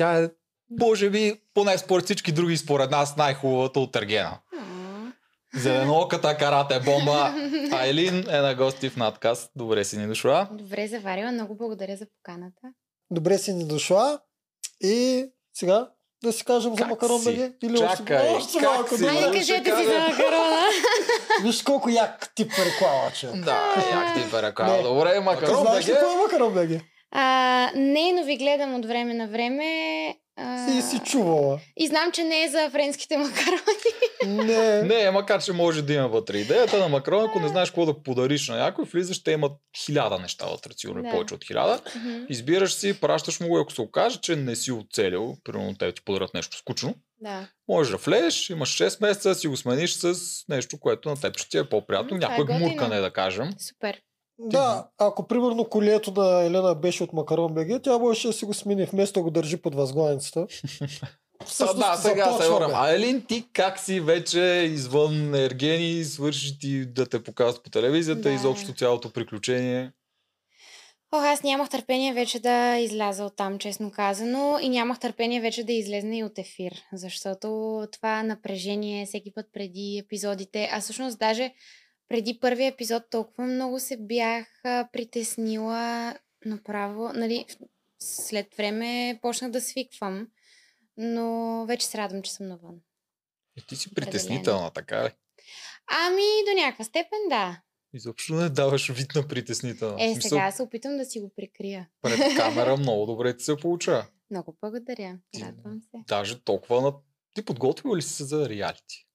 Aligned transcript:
Тя 0.00 0.22
е, 0.22 0.28
може 0.80 1.10
би, 1.10 1.40
поне 1.54 1.78
според 1.78 2.04
всички 2.04 2.32
други, 2.32 2.56
според 2.56 2.90
нас, 2.90 3.16
най-хубавата 3.16 3.80
от 3.80 3.96
Ергена. 3.96 4.38
Зеленоката 5.54 6.36
карате 6.36 6.80
бомба. 6.80 7.34
Айлин 7.72 8.24
е 8.30 8.38
на 8.38 8.54
гости 8.54 8.90
в 8.90 8.96
надкаст. 8.96 9.50
Добре 9.56 9.84
си 9.84 9.98
ни 9.98 10.06
дошла. 10.06 10.48
Добре 10.52 10.88
заварила, 10.88 11.32
много 11.32 11.56
благодаря 11.56 11.96
за 11.96 12.06
поканата. 12.06 12.60
Добре 13.10 13.38
си 13.38 13.52
ни 13.52 13.64
дошла. 13.64 14.20
И 14.80 15.26
сега 15.54 15.88
да 16.24 16.32
си 16.32 16.44
кажем 16.44 16.72
за 16.72 16.76
Как 16.76 16.88
Макарон 16.88 17.20
си? 17.20 17.36
БГ? 17.36 17.54
Или 17.62 17.78
Чакай, 17.78 18.28
още, 18.28 18.60
малко 18.60 18.96
си? 18.96 19.02
да 19.02 19.08
Айде, 19.08 19.20
Добре, 19.20 19.38
кажете 19.38 19.76
си 19.76 19.84
за 19.84 19.98
макарона. 19.98 20.60
Виж 21.42 21.62
колко 21.62 21.88
як 21.88 22.34
тип 22.34 22.52
реклама, 22.52 23.10
че. 23.14 23.26
Да, 23.26 23.74
як 23.92 24.14
ти 24.14 24.30
перека. 24.30 24.64
Не. 24.64 24.82
Добре, 24.82 25.20
Макарон 25.20 25.60
знаеш 25.60 25.88
ли 25.88 25.92
това 25.92 26.12
е 26.12 26.16
Макарон? 26.16 26.80
А, 27.12 27.24
не, 27.74 28.12
но 28.12 28.24
ви 28.24 28.36
гледам 28.36 28.74
от 28.74 28.86
време 28.86 29.14
на 29.14 29.28
време. 29.28 29.64
А, 30.36 30.68
Си 30.70 30.82
си 30.82 31.00
чувала. 31.00 31.60
И 31.76 31.86
знам, 31.86 32.12
че 32.12 32.22
не 32.24 32.44
е 32.44 32.48
за 32.48 32.70
френските 32.70 33.16
макарони. 33.16 33.60
Не. 34.26 34.82
Не, 34.82 35.10
макар 35.10 35.42
че 35.42 35.52
може 35.52 35.82
да 35.82 35.94
има 35.94 36.08
вътре. 36.08 36.38
Идеята 36.38 36.78
на 36.78 36.88
Макарон, 36.88 37.24
ако 37.24 37.40
не 37.40 37.48
знаеш 37.48 37.70
какво 37.70 37.86
да 37.86 38.02
подариш 38.02 38.48
на 38.48 38.56
някой, 38.56 38.84
влизаш, 38.84 39.22
те 39.22 39.32
имат 39.32 39.52
хиляда 39.76 40.18
неща 40.18 40.46
вътре, 40.46 40.70
сигурно 40.76 41.02
Да. 41.02 41.10
повече 41.10 41.34
от 41.34 41.44
хиляда. 41.44 41.80
Избираш 42.28 42.74
си, 42.74 43.00
пращаш 43.00 43.40
му 43.40 43.48
го, 43.48 43.58
и 43.58 43.62
ако 43.62 43.72
се 43.72 43.80
окаже, 43.80 44.18
че 44.18 44.36
не 44.36 44.56
си 44.56 44.72
оцелил, 44.72 45.36
примерно 45.44 45.74
те 45.76 45.92
ти 45.92 46.04
подарят 46.04 46.34
нещо 46.34 46.56
скучно, 46.56 46.94
Да. 47.20 47.46
можеш 47.68 47.90
да 47.90 47.96
влезеш, 47.96 48.50
имаш 48.50 48.70
6 48.70 49.00
месеца, 49.00 49.34
си 49.34 49.48
го 49.48 49.56
смениш 49.56 49.92
с 49.92 50.14
нещо, 50.48 50.78
което 50.78 51.08
на 51.08 51.16
теб 51.16 51.38
ще 51.38 51.48
ти 51.48 51.58
е 51.58 51.64
по-приятно, 51.64 52.16
е 52.16 52.20
някой 52.20 52.44
готино. 52.44 52.58
гмуркане 52.58 52.96
да 52.96 53.10
кажем. 53.10 53.50
Супер. 53.58 54.00
Да, 54.42 54.88
ако 54.98 55.26
примерно 55.26 55.64
колието 55.64 56.12
на 56.16 56.42
Елена 56.42 56.74
беше 56.74 57.02
от 57.02 57.12
Макарон 57.12 57.54
БГ, 57.54 57.82
тя 57.82 57.98
можеше 57.98 58.28
да 58.28 58.32
си 58.32 58.44
го 58.44 58.54
смени, 58.54 58.84
вместо 58.84 59.20
да 59.20 59.24
го 59.24 59.30
държи 59.30 59.56
под 59.56 59.74
възглавницата. 59.74 60.46
Са, 61.46 61.74
да, 61.74 61.96
сега 61.96 62.32
се 62.32 62.48
върнем. 62.48 62.70
А 62.74 62.90
Елин, 62.90 63.24
ти 63.28 63.44
как 63.52 63.78
си 63.78 64.00
вече 64.00 64.40
извън 64.70 65.34
Ергени, 65.34 66.04
свърши 66.04 66.58
ти 66.58 66.86
да 66.86 67.06
те 67.06 67.22
показват 67.22 67.64
по 67.64 67.70
телевизията, 67.70 68.22
Да. 68.22 68.30
изобщо 68.30 68.72
цялото 68.72 69.12
приключение. 69.12 69.92
Ох, 71.12 71.22
аз 71.24 71.42
нямах 71.42 71.68
търпение 71.68 72.12
вече 72.12 72.40
да 72.40 72.76
изляза 72.78 73.24
от 73.24 73.36
там, 73.36 73.58
честно 73.58 73.90
казано, 73.90 74.58
и 74.62 74.68
нямах 74.68 74.98
търпение 74.98 75.40
вече 75.40 75.64
да 75.64 75.72
излезна 75.72 76.16
и 76.16 76.24
от 76.24 76.38
ефир, 76.38 76.72
защото 76.92 77.48
това 77.92 78.22
напрежение 78.22 79.06
всеки 79.06 79.34
път 79.34 79.46
преди 79.52 80.02
епизодите, 80.04 80.68
а 80.72 80.80
всъщност 80.80 81.18
даже 81.18 81.52
преди 82.10 82.38
първия 82.40 82.68
епизод 82.68 83.02
толкова 83.10 83.44
много 83.46 83.80
се 83.80 83.96
бях 83.96 84.46
притеснила 84.92 86.14
направо, 86.44 87.12
нали, 87.12 87.46
след 88.02 88.54
време 88.56 89.18
почнах 89.22 89.50
да 89.50 89.60
свиквам, 89.60 90.28
но 90.96 91.64
вече 91.68 91.86
се 91.86 91.98
радвам, 91.98 92.22
че 92.22 92.32
съм 92.32 92.48
навън. 92.48 92.80
И 93.56 93.66
ти 93.66 93.76
си 93.76 93.94
притеснителна, 93.94 94.70
така 94.70 95.04
ли? 95.04 95.10
Ами, 95.86 96.22
до 96.48 96.62
някаква 96.62 96.84
степен 96.84 97.18
да. 97.28 97.60
Изобщо 97.94 98.34
не 98.34 98.48
даваш 98.48 98.92
вид 98.92 99.14
на 99.14 99.28
притеснителна. 99.28 100.04
Е, 100.04 100.12
смисъл, 100.12 100.28
сега 100.28 100.50
се 100.50 100.62
опитам 100.62 100.96
да 100.96 101.04
си 101.04 101.20
го 101.20 101.32
прикрия. 101.36 101.88
Пред 102.02 102.36
камера 102.36 102.76
много 102.78 103.06
добре 103.06 103.36
ти 103.36 103.44
се 103.44 103.56
получава. 103.56 104.06
Много 104.30 104.56
благодаря. 104.60 105.18
Радвам 105.40 105.80
се. 105.80 106.04
Даже 106.08 106.40
толкова 106.40 106.82
на... 106.82 106.92
Ти 107.34 107.44
подготвила 107.44 107.96
ли 107.96 108.02
си 108.02 108.14
се 108.14 108.24
за 108.24 108.48
реалити? 108.48 109.06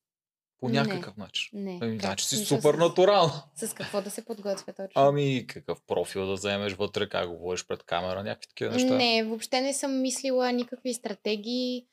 По 0.66 0.70
Не. 0.70 0.82
някакъв 0.82 1.18
начин. 1.18 1.50
Не. 1.54 1.80
Ами, 1.82 2.00
значи 2.00 2.26
си 2.26 2.36
супер 2.38 2.74
с- 2.74 2.78
натурална. 2.78 3.44
С 3.56 3.74
какво 3.74 4.02
да 4.02 4.10
се 4.10 4.26
подготвя 4.26 4.74
точно? 4.74 4.92
Ами, 4.96 5.46
какъв 5.48 5.82
профил 5.82 6.26
да 6.28 6.34
вземеш 6.34 6.74
вътре, 6.74 7.10
как 7.10 7.30
говориш 7.30 7.68
пред 7.68 7.84
камера, 7.84 8.24
някакви 8.24 8.48
такива 8.48 8.72
неща. 8.72 8.96
Не, 8.96 9.24
въобще 9.24 9.62
не 9.62 9.74
съм 9.74 10.02
мислила 10.02 10.52
никакви 10.52 10.94
стратегии, 10.94 11.86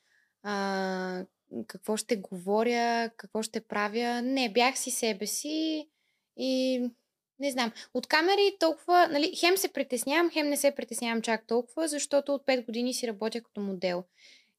а, 0.43 1.25
какво 1.67 1.97
ще 1.97 2.15
говоря, 2.15 3.09
какво 3.17 3.43
ще 3.43 3.61
правя. 3.61 4.21
Не, 4.21 4.49
бях 4.49 4.77
си 4.77 4.91
себе 4.91 5.27
си 5.27 5.87
и 6.37 6.81
не 7.39 7.51
знам. 7.51 7.71
От 7.93 8.07
камери 8.07 8.55
толкова, 8.59 9.07
нали, 9.07 9.35
хем 9.35 9.57
се 9.57 9.67
притеснявам, 9.67 10.31
хем 10.31 10.49
не 10.49 10.57
се 10.57 10.71
притеснявам 10.71 11.21
чак 11.21 11.47
толкова, 11.47 11.87
защото 11.87 12.33
от 12.33 12.45
5 12.45 12.65
години 12.65 12.93
си 12.93 13.07
работя 13.07 13.41
като 13.41 13.61
модел. 13.61 14.03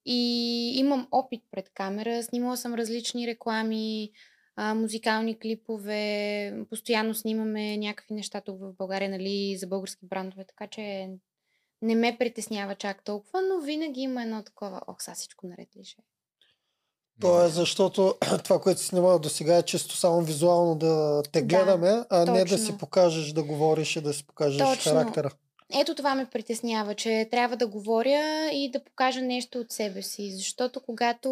И 0.07 0.73
имам 0.79 1.09
опит 1.11 1.43
пред 1.51 1.71
камера, 1.75 2.23
снимала 2.23 2.57
съм 2.57 2.75
различни 2.75 3.27
реклами, 3.27 4.11
а, 4.57 4.75
музикални 4.75 5.39
клипове, 5.39 6.67
постоянно 6.71 7.15
снимаме 7.15 7.77
някакви 7.77 8.15
неща 8.15 8.41
тук 8.41 8.61
в 8.61 8.73
България, 8.79 9.11
нали, 9.11 9.57
за 9.59 9.67
български 9.67 10.07
брандове, 10.07 10.45
така 10.45 10.67
че 10.67 11.09
не 11.83 11.95
ме 11.95 12.17
притеснява 12.19 12.75
чак 12.75 13.05
толкова, 13.05 13.41
но 13.43 13.61
винаги 13.61 14.01
има 14.01 14.23
едно 14.23 14.43
такова, 14.43 14.81
ох, 14.87 15.03
сега 15.03 15.15
всичко 15.15 15.47
наред 15.47 15.77
ли 15.77 15.85
ще 15.85 16.01
е?» 16.01 16.05
То 17.21 17.45
е 17.45 17.49
защото 17.49 18.15
това, 18.45 18.61
което 18.61 18.81
си 18.81 18.87
снимала 18.87 19.19
до 19.19 19.29
сега 19.29 19.57
е 19.57 19.63
чисто 19.63 19.97
само 19.97 20.23
визуално 20.23 20.75
да 20.75 21.23
те 21.33 21.41
Да, 21.41 21.47
гледаме, 21.47 22.05
а 22.11 22.19
не 22.25 22.39
да 22.39 22.51
точно. 22.51 22.67
си 22.67 22.79
покажеш, 22.79 23.33
да 23.33 23.43
говориш 23.43 23.97
и 23.97 24.01
да 24.01 24.13
си 24.13 24.27
покажеш 24.27 24.59
Точно. 24.59 24.93
характера. 24.93 25.31
Ето 25.73 25.95
това 25.95 26.15
ме 26.15 26.27
притеснява, 26.27 26.95
че 26.95 27.29
трябва 27.31 27.57
да 27.57 27.67
говоря 27.67 28.51
и 28.53 28.71
да 28.71 28.85
покажа 28.85 29.23
нещо 29.23 29.59
от 29.59 29.73
себе 29.73 30.03
си. 30.03 30.33
Защото 30.33 30.81
когато 30.81 31.31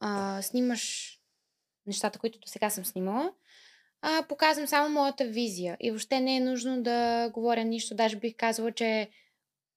а, 0.00 0.42
снимаш 0.42 1.14
нещата, 1.86 2.18
които 2.18 2.38
до 2.38 2.48
сега 2.48 2.70
съм 2.70 2.84
снимала, 2.84 3.32
а, 4.02 4.22
показвам 4.28 4.66
само 4.66 4.88
моята 4.88 5.24
визия. 5.24 5.76
И 5.80 5.90
въобще 5.90 6.20
не 6.20 6.36
е 6.36 6.40
нужно 6.40 6.82
да 6.82 7.30
говоря 7.34 7.64
нищо. 7.64 7.94
Даже 7.94 8.16
бих 8.16 8.36
казала, 8.36 8.72
че 8.72 9.10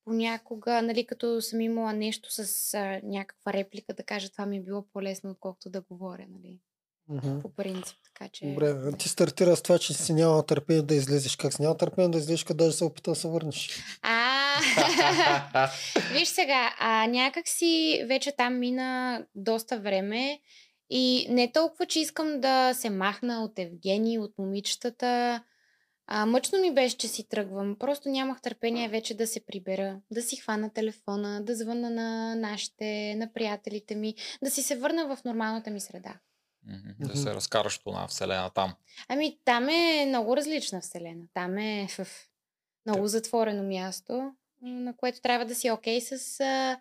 понякога, 0.05 0.81
нали, 0.81 1.05
като 1.05 1.41
съм 1.41 1.61
имала 1.61 1.93
нещо 1.93 2.31
с 2.31 2.73
а, 2.73 2.99
някаква 3.03 3.53
реплика, 3.53 3.93
да 3.93 4.03
кажа 4.03 4.29
това 4.29 4.45
ми 4.45 4.57
е 4.57 4.61
било 4.61 4.85
по-лесно, 4.93 5.31
отколкото 5.31 5.69
да 5.69 5.81
говоря, 5.81 6.25
нали, 6.29 6.59
Мгм. 7.07 7.39
по 7.41 7.55
принцип. 7.55 7.97
Така 8.13 8.29
че... 8.33 8.45
Добре, 8.45 8.97
ти 8.97 9.09
стартира 9.09 9.55
с 9.55 9.61
това, 9.61 9.79
че 9.79 9.93
си 9.93 10.13
няма 10.13 10.45
търпение 10.45 10.81
да 10.81 10.95
излезеш. 10.95 11.35
Как 11.35 11.53
си 11.53 11.61
няма 11.61 11.77
търпение 11.77 12.09
да 12.09 12.17
излезеш, 12.17 12.43
къде 12.43 12.65
да 12.65 12.71
се 12.71 12.83
опита 12.83 13.11
да 13.11 13.15
се 13.15 13.27
върнеш? 13.27 13.83
А, 14.01 15.71
виж 16.13 16.27
сега, 16.27 16.75
а, 16.79 17.07
някак 17.07 17.47
си 17.47 18.03
вече 18.07 18.31
там 18.37 18.59
мина 18.59 19.21
доста 19.35 19.79
време 19.79 20.39
и 20.89 21.27
не 21.29 21.51
толкова, 21.51 21.85
че 21.85 21.99
искам 21.99 22.41
да 22.41 22.73
се 22.73 22.89
махна 22.89 23.43
от 23.43 23.59
Евгений, 23.59 24.19
от 24.19 24.37
момичетата. 24.37 25.43
А, 26.07 26.25
мъчно 26.25 26.59
ми 26.59 26.73
беше, 26.73 26.97
че 26.97 27.07
си 27.07 27.29
тръгвам. 27.29 27.75
Просто 27.79 28.09
нямах 28.09 28.41
търпение 28.41 28.89
вече 28.89 29.17
да 29.17 29.27
се 29.27 29.45
прибера, 29.45 29.99
да 30.11 30.21
си 30.21 30.35
хвана 30.35 30.73
телефона, 30.73 31.41
да 31.43 31.55
звъна 31.55 31.89
на 31.89 32.35
нашите, 32.35 33.15
на 33.15 33.33
приятелите 33.33 33.95
ми, 33.95 34.15
да 34.43 34.51
си 34.51 34.63
се 34.63 34.75
върна 34.75 35.15
в 35.15 35.23
нормалната 35.23 35.71
ми 35.71 35.79
среда. 35.79 36.13
Мгм, 36.63 36.89
Да 36.99 37.17
се 37.17 37.33
разкараш 37.33 37.83
по 37.83 37.89
една 37.89 38.07
вселена 38.07 38.49
там. 38.49 38.75
Ами 39.07 39.39
там 39.45 39.69
е 39.69 40.05
много 40.07 40.37
различна 40.37 40.81
вселена. 40.81 41.25
Там 41.33 41.57
е 41.57 41.87
в 41.87 42.07
много 42.85 43.07
затворено 43.07 43.63
място, 43.63 44.31
на 44.61 44.97
което 44.97 45.21
трябва 45.21 45.45
да 45.45 45.55
си 45.55 45.71
окей 45.71 46.01
с 46.01 46.39
а, 46.39 46.79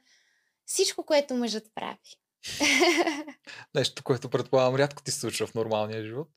всичко, 0.67 1.05
което 1.05 1.35
мъжът 1.35 1.75
прави. 1.75 1.99
Нещо, 3.75 4.03
което 4.05 4.31
предполагам 4.31 4.77
рядко 4.77 5.03
ти 5.03 5.11
се 5.11 5.21
случва 5.21 5.47
в 5.47 5.55
нормалния 5.55 6.05
живот. 6.05 6.29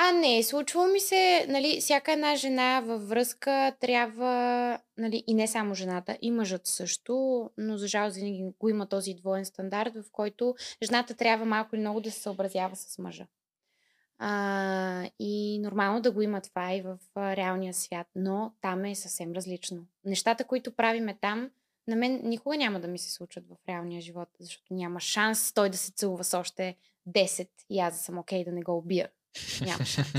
А, 0.00 0.12
не, 0.12 0.42
случва 0.42 0.86
ми 0.86 1.00
се, 1.00 1.46
нали, 1.48 1.80
всяка 1.80 2.12
една 2.12 2.36
жена 2.36 2.80
във 2.80 3.08
връзка 3.08 3.76
трябва, 3.80 4.78
нали, 4.98 5.24
и 5.26 5.34
не 5.34 5.46
само 5.46 5.74
жената, 5.74 6.18
и 6.22 6.30
мъжът 6.30 6.66
също, 6.66 7.50
но 7.58 7.76
за 7.76 7.88
жалост 7.88 8.16
винаги 8.16 8.52
го 8.60 8.68
има 8.68 8.86
този 8.86 9.14
двоен 9.14 9.44
стандарт, 9.44 9.94
в 9.94 10.04
който 10.12 10.54
жената 10.82 11.14
трябва 11.14 11.44
малко 11.44 11.76
или 11.76 11.80
много 11.80 12.00
да 12.00 12.10
се 12.10 12.20
съобразява 12.20 12.76
с 12.76 12.98
мъжа. 12.98 13.26
А, 14.18 15.10
и 15.18 15.58
нормално 15.58 16.00
да 16.00 16.10
го 16.10 16.22
има 16.22 16.40
това 16.40 16.74
и 16.74 16.82
в 16.82 16.98
реалния 17.16 17.74
свят, 17.74 18.06
но 18.14 18.52
там 18.60 18.84
е 18.84 18.94
съвсем 18.94 19.32
различно. 19.32 19.86
Нещата, 20.04 20.44
които 20.44 20.76
правиме 20.76 21.18
там, 21.20 21.50
на 21.88 21.96
мен 21.96 22.20
никога 22.24 22.56
няма 22.56 22.80
да 22.80 22.88
ми 22.88 22.98
се 22.98 23.12
случат 23.12 23.44
в 23.48 23.68
реалния 23.68 24.00
живот, 24.00 24.28
защото 24.40 24.74
няма 24.74 25.00
шанс 25.00 25.52
той 25.52 25.70
да 25.70 25.76
се 25.76 25.92
целува 25.92 26.24
с 26.24 26.38
още 26.38 26.76
10 27.08 27.48
и 27.70 27.80
аз 27.80 27.94
да 27.94 28.00
съм 28.00 28.18
окей 28.18 28.44
да 28.44 28.52
не 28.52 28.62
го 28.62 28.76
убия. 28.76 29.08
Няма 29.60 29.84
шанс. 29.84 30.12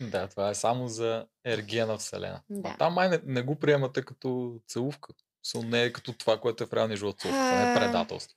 да, 0.00 0.28
това 0.28 0.50
е 0.50 0.54
само 0.54 0.88
за 0.88 1.26
ергена 1.44 1.98
вселена. 1.98 2.40
Да. 2.50 2.68
А 2.68 2.76
там 2.76 2.94
май 2.94 3.08
не, 3.08 3.20
не 3.24 3.42
го 3.42 3.56
приемате 3.56 4.02
като 4.02 4.60
целувка. 4.68 5.12
Со 5.42 5.62
не 5.62 5.82
е 5.82 5.92
като 5.92 6.12
това, 6.12 6.40
което 6.40 6.64
е 6.64 6.66
в 6.66 6.72
реалния 6.72 6.96
живот. 6.96 7.18
Това 7.18 7.64
не 7.64 7.72
е 7.72 7.74
предателство. 7.74 8.36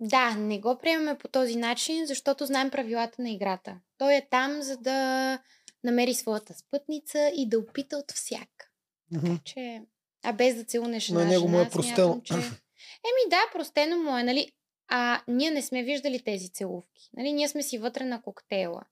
Да, 0.00 0.34
не 0.34 0.60
го 0.60 0.78
приемаме 0.78 1.18
по 1.18 1.28
този 1.28 1.56
начин, 1.56 2.06
защото 2.06 2.46
знаем 2.46 2.70
правилата 2.70 3.22
на 3.22 3.30
играта. 3.30 3.80
Той 3.98 4.14
е 4.14 4.26
там, 4.30 4.62
за 4.62 4.76
да 4.76 5.38
намери 5.84 6.14
своята 6.14 6.54
спътница 6.54 7.30
и 7.36 7.48
да 7.48 7.58
опита 7.58 7.96
от 7.96 8.12
всяк. 8.12 8.72
Мгм. 9.12 9.34
Че... 9.44 9.82
А 10.24 10.32
без 10.32 10.54
да 10.54 10.64
целунеш 10.64 11.08
На 11.08 11.24
него 11.24 11.48
му 11.48 11.60
е 11.60 11.70
простено. 11.70 11.94
смятам, 11.96 12.22
че... 12.22 12.34
Еми 12.34 13.30
да, 13.30 13.40
простено 13.52 13.96
му 13.96 14.18
е, 14.18 14.22
нали? 14.22 14.52
А 14.88 15.22
ние 15.28 15.50
не 15.50 15.62
сме 15.62 15.82
виждали 15.82 16.22
тези 16.22 16.48
целувки. 16.48 17.10
Нали? 17.16 17.32
Ние 17.32 17.48
сме 17.48 17.62
си 17.62 17.78
вътре 17.78 18.04
на 18.04 18.22
коктейла. 18.22 18.82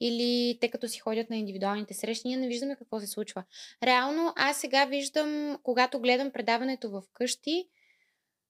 Или 0.00 0.58
те 0.60 0.68
като 0.68 0.88
си 0.88 0.98
ходят 0.98 1.30
на 1.30 1.36
индивидуалните 1.36 1.94
срещи, 1.94 2.28
ние 2.28 2.36
не 2.36 2.48
виждаме 2.48 2.76
какво 2.76 3.00
се 3.00 3.06
случва. 3.06 3.44
Реално, 3.82 4.32
аз 4.36 4.56
сега 4.56 4.84
виждам, 4.84 5.58
когато 5.62 6.00
гледам 6.00 6.30
предаването 6.30 6.90
в 6.90 7.02
къщи, 7.12 7.68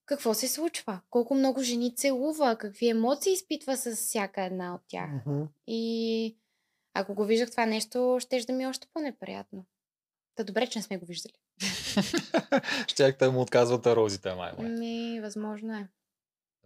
какво 0.07 0.35
се 0.35 0.49
случва, 0.49 1.01
колко 1.11 1.35
много 1.35 1.63
жени 1.63 1.95
целува, 1.95 2.57
какви 2.57 2.89
емоции 2.89 3.33
изпитва 3.33 3.77
с 3.77 3.97
всяка 3.97 4.43
една 4.43 4.75
от 4.75 4.81
тях. 4.89 5.11
Мгм. 5.27 5.43
И 5.67 6.37
ако 6.95 7.15
го 7.15 7.25
виждах 7.25 7.51
това 7.51 7.67
нещо, 7.67 8.17
ще 8.21 8.41
да 8.41 8.53
ми 8.53 8.65
е 8.65 8.67
още 8.67 8.87
по-неприятно. 8.95 9.65
Та 10.35 10.45
добре, 10.45 10.67
че 10.67 10.79
не 10.79 10.83
сме 10.83 10.97
го 10.97 11.07
виждали. 11.07 11.35
Щях 12.87 13.17
да 13.17 13.33
му 13.33 13.41
отказвате 13.41 13.97
розите, 13.97 14.35
май. 14.35 14.53
Ми, 14.59 15.21
възможно 15.21 15.75
е. 15.75 15.89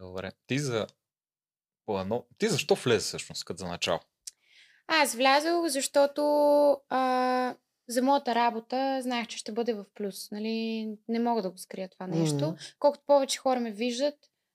Добре. 0.00 0.30
Ти 0.46 0.58
за... 0.58 0.86
По 1.86 2.00
едно... 2.00 2.26
Ти 2.38 2.48
защо 2.48 2.74
влезе 2.74 3.00
всъщност, 3.00 3.44
като 3.44 3.58
за 3.58 3.66
начало? 3.66 4.00
Аз 4.86 5.14
влязох, 5.14 5.66
защото 5.66 6.22
а, 6.88 7.54
за 7.88 8.02
моята 8.02 8.34
работа 8.34 8.98
знаех, 9.02 9.26
че 9.26 9.38
ще 9.38 9.52
бъде 9.52 9.74
в 9.74 9.84
плюс. 9.94 10.30
Нали? 10.30 10.88
Не 11.08 11.18
мога 11.18 11.42
да 11.42 11.50
го 11.50 11.58
скрия 11.58 11.88
това 11.88 12.06
нещо. 12.06 12.46
Мгм. 12.46 12.56
Колкото 12.78 13.04
повече 13.06 13.38
хора 13.38 13.60
ме 13.60 13.72
виждат, 13.72 14.14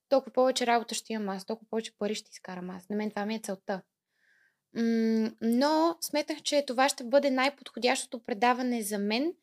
толкова 0.10 0.34
повече 0.34 0.68
работа 0.68 0.96
ще 0.96 1.14
имам 1.14 1.30
аз, 1.30 1.46
толкова 1.46 1.70
повече 1.70 1.98
пари 1.98 2.16
ще 2.16 2.30
изкарам 2.32 2.70
аз. 2.70 2.90
На 2.90 2.96
мен 2.96 3.10
това 3.10 3.26
ми 3.26 3.36
е 3.36 3.40
целта. 3.40 3.82
М, 4.74 5.32
но 5.42 5.98
сметнах, 6.02 6.42
че 6.42 6.66
това 6.66 6.90
ще 6.90 7.04
бъде 7.04 7.32
най-подходящото 7.32 8.24
предаване 8.24 8.82
за 8.82 8.98
мен, 8.98 9.34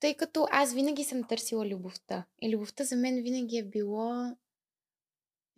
тъй 0.00 0.14
като 0.14 0.46
аз 0.50 0.74
винаги 0.74 1.04
съм 1.04 1.24
търсила 1.24 1.66
любовта. 1.66 2.24
И 2.42 2.50
любовта 2.50 2.84
за 2.84 2.96
мен 2.96 3.22
винаги 3.22 3.58
е 3.58 3.64
било 3.64 4.36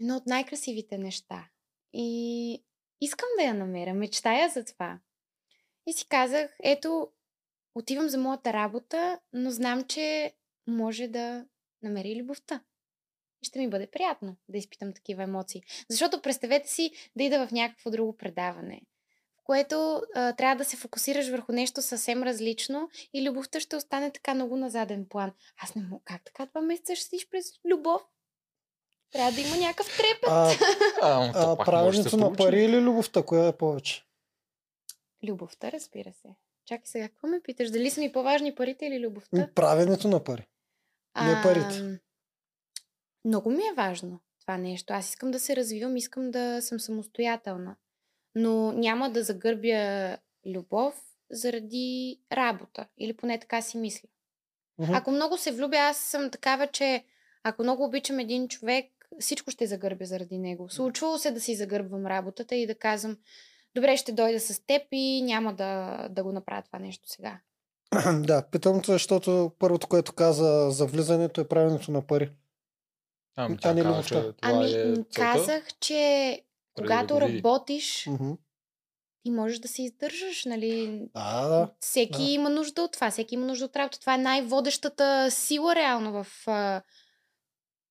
едно 0.00 0.16
от 0.16 0.26
най-красивите 0.26 0.98
неща. 0.98 1.48
И 1.92 2.62
искам 3.00 3.28
да 3.38 3.44
я 3.44 3.54
намеря, 3.54 3.94
мечтая 3.94 4.48
за 4.48 4.64
това. 4.64 4.98
И 5.86 5.92
си 5.92 6.08
казах, 6.08 6.56
ето, 6.62 7.10
отивам 7.74 8.08
за 8.08 8.18
моята 8.18 8.52
работа, 8.52 9.20
но 9.32 9.50
знам, 9.50 9.84
че 9.84 10.34
може 10.66 11.08
да 11.08 11.44
намери 11.82 12.22
любовта. 12.22 12.60
И 13.42 13.46
ще 13.46 13.58
ми 13.58 13.70
бъде 13.70 13.86
приятно 13.86 14.36
да 14.48 14.58
изпитам 14.58 14.92
такива 14.92 15.22
емоции. 15.22 15.62
Защото 15.88 16.22
представете 16.22 16.68
си 16.68 16.92
да 17.16 17.24
ида 17.24 17.46
в 17.46 17.52
някакво 17.52 17.90
друго 17.90 18.16
предаване, 18.16 18.82
в 19.36 19.44
което 19.44 20.02
а, 20.14 20.32
трябва 20.32 20.56
да 20.56 20.64
се 20.64 20.76
фокусираш 20.76 21.28
върху 21.28 21.52
нещо 21.52 21.82
съвсем 21.82 22.22
различно 22.22 22.90
и 23.12 23.28
любовта 23.28 23.60
ще 23.60 23.76
остане 23.76 24.10
така 24.10 24.34
много 24.34 24.56
на 24.56 24.70
заден 24.70 25.06
план. 25.08 25.32
Аз 25.62 25.74
не 25.74 25.82
мога. 25.82 26.02
Как 26.04 26.24
така 26.24 26.46
два 26.46 26.60
месеца 26.60 26.96
ще 26.96 27.04
седиш 27.04 27.28
през 27.28 27.46
любов? 27.70 28.02
Трябва 29.12 29.32
да 29.32 29.40
има 29.40 29.56
някакъв 29.56 29.96
трепет. 29.96 30.28
А, 30.28 30.50
А, 31.02 31.32
а 31.34 31.46
да 31.46 31.64
правенето 31.64 32.10
се 32.10 32.16
на 32.16 32.32
пари 32.32 32.64
или 32.64 32.80
любовта, 32.80 33.22
коя 33.22 33.46
е 33.46 33.56
повече? 33.56 34.04
Любовта, 35.28 35.72
разбира 35.72 36.12
се. 36.12 36.28
Чакай 36.66 36.86
сега, 36.86 37.08
какво 37.08 37.26
ме 37.26 37.40
питаш? 37.40 37.70
Дали 37.70 37.90
са 37.90 38.00
ми 38.00 38.12
по-важни 38.12 38.54
парите 38.54 38.86
или 38.86 39.00
любовта? 39.00 39.48
Правенето 39.54 40.08
на 40.08 40.24
пари. 40.24 40.46
Не 41.24 41.42
парите. 41.42 42.00
Много 43.24 43.50
ми 43.50 43.62
е 43.62 43.74
важно 43.76 44.20
това 44.40 44.58
нещо. 44.58 44.92
Аз 44.92 45.08
искам 45.08 45.30
да 45.30 45.40
се 45.40 45.56
развивам, 45.56 45.96
искам 45.96 46.30
да 46.30 46.62
съм 46.62 46.80
самостоятелна. 46.80 47.76
Но 48.34 48.72
няма 48.72 49.10
да 49.10 49.22
загърбя 49.22 50.16
любов 50.46 51.02
заради 51.30 52.20
работа. 52.32 52.86
Или 52.98 53.16
поне 53.16 53.40
така 53.40 53.62
си 53.62 53.78
мисля. 53.78 54.08
Ако 54.92 55.10
много 55.10 55.38
се 55.38 55.52
влюбя, 55.52 55.76
аз 55.76 55.98
съм 55.98 56.30
такава, 56.30 56.66
че 56.66 57.04
ако 57.42 57.62
много 57.62 57.84
обичам 57.84 58.18
един 58.18 58.48
човек, 58.48 58.86
всичко 59.18 59.50
ще 59.50 59.66
загърбя 59.66 60.04
заради 60.04 60.38
него. 60.38 60.68
Случвало 60.68 61.18
се 61.18 61.30
да 61.30 61.40
си 61.40 61.54
загърбвам 61.54 62.06
работата 62.06 62.54
и 62.56 62.66
да 62.66 62.74
казвам, 62.74 63.16
добре, 63.74 63.96
ще 63.96 64.12
дойда 64.12 64.40
с 64.40 64.66
теб 64.66 64.82
и 64.92 65.22
няма 65.22 65.54
да, 65.54 66.08
да 66.10 66.22
го 66.22 66.32
направя 66.32 66.62
това 66.62 66.78
нещо 66.78 67.08
сега. 67.08 67.40
да, 68.20 68.46
питам 68.50 68.82
те, 68.82 68.92
защото 68.92 69.52
първото, 69.58 69.86
което 69.86 70.12
каза 70.12 70.70
за 70.70 70.86
влизането 70.86 71.40
е 71.40 71.48
правенето 71.48 71.92
на 71.92 72.06
пари. 72.06 72.30
Ами, 73.36 73.54
А 73.54 73.58
тя 73.60 73.74
не 73.74 73.82
каза, 73.82 74.02
че 74.02 74.14
това 74.14 74.32
Ами, 74.42 74.72
е 74.72 75.04
казах, 75.14 75.68
че 75.80 75.94
преди 76.74 76.86
да 76.88 76.94
когато 76.94 77.26
види. 77.26 77.38
работиш, 77.38 78.08
ти 79.22 79.30
можеш 79.30 79.58
да 79.58 79.68
се 79.68 79.82
издържаш, 79.82 80.44
нали? 80.44 81.02
Да, 81.14 81.48
да. 81.48 81.70
Всеки 81.80 82.22
да. 82.22 82.30
има 82.30 82.50
нужда 82.50 82.82
от 82.82 82.92
това, 82.92 83.10
всеки 83.10 83.34
има 83.34 83.46
нужда 83.46 83.64
от 83.64 83.76
работа. 83.76 84.00
Това 84.00 84.14
е 84.14 84.18
най-водещата 84.18 85.30
сила 85.30 85.74
реално 85.74 86.24
в 86.24 86.26
а, 86.46 86.82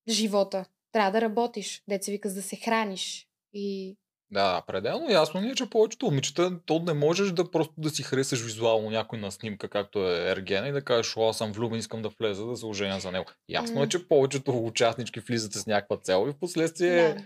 живота. 0.09 0.65
Трябва 0.91 1.11
да 1.11 1.21
работиш, 1.21 1.83
деца 1.89 2.11
вика, 2.11 2.29
за 2.29 2.35
да 2.35 2.41
се 2.41 2.55
храниш. 2.55 3.27
И 3.53 3.97
Да, 4.31 4.63
пределно 4.67 5.09
ясно 5.09 5.41
ни 5.41 5.49
е, 5.49 5.55
че 5.55 5.69
повечето 5.69 6.05
момичета, 6.05 6.59
то 6.65 6.79
не 6.79 6.93
можеш 6.93 7.31
да 7.31 7.51
просто 7.51 7.73
да 7.77 7.89
си 7.89 8.03
харесаш 8.03 8.41
визуално 8.41 8.89
някой 8.89 9.19
на 9.19 9.31
снимка, 9.31 9.69
както 9.69 10.09
е 10.09 10.31
Ергена 10.31 10.67
и 10.67 10.71
да 10.71 10.81
кажеш, 10.81 11.13
о, 11.17 11.29
аз 11.29 11.37
съм 11.37 11.51
влюбен, 11.51 11.79
искам 11.79 12.01
да 12.01 12.09
влеза, 12.19 12.45
да 12.45 12.57
се 12.57 12.65
оженя 12.65 12.99
за 12.99 13.11
него. 13.11 13.25
Ясно 13.49 13.77
е, 13.77 13.79
М. 13.79 13.89
че 13.89 14.07
повечето 14.07 14.65
участнички 14.65 15.19
влизате 15.19 15.59
с 15.59 15.67
някаква 15.67 15.97
цел 15.97 16.25
и 16.29 16.31
в 16.31 16.39
последствие 16.39 17.13
да. 17.13 17.23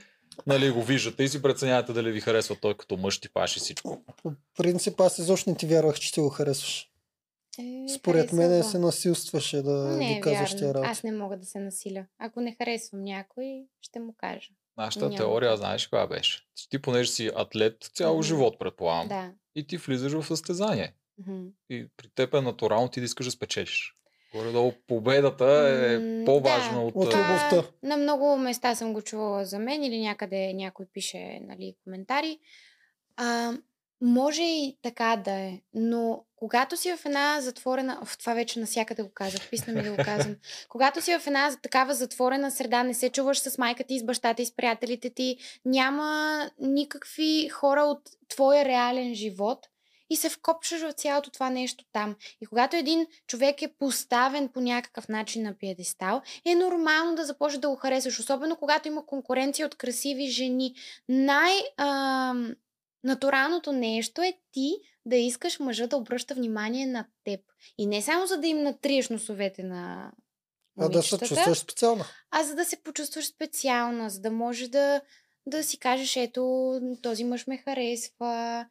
нали, 0.47 0.71
го 0.71 0.83
виждате 0.83 1.23
и 1.23 1.27
си 1.27 1.41
преценявате 1.41 1.93
дали 1.93 2.11
ви 2.11 2.21
харесва 2.21 2.55
той 2.61 2.77
като 2.77 2.97
мъж, 2.97 3.19
ти 3.19 3.29
паши 3.33 3.59
всичко. 3.59 4.03
По 4.23 4.33
принцип 4.57 4.99
аз 5.01 5.19
изобщо 5.19 5.49
не 5.49 5.55
ти 5.55 5.65
вярвах, 5.65 5.99
че 5.99 6.13
ти 6.13 6.19
го 6.19 6.29
харесваш. 6.29 6.92
Е, 7.59 7.85
Според 7.89 8.33
мен 8.33 8.61
го. 8.61 8.67
се 8.67 8.79
насилстваше 8.79 9.61
да 9.61 9.71
Не 9.97 10.07
ги 10.07 10.13
е 10.13 10.21
казваш 10.21 10.55
тия 10.57 10.73
работи. 10.73 10.89
Аз 10.89 11.03
не 11.03 11.11
мога 11.11 11.37
да 11.37 11.45
се 11.45 11.59
насиля. 11.59 12.05
Ако 12.19 12.41
не 12.41 12.55
харесвам 12.55 13.03
някой, 13.03 13.65
ще 13.81 13.99
му 13.99 14.13
кажа. 14.17 14.49
Нашата 14.77 15.05
Няма 15.05 15.17
теория, 15.17 15.57
знаеш 15.57 15.87
каква 15.87 16.07
беше? 16.07 16.41
Ти, 16.69 16.81
понеже 16.81 17.11
си 17.11 17.31
атлет 17.35 17.89
цял 17.93 18.13
Мгм. 18.13 18.23
живот, 18.23 18.59
предполагам, 18.59 19.07
Да. 19.07 19.31
и 19.55 19.67
ти 19.67 19.77
влизаш 19.77 20.11
в 20.13 20.25
състезание. 20.27 20.93
Мгм. 21.17 21.45
И 21.69 21.87
при 21.97 22.09
теб 22.15 22.33
е 22.33 22.41
натурално 22.41 22.89
ти 22.89 22.99
да 22.99 23.05
искаш 23.05 23.25
да 23.25 23.31
спечелиш. 23.31 23.95
Горе-долу 24.35 24.73
победата 24.87 25.45
е 25.45 26.25
по-важна 26.25 26.73
да. 26.73 26.79
от... 26.79 26.95
От 26.95 27.05
любовта. 27.05 27.63
На 27.83 27.97
много 27.97 28.37
места 28.37 28.75
съм 28.75 28.93
го 28.93 29.01
чувала 29.01 29.45
за 29.45 29.59
мен 29.59 29.83
или 29.83 29.99
някъде 29.99 30.53
някой 30.53 30.85
пише 30.93 31.39
нали, 31.43 31.75
коментари. 31.83 32.39
А, 33.17 33.53
може 34.03 34.43
и 34.43 34.77
така 34.81 35.21
да 35.25 35.31
е, 35.31 35.61
но 35.73 36.23
когато 36.35 36.77
си 36.77 36.95
в 36.95 37.05
една 37.05 37.41
затворена... 37.41 37.99
Оф, 38.01 38.17
това 38.17 38.33
вече 38.33 38.59
насякъде 38.59 39.03
го 39.03 39.09
казах, 39.13 39.49
писна 39.49 39.73
ми 39.73 39.83
да 39.83 39.91
го 39.91 39.97
казвам. 40.03 40.35
Когато 40.69 41.01
си 41.01 41.19
в 41.19 41.27
една 41.27 41.55
такава 41.61 41.93
затворена 41.93 42.51
среда, 42.51 42.83
не 42.83 42.93
се 42.93 43.09
чуваш 43.09 43.39
с 43.39 43.57
майка 43.57 43.83
ти, 43.83 43.99
с 43.99 44.03
баща 44.03 44.33
ти, 44.33 44.45
с 44.45 44.55
приятелите 44.55 45.09
ти, 45.09 45.37
няма 45.65 46.49
никакви 46.59 47.49
хора 47.49 47.81
от 47.81 48.01
твоя 48.29 48.65
реален 48.65 49.15
живот 49.15 49.67
и 50.09 50.15
се 50.15 50.29
вкопчаш 50.29 50.81
в 50.81 50.91
цялото 50.91 51.31
това 51.31 51.49
нещо 51.49 51.85
там. 51.91 52.15
И 52.41 52.45
когато 52.45 52.75
един 52.75 53.07
човек 53.27 53.61
е 53.61 53.73
поставен 53.79 54.49
по 54.49 54.61
някакъв 54.61 55.09
начин 55.09 55.43
на 55.43 55.53
пиедестал, 55.53 56.21
е 56.45 56.55
нормално 56.55 57.15
да 57.15 57.25
започнеш 57.25 57.59
да 57.59 57.69
го 57.69 57.75
харесваш, 57.75 58.19
особено 58.19 58.55
когато 58.55 58.87
има 58.87 59.05
конкуренция 59.05 59.65
от 59.65 59.75
красиви 59.75 60.27
жени. 60.27 60.75
Най- 61.09 61.63
ам, 61.77 62.55
натуралното 63.03 63.71
нещо 63.71 64.21
е 64.21 64.33
ти 64.51 64.73
да 65.05 65.15
искаш 65.15 65.59
мъжа 65.59 65.87
да 65.87 65.97
обръща 65.97 66.35
внимание 66.35 66.85
на 66.85 67.05
теб. 67.23 67.39
И 67.77 67.85
не 67.85 68.01
само 68.01 68.25
за 68.25 68.37
да 68.37 68.47
им 68.47 68.63
натриеш 68.63 69.09
носовете 69.09 69.63
на 69.63 70.11
А 70.79 70.89
да 70.89 71.03
се 71.03 71.15
момичетата, 71.15 71.25
чувстваш 71.25 71.57
специално. 71.57 72.03
а 72.31 72.43
за 72.43 72.55
да 72.55 72.65
се 72.65 72.83
почувстваш 72.83 73.25
специална, 73.25 74.09
за 74.09 74.19
да 74.21 74.31
можеш 74.31 74.67
да, 74.67 75.01
да 75.45 75.63
си 75.63 75.79
кажеш, 75.79 76.15
ето, 76.15 76.73
този 77.01 77.23
мъж 77.23 77.47
ме 77.47 77.57
харесва. 77.57 78.65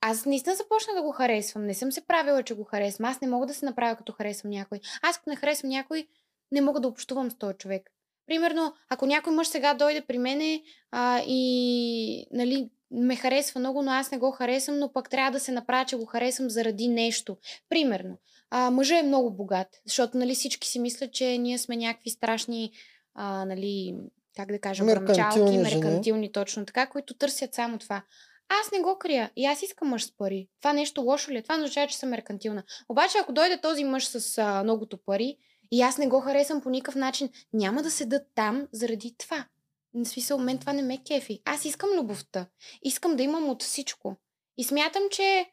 Аз 0.00 0.26
наистина 0.26 0.56
започна 0.56 0.94
да 0.94 1.02
го 1.02 1.12
харесвам. 1.12 1.66
Не 1.66 1.74
съм 1.74 1.92
се 1.92 2.06
правила, 2.06 2.42
че 2.42 2.54
го 2.54 2.64
харесвам. 2.64 3.10
Аз 3.10 3.20
не 3.20 3.28
мога 3.28 3.46
да 3.46 3.54
се 3.54 3.64
направя 3.64 3.96
като 3.96 4.12
харесвам 4.12 4.50
някой. 4.50 4.80
Аз 5.02 5.16
ако 5.16 5.30
не 5.30 5.36
харесвам 5.36 5.70
някой, 5.70 6.06
не 6.52 6.60
мога 6.60 6.80
да 6.80 6.88
общувам 6.88 7.30
с 7.30 7.38
този 7.38 7.56
човек. 7.56 7.90
Примерно, 8.26 8.74
ако 8.88 9.06
някой 9.06 9.32
мъж 9.32 9.48
сега 9.48 9.74
дойде 9.74 10.00
при 10.00 10.18
мене 10.18 10.62
а, 10.90 11.22
и 11.26 12.26
нали, 12.32 12.70
ме 12.90 13.16
харесва 13.16 13.60
много, 13.60 13.82
но 13.82 13.90
аз 13.90 14.10
не 14.10 14.18
го 14.18 14.30
харесвам, 14.30 14.78
но 14.78 14.92
пък 14.92 15.10
трябва 15.10 15.30
да 15.30 15.40
се 15.40 15.52
направя, 15.52 15.84
че 15.84 15.96
го 15.96 16.06
харесвам 16.06 16.50
заради 16.50 16.88
нещо. 16.88 17.36
Примерно, 17.68 18.18
а, 18.50 18.70
мъжът 18.70 18.98
е 18.98 19.06
много 19.06 19.30
богат, 19.30 19.68
защото 19.86 20.18
нали, 20.18 20.34
всички 20.34 20.68
си 20.68 20.78
мислят, 20.78 21.12
че 21.12 21.38
ние 21.38 21.58
сме 21.58 21.76
някакви 21.76 22.10
страшни, 22.10 22.72
а, 23.14 23.44
нали, 23.44 23.96
как 24.36 24.52
да 24.52 24.58
кажа, 24.58 24.84
Меркантилни 24.84 25.52
жени. 25.52 25.62
меркантилни, 25.62 26.32
точно 26.32 26.66
така, 26.66 26.86
които 26.86 27.14
търсят 27.14 27.54
само 27.54 27.78
това. 27.78 28.02
Аз 28.48 28.72
не 28.72 28.80
го 28.80 28.98
крия. 28.98 29.30
И 29.36 29.46
аз 29.46 29.62
искам 29.62 29.88
мъж 29.88 30.04
с 30.04 30.16
пари. 30.16 30.48
Това 30.60 30.72
нещо 30.72 31.00
лошо 31.00 31.30
ли 31.30 31.36
е? 31.36 31.42
Това 31.42 31.54
означава, 31.54 31.86
че 31.86 31.96
съм 31.96 32.08
меркантилна. 32.08 32.62
Обаче, 32.88 33.18
ако 33.18 33.32
дойде 33.32 33.60
този 33.60 33.84
мъж 33.84 34.06
с 34.06 34.38
а, 34.38 34.62
многото 34.62 34.98
пари 35.06 35.36
и 35.70 35.82
аз 35.82 35.98
не 35.98 36.08
го 36.08 36.20
харесвам 36.20 36.60
по 36.60 36.70
никакъв 36.70 36.94
начин, 36.94 37.28
няма 37.52 37.82
да 37.82 37.90
седа 37.90 38.20
там 38.34 38.68
заради 38.72 39.14
това. 39.18 39.46
В 39.94 40.04
смисъл, 40.04 40.38
мен 40.38 40.58
това 40.58 40.72
не 40.72 40.82
ме 40.82 41.02
кефи. 41.04 41.42
Аз 41.44 41.64
искам 41.64 41.90
любовта. 41.98 42.46
Искам 42.82 43.16
да 43.16 43.22
имам 43.22 43.48
от 43.48 43.62
всичко. 43.62 44.16
И 44.58 44.64
смятам, 44.64 45.02
че 45.10 45.46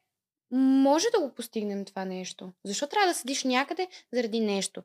може 0.52 1.08
да 1.14 1.20
го 1.20 1.36
постигнем 1.36 1.86
това 1.86 2.06
нещо. 2.06 2.52
Защо 2.66 2.88
трябва 2.88 3.08
да 3.08 3.14
седиш 3.14 3.44
някъде 3.44 3.88
заради 4.14 4.40
нещо? 4.40 4.84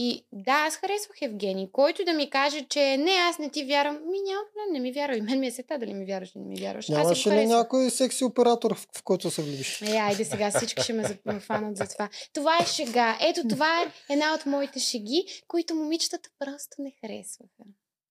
И 0.00 0.26
да, 0.32 0.52
аз 0.52 0.76
харесвах 0.76 1.22
Евгений. 1.22 1.70
Който 1.72 2.04
да 2.04 2.12
ми 2.12 2.30
каже, 2.30 2.66
че 2.68 2.96
не, 2.96 3.10
аз 3.10 3.38
не 3.38 3.50
ти 3.50 3.64
вярвам, 3.64 3.94
ми 3.94 4.18
няма 4.26 4.40
проблем, 4.52 4.72
не 4.72 4.80
ми 4.80 4.92
вярва. 4.92 5.16
И 5.16 5.20
мен 5.20 5.40
ми 5.40 5.46
е 5.46 5.50
сета 5.50 5.78
дали 5.78 5.94
ми 5.94 6.06
вярваш 6.06 6.34
или 6.34 6.42
не 6.42 6.48
ми 6.48 6.60
вярваш. 6.60 6.88
Нямаше 6.88 7.30
ли 7.30 7.46
някой 7.46 7.90
секси 7.90 8.24
оператор, 8.24 8.74
в, 8.74 8.86
в 8.96 9.02
който 9.02 9.30
се 9.30 9.42
влюбиш? 9.42 9.82
Е, 9.82 9.96
айде 9.96 10.24
сега 10.24 10.50
всички 10.50 10.82
ще 10.82 10.92
ме 10.92 11.40
фанат 11.40 11.76
за 11.76 11.84
това. 11.88 12.08
Това 12.32 12.58
е 12.62 12.66
шега. 12.66 13.18
Ето 13.20 13.48
това 13.48 13.82
е 13.82 14.12
една 14.12 14.34
от 14.34 14.46
моите 14.46 14.78
шеги, 14.78 15.42
които 15.48 15.74
момичетата 15.74 16.30
просто 16.38 16.76
не 16.78 16.92
харесваха. 17.00 17.64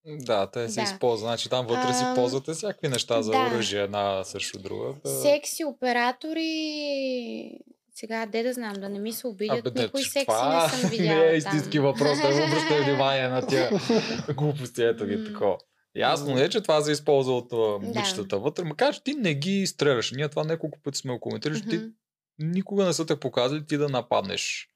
Да, 0.07 0.51
те 0.51 0.69
се 0.69 0.75
Да. 0.75 0.83
използват. 0.83 1.19
Значи 1.29 1.49
там 1.49 1.67
вътре 1.67 1.93
си 1.93 2.03
Ам, 2.03 2.15
ползвате 2.15 2.53
всякакви 2.53 2.87
неща 2.87 3.21
за 3.21 3.31
да. 3.31 3.37
оръжие, 3.37 3.81
една 3.81 4.23
срещу 4.23 4.59
друга. 4.59 4.93
Да... 5.03 5.09
Секси 5.09 5.65
оператори... 5.65 7.51
Сега, 7.91 8.25
де 8.25 8.43
да 8.43 8.53
знам, 8.53 8.73
да 8.73 8.89
не 8.89 8.99
ми 8.99 9.13
се 9.13 9.27
обидят. 9.27 9.67
Абе, 9.67 9.81
Никой 9.81 10.03
секси 10.03 10.25
това 10.25 10.63
не 10.63 10.69
съм 10.69 10.89
видяла 10.89 11.19
не 11.25 11.31
е 11.31 11.35
истински 11.37 11.79
въпрос, 11.79 12.17
да 12.21 12.27
обръщай 12.27 12.83
внимание 12.83 13.27
на 13.27 13.47
тия 13.47 13.69
глупости, 14.37 14.83
ето 14.83 15.05
ги 15.05 15.25
такова. 15.25 15.57
Ясно 15.95 16.37
е, 16.39 16.49
че 16.49 16.61
това 16.61 16.81
се 16.81 16.91
използва 16.91 17.37
от 17.37 17.53
а, 17.53 17.55
Да. 17.55 17.79
момичетата 17.79 18.39
вътре, 18.39 18.63
макар 18.63 18.93
че 18.93 19.03
ти 19.03 19.13
не 19.13 19.33
ги 19.33 19.67
стреляш. 19.67 20.11
Ние 20.11 20.29
това 20.29 20.43
няколко 20.43 20.79
пъти 20.83 20.97
сме 20.97 21.19
коментирали, 21.19 21.61
че 21.61 21.67
ти 21.67 21.81
никога 22.39 22.85
не 22.85 22.93
са 22.93 23.05
те 23.05 23.19
показали 23.19 23.65
ти 23.65 23.77
да 23.77 23.89
нападнеш 23.89 24.69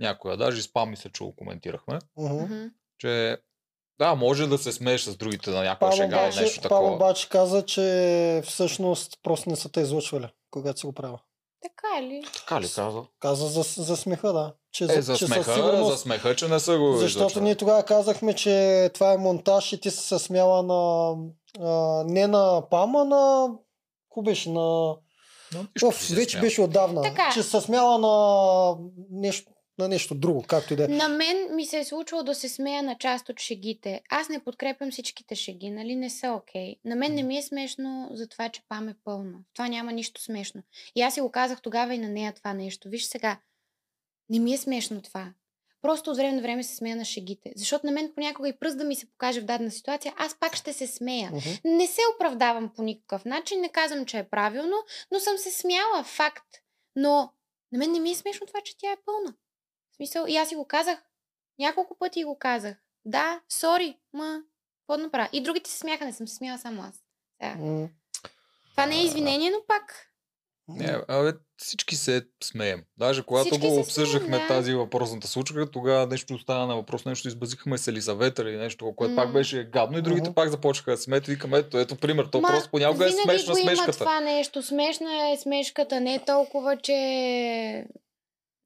някоя. 0.00 0.36
Даже 0.36 0.58
и 0.58 0.62
спам 0.62 0.90
мисля, 0.90 1.10
че 1.10 1.24
го 1.24 1.36
коментирахме. 1.36 1.98
Мгм. 2.18 2.64
Че 2.98 3.36
да, 3.98 4.14
може 4.14 4.46
да 4.46 4.58
се 4.58 4.72
смееш 4.72 5.00
с 5.02 5.16
другите 5.16 5.50
на 5.50 5.56
някоя 5.56 5.78
Павел 5.78 5.96
шега 5.96 6.16
обаче, 6.22 6.40
нещо 6.40 6.60
Павел 6.68 6.76
такова. 6.76 6.94
обаче 6.94 7.28
каза, 7.28 7.62
че 7.62 8.42
всъщност 8.46 9.18
просто 9.22 9.50
не 9.50 9.56
са 9.56 9.68
те 9.68 9.80
излъчвали, 9.80 10.28
когато 10.50 10.80
си 10.80 10.86
го 10.86 10.92
правил. 10.92 11.18
Така 11.62 11.98
е 11.98 12.02
ли? 12.02 12.22
Така 12.34 12.60
ли 12.60 12.68
каза? 12.74 13.02
Каза 13.20 13.46
за, 13.46 13.82
за 13.82 13.96
смеха, 13.96 14.32
да. 14.32 14.52
Че, 14.72 14.84
Е, 14.84 15.02
за 15.02 15.16
че 15.16 15.26
смеха, 15.26 15.44
със 15.44 15.54
сигурност, 15.54 15.90
за 15.90 15.98
смеха, 15.98 16.36
че 16.36 16.48
не 16.48 16.60
са 16.60 16.78
го 16.78 16.92
Защото 16.92 17.18
излъчвали. 17.22 17.44
ние 17.44 17.54
тогава 17.54 17.82
казахме, 17.82 18.34
че 18.34 18.90
това 18.94 19.12
е 19.12 19.16
монтаж 19.16 19.72
и 19.72 19.80
ти 19.80 19.90
се 19.90 20.02
съсмяла 20.02 20.62
на... 20.62 21.14
А, 21.60 22.04
не 22.06 22.26
на 22.26 22.62
Пама, 22.70 23.04
на... 23.04 23.48
Ко 24.08 24.22
беше? 24.22 24.50
На... 24.50 24.94
Оф, 25.84 26.08
вече 26.08 26.40
беше 26.40 26.60
отдавна. 26.62 27.02
Така. 27.02 27.30
Че 27.34 27.42
се 27.42 27.50
съсмяла 27.50 27.98
на 27.98 28.76
нещо, 29.10 29.52
на 29.78 29.88
нещо 29.88 30.14
друго, 30.14 30.42
както 30.42 30.72
и 30.72 30.76
да 30.76 30.84
е. 30.84 30.88
На 30.88 31.08
мен 31.08 31.54
ми 31.54 31.66
се 31.66 31.78
е 31.78 31.84
случило 31.84 32.22
да 32.22 32.34
се 32.34 32.48
смея 32.48 32.82
на 32.82 32.98
част 32.98 33.28
от 33.28 33.40
шегите. 33.40 34.00
Аз 34.10 34.28
не 34.28 34.44
подкрепям 34.44 34.90
всичките 34.90 35.34
шеги, 35.34 35.70
нали? 35.70 35.96
Не 35.96 36.10
са 36.10 36.32
окей. 36.32 36.76
На 36.84 36.96
мен 36.96 37.14
не 37.14 37.22
ми 37.22 37.38
е 37.38 37.42
смешно 37.42 38.08
за 38.12 38.28
това, 38.28 38.48
че 38.48 38.62
пам 38.68 38.88
е 38.88 38.94
пълна. 39.04 39.38
В 39.38 39.54
Това 39.54 39.68
няма 39.68 39.92
нищо 39.92 40.22
смешно. 40.22 40.62
И 40.94 41.02
аз 41.02 41.14
си 41.14 41.20
го 41.20 41.30
казах 41.30 41.62
тогава 41.62 41.94
и 41.94 41.98
на 41.98 42.08
нея 42.08 42.32
това 42.32 42.54
нещо. 42.54 42.88
Виж 42.88 43.04
сега, 43.04 43.38
не 44.30 44.38
ми 44.38 44.54
е 44.54 44.58
смешно 44.58 45.02
това. 45.02 45.32
Просто 45.82 46.10
от 46.10 46.16
време 46.16 46.32
на 46.32 46.42
време 46.42 46.62
се 46.62 46.76
смея 46.76 46.96
на 46.96 47.04
шегите. 47.04 47.52
Защото 47.56 47.86
на 47.86 47.92
мен 47.92 48.12
понякога 48.14 48.48
и 48.48 48.58
пръст 48.58 48.78
да 48.78 48.84
ми 48.84 48.96
се 48.96 49.10
покаже 49.10 49.40
в 49.40 49.44
дадена 49.44 49.70
ситуация, 49.70 50.14
аз 50.16 50.40
пак 50.40 50.56
ще 50.56 50.72
се 50.72 50.86
смея. 50.86 51.30
Мгм. 51.30 51.76
Не 51.76 51.86
се 51.86 52.00
оправдавам 52.14 52.72
по 52.76 52.82
никакъв 52.82 53.24
начин, 53.24 53.60
не 53.60 53.68
казвам, 53.68 54.06
че 54.06 54.18
е 54.18 54.28
правилно, 54.28 54.76
но 55.12 55.20
съм 55.20 55.38
се 55.38 55.50
смяла, 55.50 56.04
факт. 56.04 56.46
Но 56.96 57.32
на 57.72 57.78
мен 57.78 57.92
не 57.92 58.00
ми 58.00 58.10
е 58.10 58.14
смешно 58.14 58.46
това, 58.46 58.60
че 58.64 58.78
тя 58.78 58.92
е 58.92 58.96
пълна. 59.06 59.34
В 59.94 59.96
смисъл, 59.96 60.24
и 60.28 60.36
аз 60.36 60.48
си 60.48 60.54
го 60.54 60.66
казах, 60.66 60.98
няколко 61.58 61.96
пъти 61.98 62.24
го 62.24 62.38
казах. 62.38 62.76
Да, 63.04 63.40
сори, 63.48 63.96
ма, 64.12 64.40
какво 64.80 64.96
да 64.96 65.02
направя? 65.02 65.28
И 65.32 65.42
другите 65.42 65.70
се 65.70 65.78
смяха, 65.78 66.04
не 66.04 66.12
съм 66.12 66.28
се 66.28 66.34
смяла 66.36 66.58
само 66.58 66.82
аз. 66.82 66.94
М. 67.58 67.88
Това 68.70 68.86
не 68.86 68.96
е 68.96 69.04
извинение, 69.04 69.50
но 69.50 69.58
пак. 69.68 70.10
Не, 70.68 70.98
абе, 71.08 71.32
всички 71.56 71.96
се 71.96 72.26
смеем. 72.44 72.84
Даже 72.96 73.22
когато 73.22 73.48
Всички 73.48 73.68
го 73.68 73.80
обсъждахме 73.80 74.26
смеем, 74.28 74.42
да. 74.42 74.54
тази 74.54 74.74
въпросната 74.74 75.26
случка, 75.28 75.70
тогава 75.70 76.06
нещо 76.06 76.34
остана 76.34 76.66
на 76.66 76.76
въпрос, 76.76 77.04
нещо 77.04 77.28
избазихме 77.28 77.78
с 77.78 77.88
Елизавета 77.88 78.42
или 78.42 78.56
нещо, 78.56 78.94
което 78.96 79.16
пак 79.16 79.26
М. 79.26 79.32
беше 79.32 79.64
гадно 79.64 79.98
и 79.98 80.02
другите 80.02 80.28
Мгм. 80.28 80.34
пак 80.34 80.48
започнаха 80.48 80.90
да 80.90 80.96
смеят 80.96 81.26
викаме, 81.26 81.58
ето, 81.58 81.78
ето 81.78 81.96
пример, 81.96 82.24
то 82.32 82.40
Ма, 82.40 82.48
просто 82.48 82.70
понякога 82.70 83.06
е 83.06 83.10
смешна 83.12 83.52
го 83.54 83.58
има 83.58 83.70
смешката. 83.70 83.98
това 83.98 84.20
нещо. 84.20 84.62
Смешна 84.62 85.30
е 85.30 85.36
смешката, 85.36 86.00
не 86.00 86.14
е 86.14 86.24
толкова, 86.24 86.76
че... 86.76 87.86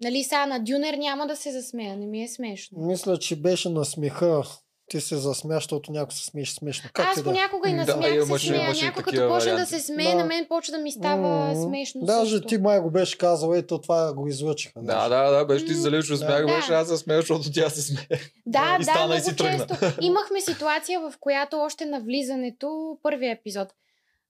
Нали, 0.01 0.25
сега 0.25 0.47
на 0.47 0.59
Дюнер 0.61 0.95
няма 0.95 1.27
да 1.27 1.37
се 1.37 1.53
засмея, 1.53 1.97
не 1.97 2.07
ми 2.07 2.23
е 2.23 2.29
смешно. 2.29 2.79
Мисля, 2.81 3.19
че 3.19 3.37
беше 3.37 3.69
на 3.69 3.85
смеха. 3.85 4.43
Ти 4.91 5.01
се 5.01 5.17
засмя, 5.17 5.55
защото 5.55 5.93
някой 5.93 6.13
се 6.13 6.25
смееше 6.25 6.55
смешно. 6.55 6.91
Как 6.93 7.07
Аз 7.09 7.25
понякога 7.25 7.69
и 7.69 7.73
на 7.73 7.85
Да, 7.85 7.93
смях 7.93 8.11
се 8.11 8.17
имаше- 8.17 8.47
смея. 8.47 8.65
имаше 8.65 8.85
Някой 8.85 9.03
като 9.03 9.29
почне 9.29 9.53
да 9.53 9.67
се 9.67 9.79
смее, 9.81 10.07
Да. 10.07 10.15
на 10.15 10.25
мен 10.25 10.47
почва 10.49 10.73
да 10.73 10.79
ми 10.79 10.93
става 10.93 11.55
смешно 11.57 12.01
Даже 12.05 12.31
също. 12.31 12.47
ти 12.47 12.59
май 12.59 12.81
го 12.81 12.91
беше 12.91 13.19
казал, 13.19 13.55
ето 13.55 13.81
това 13.81 14.15
го 14.15 14.29
излъчиха. 14.29 14.81
Да, 14.83 15.09
да, 15.09 15.31
да, 15.31 15.45
беше 15.45 15.65
ти 15.65 15.73
от 15.73 15.93
да. 15.93 16.03
смях, 16.17 16.41
Да. 16.41 16.47
беше 16.47 16.73
аз 16.73 16.89
се 16.89 16.97
смея, 16.97 17.21
защото 17.21 17.53
тя 17.53 17.71
се 17.71 17.83
смее. 17.83 18.21
Да, 18.47 18.77
И 18.81 18.85
да, 18.85 18.85
стана 18.85 19.05
и 19.05 19.09
много 19.09 19.31
си 19.31 19.37
тръгна. 19.37 19.67
често. 19.67 20.05
Имахме 20.05 20.41
ситуация, 20.41 21.01
в 21.01 21.15
която 21.21 21.57
още 21.59 21.85
на 21.85 22.01
влизането, 22.01 22.99
първия 23.03 23.33
епизод, 23.33 23.69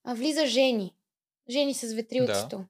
а, 0.04 0.14
влиза 0.14 0.46
Жени. 0.46 0.94
Жени 1.50 1.74
с 1.74 1.94
ветрилцето. 1.94 2.64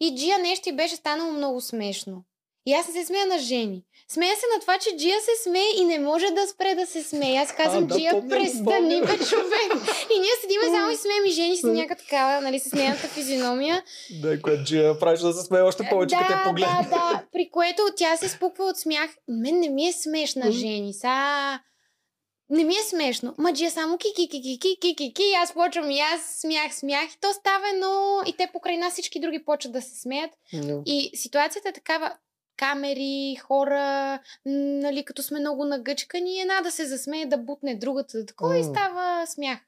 И 0.00 0.16
Джия 0.16 0.38
нещо 0.38 0.68
и 0.68 0.76
беше 0.76 0.96
станало 0.96 1.32
много 1.32 1.60
смешно. 1.60 2.24
И 2.66 2.72
аз 2.74 2.88
не 2.88 2.94
се 2.94 3.06
смея 3.06 3.26
на 3.26 3.38
Жени. 3.38 3.82
Смея 4.08 4.36
се 4.36 4.46
на 4.54 4.60
това, 4.60 4.78
че 4.78 4.96
Джия 4.96 5.20
се 5.20 5.42
смее 5.42 5.70
и 5.76 5.84
не 5.84 5.98
може 5.98 6.26
да 6.30 6.46
спре 6.46 6.74
да 6.74 6.86
се 6.86 7.02
смее. 7.02 7.36
Аз 7.36 7.52
казвам, 7.52 7.84
А, 7.84 7.86
да, 7.86 7.98
Джия, 7.98 8.12
помня, 8.12 8.28
престани, 8.28 9.00
бе, 9.00 9.06
човек. 9.06 9.72
И 10.16 10.18
ние 10.18 10.30
седиме 10.40 10.64
само 10.64 10.90
и 10.90 10.96
смеем 10.96 11.24
и 11.26 11.30
Жени 11.30 11.56
с 11.56 11.62
някаква 11.62 12.04
такава, 12.04 12.40
нали, 12.40 12.60
с 12.60 12.72
нейната 12.72 13.08
физиономия. 13.08 13.82
Да, 14.22 14.42
което 14.42 14.64
Джия 14.64 14.98
правиш 14.98 15.20
да 15.20 15.32
се 15.32 15.46
смее 15.46 15.62
още 15.62 15.88
повече, 15.90 16.16
като 16.16 16.28
те 16.28 16.34
да, 16.34 16.44
погледне. 16.44 16.82
да, 16.82 16.88
да. 16.90 17.24
При 17.32 17.50
което 17.50 17.82
тя 17.96 18.16
се 18.16 18.28
спуква 18.28 18.64
от 18.64 18.76
смях. 18.76 19.10
Мен 19.28 19.60
не 19.60 19.68
ми 19.68 19.88
е 19.88 19.92
смешна. 19.92 20.52
Жени. 20.52 20.94
Са... 20.94 21.58
Не 22.50 22.64
ми 22.64 22.74
е 22.74 22.82
смешно. 22.82 23.34
Ма 23.38 23.52
Джия 23.52 23.70
само 23.70 23.98
ки 23.98 24.08
ки 24.16 24.28
ки 24.28 24.42
ки 24.42 24.58
ки 24.58 24.78
ки 24.80 24.94
ки 24.96 25.12
ки 25.14 25.22
и 25.22 25.34
аз 25.34 25.54
почвам 25.54 25.90
и 25.90 26.00
аз 26.00 26.22
смях, 26.40 26.74
смях 26.74 27.14
и 27.14 27.20
то 27.20 27.32
става 27.32 27.68
едно 27.74 28.20
и 28.26 28.32
те 28.36 28.48
покрай 28.52 28.76
нас 28.76 28.92
всички 28.92 29.20
други 29.20 29.44
почват 29.44 29.72
да 29.72 29.82
се 29.82 30.00
смеят 30.00 30.30
Да. 30.52 30.82
и 30.86 31.10
ситуацията 31.14 31.68
е 31.68 31.72
такава 31.72 32.14
камери, 32.56 33.36
хора, 33.36 34.18
нали, 34.46 35.04
като 35.04 35.22
сме 35.22 35.40
много 35.40 35.64
нагъчкани, 35.64 36.40
една 36.40 36.60
да 36.60 36.70
се 36.70 36.86
засмее, 36.86 37.26
да 37.26 37.38
бутне 37.38 37.74
другата, 37.74 38.26
такова 38.26 38.56
и 38.56 38.62
М. 38.62 38.64
става 38.64 39.26
смях. 39.26 39.58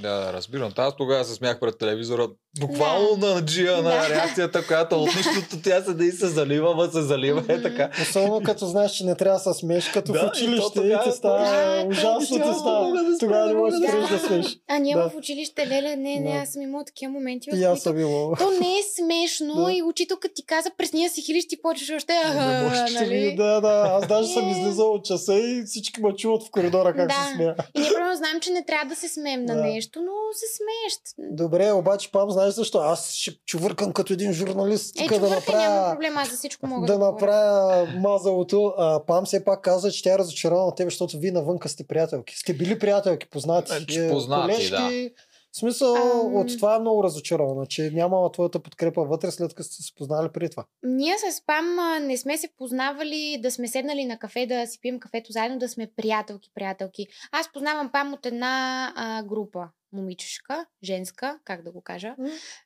Да, 0.00 0.20
да, 0.20 0.32
разбирам. 0.32 0.72
Аз 0.76 0.96
тогава 0.96 1.24
се 1.24 1.34
смях 1.34 1.60
пред 1.60 1.78
телевизора. 1.78 2.28
Буквално 2.60 3.16
на 3.16 3.44
Джия, 3.44 3.76
на 3.76 3.82
Да. 3.82 4.08
реакцията, 4.08 4.66
която 4.66 4.96
от 4.96 5.06
нищото 5.06 5.62
тя 5.64 5.82
се 5.82 5.94
да 5.94 6.04
и 6.04 6.12
се 6.12 6.26
залива, 6.26 6.74
ма 6.74 6.86
се 6.86 7.02
залива. 7.02 7.44
Е 7.48 7.62
така. 7.62 7.90
Особено 8.02 8.42
като 8.42 8.66
знаеш, 8.66 8.92
че 8.92 9.04
не 9.04 9.14
трябва 9.14 9.38
да 9.38 9.54
се 9.54 9.60
смееш, 9.60 9.88
като 9.88 10.12
Да, 10.12 10.18
в 10.18 10.22
и 10.22 10.26
то 10.26 10.28
училище 10.28 10.80
и 10.80 10.96
ти 11.04 11.16
става 11.16 11.38
Да, 11.38 11.84
ужасно 11.88 12.36
ти 12.36 12.58
става. 12.60 13.02
да 13.04 13.18
Тогава 13.18 13.46
не 13.46 13.52
не 13.52 13.58
можеш 13.58 13.80
да 13.80 14.08
да 14.10 14.18
смееш. 14.18 14.58
А 14.68 14.78
ние 14.78 14.94
Да. 14.94 15.08
в 15.08 15.16
училище, 15.16 15.66
леле, 15.66 15.96
не, 15.96 16.20
не, 16.20 16.32
Да. 16.32 16.38
аз 16.38 16.48
съм 16.48 16.62
имала 16.62 16.84
такива 16.84 17.12
моменти, 17.12 17.50
И 17.54 17.64
аз 17.64 17.80
съм 17.80 18.00
имал. 18.00 18.34
То 18.38 18.50
не 18.50 18.78
е 18.78 18.82
смешно 18.96 19.64
Да. 19.64 19.72
и 19.72 19.82
учителка 19.82 20.28
ти 20.34 20.46
каза, 20.46 20.70
през 20.78 20.92
ния 20.92 21.10
си 21.10 21.22
хилиш, 21.22 21.48
ти 21.48 21.62
почваш 21.62 21.90
още, 21.96 22.12
Не 22.12 22.20
аха, 22.24 22.64
можеш, 22.64 22.94
нали? 22.94 23.34
Да, 23.36 23.60
да, 23.60 23.88
аз 23.92 24.06
даже 24.06 24.32
съм 24.32 24.48
излизал 24.50 24.92
от 24.92 25.04
часа 25.04 25.34
и 25.34 25.62
всички 25.66 26.00
ме 26.02 26.14
чуват 26.14 26.42
в 26.42 26.50
коридора 26.50 26.94
как 26.94 27.08
Да. 27.08 27.14
се 27.28 27.34
смея. 27.34 27.54
И 27.76 27.80
ние 27.80 27.90
правилно 27.92 28.16
знаем, 28.16 28.40
че 28.40 28.50
не 28.50 28.64
трябва 28.64 28.88
да 28.88 28.96
се 28.96 29.08
смеем 29.08 29.44
на 29.44 29.54
Да. 29.54 29.62
Нещо, 29.86 30.00
но 30.00 30.12
се 30.32 30.46
смееш. 30.56 31.30
Добре, 31.32 31.72
обаче 31.72 32.12
пам, 32.12 32.30
знаеш 32.30 32.54
защо? 32.54 32.78
Аз 32.78 33.12
ще 33.12 33.30
чувъркам 33.46 33.92
като 33.92 34.12
един 34.12 34.32
журналист, 34.32 35.00
Е, 35.00 35.02
да 35.02 35.14
чувъркай, 35.14 35.28
няма 35.28 35.34
направя, 35.34 35.92
проблема, 35.92 36.20
аз 36.20 36.30
за 36.30 36.36
всичко 36.36 36.66
мога 36.66 36.86
да, 36.86 36.92
да 36.92 36.98
направя 36.98 37.86
мазалото. 37.96 38.74
А, 38.78 39.04
пам 39.06 39.24
все 39.24 39.44
пак 39.44 39.62
каза, 39.62 39.92
че 39.92 40.02
тя 40.02 40.14
е 40.14 40.18
разочарована 40.18 40.66
от 40.68 40.76
тебе, 40.76 40.90
защото 40.90 41.18
вие 41.18 41.32
навънка 41.32 41.68
сте 41.68 41.86
приятелки. 41.86 42.38
Сте 42.38 42.54
били 42.54 42.78
приятелки, 42.78 43.30
познати. 43.30 43.72
Значи, 43.76 44.00
е, 44.00 44.10
познати, 44.10 44.52
колежки. 44.52 45.12
В 45.56 45.58
смисъл, 45.58 45.94
Ам. 45.94 46.34
от 46.34 46.58
това 46.58 46.76
е 46.76 46.78
много 46.78 47.04
разочарована, 47.04 47.66
че 47.66 47.90
няма 47.90 48.32
твоята 48.32 48.62
подкрепа 48.62 49.04
вътре, 49.04 49.30
след 49.30 49.54
като 49.54 49.68
сте 49.68 49.82
се 49.82 49.94
познали 49.94 50.28
преди 50.32 50.50
това. 50.50 50.64
Ние 50.82 51.14
с 51.18 51.46
Пам 51.46 51.76
не 52.06 52.16
сме 52.16 52.38
се 52.38 52.48
познавали 52.58 53.38
да 53.42 53.50
сме 53.50 53.68
седнали 53.68 54.04
на 54.04 54.18
кафе, 54.18 54.46
да 54.46 54.66
си 54.66 54.80
пием 54.80 55.00
кафето 55.00 55.32
заедно, 55.32 55.58
да 55.58 55.68
сме 55.68 55.90
приятелки, 55.96 56.50
приятелки. 56.54 57.06
Аз 57.32 57.52
познавам 57.52 57.92
Пам 57.92 58.12
от 58.12 58.26
една 58.26 58.92
а, 58.96 59.22
група 59.22 59.68
момичешка, 59.92 60.66
женска, 60.82 61.38
как 61.44 61.62
да 61.62 61.72
го 61.72 61.80
кажа. 61.80 62.14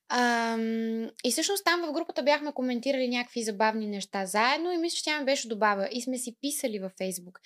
Ам, 0.08 1.10
и 1.24 1.30
всъщност 1.30 1.64
там 1.64 1.82
в 1.82 1.92
групата 1.92 2.22
бяхме 2.22 2.52
коментирали 2.52 3.08
някакви 3.08 3.42
забавни 3.42 3.86
неща 3.86 4.26
заедно 4.26 4.72
и 4.72 4.78
мисля, 4.78 4.96
че 4.96 5.04
тя 5.04 5.18
ме 5.18 5.24
беше 5.24 5.48
добавя. 5.48 5.88
И 5.92 6.02
сме 6.02 6.18
си 6.18 6.36
писали 6.40 6.78
във 6.78 6.92
Фейсбук. 6.98 7.40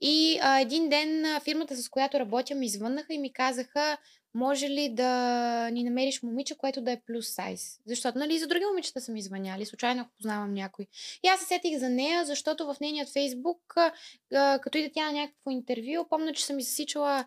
И 0.00 0.38
а, 0.42 0.60
един 0.60 0.88
ден 0.88 1.24
фирмата, 1.44 1.76
с 1.76 1.88
която 1.88 2.20
работя, 2.20 2.54
ми 2.54 2.68
звъннаха 2.68 3.14
и 3.14 3.18
ми 3.18 3.32
казаха, 3.32 3.98
може 4.34 4.68
ли 4.68 4.88
да 4.88 5.70
ни 5.70 5.84
намериш 5.84 6.22
момиче, 6.22 6.54
което 6.54 6.80
да 6.80 6.92
е 6.92 7.00
плюс 7.00 7.28
сайз? 7.28 7.80
Защото, 7.86 8.18
нали, 8.18 8.38
за 8.38 8.46
други 8.46 8.64
момичета 8.64 9.00
са 9.00 9.12
ми 9.12 9.22
случайно 9.64 10.00
ако 10.00 10.10
познавам 10.16 10.54
някой. 10.54 10.86
И 11.22 11.28
аз 11.28 11.40
се 11.40 11.46
сетих 11.46 11.78
за 11.78 11.88
нея, 11.88 12.24
защото 12.24 12.66
в 12.66 12.76
нейният 12.80 13.08
Фейсбук, 13.08 13.74
като 14.62 14.78
иде 14.78 14.90
тя 14.94 15.06
на 15.06 15.12
някакво 15.12 15.50
интервю, 15.50 16.08
помня, 16.08 16.32
че 16.32 16.44
съм 16.44 16.56
ми 16.56 16.62
засичала 16.62 17.24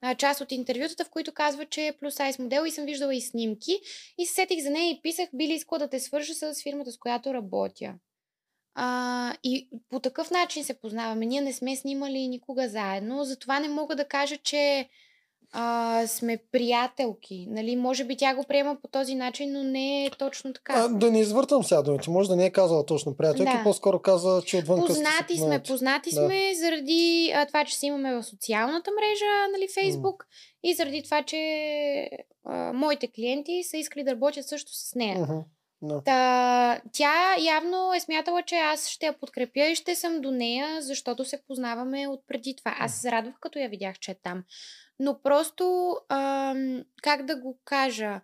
а, 0.00 0.14
част 0.14 0.40
от 0.40 0.52
интервютата, 0.52 1.04
в 1.04 1.10
които 1.10 1.32
казва, 1.32 1.66
че 1.66 1.86
е 1.86 1.92
плюс 1.92 2.14
сайз 2.14 2.38
модел 2.38 2.64
и 2.66 2.70
съм 2.70 2.84
виждала 2.84 3.14
и 3.14 3.20
снимки. 3.20 3.80
И 4.18 4.26
се 4.26 4.34
сетих 4.34 4.62
за 4.62 4.70
нея 4.70 4.90
и 4.90 5.02
писах, 5.02 5.28
би 5.34 5.48
ли 5.48 5.52
искала 5.52 5.78
да 5.78 5.88
те 5.88 6.00
свържа 6.00 6.34
с 6.34 6.62
фирмата, 6.62 6.92
с 6.92 6.98
която 6.98 7.34
работя. 7.34 7.94
А, 8.74 9.34
и 9.44 9.68
по 9.88 10.00
такъв 10.00 10.30
начин 10.30 10.64
се 10.64 10.80
познаваме. 10.80 11.26
Ние 11.26 11.40
не 11.40 11.52
сме 11.52 11.76
снимали 11.76 12.28
никога 12.28 12.68
заедно, 12.68 13.24
затова 13.24 13.60
не 13.60 13.68
мога 13.68 13.96
да 13.96 14.08
кажа, 14.08 14.36
че 14.36 14.88
а, 15.52 16.06
сме 16.06 16.38
приятелки. 16.52 17.46
Нали? 17.50 17.76
Може 17.76 18.04
би 18.04 18.16
тя 18.16 18.34
го 18.34 18.44
приема 18.44 18.76
по 18.82 18.88
този 18.88 19.14
начин, 19.14 19.52
но 19.52 19.62
не 19.62 20.04
е 20.04 20.10
точно 20.10 20.52
така. 20.52 20.72
А, 20.76 20.88
да 20.88 21.10
не 21.10 21.20
извъртам 21.20 21.64
сега 21.64 21.82
думите. 21.82 22.10
Може 22.10 22.28
да 22.28 22.36
не 22.36 22.46
е 22.46 22.50
казала 22.50 22.86
точно 22.86 23.16
приятелки, 23.16 23.52
Да. 23.52 23.62
по-скоро 23.62 23.98
каза, 23.98 24.42
че 24.46 24.56
отвън 24.56 24.86
Познати 24.86 25.36
сме, 25.36 25.62
познати 25.62 26.10
Да. 26.14 26.26
сме 26.26 26.54
заради 26.54 27.32
а, 27.34 27.46
това, 27.46 27.64
че 27.64 27.76
се 27.76 27.86
имаме 27.86 28.14
в 28.14 28.22
социалната 28.22 28.90
мрежа, 28.90 29.52
нали, 29.52 29.68
Фейсбук, 29.74 30.26
и 30.62 30.74
заради 30.74 31.02
това, 31.02 31.22
че 31.22 32.10
а, 32.44 32.72
моите 32.72 33.08
клиенти 33.08 33.62
са 33.62 33.76
искали 33.76 34.04
да 34.04 34.10
работят 34.10 34.48
също 34.48 34.70
с 34.74 34.94
нея. 34.94 35.26
Да. 35.82 36.02
Та, 36.04 36.80
тя 36.92 37.36
явно 37.40 37.94
е 37.94 38.00
смятала, 38.00 38.42
че 38.42 38.54
аз 38.56 38.88
ще 38.88 39.06
я 39.06 39.18
подкрепя 39.18 39.66
и 39.66 39.74
ще 39.74 39.94
съм 39.94 40.20
до 40.20 40.30
нея, 40.30 40.82
защото 40.82 41.24
се 41.24 41.42
познаваме 41.48 42.08
от 42.08 42.20
преди 42.28 42.56
това. 42.56 42.76
Аз 42.78 42.94
се 42.94 43.00
зарадвах, 43.00 43.34
като 43.40 43.58
я 43.58 43.68
видях, 43.68 43.98
че 43.98 44.10
е 44.10 44.16
там. 44.22 44.44
Но 45.02 45.22
просто, 45.22 45.96
ам, 46.08 46.84
как 47.02 47.24
да 47.24 47.36
го 47.36 47.58
кажа, 47.64 48.20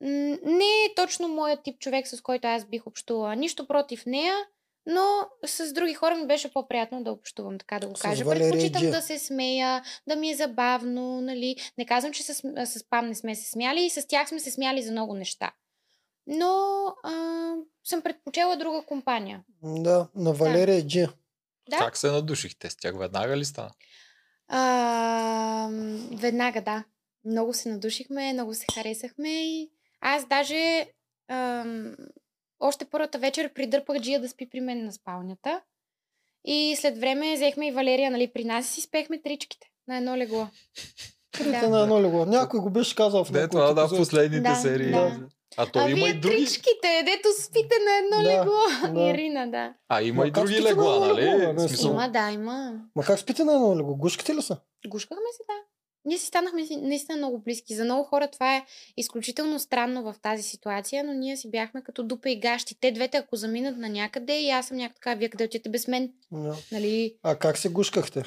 не 0.00 0.64
е 0.64 0.94
точно 0.96 1.28
моят 1.28 1.62
тип 1.62 1.78
човек, 1.78 2.08
с 2.08 2.20
който 2.20 2.48
аз 2.48 2.64
бих 2.64 2.86
общувала. 2.86 3.36
Нищо 3.36 3.66
против 3.66 4.06
нея, 4.06 4.34
но 4.86 5.28
с 5.46 5.72
други 5.72 5.94
хора 5.94 6.14
ми 6.14 6.26
беше 6.26 6.52
по-приятно 6.52 7.04
да 7.04 7.12
общувам, 7.12 7.58
така 7.58 7.78
да 7.78 7.86
го 7.86 7.94
кажа. 8.00 8.24
Предпочитам 8.24 8.90
да 8.90 9.02
се 9.02 9.18
смея, 9.18 9.82
да 10.06 10.16
ми 10.16 10.30
е 10.30 10.36
забавно, 10.36 11.20
нали. 11.20 11.56
Не 11.78 11.86
казвам, 11.86 12.12
че 12.12 12.22
с, 12.22 12.34
с 12.66 12.84
Пам 12.90 13.06
не 13.06 13.14
сме 13.14 13.34
се 13.34 13.50
смяли 13.50 13.84
и 13.84 13.90
с 13.90 14.06
тях 14.06 14.28
сме 14.28 14.40
се 14.40 14.50
смяли 14.50 14.82
за 14.82 14.92
много 14.92 15.14
неща. 15.14 15.52
Но 16.26 16.84
а, 17.02 17.12
съм 17.84 18.02
предпочела 18.02 18.56
друга 18.56 18.82
компания. 18.86 19.42
Да, 19.62 20.08
на 20.14 20.32
Валерия 20.32 20.86
Джи. 20.86 21.06
Да? 21.70 21.78
Как 21.78 21.96
се 21.96 22.10
надушихте 22.10 22.70
с 22.70 22.76
тях? 22.76 22.98
Веднага 22.98 23.36
ли 23.36 23.44
стана? 23.44 23.70
А, 24.52 25.68
веднага, 26.12 26.60
да. 26.60 26.84
Много 27.24 27.54
се 27.54 27.68
надушихме, 27.68 28.32
много 28.32 28.54
се 28.54 28.66
харесахме 28.74 29.28
и 29.28 29.70
аз 30.00 30.26
даже 30.28 30.86
ам, 31.28 31.96
още 32.60 32.84
първата 32.84 33.18
вечер 33.18 33.52
придърпах 33.52 34.00
Джия 34.00 34.20
да 34.20 34.28
спи 34.28 34.48
при 34.50 34.60
мен 34.60 34.84
на 34.84 34.92
спалнята. 34.92 35.60
И 36.44 36.76
след 36.78 36.98
време 36.98 37.34
взехме 37.34 37.68
и 37.68 37.72
Валерия 37.72 38.10
нали, 38.10 38.32
при 38.32 38.44
нас 38.44 38.70
и 38.70 38.72
си 38.72 38.80
спехме 38.80 39.22
тричките 39.22 39.66
на 39.88 39.96
едно 39.96 40.16
легло. 40.16 40.46
Трите 41.32 41.68
на 41.68 41.80
едно 41.82 42.02
легло. 42.02 42.26
Някой 42.26 42.60
го 42.60 42.70
беше 42.70 42.94
казал 42.94 43.24
в 43.24 43.30
Не, 43.30 43.40
някой 43.40 43.50
това 43.50 43.72
да, 43.72 43.82
в 43.82 43.84
епизод. 43.84 43.98
последните 43.98 44.40
Да, 44.40 44.54
серии. 44.54 44.90
да. 44.90 45.28
А 45.56 45.66
то 45.66 45.78
а 45.78 45.90
има 45.90 45.94
вие 45.96 46.08
и 46.08 46.20
други. 46.20 46.36
тричките, 46.36 47.02
дето 47.04 47.28
спите 47.42 47.74
на 47.84 47.96
едно 47.96 48.22
Да, 48.22 48.38
легло. 48.40 48.94
да. 49.00 49.10
Ирина, 49.10 49.50
да. 49.50 49.74
А, 49.88 50.02
има 50.02 50.22
Ма 50.22 50.28
и 50.28 50.30
други 50.30 50.62
легла, 50.62 51.00
нали? 51.08 51.20
легло, 51.22 51.68
смисъл, 51.68 51.90
Има, 51.90 52.08
да, 52.08 52.30
има. 52.30 52.72
Ма 52.96 53.02
как 53.04 53.18
спите 53.18 53.44
на 53.44 53.52
едно 53.54 53.76
легло? 53.78 53.94
Гушките 53.94 54.34
ли 54.34 54.42
са? 54.42 54.56
Гушкахме 54.88 55.22
се, 55.32 55.42
да. 55.48 55.54
Ние 56.04 56.18
си 56.18 56.26
станахме 56.26 56.66
наистина 56.78 57.16
много 57.18 57.38
близки. 57.38 57.74
За 57.74 57.84
много 57.84 58.04
хора 58.04 58.28
това 58.28 58.56
е 58.56 58.64
изключително 58.96 59.58
странно 59.58 60.02
в 60.02 60.14
тази 60.22 60.42
ситуация, 60.42 61.04
но 61.04 61.12
ние 61.12 61.36
си 61.36 61.50
бяхме 61.50 61.82
като 61.82 62.02
дупа 62.02 62.30
и 62.30 62.40
гащи. 62.40 62.80
Те 62.80 62.92
двете, 62.92 63.16
ако 63.16 63.36
заминат 63.36 63.76
на 63.76 63.88
някъде, 63.88 64.40
и 64.40 64.50
аз 64.50 64.66
съм 64.66 64.76
някак 64.76 64.94
така, 64.94 65.14
вие 65.14 65.28
къде 65.28 65.44
отидете 65.44 65.68
без 65.68 65.88
мен, 65.88 66.12
Да. 66.32 66.56
нали? 66.72 67.14
А 67.22 67.36
как 67.36 67.58
се 67.58 67.68
гушкахте? 67.68 68.22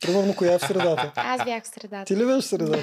Примерно, 0.00 0.36
коя 0.36 0.52
е 0.52 0.58
в 0.58 0.62
средата? 0.62 1.12
Аз 1.16 1.44
бях 1.44 1.64
в 1.64 1.68
средата. 1.68 2.04
Ти 2.04 2.16
ли 2.16 2.24
беше 2.26 2.40
в 2.40 2.44
средата? 2.44 2.78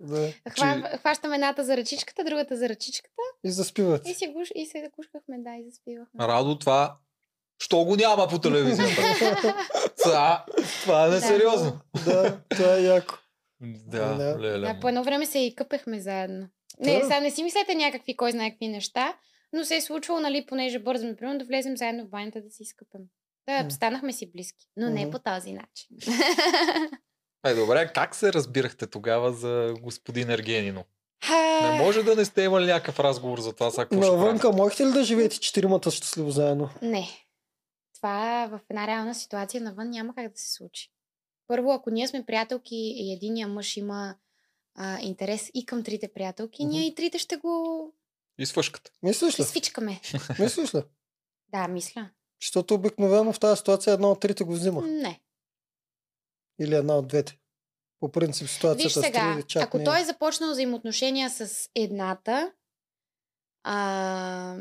Да. 0.00 0.32
Хва, 0.50 0.90
хващам 0.98 1.32
едната 1.32 1.64
за 1.64 1.76
ръчичката, 1.76 2.24
другата 2.24 2.56
за 2.56 2.68
ръчичката 2.68 3.14
И 3.44 3.50
заспивате. 3.50 4.10
и 4.10 4.14
се, 4.14 4.26
гуш, 4.26 4.48
и 4.54 4.66
се 4.66 4.90
гушкахме, 4.96 5.36
да, 5.38 5.54
и 5.56 5.64
заспивахме. 5.64 6.24
Радо, 6.26 6.58
това... 6.58 6.96
Що 7.58 7.84
го 7.84 7.96
няма 7.96 8.28
по 8.28 8.38
телевизията? 8.38 9.02
Това, 10.02 10.44
това 10.82 11.04
е 11.04 11.08
Да. 11.08 11.14
несериозно. 11.14 11.80
да, 12.04 12.40
това 12.48 12.74
е 12.74 12.80
яко. 12.80 13.14
Да, 13.60 14.14
Да. 14.14 14.38
леле. 14.38 14.58
Да, 14.68 14.80
по 14.80 14.88
едно 14.88 15.04
време 15.04 15.26
се 15.26 15.38
и 15.38 15.54
къпехме 15.54 16.00
заедно. 16.00 16.48
Не, 16.78 16.98
Да. 16.98 17.02
сега 17.02 17.20
не 17.20 17.30
си 17.30 17.42
мислете 17.42 17.74
някакви 17.74 18.16
кой 18.16 18.32
знае 18.32 18.50
какви 18.50 18.68
неща, 18.68 19.16
но 19.52 19.64
се 19.64 19.76
е 19.76 19.80
случвало, 19.80 20.20
нали, 20.20 20.46
понеже 20.46 20.78
бързаме, 20.78 21.16
примерно, 21.16 21.38
да 21.38 21.44
влезем 21.44 21.76
заедно 21.76 22.04
в 22.04 22.10
банята 22.10 22.40
да 22.40 22.50
си 22.50 22.62
изкъпем. 22.62 23.00
Да, 23.48 23.70
станахме 23.70 24.12
си 24.12 24.30
близки, 24.32 24.66
но 24.76 24.90
не 24.90 25.10
по 25.10 25.18
този 25.18 25.52
начин. 25.52 25.88
Е, 27.44 27.54
добре, 27.54 27.92
как 27.94 28.14
се 28.14 28.32
разбирахте 28.32 28.86
тогава 28.86 29.32
за 29.32 29.74
господин 29.82 30.30
Ергенино? 30.30 30.84
Не 31.62 31.78
може 31.78 32.02
да 32.02 32.16
не 32.16 32.24
сте 32.24 32.42
имали 32.42 32.66
някакъв 32.66 33.00
разговор 33.00 33.40
за 33.40 33.52
това, 33.52 33.70
сега? 33.70 33.96
Навънка, 33.96 34.52
можете 34.52 34.86
ли 34.86 34.92
да 34.92 35.04
живеете 35.04 35.40
четиримата 35.40 35.90
щастливо 35.90 36.30
заедно? 36.30 36.70
Не. 36.82 37.08
Това 37.94 38.48
в 38.52 38.60
една 38.70 38.86
реална 38.86 39.14
ситуация 39.14 39.60
навън 39.60 39.90
няма 39.90 40.14
как 40.14 40.32
да 40.32 40.38
се 40.38 40.52
случи. 40.52 40.90
Първо, 41.48 41.72
ако 41.72 41.90
ние 41.90 42.08
сме 42.08 42.26
приятелки 42.26 42.76
и 42.76 43.12
единия 43.12 43.48
мъж 43.48 43.76
има 43.76 44.14
а, 44.74 44.98
интерес 45.00 45.50
и 45.54 45.66
към 45.66 45.84
трите 45.84 46.08
приятелки, 46.08 46.64
Мгм. 46.64 46.70
ние 46.72 46.86
и 46.86 46.94
трите 46.94 47.18
ще 47.18 47.36
го 47.36 47.92
И 48.38 48.46
свъшката. 48.46 48.90
Мислиш 49.02 49.40
ли? 49.40 49.44
свичкаме. 49.44 50.00
Мислиш 50.38 50.74
ли? 50.74 50.82
Да, 51.48 51.68
мисля. 51.68 52.10
Защото 52.42 52.74
обикновено 52.74 53.32
в 53.32 53.40
тази 53.40 53.58
ситуация 53.58 53.92
една 53.94 54.08
от 54.10 54.20
трите 54.20 54.44
го 54.44 54.52
взима. 54.52 54.82
Не. 54.86 55.20
Или 56.60 56.74
една 56.74 56.96
от 56.96 57.08
двете. 57.08 57.38
По 58.00 58.12
принцип 58.12 58.48
ситуацията 58.48 59.00
Виж 59.00 59.06
сега, 59.06 59.34
три 59.36 59.42
чак 59.42 59.62
ако 59.62 59.76
не 59.76 59.82
е. 59.82 59.86
той 59.86 60.00
е 60.00 60.04
започнал 60.04 60.50
взаимоотношения 60.50 61.30
с 61.30 61.70
едната 61.74 62.52
а, 63.62 64.56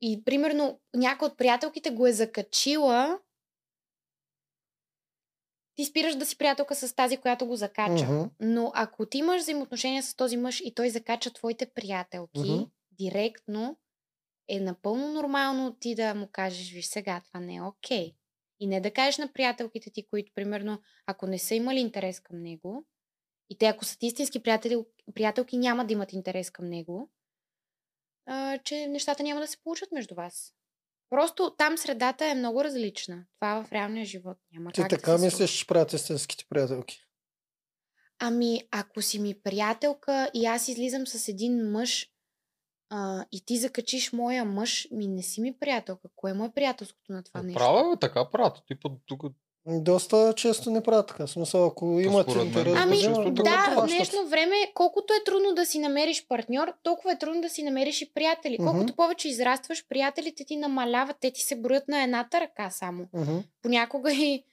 и 0.00 0.24
примерно 0.24 0.80
някой 0.94 1.28
от 1.28 1.36
приятелките 1.36 1.90
го 1.90 2.06
е 2.06 2.12
закачила, 2.12 3.18
ти 5.74 5.84
спираш 5.84 6.14
да 6.14 6.26
си 6.26 6.38
приятелка 6.38 6.74
с 6.74 6.94
тази, 6.94 7.16
която 7.16 7.46
го 7.46 7.56
закача. 7.56 8.04
Мгм. 8.04 8.24
Но 8.40 8.72
ако 8.74 9.06
ти 9.06 9.18
имаш 9.18 9.42
взаимоотношения 9.42 10.02
с 10.02 10.14
този 10.14 10.36
мъж 10.36 10.60
и 10.60 10.74
той 10.74 10.90
закача 10.90 11.32
твоите 11.32 11.66
приятелки 11.66 12.52
Мгм. 12.52 12.64
директно, 12.92 13.76
е 14.48 14.60
напълно 14.60 15.12
нормално 15.12 15.76
ти 15.80 15.94
да 15.94 16.14
му 16.14 16.28
кажеш, 16.32 16.72
виж 16.72 16.86
сега, 16.86 17.20
това 17.24 17.40
не 17.40 17.54
е 17.54 17.62
окей. 17.62 18.14
И 18.60 18.66
не 18.66 18.80
да 18.80 18.90
кажеш 18.90 19.18
на 19.18 19.32
приятелките 19.32 19.90
ти, 19.90 20.06
които, 20.06 20.32
примерно, 20.34 20.80
ако 21.06 21.26
не 21.26 21.38
са 21.38 21.54
имали 21.54 21.80
интерес 21.80 22.20
към 22.20 22.42
него, 22.42 22.86
и 23.50 23.58
те, 23.58 23.66
ако 23.66 23.84
са 23.84 23.98
ти 23.98 24.06
истински 24.06 24.42
приятели, 24.42 24.84
приятелки, 25.14 25.56
няма 25.56 25.86
да 25.86 25.92
имат 25.92 26.12
интерес 26.12 26.50
към 26.50 26.66
него, 26.66 27.10
а, 28.26 28.58
че 28.58 28.86
нещата 28.86 29.22
няма 29.22 29.40
да 29.40 29.46
се 29.46 29.62
получат 29.62 29.92
между 29.92 30.14
вас. 30.14 30.54
Просто 31.10 31.54
там 31.58 31.78
средата 31.78 32.26
е 32.26 32.34
много 32.34 32.64
различна. 32.64 33.24
Това 33.40 33.64
в 33.64 33.72
реалния 33.72 34.04
живот 34.04 34.38
няма 34.52 34.72
Ти 34.72 34.80
как 34.80 34.90
така 34.90 35.12
да 35.12 35.24
мислиш, 35.24 35.58
че 35.58 35.66
правят 35.66 35.92
истинските 35.92 36.44
приятелки. 36.48 37.04
Ами, 38.18 38.68
ако 38.70 39.02
си 39.02 39.18
ми 39.18 39.40
приятелка 39.42 40.30
и 40.34 40.46
аз 40.46 40.68
излизам 40.68 41.06
с 41.06 41.28
един 41.28 41.70
мъж 41.70 42.10
а, 42.90 43.24
и 43.32 43.44
ти 43.44 43.58
закачиш 43.58 44.12
моя 44.12 44.44
мъж, 44.44 44.88
ми 44.90 45.08
не 45.08 45.22
си 45.22 45.40
ми 45.40 45.58
приятелка. 45.58 46.08
Кое 46.16 46.32
му 46.32 46.44
е 46.44 46.52
приятелското 46.54 47.12
на 47.12 47.22
това 47.22 47.42
нещо? 47.42 47.58
Права, 47.58 47.90
бе, 47.90 48.00
така 48.00 48.30
правят. 48.30 48.62
Ти 48.66 48.74
път 48.74 48.92
тук 49.06 49.24
Доста 49.70 50.34
често 50.36 50.70
не 50.70 50.82
правят 50.82 51.06
така. 51.06 51.26
Смисъл, 51.26 51.66
ако 51.66 52.00
имат 52.00 52.28
интерес 52.28 52.74
да 52.74 52.80
Ами, 52.80 52.96
го 53.08 53.30
да, 53.30 53.74
в 53.76 53.86
днешно 53.86 54.26
време, 54.28 54.56
колкото 54.74 55.14
е 55.14 55.24
трудно 55.24 55.54
да 55.54 55.66
си 55.66 55.78
намериш 55.78 56.26
партньор, 56.28 56.72
толкова 56.82 57.12
е 57.12 57.18
трудно 57.18 57.40
да 57.40 57.48
си 57.48 57.62
намериш 57.62 58.02
и 58.02 58.14
приятели. 58.14 58.56
Мгм. 58.60 58.70
Колкото 58.70 58.96
повече 58.96 59.28
израстваш, 59.28 59.88
приятелите 59.88 60.44
ти 60.44 60.56
намаляват, 60.56 61.16
те 61.20 61.30
ти 61.30 61.40
се 61.40 61.56
броят 61.56 61.88
на 61.88 62.02
едната 62.02 62.40
ръка 62.40 62.70
само. 62.70 63.08
Мгм. 63.12 63.38
Понякога 63.62 64.12
и 64.12 64.44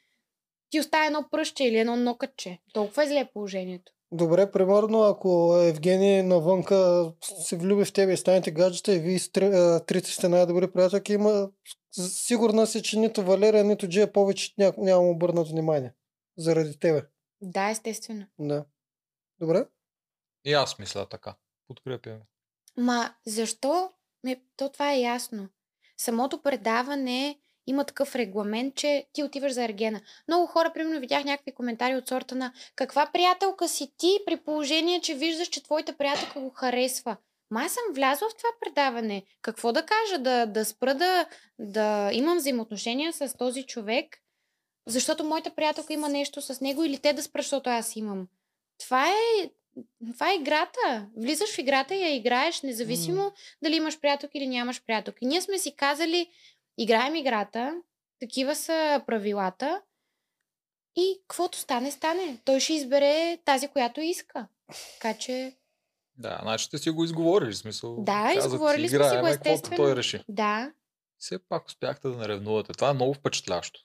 ти 0.70 0.80
остава 0.80 1.06
едно 1.06 1.26
пръще 1.32 1.64
или 1.64 1.78
едно 1.78 1.96
нокътче. 1.96 2.60
Толкова 2.74 3.04
е 3.04 3.08
зле 3.08 3.30
положението. 3.34 3.92
Добре, 4.12 4.52
примерно, 4.52 5.04
ако 5.04 5.58
Евгений 5.62 6.24
навънка 6.24 7.12
се 7.22 7.58
влюби 7.58 7.86
в 7.86 7.94
тебе 7.94 8.14
и 8.14 8.18
станете 8.18 8.52
гаджета 8.52 8.94
и 8.94 9.00
вие 9.00 9.20
трите 9.86 10.12
сте 10.12 10.30
най-добри 10.30 10.72
приятелки, 10.72 11.14
има 11.14 11.50
сигурна 11.92 12.68
си, 12.68 12.84
че 12.84 13.00
нито 13.00 13.24
Валерия, 13.24 13.64
нито 13.64 13.88
Джия 13.88 14.14
повече 14.14 14.54
ня, 14.58 14.74
няма 14.78 15.04
му 15.04 15.12
обърнат 15.12 15.48
внимание. 15.48 15.94
Заради 16.38 16.80
тебе. 16.80 17.04
Да, 17.42 17.70
естествено. 17.70 18.26
Да. 18.40 18.66
Добре? 19.40 19.66
и 20.46 20.54
аз 20.54 20.80
мисля 20.80 21.10
така. 21.10 21.36
Подкрепям. 21.68 22.20
Ма, 22.78 23.16
защо? 23.26 23.92
Ме, 24.24 24.42
то 24.58 24.70
това 24.70 24.94
е 24.94 25.02
ясно. 25.02 25.50
Самото 25.98 26.42
предаване 26.42 27.40
има 27.68 27.84
такъв 27.84 28.16
регламент, 28.16 28.76
че 28.76 29.06
ти 29.14 29.24
отиваш 29.24 29.52
за 29.52 29.64
Ергена. 29.64 30.02
Много 30.28 30.46
хора, 30.46 30.74
примерно, 30.74 31.00
видях 31.00 31.24
някакви 31.24 31.52
коментари 31.52 31.96
от 31.96 32.08
сорта 32.08 32.36
на 32.36 32.54
каква 32.76 33.06
приятелка 33.14 33.68
си 33.68 33.92
ти, 33.98 34.20
при 34.26 34.38
положение, 34.38 35.02
че 35.02 35.16
виждаш, 35.16 35.48
че 35.48 35.64
твоята 35.64 35.98
приятелка 35.98 36.40
го 36.40 36.50
харесва. 36.50 37.18
Ма 37.52 37.62
аз 37.62 37.72
съм 37.72 37.84
влязла 37.92 38.30
в 38.30 38.38
това 38.38 38.50
предаване. 38.62 39.24
Какво 39.42 39.72
да 39.72 39.86
кажа? 39.86 40.18
Да, 40.20 40.46
да 40.46 40.66
спра 40.66 40.96
да, 40.96 41.26
да 41.60 42.10
имам 42.14 42.38
взаимоотношения 42.38 43.14
с 43.14 43.38
този 43.38 43.64
човек, 43.64 44.18
защото 44.88 45.24
моята 45.24 45.50
приятелка 45.50 45.94
има 45.94 46.10
нещо 46.10 46.42
с 46.42 46.62
него 46.62 46.84
или 46.84 46.98
те 46.98 47.14
да 47.14 47.24
спра, 47.24 47.42
защото 47.42 47.70
аз 47.70 47.96
имам. 47.96 48.28
Това 48.80 49.10
е, 49.10 49.50
това 50.14 50.32
е 50.32 50.36
играта. 50.36 51.08
Влизаш 51.18 51.56
в 51.56 51.58
играта 51.58 51.96
и 51.96 52.02
я 52.02 52.16
играеш, 52.16 52.62
независимо 52.62 53.22
М. 53.24 53.32
дали 53.64 53.76
имаш 53.76 54.00
приятелки 54.00 54.38
или 54.38 54.48
нямаш 54.48 54.84
приятелки. 54.86 55.26
Ние 55.26 55.42
сме 55.42 55.58
си 55.58 55.76
казали, 55.76 56.30
играем 56.78 57.16
играта, 57.16 57.82
такива 58.20 58.56
са 58.56 59.04
правилата 59.08 59.82
И 60.96 61.22
каквото 61.28 61.58
стане, 61.58 61.92
стане. 61.92 62.38
Той 62.46 62.60
ще 62.60 62.74
избере 62.74 63.38
тази, 63.46 63.68
която 63.68 64.02
иска. 64.02 64.48
Така 65.02 65.18
че, 65.18 65.54
Да, 66.18 66.40
значи 66.42 66.66
сте 66.66 66.78
си 66.78 66.90
го 66.90 67.04
изговорили, 67.04 67.52
в 67.52 67.58
смисъл. 67.58 68.04
Да, 68.04 68.32
казах 68.34 68.52
изговорили 68.52 68.90
сме 68.90 69.10
си 69.10 69.18
го, 69.18 69.28
естествено. 69.28 69.78
той 69.78 69.96
реши. 69.96 70.24
да. 70.30 70.72
Все 71.20 71.40
пак 71.50 71.68
успяхте 71.68 72.08
да 72.08 72.18
не 72.18 72.28
ревнувате. 72.28 72.74
Това 72.74 72.90
е 72.90 72.94
много 72.94 73.14
впечатляващо. 73.14 73.80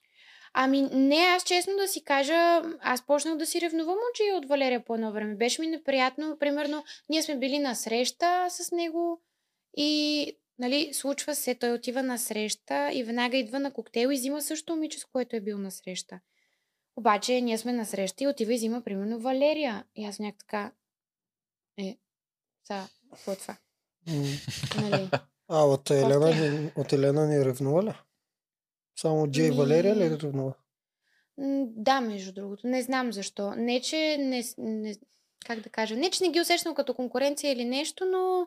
Ами 0.53 0.83
не, 0.83 1.17
аз 1.17 1.45
честно 1.45 1.77
да 1.77 1.89
си 1.89 2.05
кажа, 2.05 2.63
аз 2.81 3.07
почнах 3.07 3.37
да 3.37 3.47
си 3.47 3.61
ревнувам 3.61 3.97
Джи 4.17 4.33
от 4.33 4.49
Валерия 4.49 4.85
по 4.85 4.95
едно 4.95 5.13
време. 5.13 5.35
Беше 5.35 5.61
ми 5.61 5.67
неприятно. 5.67 6.37
Примерно, 6.41 6.85
ние 7.09 7.23
сме 7.23 7.39
били 7.39 7.59
на 7.59 7.75
среща 7.75 8.47
с 8.51 8.73
него 8.73 9.23
и 9.77 10.33
нали, 10.61 10.95
случва 10.95 11.35
се, 11.35 11.55
той 11.55 11.73
отива 11.73 12.03
на 12.03 12.19
среща 12.19 12.91
и 12.93 13.05
веднага 13.05 13.37
идва 13.37 13.61
на 13.61 13.73
коктейл 13.73 14.09
и 14.09 14.17
взима 14.17 14.43
също 14.43 14.73
момиче, 14.73 14.99
с 14.99 15.05
което 15.05 15.37
е 15.37 15.41
бил 15.41 15.59
на 15.59 15.71
среща. 15.71 16.21
Обаче 16.97 17.41
ние 17.41 17.59
сме 17.59 17.73
на 17.73 17.87
среща 17.87 18.25
и 18.25 18.29
отива 18.29 18.53
и 18.53 18.57
взима 18.57 18.83
примерно 18.83 19.21
Валерия. 19.21 19.85
И 19.97 20.05
аз 20.05 20.19
някак 20.19 20.39
така, 20.39 20.73
е, 21.79 21.99
са, 22.65 22.89
какво 23.11 23.33
е 23.33 23.37
това? 23.37 23.57
Нали? 24.81 25.09
А 25.49 25.65
от 25.65 25.91
Елена, 25.91 26.35
ни- 26.51 26.73
от 26.77 26.93
Елена 26.93 27.27
ни 27.27 27.45
ревнува 27.45 27.85
ли? 27.85 27.93
Само 28.97 29.31
Джей 29.31 29.51
Ми- 29.51 29.57
Валерия 29.57 29.97
ли 29.97 30.11
ревнува? 30.11 30.55
М, 31.39 31.65
Да, 31.67 32.01
между 32.01 32.33
другото. 32.33 32.67
Не 32.67 32.83
знам 32.83 33.13
защо. 33.13 33.55
Не, 33.55 33.81
че 33.81 34.17
не, 34.21 34.45
не... 34.59 34.95
Как 35.47 35.61
да 35.61 35.69
кажа? 35.71 35.97
Не, 35.97 36.11
че 36.11 36.25
не 36.25 36.31
ги 36.31 36.41
усещам 36.41 36.75
като 36.75 36.95
конкуренция 36.95 37.53
или 37.53 37.65
нещо, 37.65 38.05
но... 38.05 38.47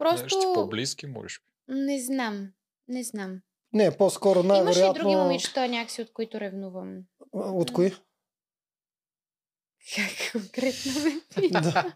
Просто... 0.00 0.22
Нещо 0.24 0.52
по-близки, 0.54 1.06
можеш. 1.06 1.40
Не 1.68 2.00
знам. 2.00 2.52
Не 2.88 3.02
знам. 3.02 3.40
Не, 3.72 3.96
по-скоро 3.96 4.40
Имаше 4.40 4.60
и 4.60 4.64
най-вероятно... 4.64 5.02
други 5.02 5.16
момичета 5.16 5.68
някакси, 5.68 6.02
от 6.02 6.12
които 6.12 6.40
ревнувам. 6.40 7.02
От 7.32 7.72
кои? 7.72 7.90
Как 9.96 10.32
конкретно 10.32 10.92
ме 11.04 11.20
пита? 11.34 11.92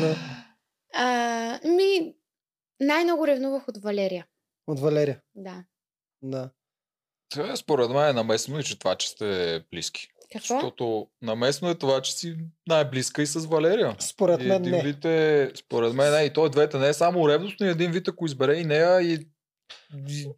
да. 0.00 1.60
ми, 1.76 2.14
най-много 2.80 3.26
ревнувах 3.26 3.68
от 3.68 3.78
Валерия. 3.78 4.26
От 4.66 4.80
Валерия. 4.80 5.20
Да. 5.34 5.64
Да. 6.22 6.50
Това, 7.28 7.56
според 7.56 7.90
мен 7.90 8.08
е 8.08 8.12
наместно 8.12 8.60
и 8.60 8.64
че 8.64 8.78
това, 8.78 8.96
че 8.96 9.08
сте 9.08 9.64
близки. 9.70 10.08
Какво? 10.32 10.54
Защото 10.54 11.06
наместно 11.22 11.70
е 11.70 11.74
това, 11.74 12.02
че 12.02 12.12
си 12.12 12.36
най-близка 12.68 13.22
и 13.22 13.26
с 13.26 13.46
Валерия. 13.46 13.96
Според 13.98 14.42
и 14.42 14.46
мен 14.46 14.62
един 14.62 14.72
не. 14.72 14.82
вид 14.82 15.04
е, 15.04 15.50
според 15.54 15.94
мен 15.94 16.14
е, 16.14 16.24
и 16.24 16.32
той 16.32 16.50
двете 16.50 16.78
не 16.78 16.88
е 16.88 16.92
само 16.92 17.28
ревност, 17.28 17.56
но 17.60 17.66
и 17.66 17.70
един 17.70 17.90
вид, 17.90 18.08
ако 18.08 18.26
избере 18.26 18.54
и 18.54 18.64
нея 18.64 19.02
и 19.02 19.18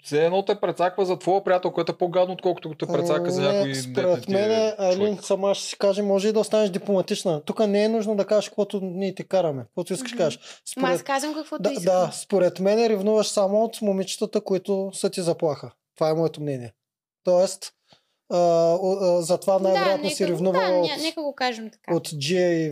все 0.02 0.24
едно 0.24 0.44
те 0.44 0.60
прецаква 0.60 1.04
за 1.04 1.18
твоя 1.18 1.44
приятел, 1.44 1.70
който 1.70 1.92
е 1.92 1.98
по-гадно, 1.98 2.34
отколкото 2.34 2.74
те 2.74 2.86
прецака 2.86 3.30
за 3.30 3.42
Не, 3.42 3.52
някой 3.52 3.74
Според 3.74 4.28
мен, 4.28 4.74
Айлин, 4.78 5.18
сама 5.22 5.54
ще 5.54 5.68
си 5.68 5.78
каже, 5.78 6.02
може 6.02 6.28
и 6.28 6.32
да 6.32 6.40
останеш 6.40 6.70
дипломатична. 6.70 7.42
Тук 7.44 7.66
не 7.66 7.84
е 7.84 7.88
нужно 7.88 8.16
да 8.16 8.26
кажеш 8.26 8.48
каквото 8.48 8.80
ние 8.82 9.14
ти 9.14 9.28
караме. 9.28 9.62
Каквото 9.64 9.92
искаш 9.92 10.10
да 10.10 10.16
кажеш. 10.16 10.38
Ма 10.76 10.88
аз 10.88 11.00
Според, 11.00 11.02
казвам 11.02 11.34
каквото 11.34 11.62
да, 11.62 11.72
искам. 11.72 11.84
да, 11.84 12.10
според 12.12 12.60
мен 12.60 12.86
ревнуваш 12.86 13.26
само 13.26 13.64
от 13.64 13.82
момичетата, 13.82 14.40
които 14.40 14.90
са 14.94 15.10
ти 15.10 15.22
заплаха. 15.22 15.72
Това 15.96 16.10
е 16.10 16.14
моето 16.14 16.42
мнение. 16.42 16.72
Тоест, 17.24 17.72
затова 19.20 19.58
най-вероятно 19.58 20.08
да, 20.08 20.14
си 20.14 20.28
ревнува 20.28 20.60
да, 20.60 20.72
от, 20.72 20.90
нека 21.02 21.22
го 21.22 21.34
кажем 21.34 21.70
така. 21.70 21.94
от 21.94 22.10
Джия 22.18 22.52
и, 22.52 22.66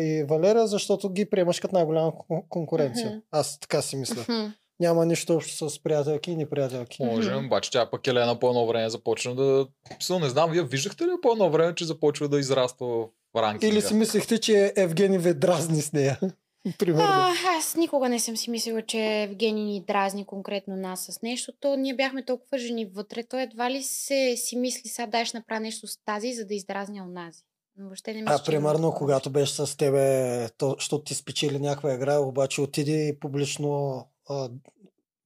и 0.00 0.24
Валера, 0.24 0.66
защото 0.66 1.10
ги 1.10 1.30
приемаш 1.30 1.60
като 1.60 1.74
най-голяма 1.74 2.12
кон- 2.12 2.48
конкуренция. 2.48 3.10
Мгм. 3.10 3.18
Аз 3.30 3.60
така 3.60 3.82
си 3.82 3.96
мисля. 3.96 4.24
Мгм. 4.28 4.52
Няма 4.80 5.06
нищо 5.06 5.34
общо 5.34 5.70
с 5.70 5.82
приятелки 5.82 6.30
и 6.30 6.36
неприятелки. 6.36 7.04
Може, 7.04 7.34
обаче 7.34 7.70
тя 7.70 7.90
пък 7.90 8.06
Елена 8.06 8.38
по 8.38 8.48
едно 8.48 8.66
време 8.66 8.90
започна 8.90 9.34
да... 9.34 9.66
Мисъл, 9.96 10.18
не 10.18 10.28
знам, 10.28 10.50
вие 10.50 10.62
виждахте 10.62 11.04
ли 11.04 11.10
по 11.22 11.32
едно 11.32 11.50
време, 11.50 11.74
че 11.74 11.84
започва 11.84 12.28
да 12.28 12.38
израства 12.38 12.86
в 12.86 13.08
ранкинга? 13.36 13.74
Или 13.74 13.82
си 13.82 13.94
мислихте, 13.94 14.38
че 14.38 14.72
Евгений 14.76 15.18
ви 15.18 15.34
дразни 15.34 15.82
с 15.82 15.92
нея? 15.92 16.20
Примерно. 16.78 17.08
А, 17.08 17.32
аз 17.58 17.76
никога 17.76 18.08
не 18.08 18.20
съм 18.20 18.36
си 18.36 18.50
мислила, 18.50 18.82
че 18.82 19.22
Евгений 19.22 19.64
ни 19.64 19.84
дразни 19.86 20.26
конкретно 20.26 20.76
нас 20.76 21.04
с 21.04 21.22
нещо. 21.22 21.52
То 21.60 21.76
ние 21.76 21.94
бяхме 21.94 22.24
толкова 22.24 22.58
жени 22.58 22.84
вътре. 22.84 23.24
Той 23.24 23.42
едва 23.42 23.70
ли 23.70 23.82
се 23.82 24.34
си 24.36 24.56
мисли, 24.56 24.88
сега 24.88 25.06
дай 25.06 25.24
ще 25.24 25.36
направя 25.38 25.60
нещо 25.60 25.86
с 25.86 25.98
тази, 26.04 26.34
за 26.34 26.46
да 26.46 26.54
издразня 26.54 27.04
онази. 27.04 27.42
Но 27.76 27.84
въобще 27.84 28.14
не 28.14 28.22
мисля, 28.22 28.34
А 28.34 28.38
че 28.38 28.44
примерно, 28.44 28.78
такова 28.78 28.98
когато 28.98 29.30
беше 29.30 29.52
с 29.52 29.76
тебе, 29.76 30.48
то, 30.58 30.74
защото 30.78 31.04
ти 31.04 31.14
спечели 31.14 31.58
някаква 31.58 31.94
игра, 31.94 32.18
обаче 32.18 32.60
отиде 32.60 33.08
и 33.08 33.20
публично 33.20 34.04
а, 34.28 34.50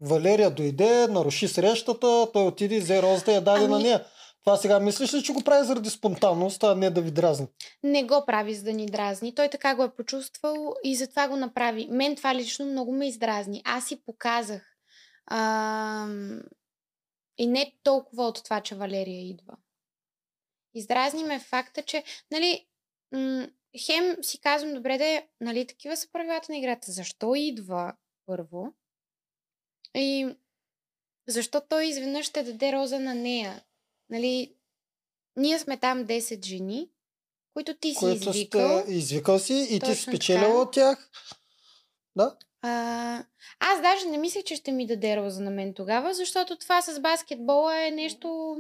Валерия 0.00 0.50
дойде, 0.50 1.06
наруши 1.06 1.48
срещата, 1.48 2.28
той 2.32 2.46
отиде, 2.46 2.80
взе 2.80 3.02
розата 3.02 3.32
и 3.32 3.34
я 3.34 3.40
даде 3.40 3.64
Ами- 3.64 3.74
на 3.74 3.78
нея. 3.80 4.04
Това 4.46 4.56
сега 4.56 4.80
мислиш 4.80 5.14
ли, 5.14 5.22
че 5.22 5.32
го 5.32 5.44
прави 5.44 5.66
заради 5.66 5.90
спонтанност, 5.90 6.64
а 6.64 6.74
не 6.74 6.90
да 6.90 7.02
ви 7.02 7.10
дразни? 7.10 7.46
Не 7.82 8.04
го 8.04 8.24
прави, 8.26 8.54
за 8.54 8.64
да 8.64 8.72
ни 8.72 8.86
дразни. 8.86 9.34
Той 9.34 9.48
така 9.48 9.76
го 9.76 9.84
е 9.84 9.94
почувствал 9.94 10.74
и 10.84 10.96
затова 10.96 11.28
го 11.28 11.36
направи. 11.36 11.88
Мен 11.90 12.16
това 12.16 12.34
лично 12.34 12.66
много 12.66 12.92
ме 12.92 13.08
издразни. 13.08 13.62
Аз 13.64 13.86
си 13.86 14.04
показах. 14.04 14.76
А, 15.26 16.08
и 17.38 17.46
не 17.46 17.72
толкова 17.82 18.24
от 18.24 18.44
това, 18.44 18.60
че 18.60 18.74
Валерия 18.74 19.28
идва. 19.28 19.56
Издразни 20.74 21.24
ме 21.24 21.40
факта, 21.40 21.82
че, 21.82 22.04
нали, 22.30 22.66
м- 23.12 23.48
хем 23.86 24.16
си 24.22 24.40
казвам, 24.40 24.74
добре 24.74 24.98
да 24.98 25.04
е, 25.04 25.28
нали, 25.40 25.66
такива 25.66 25.96
са 25.96 26.08
правилата 26.12 26.52
на 26.52 26.58
играта. 26.58 26.92
Защо 26.92 27.34
идва 27.34 27.92
първо? 28.26 28.74
И 29.94 30.36
защо 31.28 31.60
той 31.68 31.84
изведнъж 31.86 32.26
ще 32.26 32.42
даде 32.42 32.72
роза 32.72 33.00
на 33.00 33.14
нея? 33.14 33.62
Нали, 34.10 34.54
ние 35.36 35.58
сме 35.58 35.76
там 35.76 36.04
10 36.04 36.44
жени, 36.44 36.90
които 37.54 37.74
ти 37.74 37.90
си 37.90 38.00
Което 38.00 38.30
извикал. 38.30 38.80
сте 38.82 38.92
извикал 38.92 39.38
си 39.38 39.66
и 39.70 39.80
ти 39.80 39.94
си 39.94 40.02
спечелила 40.02 40.62
от 40.62 40.72
тях. 40.72 41.10
Да? 42.16 42.36
А, 42.62 43.24
аз 43.60 43.82
даже 43.82 44.06
не 44.06 44.18
мислех, 44.18 44.44
че 44.44 44.56
ще 44.56 44.72
ми 44.72 44.86
даде 44.86 45.16
роза 45.16 45.40
на 45.40 45.50
мен 45.50 45.74
тогава, 45.74 46.14
защото 46.14 46.56
това 46.58 46.82
с 46.82 47.00
баскетбола 47.00 47.86
е 47.86 47.90
нещо... 47.90 48.56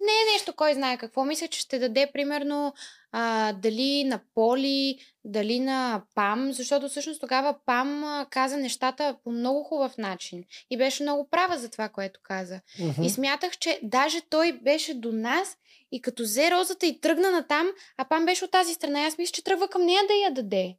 Не 0.00 0.12
е 0.12 0.32
нещо, 0.32 0.52
кой 0.56 0.74
знае 0.74 0.98
какво. 0.98 1.24
Мисля, 1.24 1.48
че 1.48 1.60
ще 1.60 1.78
даде 1.78 2.10
примерно 2.12 2.74
а, 3.12 3.52
дали 3.52 4.04
на 4.04 4.20
Поли, 4.34 4.98
дали 5.24 5.60
на 5.60 6.02
Пам, 6.14 6.52
защото 6.52 6.88
всъщност 6.88 7.20
тогава 7.20 7.56
Пам 7.66 8.04
а, 8.04 8.26
каза 8.30 8.56
нещата 8.56 9.16
по 9.24 9.30
много 9.30 9.64
хубав 9.64 9.98
начин. 9.98 10.44
И 10.70 10.78
беше 10.78 11.02
много 11.02 11.28
права 11.30 11.58
за 11.58 11.70
това, 11.70 11.88
което 11.88 12.20
каза. 12.22 12.60
Мгм. 12.80 13.02
И 13.02 13.10
смятах, 13.10 13.58
че 13.58 13.80
даже 13.82 14.20
той 14.20 14.52
беше 14.52 14.94
до 14.94 15.12
нас 15.12 15.56
и 15.92 16.02
като 16.02 16.22
взе 16.22 16.50
розата 16.50 16.86
и 16.86 17.00
тръгна 17.00 17.30
натам, 17.30 17.66
а 17.96 18.04
Пам 18.04 18.26
беше 18.26 18.44
от 18.44 18.50
тази 18.50 18.74
страна. 18.74 19.00
Аз 19.00 19.18
мисля, 19.18 19.32
че 19.32 19.44
тръгва 19.44 19.68
към 19.68 19.84
нея 19.84 20.02
да 20.08 20.14
я 20.14 20.30
даде. 20.30 20.76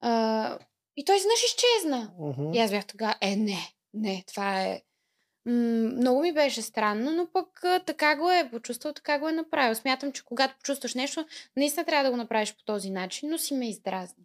А, 0.00 0.58
и 0.96 1.04
той 1.04 1.16
изведнъж 1.16 1.44
изчезна. 1.44 2.12
Мгм. 2.18 2.52
И 2.54 2.58
аз 2.58 2.70
бях 2.70 2.86
тогава, 2.86 3.14
е, 3.20 3.36
не, 3.36 3.72
не, 3.94 4.24
това 4.26 4.62
е... 4.62 4.82
Много 5.46 6.20
ми 6.20 6.32
беше 6.32 6.62
странно, 6.62 7.10
но 7.10 7.26
пък 7.26 7.46
така 7.86 8.16
го 8.16 8.30
е 8.30 8.48
почувствал, 8.50 8.92
така 8.92 9.18
го 9.18 9.28
е 9.28 9.32
направил. 9.32 9.74
Смятам, 9.74 10.12
че 10.12 10.24
когато 10.24 10.54
почувстваш 10.56 10.94
нещо, 10.94 11.26
наистина 11.56 11.86
трябва 11.86 12.04
да 12.04 12.10
го 12.10 12.16
направиш 12.16 12.54
по 12.54 12.64
този 12.64 12.90
начин, 12.90 13.30
но 13.30 13.38
си 13.38 13.54
ме 13.54 13.68
издразни. 13.68 14.24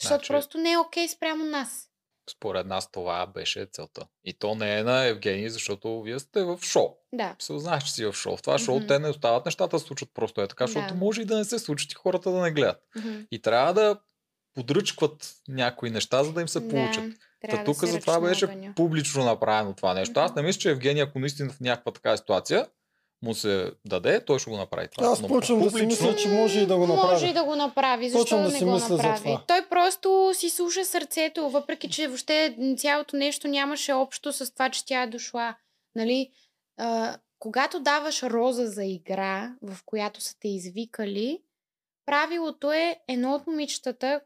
Защото 0.00 0.18
Значи- 0.18 0.28
просто 0.28 0.58
не 0.58 0.72
е 0.72 0.78
окей 0.78 1.08
спрямо 1.08 1.44
нас. 1.44 1.88
Според 2.30 2.66
нас 2.66 2.90
това 2.90 3.26
беше 3.26 3.66
целта. 3.66 4.06
И 4.24 4.34
то 4.34 4.54
не 4.54 4.78
е 4.78 4.82
на 4.82 5.04
Евгений, 5.04 5.48
защото 5.48 6.02
вие 6.02 6.18
сте 6.18 6.42
в 6.42 6.58
шоу. 6.62 6.88
Да. 7.12 7.36
Се 7.38 7.58
знаеш, 7.58 7.84
че 7.84 7.92
си 7.92 8.04
в 8.04 8.12
шоу. 8.12 8.36
В 8.36 8.42
това 8.42 8.58
шоу 8.58 8.76
Мгм. 8.76 8.86
те 8.86 8.98
не 8.98 9.08
остават 9.08 9.44
нещата 9.44 9.76
да 9.76 9.80
се 9.80 9.86
случват 9.86 10.10
просто 10.14 10.40
е 10.42 10.48
така, 10.48 10.64
Да. 10.64 10.72
защото 10.72 10.94
може 10.94 11.22
и 11.22 11.24
да 11.24 11.38
не 11.38 11.44
се 11.44 11.58
случат 11.58 11.92
и 11.92 11.94
хората 11.94 12.30
да 12.30 12.40
не 12.40 12.52
гледат. 12.52 12.82
Мгм. 12.96 13.20
И 13.30 13.42
трябва 13.42 13.74
да 13.74 14.00
подръчкват 14.54 15.34
някои 15.48 15.90
неща, 15.90 16.24
за 16.24 16.32
да 16.32 16.40
им 16.40 16.48
се 16.48 16.68
получат. 16.68 17.04
Да, 17.04 17.10
Та 17.40 17.48
трябва 17.48 17.64
тук 17.64 17.80
да 17.80 17.86
затова 17.86 18.12
ръчна 18.14 18.28
беше 18.28 18.44
огъня. 18.44 18.72
публично 18.76 19.24
направено 19.24 19.74
това 19.74 19.94
нещо. 19.94 20.20
Аз 20.20 20.34
не 20.34 20.42
мисля, 20.42 20.60
че 20.60 20.70
Евгений, 20.70 21.02
ако 21.02 21.18
наистина 21.18 21.50
в 21.50 21.60
някаква 21.60 21.92
така 21.92 22.16
ситуация 22.16 22.66
му 23.22 23.34
се 23.34 23.72
даде, 23.84 24.24
той 24.24 24.38
ще 24.38 24.50
го 24.50 24.56
направи 24.56 24.88
това. 24.88 25.06
Аз 25.06 25.22
почвам 25.22 25.58
да 25.58 25.64
си 25.64 25.72
публично- 25.72 25.86
мисля, 26.06 26.16
че 26.16 26.28
може 26.30 26.60
и 26.60 26.66
да 26.66 26.76
го 26.76 26.86
направи. 26.86 27.12
Може 27.12 27.26
и 27.26 27.32
да 27.32 27.44
го 27.44 27.56
направи. 27.56 28.10
Защо 28.10 28.20
Почвам 28.20 28.42
да 28.42 28.48
не 28.48 28.58
си 28.58 28.64
го 28.64 28.78
за 28.78 28.96
направи? 28.96 29.18
това. 29.18 29.44
Той 29.48 29.68
просто 29.68 30.30
си 30.34 30.50
слуша 30.50 30.84
сърцето, 30.84 31.50
въпреки 31.50 31.90
че 31.90 32.06
въобще 32.06 32.56
цялото 32.76 33.16
нещо 33.16 33.48
нямаше 33.48 33.92
общо 33.92 34.32
с 34.32 34.52
това, 34.52 34.70
че 34.70 34.84
тя 34.84 35.02
е 35.02 35.06
дошла. 35.06 35.54
Нали? 35.94 36.30
А, 36.78 37.16
когато 37.38 37.80
даваш 37.80 38.22
роза 38.22 38.66
за 38.66 38.84
игра, 38.84 39.54
в 39.62 39.78
която 39.86 40.20
са 40.20 40.34
те 40.40 40.48
извикали, 40.48 41.38
правилото 42.06 42.72
е 42.72 42.96
едно 43.08 43.34
от 43.34 43.46
момичетата, 43.46 44.20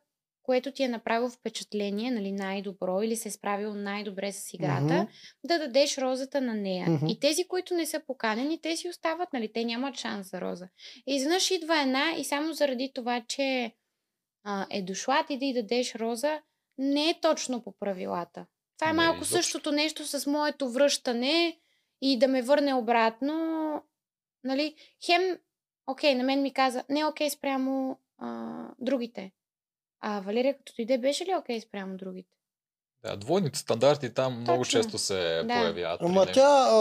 което 0.47 0.73
ти 0.73 0.83
е 0.83 0.89
направило 0.89 1.31
впечатление, 1.31 2.11
нали, 2.11 2.33
най-добро 2.33 3.03
или 3.03 3.17
се 3.17 3.29
е 3.29 3.33
справил 3.33 3.75
най-добре 3.75 4.33
с 4.33 4.55
играта, 4.55 4.95
Мгм. 4.95 5.07
да 5.45 5.59
дадеш 5.59 5.99
розата 5.99 6.41
на 6.41 6.55
нея. 6.55 6.87
Мгм. 6.91 7.07
И 7.07 7.21
тези, 7.21 7.49
които 7.49 7.75
не 7.75 7.87
са 7.87 8.01
поканени, 8.07 8.61
те 8.61 8.77
си 8.77 8.89
остават, 8.89 9.33
нали? 9.33 9.53
Те 9.53 9.65
нямат 9.65 9.97
шанс 9.99 10.31
за 10.31 10.41
роза. 10.41 10.69
И 11.07 11.15
изведнъж 11.15 11.51
идва 11.51 11.81
една 11.81 12.13
и 12.19 12.25
само 12.25 12.53
заради 12.53 12.93
това, 12.95 13.25
че 13.29 13.73
а, 14.45 14.67
е 14.71 14.83
дошла 14.83 15.25
ти 15.29 15.39
да 15.39 15.45
й 15.45 15.53
дадеш 15.53 15.95
роза, 15.95 16.41
не 16.79 17.11
е 17.11 17.21
точно 17.21 17.63
по 17.63 17.73
правилата. 17.79 18.47
Това 18.79 18.91
е 18.91 18.93
Не, 18.93 18.97
малко 18.97 19.17
изобщо. 19.23 19.37
същото 19.37 19.73
нещо 19.73 20.05
с 20.07 20.27
моето 20.27 20.71
връщане 20.71 21.59
и 22.03 22.19
да 22.19 22.29
ме 22.29 22.43
върне 22.43 22.75
обратно. 22.75 23.35
Нали, 24.45 24.75
хем, 25.07 25.39
окей, 25.87 26.15
на 26.15 26.25
мен 26.25 26.43
ми 26.43 26.53
каза, 26.53 26.85
не 26.89 27.05
окей 27.05 27.31
спрямо 27.31 27.99
а, 28.19 28.55
другите. 28.79 29.33
А 30.01 30.21
Валерия 30.21 30.57
като 30.59 30.73
дойде, 30.77 30.99
беше 30.99 31.25
ли 31.25 31.35
окей 31.41 31.61
спрямо 31.61 31.97
другите? 31.97 32.29
Да, 33.05 33.17
двойните 33.17 33.59
стандарти 33.59 34.15
там 34.15 34.41
много 34.41 34.61
Точно. 34.63 34.81
често 34.83 34.99
се 34.99 35.43
Да. 35.45 35.55
появяват. 35.55 36.01
Ама 36.03 36.21
него. 36.21 36.33
тя 36.35 36.67
а, 36.71 36.79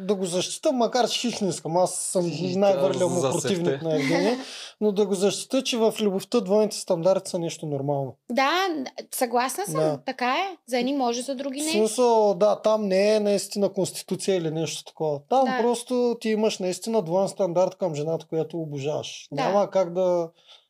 да 0.00 0.14
го 0.14 0.24
защита, 0.24 0.72
макар 0.72 1.08
че 1.08 1.20
хищно 1.20 1.48
искам. 1.48 1.76
Аз 1.76 1.94
съм 1.94 2.30
тя 2.30 3.06
му 3.06 3.22
противник 3.22 3.82
на 3.82 3.94
Евгения. 3.94 4.38
Но 4.80 4.92
да 4.92 5.06
го 5.06 5.14
защита, 5.14 5.62
че 5.62 5.76
в 5.76 5.94
любовта 6.00 6.40
двойните 6.40 6.76
стандарти 6.76 7.30
са 7.30 7.38
нещо 7.38 7.66
нормално. 7.66 8.16
Да, 8.30 8.68
съгласна 9.14 9.66
съм. 9.66 9.80
Да. 9.80 10.00
Така 10.06 10.34
е. 10.34 10.56
За 10.66 10.78
едни 10.78 10.92
може, 10.96 11.22
за 11.22 11.34
други 11.34 11.60
В 11.60 11.64
не. 11.64 11.70
смисъл, 11.70 12.34
да, 12.34 12.62
там 12.62 12.88
не 12.88 13.14
е 13.14 13.20
наистина 13.20 13.72
конституция 13.72 14.36
или 14.36 14.50
нещо 14.50 14.84
такова. 14.84 15.20
Там 15.28 15.44
Да. 15.44 15.58
просто 15.60 16.16
ти 16.20 16.28
имаш 16.28 16.58
наистина 16.58 17.02
двоен 17.02 17.28
стандарт 17.28 17.74
към 17.74 17.94
жената, 17.94 18.26
която 18.26 18.58
обожаваш. 18.58 19.28
Да. 19.32 19.44
Няма 19.44 19.70
как 19.70 19.92
да 19.92 20.28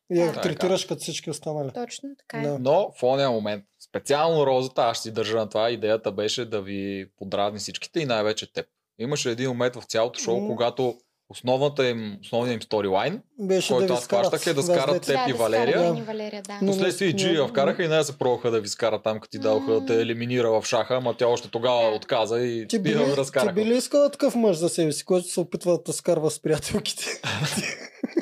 я 0.09 0.31
Да. 0.31 0.41
третираш 0.41 0.85
като 0.85 0.99
всички 0.99 1.29
останали. 1.29 1.71
Точно 1.73 2.09
така 2.17 2.37
е. 2.37 2.47
Да. 2.47 2.59
Но 2.59 2.91
в 2.99 3.03
ония 3.03 3.31
момент, 3.31 3.63
специално 3.89 4.45
розата, 4.45 4.81
аз 4.81 4.97
ще 4.97 5.03
си 5.03 5.13
държа 5.13 5.37
на 5.37 5.49
това, 5.49 5.69
идеята 5.69 6.11
беше 6.11 6.45
да 6.45 6.61
ви 6.61 7.09
подразни 7.17 7.59
всичките 7.59 7.99
и 7.99 8.05
най-вече 8.05 8.53
теб. 8.53 8.65
Имаше 8.99 9.31
един 9.31 9.49
момент 9.49 9.75
в 9.75 9.83
цялото 9.83 10.19
шоу, 10.19 10.39
М. 10.39 10.47
когато 10.47 10.97
основната 11.29 11.87
им, 11.87 12.17
основният 12.21 12.53
им 12.53 12.61
сторилайн, 12.61 13.21
Беше 13.39 13.73
който 13.73 13.87
да 13.87 13.93
аз 13.93 14.07
хващах 14.07 14.47
е 14.47 14.53
да 14.53 14.63
скарат 14.63 15.01
теб 15.01 15.15
да, 15.15 15.25
и 15.29 15.31
да 15.31 15.37
Валерия. 15.37 15.83
Дени 15.83 16.01
Валерия, 16.01 16.41
да. 16.41 16.59
Но- 16.61 16.67
Последствие 16.67 17.07
и 17.07 17.13
Джия 17.13 17.47
вкараха 17.47 17.83
и 17.83 17.87
нея 17.87 18.03
се 18.03 18.17
пробваха 18.17 18.51
да 18.51 18.61
ви 18.61 18.67
скарат 18.67 19.03
там, 19.03 19.19
като 19.19 19.31
ти 19.31 19.39
даваха 19.39 19.71
да 19.71 19.85
те 19.85 20.01
елиминира 20.01 20.51
в 20.51 20.65
шаха, 20.65 20.95
ама 20.95 21.13
тя 21.13 21.27
още 21.27 21.47
тогава 21.47 21.81
Да. 21.81 21.95
отказа 21.95 22.39
и 22.39 22.61
Ти 22.61 22.67
ти 22.67 22.79
би, 22.79 22.91
я 22.91 22.99
ли, 22.99 23.05
ти 23.05 23.17
разкараха. 23.17 23.53
би 23.53 23.65
ли 23.65 23.75
искала 23.75 24.11
такъв 24.11 24.35
мъж 24.35 24.57
за 24.57 24.69
себе 24.69 24.91
си, 24.91 25.05
който 25.05 25.27
се 25.27 25.39
опитва 25.39 25.79
да 25.85 25.93
скарва 25.93 26.31
с 26.31 26.41
приятелките? 26.41 27.05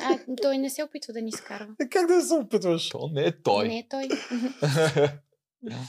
А, 0.02 0.18
той 0.42 0.58
не 0.58 0.70
се 0.70 0.82
опитва 0.82 1.12
да 1.12 1.22
ни 1.22 1.32
скарва. 1.32 1.66
Е, 1.82 1.88
как 1.88 2.06
да 2.08 2.20
се 2.20 2.34
опитваш? 2.34 2.88
То 2.88 3.10
не 3.12 3.22
е 3.22 3.32
той. 3.34 3.68
Не, 3.68 3.86
той. 3.90 4.08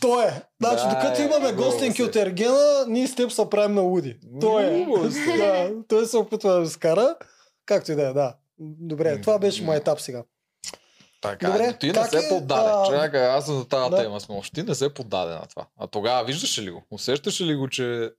Той 0.02 0.26
е. 0.26 0.30
Значи, 0.62 0.84
Да, 0.84 0.90
докато 0.90 1.22
е, 1.22 1.26
имаме 1.26 1.54
гостенки 1.54 1.96
се. 1.96 2.04
от 2.04 2.16
Ергена, 2.16 2.86
ние 2.88 3.08
с 3.08 3.16
теб 3.16 3.32
се 3.32 3.50
правим 3.50 3.76
на 3.76 3.82
луди. 3.82 4.20
Той 4.42 4.64
е. 4.64 4.86
Да, 5.38 5.72
той 5.88 6.06
се 6.06 6.18
опитва 6.18 6.54
да 6.54 6.68
скара. 6.68 7.16
Както 7.66 7.92
и 7.92 7.96
да 7.96 8.08
е, 8.10 8.14
да. 8.14 8.36
Добре, 8.60 9.22
това 9.22 9.40
беше 9.40 9.64
моят 9.64 9.82
етап 9.82 10.00
сега. 10.00 10.24
Така, 11.22 11.48
Добре, 11.48 11.78
ти 11.80 11.88
не 11.88 12.04
се 12.04 12.18
е, 12.18 12.30
поддаде. 12.30 12.70
а, 12.70 12.86
Чакай, 12.92 13.28
аз 13.28 13.46
съм 13.46 13.58
за 13.58 13.68
тази 13.68 13.90
да. 13.92 13.98
тема 13.98 14.20
сме. 14.22 14.42
Ти 14.54 14.64
не 14.64 14.76
се 14.76 14.94
поддаде 14.94 15.34
на 15.34 15.46
това. 15.46 15.68
А 15.78 15.88
тогава 15.88 16.26
виждаш 16.26 16.60
ли 16.60 16.72
го? 16.72 16.84
Усещаш 16.92 17.42
ли 17.42 17.56
го, 17.56 17.68
че 17.68 18.12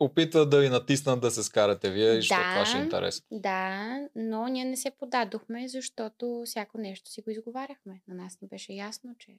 опита 0.00 0.46
да 0.46 0.60
ви 0.60 0.68
натиснат 0.68 1.20
да 1.20 1.30
се 1.30 1.42
скарате 1.42 1.90
вие 1.90 2.10
и 2.10 2.16
защото 2.16 2.40
Да. 2.40 2.52
това 2.54 2.66
ще 2.66 2.78
е 2.78 2.80
интересно. 2.80 3.26
Да, 3.30 3.84
но 4.16 4.46
ние 4.46 4.64
не 4.64 4.76
се 4.76 4.90
подадохме, 4.90 5.68
защото 5.68 6.42
всяко 6.46 6.78
нещо 6.78 7.10
си 7.10 7.20
го 7.20 7.30
изговаряхме. 7.30 8.02
На 8.08 8.14
нас 8.14 8.38
ни 8.42 8.48
беше 8.48 8.72
ясно, 8.72 9.10
че... 9.18 9.32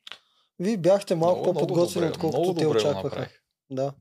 Вие 0.60 0.78
бяхте 0.78 1.15
малко 1.15 1.41
Много, 1.41 1.54
по-подготвени, 1.60 2.08
отколкото 2.08 2.54
те 2.54 2.68
очакваха. 2.68 3.30
Да. 3.70 3.94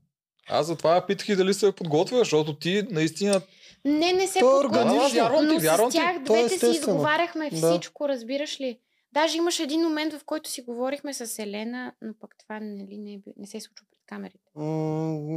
Аз 0.49 0.67
затова 0.67 1.05
питах 1.05 1.29
и 1.29 1.35
дали 1.35 1.53
се 1.53 1.71
подготвя, 1.71 2.17
защото 2.17 2.59
ти 2.59 2.83
наистина... 2.91 3.41
Не, 3.85 4.13
не 4.13 4.27
се 4.27 4.39
е 4.39 4.41
ти, 4.41 5.17
но 5.43 5.59
вярвам 5.59 5.91
с 5.91 5.93
ти. 5.93 5.99
тях 5.99 6.15
е 6.15 6.19
двете 6.19 6.59
си 6.59 6.65
изговаряхме 6.67 7.49
Да. 7.49 7.71
всичко, 7.71 8.09
разбираш 8.09 8.61
ли? 8.61 8.79
Даже 9.13 9.37
имаше 9.37 9.63
един 9.63 9.81
момент, 9.81 10.13
в 10.13 10.25
който 10.25 10.49
си 10.49 10.61
говорихме 10.61 11.13
с 11.13 11.39
Елена, 11.39 11.93
но 12.01 12.13
пък 12.19 12.35
това 12.39 12.59
нали, 12.59 12.97
не, 12.97 13.13
е 13.13 13.19
не 13.37 13.47
се 13.47 13.57
е 13.57 13.61
случва 13.61 13.85
пред 13.91 13.99
камерите. 14.05 14.59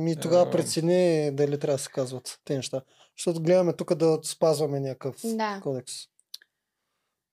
Ми 0.05 0.17
тогава 0.17 0.49
Е. 0.49 0.51
прецени 0.51 1.31
дали 1.33 1.59
трябва 1.59 1.77
да 1.77 1.83
се 1.83 1.91
казват 1.91 2.39
те 2.45 2.57
неща. 2.57 2.83
Защото 3.19 3.43
гледаме 3.43 3.73
тук 3.73 3.95
да 3.95 4.19
спазваме 4.23 4.81
някакъв 4.81 5.17
Да. 5.25 5.61
кодекс. 5.63 5.93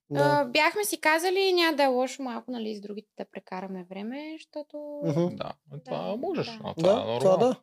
Да. 0.10 0.40
А, 0.42 0.46
бяхме 0.46 0.84
си 0.84 1.02
казали, 1.02 1.54
няма 1.54 1.78
да 1.78 1.84
е 1.84 1.88
лошо 1.88 2.24
малко 2.24 2.52
нали, 2.52 2.76
с 2.76 2.82
другите 2.82 3.10
да 3.18 3.26
прекараме 3.26 3.86
време, 3.90 4.36
защото... 4.38 5.02
Мгм. 5.06 5.36
Да, 5.36 5.52
това 5.86 5.98
Да, 6.12 6.18
можеш. 6.18 6.46
да. 6.48 6.60
А, 6.64 6.74
това 6.74 6.90
е 6.90 6.94
Да, 6.94 7.00
нормално. 7.00 7.20
това 7.20 7.38
да. 7.38 7.56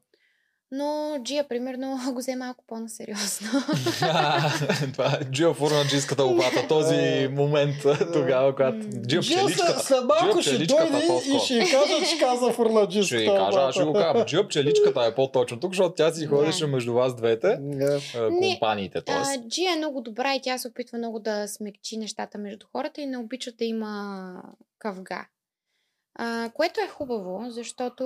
Но 0.75 1.19
Джия, 1.25 1.49
примерно, 1.49 1.99
го 2.13 2.19
взе 2.19 2.37
малко 2.37 2.65
по-насериозно. 2.67 3.49
това 4.93 5.19
е 5.21 5.25
Джио 5.31 5.55
Фурнаджийската 5.55 6.25
лопата, 6.25 6.65
този 6.69 7.29
момент 7.33 7.77
тогава, 8.13 8.55
когато 8.55 8.83
след, 8.83 9.21
пчеличката. 9.21 9.81
след 9.81 10.05
малко 10.05 10.43
ще 10.43 10.59
дойде 10.59 11.21
и 11.35 11.39
ще 11.39 11.59
кажа, 11.59 12.07
че 12.11 12.19
каза 12.21 12.53
фурнаджиста. 12.53 13.07
Ще 13.07 13.19
ви 13.19 13.27
кажа, 13.27 13.61
аз 13.61 13.75
ще 13.75 13.85
го 13.85 13.93
кажа. 13.93 14.25
Джио 14.25 14.49
пчеличката 14.49 15.05
е 15.05 15.15
по-точно 15.15 15.61
тук, 15.61 15.71
защото 15.71 15.95
тя 15.95 16.13
си 16.13 16.27
ходеше 16.27 16.67
между 16.67 16.95
вас 16.95 17.15
двете 17.17 17.59
компаниите. 18.41 19.03
Джия 19.49 19.73
е 19.73 19.77
много 19.77 20.01
добра 20.01 20.35
и 20.35 20.41
тя 20.43 20.59
се 20.59 20.69
опитва 20.69 20.99
много 20.99 21.19
да 21.19 21.49
смекчи 21.49 21.97
нещата 21.97 22.39
между 22.39 22.67
хората 22.73 23.01
и 23.01 23.07
не 23.07 23.19
обича 23.19 23.53
да 23.53 23.65
има 23.65 24.35
къвга. 24.79 25.27
А, 26.15 26.51
което 26.55 26.81
е 26.81 26.89
хубаво, 26.89 27.47
защото 27.49 28.05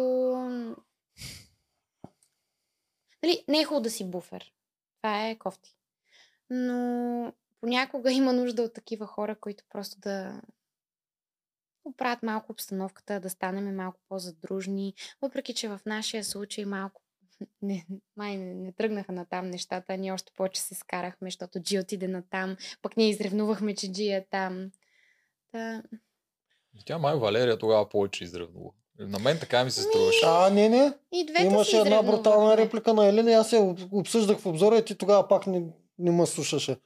нали, 3.26 3.44
не 3.48 3.60
е 3.60 3.64
хубаво 3.64 3.82
да 3.82 3.90
си 3.90 4.10
буфер. 4.10 4.52
Това 5.02 5.28
е 5.28 5.38
кофти. 5.38 5.76
Но 6.50 7.32
понякога 7.60 8.12
има 8.12 8.32
нужда 8.32 8.62
от 8.62 8.74
такива 8.74 9.06
хора, 9.06 9.36
които 9.40 9.64
просто 9.68 10.00
да 10.00 10.42
оправят 11.84 12.22
малко 12.22 12.52
обстановката, 12.52 13.20
да 13.20 13.30
станем 13.30 13.76
малко 13.76 14.00
по-задружни. 14.08 14.94
Въпреки, 15.22 15.54
че 15.54 15.68
в 15.68 15.80
нашия 15.86 16.24
случай 16.24 16.64
малко 16.64 17.02
не, 17.62 17.86
май 18.16 18.36
не, 18.36 18.54
не 18.54 18.72
тръгнаха 18.72 19.12
на 19.12 19.24
там 19.24 19.50
нещата, 19.50 19.96
ние 19.96 20.12
още 20.12 20.32
повече 20.36 20.60
се 20.60 20.74
скарахме, 20.74 21.26
защото 21.26 21.60
Джи 21.60 21.78
отиде 21.78 22.08
на 22.08 22.22
там, 22.22 22.56
пък 22.82 22.96
ние 22.96 23.08
изревнувахме, 23.08 23.74
че 23.74 23.92
Джи 23.92 24.08
е 24.08 24.26
там. 24.30 24.70
Та, 25.52 25.82
Тя 26.84 26.98
май 26.98 27.16
Валерия 27.16 27.58
тогава 27.58 27.88
повече 27.88 28.24
издръвнува. 28.24 28.70
На 28.98 29.18
мен 29.18 29.38
така 29.38 29.64
ми 29.64 29.70
се 29.70 29.82
струваше. 29.82 30.20
А, 30.24 30.50
не, 30.50 30.68
не. 30.68 30.92
и 31.12 31.26
двете 31.26 31.44
Имаше 31.44 31.76
една 31.76 32.02
брутална 32.02 32.56
реплика 32.56 32.94
на 32.94 33.06
Елена 33.06 33.32
аз 33.32 33.52
я 33.52 33.60
об- 33.60 33.80
обсъждах 33.92 34.38
в 34.38 34.46
обзора 34.46 34.78
и 34.78 34.84
ти 34.84 34.94
тогава 34.94 35.28
пак 35.28 35.46
не, 35.46 35.62
не 35.98 36.10
ме 36.10 36.26
слушаше. 36.26 36.76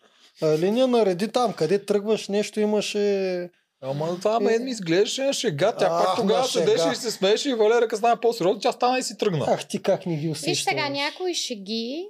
А 0.43 0.47
Еления 0.47 0.87
нареди 0.87 1.29
там, 1.29 1.53
къде 1.53 1.85
тръгваш, 1.85 2.29
нещо 2.29 2.61
имаше... 2.61 3.51
Ама 3.83 4.19
това 4.19 4.41
мен 4.41 4.65
ми 4.65 4.71
изглеждаше 4.71 5.23
на 5.23 5.33
шега. 5.33 5.73
Тя 5.73 5.89
пак 5.89 6.09
Ах, 6.09 6.17
тогава 6.17 6.45
седеше 6.45 6.89
и 6.93 6.97
се 6.97 7.11
смееше 7.11 7.51
и 7.51 7.55
Валерия 7.55 7.89
като 7.89 7.97
стана 7.97 8.21
по-сериозно, 8.21 8.61
тя 8.61 8.73
стана 8.73 8.99
и 8.99 9.03
си 9.03 9.19
тръгна. 9.19 9.45
Ах, 9.49 9.69
ти 9.69 9.83
как 9.83 10.07
не 10.07 10.17
ги 10.17 10.29
усеща. 10.29 10.51
Виж 10.51 10.65
сега, 10.65 10.89
някои 10.89 11.35
шеги, 11.35 12.07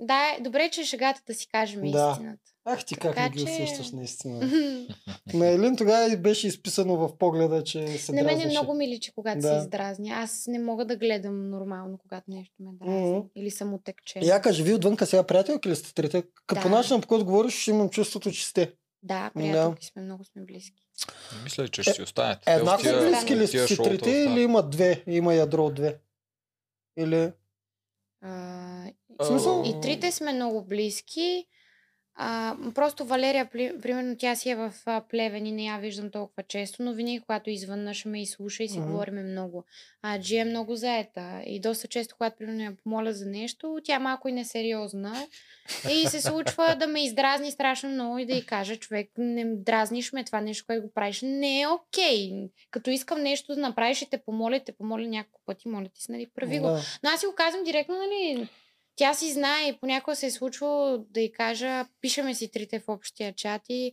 да, 0.00 0.30
е 0.30 0.40
добре, 0.40 0.70
че 0.70 0.84
шегата 0.84 1.22
да 1.26 1.34
си 1.34 1.48
кажем 1.48 1.80
Да. 1.82 2.10
истината. 2.12 2.42
Ах, 2.64 2.84
ти 2.84 2.94
как 2.94 3.02
Така 3.04 3.22
не 3.22 3.30
ги 3.30 3.38
че- 3.38 3.44
усещаш 3.44 3.90
наистина. 3.90 4.38
На 5.34 5.46
Елин 5.46 5.76
тогава 5.76 6.16
беше 6.16 6.46
изписано 6.48 6.96
в 6.98 7.18
погледа, 7.18 7.64
че 7.64 7.88
се 7.88 8.12
На 8.12 8.22
мен 8.22 8.40
е 8.40 8.46
много 8.46 8.74
ми 8.74 8.88
личи, 8.88 9.12
когато 9.12 9.38
Да. 9.38 9.48
се 9.48 9.58
издразня. 9.58 10.10
Аз 10.12 10.44
не 10.46 10.58
мога 10.58 10.84
да 10.84 10.96
гледам 10.96 11.50
нормално, 11.50 11.98
когато 11.98 12.24
нещо 12.28 12.54
ме 12.58 12.70
дразни. 12.74 13.10
Мгм. 13.10 13.26
Или 13.36 13.50
съм 13.50 13.74
отекчена. 13.74 14.26
Я 14.26 14.40
кажи, 14.40 14.62
вие 14.62 14.74
отвънка 14.74 15.06
сега 15.06 15.22
приятелки 15.22 15.68
ли 15.68 15.76
сте 15.76 15.94
трите? 15.94 16.22
Като 16.46 16.54
Да. 16.54 16.62
по 16.62 16.68
начина, 16.68 17.00
по 17.00 17.08
който 17.08 17.24
говориш, 17.24 17.68
имам 17.68 17.90
чувството, 17.90 18.30
че 18.30 18.46
сте. 18.46 18.72
Да, 19.02 19.30
приятелки 19.34 19.86
сме, 19.86 20.02
много 20.02 20.24
сме 20.24 20.42
близки. 20.42 20.82
Мисля, 21.44 21.68
че 21.68 21.82
ще 21.82 21.92
си 21.92 22.02
останете. 22.02 22.40
Те 22.44 22.52
в 22.52 22.58
Еднакво 22.58 22.82
тия- 22.82 23.00
близки 23.00 23.36
ли 23.36 23.46
сте 23.46 23.76
трите 23.76 24.10
или 24.10 24.40
има 24.40 24.62
две? 24.62 25.04
Има 25.06 25.34
ядро 25.34 25.64
от 25.64 25.74
две? 25.74 25.98
Или... 26.96 27.32
А, 28.22 28.90
смисъл? 29.26 29.64
И 29.66 29.80
трите 29.80 30.12
сме 30.12 30.32
много 30.32 30.64
близки. 30.64 31.46
А, 32.22 32.56
просто 32.74 33.04
Валерия, 33.04 33.48
примерно, 33.82 34.16
тя 34.18 34.36
си 34.36 34.50
е 34.50 34.56
в 34.56 34.72
а, 34.86 35.00
Плевен 35.08 35.46
и 35.46 35.52
не 35.52 35.64
я 35.64 35.78
виждам 35.78 36.10
толкова 36.10 36.42
често, 36.42 36.82
но 36.82 36.92
винаги, 36.92 37.20
когато 37.20 37.50
извънна, 37.50 37.94
ще 37.94 38.08
ме 38.08 38.22
изслуша 38.22 38.62
и 38.62 38.68
си 38.68 38.78
Мгм. 38.78 38.90
говориме 38.90 39.22
много. 39.22 39.64
А 40.02 40.20
Джи 40.20 40.36
е 40.36 40.44
много 40.44 40.76
заета 40.76 41.42
и 41.46 41.60
доста 41.60 41.88
често, 41.88 42.14
когато 42.18 42.36
примерно 42.36 42.62
я 42.62 42.76
помоля 42.84 43.12
за 43.12 43.26
нещо, 43.26 43.78
тя 43.84 43.98
малко 43.98 44.28
и 44.28 44.32
несериозна 44.32 45.26
и 45.92 46.06
се 46.06 46.20
случва 46.20 46.76
да 46.80 46.86
ме 46.86 47.04
издразни 47.04 47.50
страшно 47.50 47.88
много 47.88 48.18
и 48.18 48.26
да 48.26 48.34
й 48.34 48.46
кажа, 48.46 48.76
човек, 48.76 49.10
не 49.18 49.44
дразниш 49.56 50.12
ме 50.12 50.24
това 50.24 50.40
нещо, 50.40 50.66
което 50.66 50.82
го 50.82 50.92
правиш. 50.94 51.22
Не 51.22 51.60
е 51.60 51.68
окей. 51.68 52.30
Като 52.70 52.90
искам 52.90 53.22
нещо 53.22 53.54
да 53.54 53.60
направиш 53.60 54.02
и 54.02 54.10
те 54.10 54.18
помоля, 54.18 54.60
те 54.64 54.72
помоля 54.72 55.06
няколко 55.06 55.40
пъти, 55.46 55.68
моля 55.68 55.88
ти 55.94 56.02
се, 56.02 56.12
нали, 56.12 56.30
прави 56.34 56.58
го. 56.58 56.66
Да. 56.66 56.80
Но 57.02 57.10
аз 57.10 57.20
си 57.20 57.26
го 57.26 57.34
казвам 57.34 57.64
директно, 57.64 57.94
нали, 57.96 58.48
тя 59.00 59.14
си 59.14 59.32
знае 59.32 59.68
и 59.68 59.78
понякога 59.80 60.16
се 60.16 60.26
е 60.26 60.30
случвало 60.30 60.98
да 60.98 61.20
й 61.20 61.32
кажа, 61.32 61.86
пишеме 62.00 62.34
си 62.34 62.50
трите 62.50 62.80
в 62.80 62.88
общия 62.88 63.32
чат 63.32 63.62
и 63.68 63.92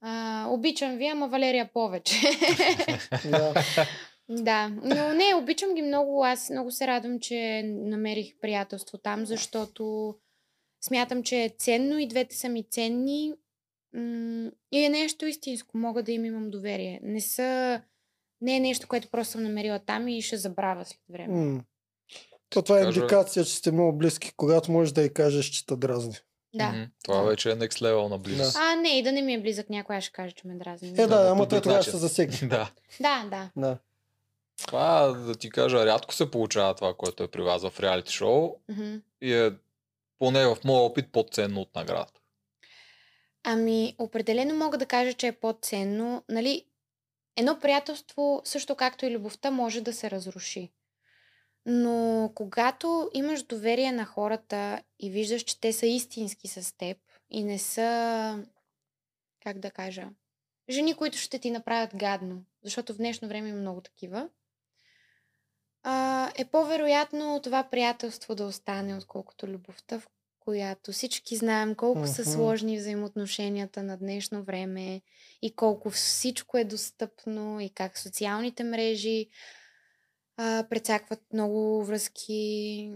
а, 0.00 0.46
обичам 0.48 0.96
ви, 0.96 1.06
ама 1.06 1.28
Валерия 1.28 1.70
повече. 1.72 2.14
да. 4.28 4.68
но 4.68 5.14
не, 5.14 5.34
обичам 5.34 5.74
ги 5.74 5.82
много. 5.82 6.24
Аз 6.24 6.50
много 6.50 6.70
се 6.70 6.86
радвам, 6.86 7.20
че 7.20 7.62
намерих 7.64 8.38
приятелство 8.40 8.98
там, 8.98 9.26
защото 9.26 10.14
смятам, 10.84 11.22
че 11.22 11.44
е 11.44 11.54
ценно 11.58 11.98
и 11.98 12.08
двете 12.08 12.36
са 12.36 12.48
ми 12.48 12.64
ценни. 12.70 13.32
И 14.72 14.84
е 14.84 14.88
нещо 14.88 15.26
истинско. 15.26 15.78
Мога 15.78 16.02
да 16.02 16.12
им 16.12 16.24
имам 16.24 16.50
доверие. 16.50 17.00
Не 17.02 17.20
са... 17.20 17.80
Не 18.40 18.56
е 18.56 18.60
нещо, 18.60 18.88
което 18.88 19.10
просто 19.10 19.32
съм 19.32 19.42
намерила 19.42 19.78
там 19.78 20.08
и 20.08 20.22
ще 20.22 20.36
забравя 20.36 20.84
след 20.84 21.00
време. 21.10 21.34
М. 21.34 21.64
То 22.48 22.62
това 22.62 22.78
е 22.78 22.82
кажа- 22.82 23.00
индикация, 23.00 23.44
че 23.44 23.54
сте 23.54 23.72
много 23.72 23.92
близки, 23.92 24.32
когато 24.32 24.72
можеш 24.72 24.92
да 24.92 25.02
й 25.02 25.08
кажеш, 25.08 25.46
че 25.46 25.66
те 25.66 25.76
дразни. 25.76 26.14
Да. 26.54 26.68
Мгм. 26.68 26.82
Това 27.04 27.16
Да. 27.16 27.22
вече 27.22 27.50
е 27.50 27.54
next 27.54 27.80
level 27.80 28.08
на 28.08 28.18
близост. 28.18 28.56
А, 28.56 28.74
не, 28.74 28.88
и 28.88 29.02
да 29.02 29.12
не 29.12 29.22
ми 29.22 29.34
е 29.34 29.40
близък 29.40 29.70
някой, 29.70 29.96
аз 29.96 30.04
ще 30.04 30.12
кажа, 30.12 30.32
че 30.32 30.46
ме 30.46 30.54
дразни. 30.54 30.88
Е, 30.88 30.92
да, 30.92 31.06
Да, 31.08 31.28
ама 31.30 31.48
той 31.48 31.60
тогава 31.60 31.82
ще 31.82 31.90
се 31.90 31.96
засегне. 31.96 32.38
да. 32.42 32.70
Да, 33.00 33.24
да. 33.24 33.50
Да. 33.56 33.78
Това, 34.58 35.06
да 35.08 35.34
ти 35.34 35.50
кажа, 35.50 35.86
рядко 35.86 36.14
се 36.14 36.30
получава 36.30 36.74
това, 36.74 36.94
което 36.94 37.22
е 37.22 37.28
при 37.28 37.42
вас 37.42 37.62
в 37.64 37.80
реалити 37.80 38.12
шоу 38.12 38.54
Мгм. 38.68 38.94
и 39.20 39.34
е 39.34 39.52
поне 40.18 40.46
в 40.46 40.56
моя 40.64 40.80
опит 40.80 41.12
по-ценно 41.12 41.60
от 41.60 41.74
наградата. 41.74 42.20
Ами, 43.44 43.94
определено 43.98 44.54
мога 44.54 44.78
да 44.78 44.86
кажа, 44.86 45.12
че 45.12 45.26
е 45.26 45.32
по-ценно. 45.32 46.22
Нали, 46.28 46.64
едно 47.36 47.58
приятелство, 47.60 48.40
също 48.44 48.74
както 48.74 49.06
и 49.06 49.10
любовта, 49.10 49.50
може 49.50 49.80
да 49.80 49.92
се 49.92 50.10
разруши. 50.10 50.70
Но 51.66 52.30
когато 52.34 53.10
имаш 53.14 53.42
доверие 53.42 53.92
на 53.92 54.04
хората 54.04 54.82
и 55.00 55.10
виждаш, 55.10 55.42
че 55.42 55.60
те 55.60 55.72
са 55.72 55.86
истински 55.86 56.48
с 56.48 56.76
теб 56.76 56.98
и 57.30 57.44
не 57.44 57.58
са, 57.58 58.44
как 59.42 59.58
да 59.58 59.70
кажа, 59.70 60.08
жени, 60.70 60.94
които 60.94 61.18
ще 61.18 61.38
ти 61.38 61.50
направят 61.50 61.96
гадно, 61.96 62.44
защото 62.64 62.94
в 62.94 62.96
днешно 62.96 63.28
време 63.28 63.48
има 63.48 63.58
много 63.58 63.80
такива, 63.80 64.28
е 66.38 66.44
по-вероятно 66.44 67.40
това 67.42 67.64
приятелство 67.70 68.34
да 68.34 68.44
остане, 68.44 68.96
отколкото 68.96 69.46
любовта, 69.46 70.00
в 70.00 70.08
която 70.40 70.92
всички 70.92 71.36
знаем 71.36 71.74
колко 71.74 72.06
са 72.06 72.24
сложни 72.24 72.78
взаимоотношенията 72.78 73.82
на 73.82 73.96
днешно 73.96 74.42
време 74.42 75.02
и 75.42 75.56
колко 75.56 75.90
всичко 75.90 76.58
е 76.58 76.64
достъпно 76.64 77.60
и 77.60 77.70
как 77.70 77.98
социалните 77.98 78.64
мрежи 78.64 79.28
а, 80.36 80.66
прецакват 80.70 81.22
много 81.32 81.84
връзки. 81.84 82.92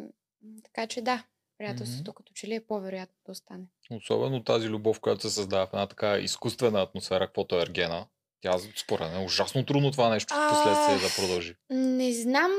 Така 0.65 0.87
че 0.87 1.03
да, 1.03 1.25
приятелството 1.59 2.13
като 2.13 2.33
че 2.33 2.47
ли 2.47 2.55
е 2.55 2.67
по-вероятно 2.67 3.17
да 3.27 3.33
остане. 3.33 3.65
Особено 3.91 4.45
тази 4.45 4.69
любов, 4.69 5.01
която 5.01 5.23
се 5.23 5.35
създава 5.35 5.67
в 5.67 5.73
една 5.73 5.87
така 5.87 6.19
изкуствена 6.19 6.83
атмосфера, 6.83 7.27
каквото 7.27 7.59
е 7.59 7.63
Ергена. 7.63 8.07
Тя 8.41 8.59
според 8.77 9.13
мен 9.13 9.23
е 9.23 9.25
ужасно 9.25 9.67
трудно 9.67 9.91
това 9.91 10.09
нещо 10.09 10.35
в 10.35 10.49
последствие 10.51 11.09
да 11.09 11.15
продължи. 11.17 11.55
Не 11.71 12.13
знам. 12.13 12.51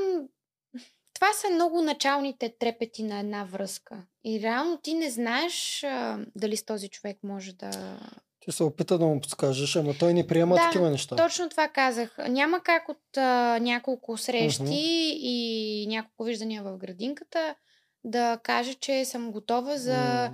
Това 1.14 1.34
са 1.34 1.50
много 1.50 1.82
началните 1.82 2.56
трепети 2.60 3.04
на 3.04 3.20
една 3.20 3.44
връзка. 3.44 4.06
И 4.24 4.42
реално 4.42 4.78
ти 4.78 4.94
не 4.94 5.10
знаеш 5.10 5.84
а, 5.84 6.26
дали 6.36 6.58
с 6.58 6.66
този 6.66 6.90
човек 6.90 7.18
може 7.24 7.54
да. 7.54 8.00
Ти 8.42 8.52
се 8.52 8.64
опита 8.64 8.98
да 8.98 9.06
му 9.06 9.22
подскажеш, 9.22 9.76
ама 9.76 9.94
той 10.00 10.14
не 10.14 10.28
приема 10.28 10.56
Да, 10.56 10.62
такива 10.62 10.90
неща. 10.90 11.16
Точно 11.16 11.50
това 11.50 11.68
казах. 11.68 12.18
Няма 12.30 12.60
как 12.60 12.90
от 12.90 13.18
а, 13.18 13.22
няколко 13.62 14.18
срещи 14.18 14.64
Мгм. 14.64 14.72
и 14.74 15.86
няколко 15.90 16.24
виждания 16.24 16.64
в 16.64 16.78
градинката 16.78 17.56
да 18.04 18.40
кажа, 18.44 18.74
че 18.74 19.06
съм 19.06 19.32
готова 19.32 19.78
за 19.78 20.30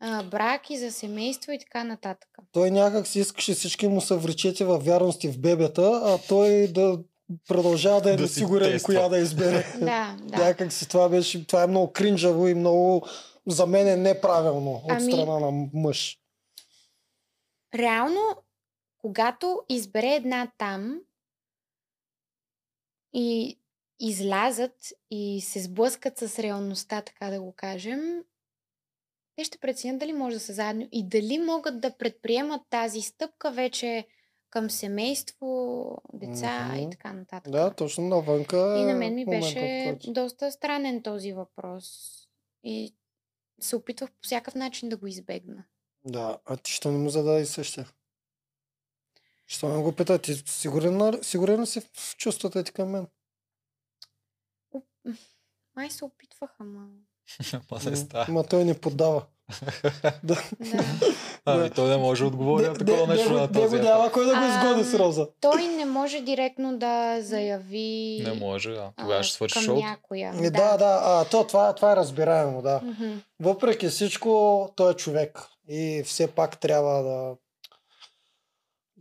а, 0.00 0.22
брак 0.22 0.70
и 0.70 0.78
за 0.78 0.92
семейство 0.92 1.52
и 1.52 1.58
така 1.58 1.84
нататък. 1.84 2.28
Той 2.52 2.70
някак 2.70 3.06
си 3.06 3.20
искаше 3.20 3.54
всички 3.54 3.88
му 3.88 4.00
се 4.00 4.16
вречете 4.16 4.64
във 4.64 4.84
вярности 4.84 5.28
в 5.28 5.40
бебета, 5.40 6.02
а 6.04 6.18
той 6.28 6.66
да 6.66 6.98
продължава 7.48 8.00
да 8.00 8.10
е 8.10 8.16
Да 8.16 8.28
си 8.28 8.40
несигурен 8.40 8.80
коя 8.80 9.08
да 9.08 9.18
избере. 9.18 9.64
Да, 9.80 10.16
да. 10.22 10.36
Някак 10.38 10.72
си 10.72 10.88
това 10.88 11.08
беше, 11.08 11.46
това 11.46 11.62
е 11.62 11.66
много 11.66 11.92
кринжаво 11.92 12.48
и 12.48 12.54
много 12.54 13.06
за 13.46 13.66
мен 13.66 13.88
е 13.88 13.96
неправилно 13.96 14.70
от 14.74 14.90
Ами- 14.90 15.12
страна 15.12 15.38
на 15.38 15.50
мъж. 15.74 16.18
Реално, 17.74 18.36
когато 18.98 19.62
избере 19.68 20.14
една 20.14 20.52
там 20.58 21.00
и 23.12 23.58
излязат 24.00 24.92
и 25.10 25.40
се 25.40 25.60
сблъскат 25.60 26.18
с 26.18 26.38
реалността, 26.38 27.02
така 27.02 27.30
да 27.30 27.40
го 27.40 27.52
кажем, 27.52 28.24
те 29.36 29.44
ще 29.44 29.58
преценят 29.58 29.98
дали 29.98 30.12
може 30.12 30.36
да 30.36 30.40
са 30.40 30.52
заедно 30.52 30.88
и 30.92 31.08
дали 31.08 31.38
могат 31.38 31.80
да 31.80 31.96
предприемат 31.96 32.62
тази 32.70 33.00
стъпка 33.00 33.50
вече 33.50 34.06
към 34.50 34.70
семейство, 34.70 35.96
деца 36.12 36.68
Мгм. 36.68 36.76
и 36.76 36.90
така 36.90 37.12
нататък. 37.12 37.52
Да, 37.52 37.74
точно 37.74 38.08
навънка. 38.08 38.56
И 38.56 38.84
на 38.84 38.90
е 38.90 38.94
мен 38.94 39.14
ми 39.14 39.24
момента, 39.24 39.46
беше 39.46 39.98
доста 40.08 40.52
странен 40.52 41.02
този 41.02 41.32
въпрос. 41.32 42.18
И 42.64 42.94
се 43.60 43.76
опитвах 43.76 44.10
по 44.10 44.18
всякакъв 44.22 44.54
начин 44.54 44.88
да 44.88 44.96
го 44.96 45.06
избегна. 45.06 45.64
Да, 46.04 46.38
а 46.44 46.56
ти 46.56 46.70
що 46.72 46.90
не 46.90 46.98
му 46.98 47.10
зададе 47.10 47.46
същия? 47.46 47.86
Що 49.46 49.68
не 49.68 49.82
го 49.82 49.92
пита? 49.92 50.18
Ти 50.18 50.34
сигурен, 50.34 51.18
сигурен 51.22 51.66
си 51.66 51.80
в 51.80 52.16
чувствата 52.16 52.64
ти 52.64 52.72
към 52.72 52.88
мен? 52.88 53.06
Май 55.76 55.90
се 55.90 56.04
опитвах, 56.04 56.50
ама... 56.58 56.86
Ма 57.70 57.90
не 57.90 57.96
става. 57.96 58.32
Ма 58.32 58.44
той 58.44 58.64
не 58.64 58.80
поддава. 58.80 59.22
да. 60.02 60.12
Да. 60.22 60.42
Ами 61.44 61.70
той 61.70 61.88
не 61.88 61.96
може 61.96 62.22
да 62.22 62.28
отговори 62.28 62.66
на 62.66 62.74
такова 62.74 63.06
не, 63.06 63.14
нещо 63.14 63.28
не, 63.28 63.34
на 63.34 63.40
не, 63.40 63.52
този 63.52 63.76
го 63.76 63.82
няма 63.82 64.12
кой 64.12 64.26
да 64.26 64.34
го 64.34 64.44
изгоди 64.44 64.84
с 64.84 64.94
Роза. 64.94 65.28
Той 65.40 65.66
не 65.66 65.84
може 65.84 66.20
директно 66.20 66.78
да 66.78 67.22
заяви 67.22 68.22
Не 68.24 68.32
може, 68.32 68.70
да. 68.70 68.92
а, 68.96 69.02
Тогава 69.02 69.22
ще 69.22 69.34
свърши 69.34 69.60
шоуто. 69.60 69.80
някоя. 69.86 70.32
Е, 70.42 70.50
да, 70.50 70.76
да, 70.76 71.00
а, 71.04 71.24
то, 71.24 71.46
това, 71.46 71.74
това 71.74 71.92
е 71.92 71.96
разбираемо, 71.96 72.62
да. 72.62 72.80
Въпреки 73.40 73.88
всичко, 73.88 74.72
той 74.76 74.92
е 74.92 74.96
човек. 74.96 75.40
И 75.68 76.02
все 76.06 76.26
пак 76.26 76.60
трябва 76.60 77.02
да... 77.02 77.36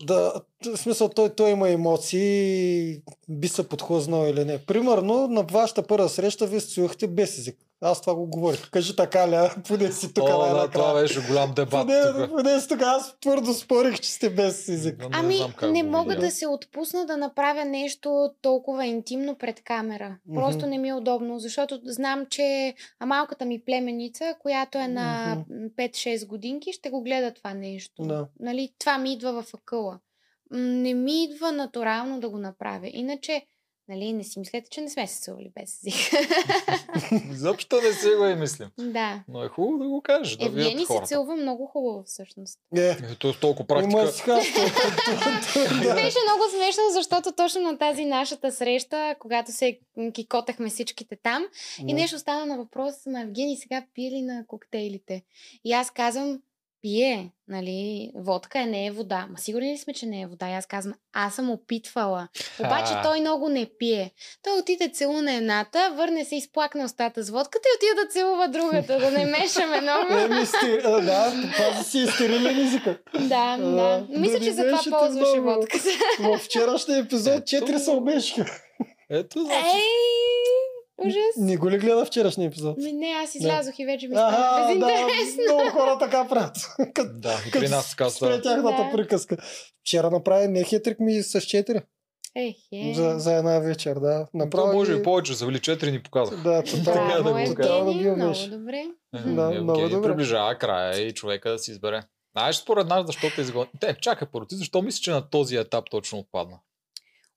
Да, 0.05 0.41
в 0.65 0.77
смисъл, 0.77 1.09
той, 1.09 1.35
той 1.35 1.51
има 1.51 1.69
емоции, 1.69 3.01
би 3.29 3.47
се 3.47 3.69
подхлъзнал 3.69 4.27
или 4.27 4.45
не. 4.45 4.65
Примерно, 4.65 5.27
на 5.27 5.43
вашата 5.43 5.87
първа 5.87 6.09
среща 6.09 6.47
вие 6.47 6.59
се 6.59 6.73
чуехте 6.73 7.07
без 7.07 7.37
език. 7.37 7.57
Аз 7.83 8.01
това 8.01 8.15
го 8.15 8.27
говорих. 8.27 8.69
Кажи 8.69 8.95
така 8.95 9.19
а? 9.19 9.61
поне 9.67 9.91
си 9.91 10.13
тук 10.13 10.23
О, 10.29 10.53
да, 10.55 10.71
това 10.71 10.93
беше 10.93 11.27
голям 11.27 11.53
дебат 11.53 11.71
Поне, 11.87 12.01
тук. 12.27 12.29
поне 12.29 12.59
си 12.59 12.67
тук. 12.67 12.81
Аз 12.81 13.19
твърдо 13.19 13.53
спорих, 13.53 13.99
че 13.99 14.11
сте 14.11 14.29
без 14.29 14.69
език. 14.69 14.99
Не 14.99 15.07
Ами, 15.11 15.39
как 15.57 15.71
не 15.71 15.83
го 15.83 15.89
мога 15.89 16.09
видя. 16.09 16.25
да 16.25 16.31
се 16.31 16.47
отпусна 16.47 17.05
да 17.05 17.17
направя 17.17 17.65
нещо 17.65 18.29
толкова 18.41 18.85
интимно 18.85 19.37
пред 19.37 19.63
камера. 19.63 20.17
Просто 20.35 20.59
Мгм. 20.59 20.69
не 20.69 20.77
ми 20.77 20.89
е 20.89 20.93
удобно, 20.93 21.39
защото 21.39 21.79
знам, 21.85 22.25
че 22.29 22.73
а 22.99 23.05
малката 23.05 23.45
ми 23.45 23.63
племеница, 23.65 24.35
която 24.39 24.77
е 24.77 24.87
на 24.87 25.35
Мгм. 25.49 25.69
5-6 25.77 26.27
годинки, 26.27 26.73
ще 26.73 26.89
го 26.89 27.03
гледа 27.03 27.33
това 27.33 27.53
нещо. 27.53 28.03
Да. 28.03 28.27
Нали, 28.39 28.69
това 28.79 28.97
ми 28.97 29.13
идва 29.13 29.41
в 29.43 29.53
акъла. 29.53 29.99
Не 30.51 30.93
ми 30.93 31.23
идва 31.23 31.51
натурално 31.51 32.19
да 32.19 32.29
го 32.29 32.37
направя. 32.37 32.89
Иначе, 32.93 33.41
нали, 33.91 34.13
не 34.13 34.23
си 34.23 34.39
мислете, 34.39 34.69
че 34.69 34.81
не 34.81 34.89
сме 34.89 35.07
се 35.07 35.21
целували 35.21 35.51
без 35.59 35.83
език. 35.83 36.13
Изобщо 37.31 37.81
не 37.81 37.93
си 37.93 38.07
го 38.17 38.25
и 38.25 38.35
мислим. 38.35 38.69
да. 38.77 39.23
Но 39.27 39.43
е 39.43 39.47
хубаво 39.47 39.83
да 39.83 39.89
го 39.89 40.01
кажеш, 40.01 40.37
да 40.37 40.45
Евгений 40.45 40.85
се 40.85 41.01
целува 41.05 41.35
много 41.35 41.65
хубаво 41.65 42.03
всъщност. 42.05 42.59
Е, 42.75 42.97
Ето 43.11 43.29
е 43.29 43.33
толкова 43.41 43.67
практика. 43.67 44.35
Беше 45.95 46.17
много 46.27 46.43
смешно, 46.55 46.83
защото 46.91 47.31
точно 47.31 47.61
на 47.61 47.77
тази 47.77 48.05
нашата 48.05 48.51
среща, 48.51 49.15
когато 49.19 49.51
се 49.51 49.79
кикотахме 50.13 50.69
всичките 50.69 51.15
там, 51.23 51.45
и 51.87 51.93
нещо 51.93 52.19
стана 52.19 52.45
на 52.45 52.57
въпрос, 52.57 53.05
на 53.05 53.21
Евгений 53.21 53.57
сега 53.57 53.85
пие 53.93 54.11
ли 54.11 54.21
на 54.21 54.45
коктейлите? 54.47 55.23
И 55.63 55.73
аз 55.73 55.91
казвам, 55.91 56.39
пие, 56.81 57.31
нали, 57.47 58.11
водка 58.15 58.59
е, 58.59 58.65
не 58.65 58.85
е 58.85 58.91
вода. 58.91 59.27
Ма 59.29 59.37
сигурни 59.37 59.73
ли 59.73 59.77
сме, 59.77 59.93
че 59.93 60.05
не 60.05 60.21
е 60.21 60.27
вода? 60.27 60.49
И 60.49 60.53
аз 60.53 60.65
казвам, 60.65 60.95
аз 61.13 61.35
съм 61.35 61.49
опитвала. 61.51 62.27
Обаче 62.59 62.93
той 63.03 63.19
много 63.19 63.49
не 63.49 63.67
пие. 63.79 64.11
Той 64.43 64.59
отиде 64.59 64.89
целуна 64.93 65.33
едната, 65.33 65.93
върне 65.95 66.25
се, 66.25 66.35
изплакна 66.35 66.85
устата 66.85 67.23
с 67.23 67.29
водката 67.29 67.67
и 67.67 67.75
отиде 67.77 68.05
да 68.05 68.11
целува 68.11 68.47
другата, 68.47 68.99
да 68.99 69.11
не 69.11 69.25
мешаме 69.25 69.81
много. 69.81 70.07
А, 70.83 71.01
да, 71.01 71.33
пази 71.57 71.83
си 71.83 72.07
стерилен 72.07 72.67
езика. 72.67 72.97
Да, 73.19 73.57
да. 73.57 74.05
Мисля, 74.09 74.39
че 74.39 74.51
за 74.51 74.63
това 74.63 74.99
ползваше 74.99 75.39
водката. 75.39 75.89
В 76.19 76.37
вчерашния 76.37 76.99
епизод 76.99 77.33
Ето. 77.33 77.65
4 77.65 77.77
се 77.77 77.91
обешиха. 77.91 78.45
Ето, 79.09 79.39
значи. 79.39 79.75
Ей, 79.75 80.20
ужас. 81.01 81.35
Не 81.37 81.57
го 81.57 81.69
ли 81.69 81.77
гледа 81.77 82.05
вчерашния 82.05 82.47
епизод? 82.47 82.77
Ми 82.77 82.93
не, 82.93 83.07
аз 83.23 83.35
излязох 83.35 83.79
и 83.79 83.85
вече 83.85 84.07
ми 84.07 84.15
стана 84.15 84.37
Ага, 84.39 84.61
да, 84.69 84.85
безинтересно. 84.85 85.43
много 85.45 85.69
хора 85.71 85.97
така 85.99 86.27
правят. 86.27 86.57
Като 86.93 87.09
Да, 87.13 87.37
при 87.51 87.67
нас 87.69 87.89
така 87.89 88.09
спре 88.09 88.41
тяхната 88.41 88.83
Да. 88.83 88.91
приказка. 88.93 89.37
Вчера 89.81 90.09
направи 90.09 90.47
не 90.47 90.63
хитрик 90.63 90.99
ми 90.99 91.23
с 91.23 91.33
4 91.33 91.81
Ехе. 92.35 92.93
за, 92.93 93.15
за 93.17 93.33
една 93.33 93.59
вечер, 93.59 93.95
да. 93.95 94.27
То 94.51 94.67
може 94.67 94.93
и 94.93 95.03
повече, 95.03 95.33
завели 95.33 95.57
4 95.57 95.91
ни 95.91 96.03
показах. 96.03 96.37
Да, 96.37 96.63
тотално. 96.63 96.83
Така 97.09 97.23
да 97.23 97.45
тотално 97.45 97.89
Евгений, 97.89 98.03
ги 98.05 98.15
много 98.15 98.33
добре. 98.49 98.77
Е, 99.15 99.19
Да, 99.19 99.31
много 99.51 99.51
Евгений 99.71 99.89
добре. 99.89 100.07
приближава 100.07 100.55
края 100.55 100.99
и 100.99 101.11
човека 101.11 101.51
да 101.51 101.59
си 101.59 101.71
избере. 101.71 102.01
Знаеш 102.31 102.55
според 102.55 102.87
нас 102.87 103.05
защо 103.05 103.27
те 103.35 103.41
изгони? 103.41 103.67
Те, 103.79 103.95
чакай 103.95 104.27
първо, 104.33 104.45
ти 104.47 104.55
защо 104.55 104.81
мислиш, 104.81 105.01
че 105.01 105.11
на 105.11 105.29
този 105.29 105.55
етап 105.55 105.85
точно 105.91 106.19
отпадна? 106.19 106.57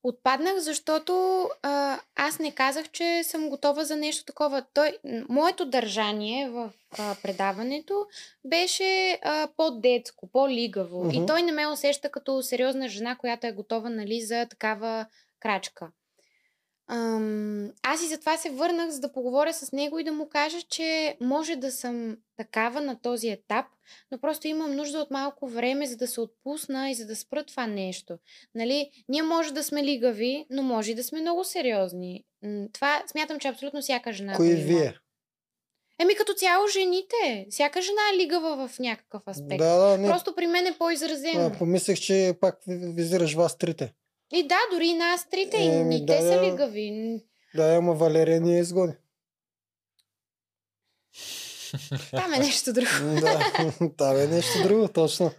Отпаднах, 0.07 0.57
защото 0.57 1.45
а, 1.61 1.99
аз 2.15 2.39
не 2.39 2.51
казах, 2.51 2.89
че 2.89 3.23
съм 3.23 3.49
готова 3.49 3.83
за 3.83 3.95
нещо 3.95 4.25
такова. 4.25 4.63
Той, 4.73 4.97
моето 5.29 5.65
държание 5.65 6.49
в 6.49 6.71
а, 6.99 7.15
предаването 7.23 8.07
беше 8.43 9.19
а, 9.23 9.47
по-детско, 9.57 10.27
по-лигаво. 10.31 11.03
Мгм. 11.03 11.23
И 11.23 11.25
той 11.25 11.41
не 11.41 11.51
ме 11.51 11.67
усеща 11.67 12.09
като 12.09 12.43
сериозна 12.43 12.87
жена, 12.87 13.15
която 13.15 13.47
е 13.47 13.51
готова 13.51 13.89
нали, 13.89 14.21
за 14.21 14.45
такава 14.49 15.05
крачка. 15.39 15.87
Ам, 16.87 17.71
аз 17.83 18.03
и 18.03 18.07
затова 18.07 18.37
се 18.37 18.49
върнах, 18.49 18.89
за 18.89 18.99
да 18.99 19.11
поговоря 19.11 19.53
с 19.53 19.71
него 19.71 19.99
и 19.99 20.03
да 20.03 20.11
му 20.11 20.29
кажа, 20.29 20.61
че 20.61 21.17
може 21.21 21.55
да 21.55 21.71
съм 21.71 22.17
такава 22.37 22.81
на 22.81 23.01
този 23.01 23.29
етап, 23.29 23.65
но 24.11 24.17
просто 24.17 24.47
имам 24.47 24.75
нужда 24.75 24.99
от 24.99 25.11
малко 25.11 25.47
време, 25.47 25.87
за 25.87 25.97
да 25.97 26.07
се 26.07 26.21
отпусна 26.21 26.89
и 26.89 26.95
за 26.95 27.05
да 27.05 27.15
спра 27.15 27.43
това 27.43 27.67
нещо. 27.67 28.17
Нали? 28.55 28.91
Ние 29.09 29.23
може 29.23 29.53
да 29.53 29.63
сме 29.63 29.83
лигави, 29.83 30.45
но 30.49 30.63
може 30.63 30.91
и 30.91 30.95
да 30.95 31.03
сме 31.03 31.21
много 31.21 31.43
сериозни. 31.43 32.23
Това 32.73 33.03
смятам, 33.07 33.39
че 33.39 33.47
абсолютно 33.47 33.81
всяка 33.81 34.13
жена. 34.13 34.35
Кои 34.35 34.55
вие? 34.55 34.97
Еми 35.99 36.15
като 36.15 36.33
цяло 36.33 36.67
жените. 36.67 37.47
Всяка 37.49 37.81
жена 37.81 38.01
е 38.13 38.17
лигава 38.17 38.67
в 38.67 38.79
някакъв 38.79 39.27
аспект. 39.27 39.57
Да, 39.59 39.77
да, 39.77 39.97
не. 39.97 40.07
Просто 40.07 40.35
при 40.35 40.47
мен 40.47 40.67
е 40.67 40.77
по-изразено. 40.77 41.45
А, 41.45 41.57
помислех, 41.57 41.99
че 41.99 42.33
пак 42.41 42.57
ви- 42.67 42.93
визираш 42.93 43.33
вас 43.33 43.57
трите. 43.57 43.93
И 44.35 44.47
да, 44.47 44.57
дори 44.71 44.87
и 44.87 44.93
нас 44.93 45.29
трите, 45.29 45.57
и, 45.57 45.95
и 45.95 46.05
да, 46.05 46.13
те 46.13 46.21
са 46.21 46.41
лигави. 46.43 47.19
Да, 47.55 47.75
ама 47.75 47.93
Валерия 47.93 48.41
ни 48.41 48.57
е 48.57 48.59
изгони. 48.59 48.93
Там 52.11 52.33
е 52.33 52.37
нещо 52.39 52.73
друго. 52.73 52.87
да, 53.21 53.39
там 53.97 54.19
е 54.19 54.27
нещо 54.27 54.63
друго, 54.63 54.87
точно. 54.87 55.31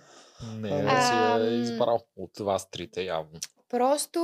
Не, 0.57 0.85
А, 0.89 1.39
си 1.39 1.45
е 1.45 1.59
избрал 1.59 2.01
от 2.17 2.39
вас 2.39 2.71
трите 2.71 3.03
явно. 3.03 3.41
Просто 3.69 4.21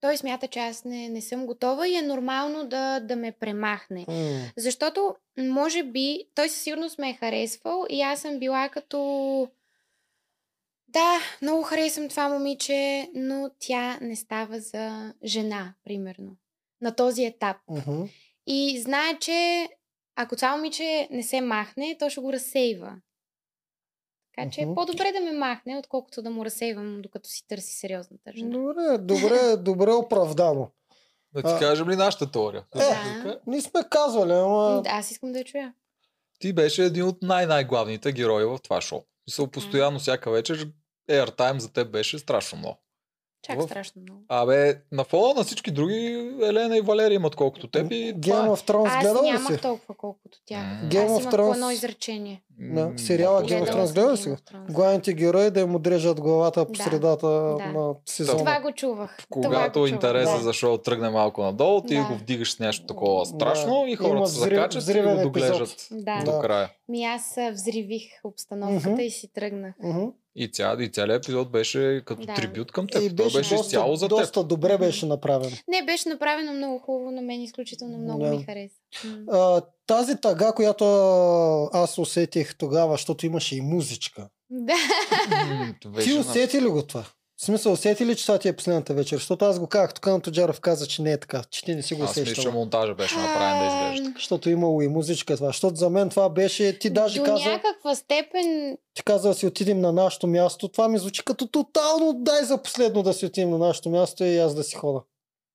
той 0.00 0.16
смята, 0.16 0.48
че 0.48 0.58
аз 0.58 0.84
не, 0.84 1.08
не 1.08 1.20
съм 1.20 1.46
готова 1.46 1.88
и 1.88 1.94
е 1.94 2.02
нормално 2.02 2.66
да, 2.66 3.00
да 3.00 3.16
ме 3.16 3.32
премахне. 3.32 4.04
М, 4.08 4.50
Защото, 4.56 5.16
може 5.38 5.82
би, 5.82 6.28
той 6.34 6.48
със 6.48 6.62
сигурност 6.62 6.98
ме 6.98 7.10
е 7.10 7.14
харесвал 7.14 7.84
и 7.90 8.02
аз 8.02 8.20
съм 8.20 8.38
била 8.38 8.68
като... 8.68 9.48
Да, 10.94 11.18
много 11.42 11.62
харесвам 11.62 12.08
това 12.08 12.28
момиче, 12.28 13.10
но 13.14 13.50
тя 13.58 13.98
не 14.00 14.16
става 14.16 14.60
за 14.60 15.14
жена, 15.24 15.74
примерно. 15.84 16.36
На 16.80 16.96
този 16.96 17.24
етап. 17.24 17.56
мгм. 17.70 18.02
И 18.46 18.80
знае, 18.80 19.18
че 19.20 19.68
ако 20.16 20.36
това 20.36 20.56
момиче 20.56 21.08
не 21.10 21.22
се 21.22 21.40
махне, 21.40 21.96
то 21.98 22.10
ще 22.10 22.20
го 22.20 22.32
разсейва. 22.32 22.96
Така 24.36 24.50
че 24.50 24.60
Мгм. 24.62 24.72
е 24.72 24.74
по-добре 24.74 25.12
да 25.12 25.20
ме 25.20 25.32
махне, 25.32 25.76
отколкото 25.78 26.22
да 26.22 26.30
му 26.30 26.44
разсейвам, 26.44 27.02
докато 27.02 27.28
си 27.28 27.46
търси 27.48 27.74
сериозната 27.74 28.32
жена. 28.36 28.50
Добре, 28.50 28.98
добре, 28.98 29.56
добре 29.56 29.92
оправдано. 29.92 30.70
Да 31.34 31.42
ти 31.42 31.52
А. 31.52 31.58
кажем 31.58 31.90
ли 31.90 31.96
нашата 31.96 32.30
теория? 32.30 32.64
Да. 32.76 33.40
Ние 33.46 33.60
сме 33.60 33.80
казвали, 33.90 34.32
ама... 34.32 34.80
Да, 34.84 34.90
аз 34.90 35.10
искам 35.10 35.32
да 35.32 35.38
я 35.38 35.44
чуя. 35.44 35.74
Ти 36.38 36.52
беше 36.52 36.84
един 36.84 37.04
от 37.04 37.22
най-най-главните 37.22 38.12
герои 38.12 38.44
в 38.44 38.58
това 38.62 38.80
шоу. 38.80 39.00
Мисъл, 39.28 39.46
постоянно 39.50 39.98
всяка 39.98 40.30
вечер 40.30 40.68
airtime 41.10 41.58
за 41.58 41.72
теб 41.72 41.90
беше 41.90 42.18
страшно 42.18 42.58
много. 42.58 42.78
Чак 43.42 43.58
В- 43.58 43.62
страшно 43.62 44.02
много. 44.02 44.20
Абе, 44.28 44.78
на 44.92 45.04
фона 45.04 45.34
на 45.34 45.44
всички 45.44 45.70
други, 45.70 46.06
Елена 46.42 46.76
и 46.76 46.80
Валерия 46.80 47.16
имат 47.16 47.36
колкото 47.36 47.66
теб 47.68 47.92
и 47.92 48.14
Game 48.14 48.46
е. 48.46 48.48
of 48.48 48.68
Thrones 48.68 48.88
Аз 48.88 49.00
гледал 49.00 49.22
ли 49.24 49.26
нямах 49.26 49.54
си? 49.54 49.60
толкова 49.60 49.94
колкото 49.94 50.38
тях. 50.46 50.62
М. 50.62 50.88
Game 50.88 51.04
аз 51.06 51.22
of 51.22 51.32
Thrones- 51.32 51.54
едно 51.54 51.70
изречение. 51.70 52.42
Да, 52.50 52.92
сериала 52.96 53.42
Game 53.42 53.64
of 53.64 53.72
Thrones 53.72 53.94
гледал 53.94 54.16
си. 54.16 54.34
Главните 54.70 55.12
герои 55.12 55.50
да 55.50 55.60
им 55.60 55.74
отрежат 55.74 56.20
главата 56.20 56.66
по 56.66 56.72
Да. 56.72 56.82
средата 56.82 57.28
Да. 57.28 57.66
на 57.68 57.94
сезона. 58.06 58.38
Това 58.38 58.60
го 58.60 58.72
чувах. 58.72 59.16
Когато 59.30 59.80
го 59.80 59.86
интереса 59.86 60.32
да. 60.32 60.38
за 60.38 60.52
шоу 60.52 60.78
тръгне 60.78 61.10
малко 61.10 61.42
надолу, 61.42 61.80
ти 61.80 61.94
Да. 61.94 62.04
го 62.04 62.14
вдигаш 62.14 62.52
с 62.52 62.58
нещо 62.58 62.86
такова 62.86 63.20
Да. 63.20 63.26
страшно 63.26 63.86
и 63.86 63.90
Има 63.90 63.96
хората 63.98 64.26
се 64.26 64.38
взрив- 64.38 64.54
закачат 64.54 64.88
и 64.88 65.00
го 65.02 65.22
доглеждат. 65.22 65.86
Да. 65.90 66.22
до 66.24 66.32
Да. 66.32 66.40
края. 66.40 66.70
Ми 66.88 67.04
аз 67.04 67.36
взривих 67.52 68.02
обстановката 68.24 69.02
и 69.02 69.10
си 69.10 69.32
тръгнах. 69.32 69.74
И, 70.36 70.48
ця, 70.48 70.76
и 70.80 70.88
целият 70.88 71.24
епизод 71.24 71.50
беше 71.50 72.02
като 72.06 72.26
Да. 72.26 72.34
трибют 72.34 72.72
към 72.72 72.86
теб. 72.86 73.02
И 73.02 73.16
Той 73.16 73.26
беше, 73.26 73.36
беше 73.36 73.50
доста, 73.50 73.66
изцяло 73.66 73.96
за 73.96 74.08
теб. 74.08 74.18
доста 74.18 74.44
добре 74.44 74.78
беше 74.78 75.06
направен. 75.06 75.52
Не, 75.68 75.82
беше 75.82 76.08
направено 76.08 76.52
много 76.52 76.78
хубаво, 76.78 77.10
на 77.10 77.22
мен 77.22 77.42
изключително 77.42 77.98
много 77.98 78.24
Да. 78.24 78.30
ми 78.30 78.44
хареса. 78.44 78.74
А, 79.30 79.60
тази 79.86 80.16
тъга, 80.16 80.52
която 80.52 80.84
аз 81.72 81.98
усетих 81.98 82.54
тогава, 82.56 82.92
защото 82.92 83.26
имаше 83.26 83.56
и 83.56 83.60
музичка. 83.60 84.28
Да. 84.50 84.74
Ти 85.80 85.88
беше 85.88 86.14
усети 86.14 86.62
ли 86.62 86.66
го 86.66 86.82
това? 86.82 87.04
В 87.44 87.46
смисъл, 87.46 87.72
усети 87.72 88.06
ли, 88.06 88.16
че 88.16 88.26
това 88.26 88.38
ти 88.38 88.48
е 88.48 88.56
последната 88.56 88.94
вечер? 88.94 89.16
Защото 89.16 89.44
аз 89.44 89.60
го 89.60 89.66
казах, 89.66 89.94
тук 89.94 90.06
на 90.06 90.20
Тоджаров 90.20 90.60
каза, 90.60 90.86
че 90.86 91.02
не 91.02 91.12
е 91.12 91.20
така, 91.20 91.42
че 91.50 91.64
ти 91.64 91.74
не 91.74 91.82
си 91.82 91.94
го 91.94 92.02
Аз 92.02 92.16
мисля, 92.16 92.42
че 92.42 92.50
монтажа 92.50 92.94
беше 92.94 93.16
направен 93.16 93.58
да 93.58 93.74
изглежда. 93.74 94.12
Защото 94.16 94.50
имало 94.50 94.82
и 94.82 94.88
музичка 94.88 95.36
това. 95.36 95.46
Защото 95.46 95.76
за 95.76 95.90
мен 95.90 96.10
това 96.10 96.28
беше, 96.28 96.78
ти 96.78 96.90
даже 96.90 97.18
До 97.18 97.24
каза, 97.24 97.44
някаква 97.44 97.94
степен 97.94 98.78
ти 98.94 99.02
каза 99.04 99.28
да 99.28 99.34
си 99.34 99.46
отидем 99.46 99.80
на 99.80 99.92
нашето 99.92 100.26
място. 100.26 100.68
Това 100.68 100.88
ми 100.88 100.98
звучи 100.98 101.24
като 101.24 101.46
тотално 101.46 102.12
дай 102.12 102.44
за 102.44 102.62
последно 102.62 103.02
да 103.02 103.12
си 103.12 103.26
отидем 103.26 103.50
на 103.50 103.58
нашето 103.58 103.90
място 103.90 104.24
и 104.24 104.38
аз 104.38 104.54
да 104.54 104.64
си 104.64 104.76
хода. 104.76 105.02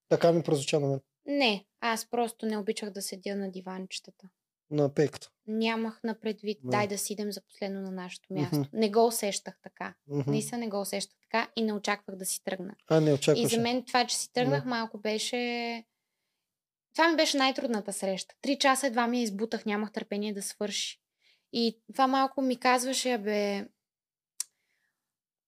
Така 0.10 0.32
ми 0.32 0.44
прозвуча 0.44 0.80
на 0.80 0.88
мен. 0.88 1.00
не. 1.26 1.66
Аз 1.82 2.10
просто 2.10 2.46
не 2.46 2.58
обичах 2.58 2.90
да 2.90 3.02
седя 3.02 3.36
на 3.36 3.52
диванчетата. 3.52 4.28
На 4.72 4.90
пейката. 4.90 5.30
Нямах 5.52 6.00
на 6.04 6.20
предвид, 6.20 6.60
Да. 6.64 6.70
дай 6.70 6.88
да 6.88 6.98
си 6.98 7.14
идем 7.14 7.32
за 7.32 7.42
последно 7.42 7.82
на 7.82 7.92
нашето 7.92 8.34
място. 8.34 8.66
Не 8.74 8.92
го 8.92 9.06
усещах 9.08 9.60
така. 9.64 9.94
Мгм. 10.08 10.32
Наистина 10.32 10.58
не 10.58 10.70
го 10.70 10.82
усещах 10.82 11.18
така 11.22 11.52
и 11.56 11.62
не 11.62 11.74
очаквах 11.74 12.16
да 12.16 12.26
си 12.26 12.44
тръгна. 12.44 12.76
А, 12.88 13.02
не 13.02 13.10
И 13.10 13.14
очакваше. 13.14 13.56
за 13.56 13.62
мен 13.62 13.86
това, 13.86 14.08
че 14.08 14.18
си 14.18 14.34
тръгнах 14.34 14.66
малко 14.66 14.98
беше... 14.98 15.84
Това 16.96 17.10
ми 17.10 17.16
беше 17.16 17.38
най-трудната 17.38 17.94
среща. 17.94 18.36
Три 18.42 18.58
часа 18.60 18.88
едва 18.88 19.08
ми 19.08 19.18
я 19.18 19.24
избутах, 19.24 19.66
нямах 19.66 19.92
търпение 19.92 20.34
да 20.34 20.42
свърши. 20.42 21.02
И 21.54 21.82
това 21.94 22.08
малко 22.08 22.42
ми 22.42 22.60
казваше, 22.60 23.18
бе, 23.18 23.68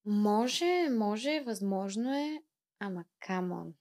може, 0.05 0.89
може, 0.89 1.41
възможно 1.41 2.13
е, 2.15 2.41
ама 2.79 3.03
камон. 3.19 3.73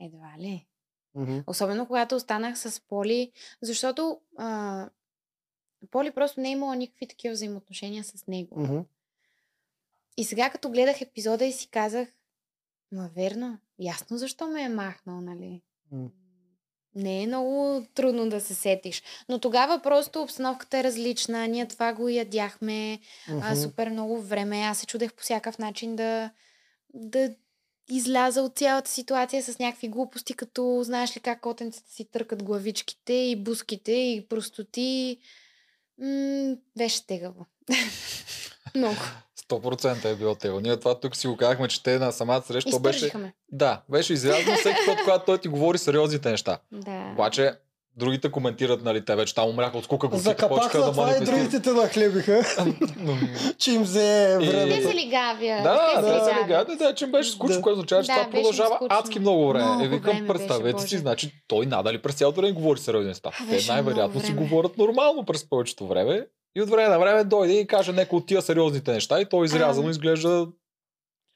Едва 0.00 0.34
ли? 0.38 0.66
Мгм. 1.14 1.38
Особено 1.46 1.86
когато 1.86 2.16
останах 2.16 2.58
с 2.58 2.80
Поли, 2.80 3.32
защото 3.62 4.20
а, 4.38 4.88
Поли 5.90 6.10
просто 6.10 6.40
не 6.40 6.48
е 6.48 6.52
имала 6.52 6.76
никакви 6.76 7.08
такива 7.08 7.32
взаимоотношения 7.32 8.04
с 8.04 8.26
него. 8.26 8.60
Мгм. 8.60 8.78
И 10.16 10.24
сега 10.24 10.50
като 10.50 10.70
гледах 10.70 11.00
епизода 11.00 11.44
и 11.44 11.52
си 11.52 11.68
казах, 11.70 12.08
ма 12.92 13.10
верно, 13.16 13.58
ясно 13.78 14.18
защо 14.18 14.46
ме 14.46 14.62
е 14.62 14.68
махнал, 14.68 15.20
нали? 15.20 15.62
М. 15.92 16.08
Не 16.94 17.22
е 17.22 17.26
много 17.26 17.86
трудно 17.94 18.28
да 18.28 18.40
се 18.40 18.54
сетиш. 18.54 19.02
Но 19.28 19.38
тогава 19.38 19.80
просто 19.82 20.22
обстановката 20.22 20.78
е 20.78 20.84
различна. 20.84 21.48
Ние 21.48 21.68
това 21.68 21.92
го 21.92 22.08
ядяхме 22.08 23.00
а, 23.28 23.34
Мгм. 23.34 23.62
супер 23.62 23.90
много 23.90 24.20
време. 24.20 24.60
Аз 24.60 24.78
се 24.78 24.86
чудех 24.86 25.12
по 25.14 25.22
всякакъв 25.22 25.58
начин 25.58 25.96
да, 25.96 26.30
да 26.94 27.34
изляза 27.90 28.42
от 28.42 28.58
цялата 28.58 28.90
ситуация 28.90 29.42
с 29.42 29.58
някакви 29.58 29.88
глупости, 29.88 30.34
като 30.34 30.80
знаеш 30.84 31.16
ли 31.16 31.20
как 31.20 31.40
котенцата 31.40 31.90
си 31.90 32.04
търкат 32.04 32.42
главичките 32.42 33.12
и 33.12 33.36
буските 33.36 33.92
и 33.92 34.26
простоти. 34.28 35.18
М- 36.02 36.56
беше 36.76 37.06
тегаво. 37.06 37.46
много. 38.74 38.96
100% 39.50 40.04
е 40.04 40.16
било 40.16 40.34
тегло. 40.34 40.60
Ние 40.60 40.76
това 40.76 41.00
тук 41.00 41.16
си 41.16 41.26
го 41.26 41.36
казахме, 41.36 41.68
че 41.68 41.82
те 41.82 41.98
на 41.98 42.12
самата 42.12 42.42
среща 42.42 42.80
беше... 42.80 43.12
Да, 43.52 43.82
беше 43.90 44.12
изрязано 44.12 44.56
всеки 44.56 44.78
път, 44.86 44.98
когато 45.04 45.24
той 45.24 45.38
ти 45.38 45.48
говори 45.48 45.78
сериозните 45.78 46.30
неща. 46.30 46.58
Да. 46.72 47.10
Обаче, 47.12 47.52
другите 47.98 48.30
коментират, 48.30 48.84
нали, 48.84 49.04
те 49.04 49.16
вече 49.16 49.34
там 49.34 49.48
умряха 49.48 49.78
от 49.78 49.84
скука, 49.84 50.08
го 50.08 50.16
на 50.16 50.22
да 50.22 50.92
това 50.92 51.16
и 51.16 51.24
другите 51.24 51.62
те 51.62 51.70
нахлебиха, 51.70 52.42
че 53.58 53.72
им 53.72 53.82
взе 53.82 54.38
И- 54.42 54.50
Те 54.50 54.82
се 54.82 54.94
лигавя. 54.94 55.60
Да, 55.62 55.90
те 55.94 56.02
се 56.02 56.10
да, 56.34 56.42
лигавят. 56.44 56.68
да, 56.68 56.76
да, 56.76 56.84
да, 56.84 56.94
че 56.94 57.04
им 57.04 57.10
беше 57.10 57.30
скучно, 57.30 57.56
Да. 57.56 57.62
което 57.62 57.74
означава, 57.74 58.02
че 58.02 58.06
Да, 58.06 58.14
това 58.14 58.30
продължава 58.30 58.74
скучно. 58.76 58.96
адски 58.98 59.18
много 59.18 59.48
време. 59.48 59.64
Много 59.64 59.84
е, 59.84 59.88
викам, 59.88 60.12
време 60.12 60.26
представете 60.28 60.82
си, 60.82 60.98
значи 60.98 61.32
той 61.48 61.66
надали 61.66 62.02
през 62.02 62.14
цялото 62.14 62.40
време 62.40 62.52
говори 62.52 62.80
сериозни 62.80 63.08
неща. 63.08 63.30
Те 63.50 63.72
най-вероятно 63.72 64.20
си 64.20 64.26
време. 64.26 64.40
говорят 64.40 64.78
нормално 64.78 65.24
през 65.24 65.48
повечето 65.48 65.86
време. 65.86 66.26
И 66.56 66.62
от 66.62 66.70
време 66.70 66.88
на 66.88 66.98
време 66.98 67.24
дойде 67.24 67.52
и 67.52 67.66
каже 67.66 67.92
някои 67.92 68.16
от 68.18 68.26
тия 68.26 68.42
сериозните 68.42 68.92
неща 68.92 69.20
и 69.20 69.28
той 69.28 69.44
изрязано 69.44 69.90
изглежда 69.90 70.46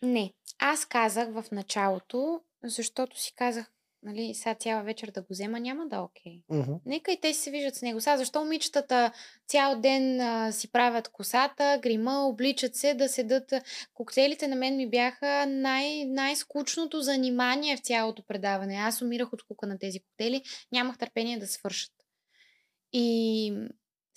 Не. 0.03 0.33
Аз 0.61 0.85
казах 0.85 1.29
в 1.31 1.45
началото, 1.53 2.41
защото 2.65 3.21
си 3.21 3.33
казах, 3.37 3.67
нали, 4.03 4.35
сега 4.35 4.55
цяла 4.55 4.83
вечер 4.83 5.11
да 5.11 5.21
го 5.21 5.27
взема, 5.31 5.61
няма 5.61 5.87
да 5.87 5.97
е 5.97 5.99
окей. 5.99 6.41
Мгм. 6.49 6.73
Нека 6.87 7.13
и 7.13 7.21
те 7.21 7.35
се 7.35 7.51
виждат 7.51 7.75
с 7.75 7.83
него. 7.83 8.01
Сега 8.01 8.17
защо 8.17 8.41
момичетата 8.41 9.13
цял 9.49 9.81
ден 9.81 10.21
а, 10.21 10.53
си 10.53 10.73
правят 10.73 11.09
косата, 11.09 11.79
грима, 11.83 12.27
обличат 12.27 12.77
се 12.77 12.95
да 12.95 13.09
седат. 13.09 13.53
Коктейлите 13.95 14.49
на 14.49 14.57
мен 14.57 14.77
ми 14.77 14.91
бяха 14.91 15.47
най- 15.47 16.05
най-скучното 16.05 17.01
занимание 17.01 17.77
в 17.77 17.81
цялото 17.81 18.23
предаване. 18.23 18.75
Аз 18.75 19.03
умирах 19.03 19.33
от 19.33 19.41
скука 19.41 19.67
на 19.67 19.79
тези 19.79 20.01
коктейли. 20.01 20.43
Нямах 20.73 20.99
търпение 20.99 21.39
да 21.39 21.47
свършат. 21.47 21.93
И 22.93 23.53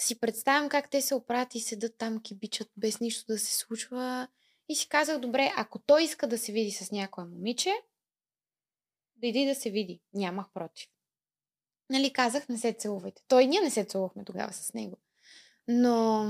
си 0.01 0.19
представям 0.19 0.69
как 0.69 0.89
те 0.89 1.01
се 1.01 1.15
оправят 1.15 1.55
и 1.55 1.59
седат 1.59 1.97
там, 1.97 2.21
кибичат 2.21 2.67
без 2.77 2.99
нищо 2.99 3.25
да 3.27 3.37
се 3.37 3.55
случва. 3.57 4.27
И 4.69 4.75
си 4.75 4.89
казах, 4.89 5.19
добре, 5.19 5.51
ако 5.57 5.79
той 5.79 6.03
иска 6.03 6.27
да 6.27 6.37
се 6.37 6.51
види 6.51 6.71
с 6.71 6.91
някое 6.91 7.25
момиче, 7.25 7.71
да 9.15 9.27
иди 9.27 9.45
да 9.45 9.55
се 9.55 9.69
види. 9.69 10.01
Нямах 10.13 10.45
против. 10.53 10.89
Нали, 11.89 12.13
казах, 12.13 12.49
не 12.49 12.57
се 12.57 12.73
целувайте. 12.73 13.21
Той 13.27 13.45
ние 13.45 13.61
не 13.61 13.69
се 13.69 13.83
целувахме 13.83 14.25
тогава 14.25 14.53
с 14.53 14.73
него. 14.73 14.97
Но 15.67 16.25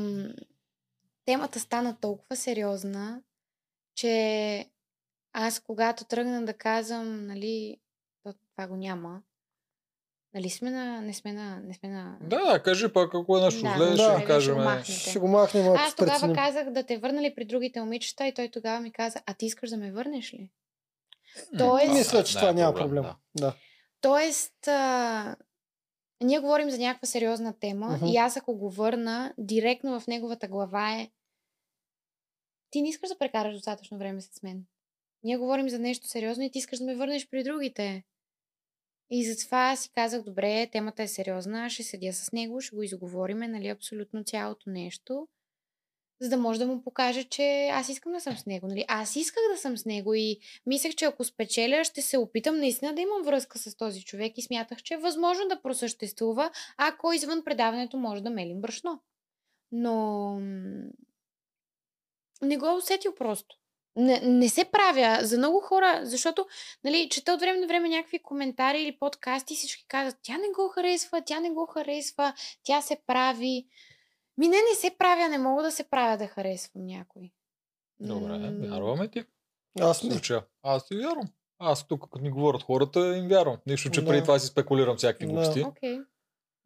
темата 1.25 1.59
стана 1.59 1.97
толкова 2.01 2.35
сериозна, 2.35 3.21
че 3.95 4.65
аз 5.33 5.59
когато 5.59 6.05
тръгна 6.05 6.45
да 6.45 6.53
казвам, 6.53 7.27
нали, 7.27 7.77
то, 8.23 8.33
това 8.51 8.67
го 8.67 8.75
няма, 8.75 9.21
нали 10.33 10.49
сме 10.49 10.71
на, 10.71 11.01
не 11.01 11.13
сме 11.13 11.33
на, 11.33 11.59
не 11.59 11.73
сме 11.73 11.89
на... 11.89 12.17
Да, 12.21 12.51
да, 12.51 12.63
кажи 12.63 12.93
пък 12.93 13.13
ако 13.15 13.37
е 13.37 13.41
нещо 13.41 13.61
Да, 13.61 13.73
зле, 13.77 13.85
да, 13.85 13.97
ще 13.97 14.11
да, 14.11 14.19
го 14.19 14.25
кажем. 14.25 14.53
ще 14.53 14.59
го 14.61 14.63
махнете. 14.63 14.91
Ще 14.91 15.19
го 15.19 15.27
махнем, 15.27 15.67
Аз 15.67 15.95
тогава 15.95 16.13
преценим. 16.13 16.35
казах 16.35 16.69
да 16.69 16.83
те 16.83 16.97
върна 16.97 17.21
ли 17.21 17.35
при 17.35 17.45
другите 17.45 17.79
момичета 17.79 18.27
и 18.27 18.33
той 18.33 18.49
тогава 18.49 18.79
ми 18.79 18.91
каза, 18.91 19.19
а 19.25 19.33
ти 19.33 19.45
искаш 19.45 19.69
да 19.69 19.77
ме 19.77 19.91
върнеш 19.91 20.33
ли? 20.33 20.49
Тоест- 21.57 21.93
Мисля, 21.93 22.23
че 22.23 22.35
не 22.35 22.39
това 22.39 22.49
е 22.49 22.53
няма 22.53 22.73
проблем. 22.75 23.03
да. 23.03 23.15
Да. 23.35 23.55
Тоест, 24.01 24.67
а, 24.67 25.35
ние 26.23 26.39
говорим 26.39 26.69
за 26.69 26.77
някаква 26.77 27.05
сериозна 27.07 27.59
тема 27.59 27.87
Мгм. 27.87 28.05
и 28.05 28.17
аз 28.17 28.37
ако 28.37 28.57
го 28.57 28.69
върна, 28.69 29.33
директно 29.37 29.99
в 29.99 30.07
неговата 30.07 30.47
глава 30.47 30.95
е 30.95 31.09
ти 32.69 32.81
не 32.81 32.89
искаш 32.89 33.09
да 33.09 33.17
прекараш 33.17 33.53
достатъчно 33.53 33.97
време 33.97 34.21
с 34.21 34.43
мен. 34.43 34.65
Ние 35.23 35.37
говорим 35.37 35.69
за 35.69 35.79
нещо 35.79 36.07
сериозно 36.07 36.43
и 36.43 36.51
ти 36.51 36.57
искаш 36.59 36.79
да 36.79 36.85
ме 36.85 36.95
върнеш 36.95 37.29
при 37.29 37.43
другите. 37.43 38.03
И 39.09 39.31
затова 39.33 39.75
си 39.75 39.89
казах, 39.91 40.23
добре, 40.23 40.69
темата 40.71 41.03
е 41.03 41.07
сериозна, 41.07 41.69
ще 41.69 41.83
седя 41.83 42.13
с 42.13 42.31
него, 42.31 42.61
ще 42.61 42.75
го 42.75 42.83
изговориме, 42.83 43.47
нали, 43.47 43.67
абсолютно 43.67 44.23
цялото 44.23 44.69
нещо, 44.69 45.27
за 46.19 46.29
да 46.29 46.37
може 46.37 46.59
да 46.59 46.67
му 46.67 46.81
покажа, 46.81 47.23
че 47.23 47.69
аз 47.73 47.89
искам 47.89 48.11
да 48.11 48.21
съм 48.21 48.37
с 48.37 48.45
него. 48.45 48.67
Нали? 48.67 48.85
Аз 48.87 49.15
исках 49.15 49.43
да 49.51 49.57
съм 49.57 49.77
с 49.77 49.85
него 49.85 50.13
и 50.13 50.39
мислех, 50.65 50.95
че 50.95 51.05
ако 51.05 51.23
спечеля, 51.23 51.83
ще 51.83 52.01
се 52.01 52.17
опитам 52.17 52.57
наистина 52.57 52.95
да 52.95 53.01
имам 53.01 53.23
връзка 53.23 53.59
с 53.59 53.77
този 53.77 54.03
човек 54.03 54.37
и 54.37 54.41
смятах, 54.41 54.83
че 54.83 54.93
е 54.93 54.97
възможно 54.97 55.47
да 55.47 55.61
просъществува, 55.61 56.51
ако 56.77 57.13
извън 57.13 57.43
предаването 57.43 57.97
може 57.97 58.23
да 58.23 58.29
мелим 58.29 58.61
брашно. 58.61 58.99
Но 59.71 60.39
не 62.41 62.57
го 62.57 62.65
е 62.67 62.73
усетил 62.73 63.15
просто. 63.15 63.55
Не, 63.95 64.19
не 64.19 64.49
се 64.49 64.65
правя 64.65 65.19
за 65.21 65.37
много 65.37 65.59
хора, 65.59 65.99
защото 66.03 66.47
нали, 66.83 67.09
чета 67.09 67.33
от 67.33 67.39
време 67.39 67.59
на 67.59 67.67
време 67.67 67.89
някакви 67.89 68.19
коментари 68.19 68.81
или 68.81 68.97
подкасти 68.99 69.53
и 69.53 69.57
всички 69.57 69.85
казват, 69.87 70.19
тя 70.21 70.37
не 70.37 70.49
го 70.55 70.67
харесва, 70.67 71.21
тя 71.25 71.39
не 71.39 71.51
го 71.51 71.65
харесва, 71.65 72.33
тя 72.63 72.81
се 72.81 72.97
прави. 73.07 73.65
Ми 74.37 74.47
не, 74.47 74.57
не 74.69 74.75
се 74.75 74.95
правя, 74.97 75.29
не 75.29 75.37
мога 75.37 75.63
да 75.63 75.71
се 75.71 75.89
правя 75.89 76.17
да 76.17 76.27
харесвам 76.27 76.85
някой. 76.85 77.31
Добре, 77.99 78.67
вярваме 78.67 79.07
ти. 79.07 79.23
Аз 79.79 80.03
не. 80.03 80.11
случая. 80.11 80.45
Аз 80.63 80.87
ти 80.87 80.97
вярвам. 80.97 81.27
Аз 81.59 81.87
тук, 81.87 82.01
като 82.01 82.19
ми 82.19 82.29
говорят 82.31 82.63
хората, 82.63 83.17
им 83.17 83.27
вярвам. 83.27 83.57
Нищо, 83.65 83.89
че 83.89 84.01
Да. 84.01 84.07
преди 84.07 84.21
това 84.21 84.39
си 84.39 84.47
спекулирам 84.47 84.97
всякакви 84.97 85.25
Да. 85.25 85.31
глупости. 85.33 85.63
Окей. 85.63 85.99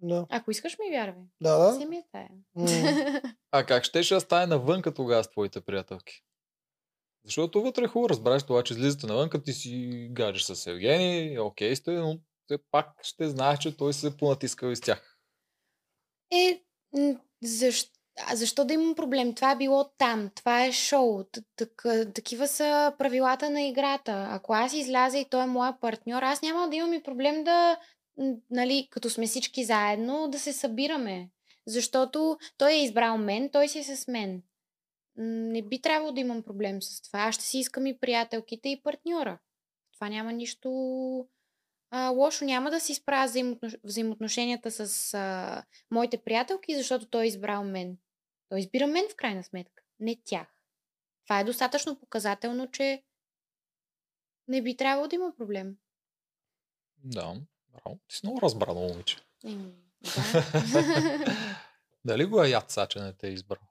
Да. 0.02 0.26
Ако 0.30 0.52
искаш 0.52 0.78
ми 0.80 0.90
вярвай. 0.92 1.24
Да, 1.42 1.74
Си 1.74 1.80
да. 1.80 1.86
ми 1.86 1.98
е 1.98 2.06
тая. 2.12 2.30
А 3.52 3.66
как 3.66 3.84
щеше 3.84 4.14
да 4.14 4.20
стане 4.22 4.46
навънка 4.46 4.94
тогава 4.94 5.24
с 5.24 5.32
твоите 5.32 5.62
приятелки? 5.62 6.24
Защото 7.26 7.62
вътре 7.62 7.84
е 7.84 7.88
хубаво, 7.88 8.10
разбраш 8.10 8.44
това, 8.44 8.64
че 8.64 8.74
излизате 8.74 9.08
навънка, 9.08 9.44
ти 9.44 9.54
си 9.54 10.08
гаджеш 10.12 10.44
с 10.44 10.68
Евгений, 10.68 11.40
окей 11.40 11.76
сте, 11.76 11.92
но 11.92 12.20
все 12.46 12.58
пак 12.72 12.88
ще 13.02 13.30
знаеш, 13.30 13.60
че 13.60 13.78
той 13.78 13.94
се 13.94 14.18
понатискал 14.18 14.68
из 14.70 14.82
тях. 14.82 15.20
Е, 16.32 16.62
защо, 17.44 17.92
защо 18.34 18.66
да 18.66 18.74
имам 18.74 18.96
проблем? 18.96 19.36
Това 19.36 19.52
е 19.52 19.58
било 19.58 19.90
там. 19.98 20.30
Това 20.36 20.66
е 20.66 20.72
шоу. 20.72 21.24
Так- 21.56 22.14
Такива 22.14 22.48
са 22.48 22.94
правилата 22.98 23.50
на 23.50 23.62
играта. 23.62 24.28
Ако 24.30 24.54
аз 24.54 24.74
изляза 24.74 25.18
и 25.18 25.30
той 25.30 25.44
е 25.44 25.48
моя 25.48 25.80
партньор, 25.80 26.22
аз 26.24 26.42
няма 26.42 26.70
да 26.70 26.76
имам 26.76 26.94
и 26.94 27.04
проблем 27.04 27.44
да, 27.44 27.80
нали, 28.52 28.88
като 28.92 29.10
сме 29.10 29.28
всички 29.28 29.64
заедно, 29.64 30.28
да 30.28 30.40
се 30.40 30.54
събираме. 30.54 31.30
Защото 31.68 32.38
той 32.58 32.72
е 32.72 32.84
избрал 32.84 33.18
мен, 33.18 33.50
той 33.50 33.68
си 33.68 33.80
е 33.80 33.84
с 33.84 34.08
мен. 34.08 34.42
Не 35.18 35.62
би 35.62 35.82
трябвало 35.82 36.12
да 36.12 36.20
имам 36.20 36.44
проблем 36.44 36.82
с 36.82 37.02
това. 37.02 37.20
Аз 37.20 37.36
ще 37.36 37.44
си 37.44 37.60
искам 37.60 37.86
и 37.86 38.00
приятелките, 38.00 38.70
и 38.70 38.82
партньора. 38.84 39.40
Това 39.94 40.10
няма 40.10 40.34
нищо 40.34 40.70
а, 41.92 42.10
лошо. 42.10 42.46
Няма 42.46 42.72
да 42.72 42.80
си 42.80 42.96
справя 42.96 43.28
взаимоотнош... 43.28 43.76
взаимоотношенията 43.84 44.72
с 44.72 45.14
а, 45.14 45.64
моите 45.92 46.18
приятелки, 46.18 46.76
защото 46.76 47.06
той 47.06 47.24
е 47.24 47.28
избрал 47.28 47.64
мен. 47.64 47.98
Той 48.50 48.60
избира 48.60 48.88
мен 48.88 49.06
в 49.12 49.16
крайна 49.16 49.44
сметка, 49.44 49.84
не 50.00 50.16
тях. 50.26 50.48
Това 51.26 51.40
е 51.40 51.44
достатъчно 51.44 52.00
показателно, 52.00 52.72
че 52.72 53.04
не 54.48 54.62
би 54.62 54.78
трябвало 54.78 55.08
да 55.08 55.16
има 55.16 55.36
проблем. 55.38 55.76
Да, 57.04 57.34
браво. 57.74 58.00
Ти 58.08 58.16
си 58.16 58.22
много 58.24 58.42
разбрано, 58.42 58.80
момиче. 58.80 59.18
Еми, 59.46 59.74
да. 60.02 61.36
Дали 62.06 62.26
го 62.26 62.44
е 62.44 62.50
яд 62.50 62.72
са, 62.72 62.88
че 62.90 63.00
не 63.00 63.14
те 63.14 63.28
е 63.28 63.32
избрал? 63.32 63.69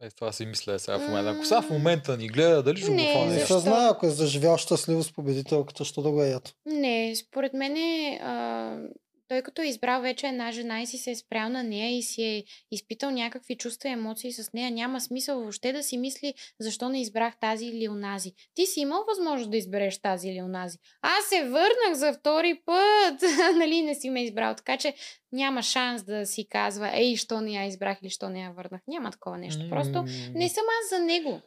Е, 0.00 0.10
това 0.10 0.32
си 0.32 0.46
мисля 0.46 0.78
сега 0.78 0.98
в 0.98 1.08
момента. 1.08 1.30
Ако 1.30 1.44
сега 1.44 1.62
в 1.62 1.70
момента 1.70 2.16
ни 2.16 2.28
гледа, 2.28 2.62
дали 2.62 2.76
ще 2.76 2.90
го 2.90 2.98
фане? 2.98 3.26
Не 3.26 3.38
защо? 3.38 3.54
се 3.54 3.60
знае, 3.60 3.88
ако 3.90 4.06
е 4.06 4.10
заживял 4.10 4.56
щастливо 4.56 5.02
с 5.02 5.12
победителката, 5.12 5.84
що 5.84 6.02
да 6.02 6.10
го 6.10 6.22
е 6.22 6.28
ято. 6.28 6.50
Не, 6.66 7.16
според 7.16 7.52
мен 7.52 7.76
е, 7.76 8.20
а, 8.22 8.76
той 9.28 9.42
като 9.42 9.62
е 9.62 9.66
избрал 9.66 10.02
вече 10.02 10.26
една 10.26 10.52
жена 10.52 10.82
и 10.82 10.86
си 10.86 10.98
се 10.98 11.10
е 11.10 11.16
спрял 11.16 11.48
на 11.48 11.62
нея 11.62 11.98
и 11.98 12.02
си 12.02 12.22
е 12.22 12.44
изпитал 12.70 13.10
някакви 13.10 13.56
чувства 13.56 13.88
и 13.88 13.92
емоции 13.92 14.32
с 14.32 14.52
нея, 14.52 14.70
няма 14.70 15.00
смисъл 15.00 15.40
въобще 15.40 15.72
да 15.72 15.82
си 15.82 15.98
мисли 15.98 16.34
защо 16.60 16.88
не 16.88 17.00
избрах 17.00 17.38
тази 17.40 17.66
или 17.66 17.88
онази. 17.88 18.32
Ти 18.54 18.66
си 18.66 18.80
имал 18.80 19.04
възможност 19.08 19.50
да 19.50 19.56
избереш 19.56 19.98
тази 19.98 20.28
или 20.28 20.42
онази. 20.42 20.78
Аз 21.02 21.24
се 21.24 21.44
върнах 21.44 21.92
за 21.94 22.12
втори 22.12 22.62
път, 22.64 23.22
нали 23.54 23.82
не 23.82 23.94
си 23.94 24.10
ме 24.10 24.24
избрал, 24.24 24.54
така 24.54 24.76
че 24.76 24.94
няма 25.32 25.62
шанс 25.62 26.02
да 26.02 26.26
си 26.26 26.48
казва, 26.48 26.90
ей, 26.94 27.16
що 27.16 27.40
не 27.40 27.52
я 27.52 27.64
избрах 27.66 27.98
или 28.02 28.10
що 28.10 28.28
не 28.28 28.40
я 28.40 28.50
върнах. 28.50 28.80
Няма 28.88 29.10
такова 29.10 29.38
нещо. 29.38 29.68
Просто 29.70 30.04
не 30.34 30.48
съм 30.48 30.64
аз 30.82 30.98
за 30.98 31.04
него. 31.04 31.40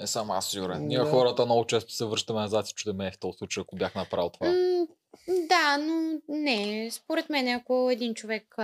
Не 0.00 0.06
съм 0.06 0.30
аз 0.30 0.50
сигурен. 0.50 0.86
Ние 0.86 0.98
Да. 0.98 1.10
хората 1.10 1.44
много 1.44 1.66
често 1.66 1.92
се 1.92 2.04
връщаме 2.04 2.40
назад 2.40 2.68
и 2.68 2.74
чудеме 2.74 3.06
е 3.06 3.10
в 3.10 3.18
този 3.18 3.38
случай, 3.38 3.60
ако 3.60 3.76
бях 3.76 3.94
направил 3.94 4.30
това. 4.30 4.46
М, 4.46 4.86
да, 5.28 5.78
но 5.78 5.94
не. 6.30 6.88
Според 6.92 7.30
мен, 7.30 7.48
ако 7.50 7.88
един 7.92 8.14
човек 8.14 8.56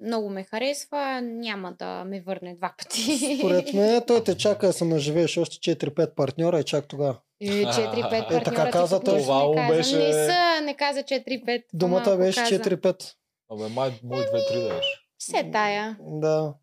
много 0.00 0.30
ме 0.30 0.44
харесва, 0.44 1.20
няма 1.22 1.72
да 1.72 2.04
ме 2.04 2.20
върне 2.20 2.54
два 2.54 2.74
пъти. 2.78 3.36
Според 3.38 3.72
мен 3.74 4.02
той 4.06 4.24
те 4.24 4.36
чака 4.36 4.66
да 4.66 4.72
се 4.72 4.84
наживееш 4.84 5.36
още 5.36 5.76
4-5 5.76 6.14
партньора 6.14 6.60
и 6.60 6.64
чак 6.64 6.88
тогава. 6.88 7.18
Е, 7.40 7.46
4-5 7.46 7.98
Е, 7.98 8.10
партньора. 8.10 8.44
така 8.44 8.64
ти 8.64 8.70
каза 8.70 8.96
нищо 8.96 9.16
Това 9.18 9.48
не 9.48 9.56
каза. 9.56 9.76
беше- 9.76 9.96
Не 9.98 10.12
са, 10.12 10.60
не 10.62 10.76
каза 10.76 11.00
4-5. 11.00 11.64
Думата 11.72 12.16
беше 12.16 12.40
каза. 12.40 12.50
4-5. 12.54 13.12
Абе, 13.50 13.68
май, 13.68 13.90
мой 14.04 14.20
2-3 14.20 14.32
да 14.60 14.74
беше. 14.74 14.98
Все 15.18 15.50
тая. 15.52 15.96
Да. 16.00 16.54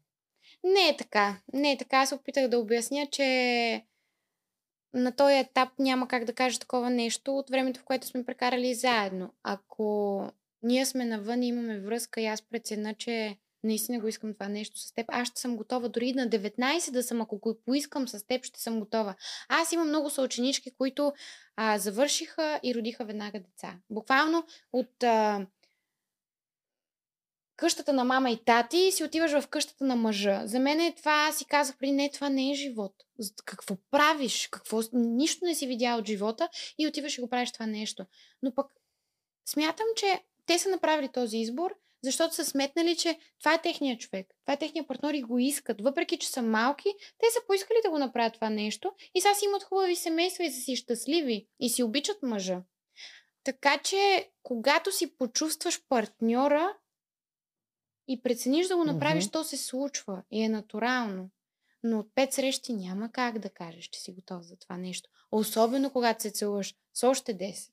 Не 0.64 0.90
е 0.90 0.98
така. 0.98 1.38
Не 1.54 1.72
е 1.72 1.78
така. 1.78 1.98
Аз 1.98 2.10
се 2.10 2.16
опитах 2.16 2.48
да 2.48 2.60
обясня, 2.60 3.08
че 3.12 3.26
на 4.94 5.12
този 5.12 5.36
етап 5.36 5.70
няма 5.80 6.08
как 6.08 6.26
да 6.26 6.34
кажа 6.34 6.60
такова 6.60 6.90
нещо 6.90 7.38
от 7.38 7.50
времето, 7.50 7.80
в 7.80 7.84
което 7.84 8.08
сме 8.08 8.26
прекарали 8.26 8.74
заедно. 8.74 9.34
Ако 9.44 10.24
ние 10.64 10.86
сме 10.86 11.06
навън 11.06 11.44
и 11.44 11.48
имаме 11.48 11.80
връзка 11.80 12.22
и 12.22 12.26
аз 12.26 12.42
преценя, 12.42 12.94
че 12.94 13.38
наистина 13.64 14.00
го 14.00 14.08
искам 14.08 14.34
това 14.34 14.48
нещо 14.48 14.80
с 14.80 14.94
теб, 14.94 15.06
аз 15.10 15.28
ще 15.28 15.42
съм 15.42 15.58
готова 15.58 15.88
дори 15.88 16.14
на 16.14 16.30
19 16.30 16.92
да 16.92 17.04
съм, 17.04 17.22
ако 17.22 17.38
го 17.38 17.58
поискам 17.66 18.08
с 18.08 18.28
теб, 18.28 18.46
ще 18.46 18.62
съм 18.62 18.80
готова. 18.80 19.16
Аз 19.50 19.72
имам 19.72 19.88
много 19.88 20.10
съученички, 20.10 20.72
които 20.72 21.14
а, 21.56 21.78
завършиха 21.78 22.60
и 22.64 22.76
родиха 22.76 23.06
веднага 23.06 23.40
деца. 23.40 23.76
Буквално 23.90 24.44
от 24.74 25.04
а, 25.04 25.48
къщата 27.60 27.94
на 27.94 28.04
мама 28.04 28.32
и 28.32 28.44
тати 28.46 28.78
и 28.78 28.92
си 28.92 29.04
отиваш 29.04 29.32
в 29.32 29.48
къщата 29.48 29.84
на 29.84 29.96
мъжа. 29.96 30.42
За 30.46 30.60
мен 30.60 30.80
е 30.80 30.96
това, 30.96 31.12
аз 31.30 31.38
си 31.38 31.46
казах 31.46 31.78
преди, 31.78 31.92
не, 31.92 32.12
това 32.12 32.30
не 32.30 32.52
е 32.52 32.54
живот. 32.54 32.94
Какво 33.46 33.78
правиш? 33.92 34.48
Какво, 34.52 34.82
нищо 34.94 35.46
не 35.46 35.56
си 35.56 35.68
видял 35.68 35.98
от 35.98 36.08
живота 36.08 36.50
и 36.78 36.88
отиваш 36.88 37.18
и 37.18 37.22
го 37.22 37.30
правиш 37.30 37.52
това 37.52 37.66
нещо. 37.66 38.06
Но 38.42 38.56
пък 38.56 38.68
смятам, 39.50 39.86
че 39.96 40.24
те 40.46 40.60
са 40.60 40.70
направили 40.70 41.10
този 41.10 41.38
избор, 41.38 41.76
защото 42.04 42.36
са 42.36 42.46
сметнали, 42.46 42.96
че 42.96 43.20
това 43.40 43.54
е 43.54 43.62
техният 43.62 44.00
човек, 44.00 44.28
това 44.46 44.54
е 44.54 44.60
техният 44.60 44.88
партньор 44.88 45.14
и 45.14 45.22
го 45.22 45.40
искат. 45.40 45.82
Въпреки, 45.82 46.18
че 46.18 46.30
са 46.30 46.42
малки, 46.42 46.90
те 47.18 47.26
са 47.32 47.40
поискали 47.48 47.78
да 47.84 47.90
го 47.90 48.00
направят 48.00 48.34
това 48.34 48.50
нещо 48.50 48.92
и 49.16 49.22
сега 49.22 49.34
си 49.34 49.46
имат 49.46 49.64
хубави 49.64 49.96
семейства 49.96 50.44
и 50.44 50.52
са 50.52 50.62
си 50.62 50.76
щастливи 50.76 51.48
и 51.60 51.70
си 51.70 51.84
обичат 51.84 52.24
мъжа. 52.24 52.62
Така 53.44 53.78
че, 53.78 54.30
когато 54.44 54.92
си 54.92 55.18
почувстваш 55.18 55.82
партньора 55.90 56.74
и 58.10 58.22
прецениш 58.22 58.68
да 58.68 58.76
го 58.76 58.84
направиш, 58.84 59.24
Мгм. 59.24 59.32
то 59.32 59.44
се 59.44 59.58
случва 59.58 60.22
и 60.32 60.42
е 60.42 60.50
натурално. 60.50 61.30
Но 61.84 62.00
от 62.00 62.08
пет 62.16 62.34
срещи 62.34 62.74
няма 62.74 63.12
как 63.12 63.40
да 63.40 63.50
кажеш, 63.50 63.86
че 63.86 64.00
си 64.00 64.12
готов 64.12 64.44
за 64.44 64.56
това 64.58 64.78
нещо. 64.78 65.10
Особено 65.32 65.90
когато 65.90 66.22
се 66.22 66.32
целуваш 66.32 66.74
с 66.94 67.04
още 67.04 67.34
10. 67.34 67.70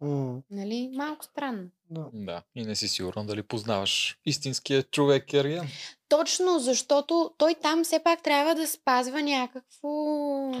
М, 0.00 0.38
Нали? 0.50 0.90
Малко 0.94 1.24
странно. 1.24 1.68
да. 1.90 2.04
Да. 2.14 2.42
И 2.54 2.62
не 2.62 2.76
си 2.76 2.88
сигурен 2.88 3.26
дали 3.26 3.42
познаваш 3.42 4.18
истинския 4.26 4.82
човек 4.82 5.34
Ерген. 5.34 5.68
Точно 6.08 6.58
защото 6.58 7.30
той 7.38 7.54
там 7.54 7.84
все 7.84 7.98
пак 7.98 8.22
трябва 8.22 8.54
да 8.54 8.66
спазва 8.66 9.22
някакво... 9.22 9.88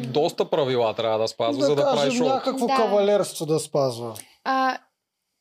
Доста 0.02 0.50
правила 0.50 0.94
трябва 0.94 1.18
да 1.18 1.28
спазва, 1.28 1.62
за 1.62 1.68
да 1.68 1.74
да 1.74 1.82
прави 1.82 1.96
кажем 1.98 2.18
шоу. 2.18 2.28
някакво 2.28 2.66
Да. 2.66 2.76
кавалерство 2.76 3.46
да 3.46 3.58
спазва. 3.60 4.14
А, 4.44 4.78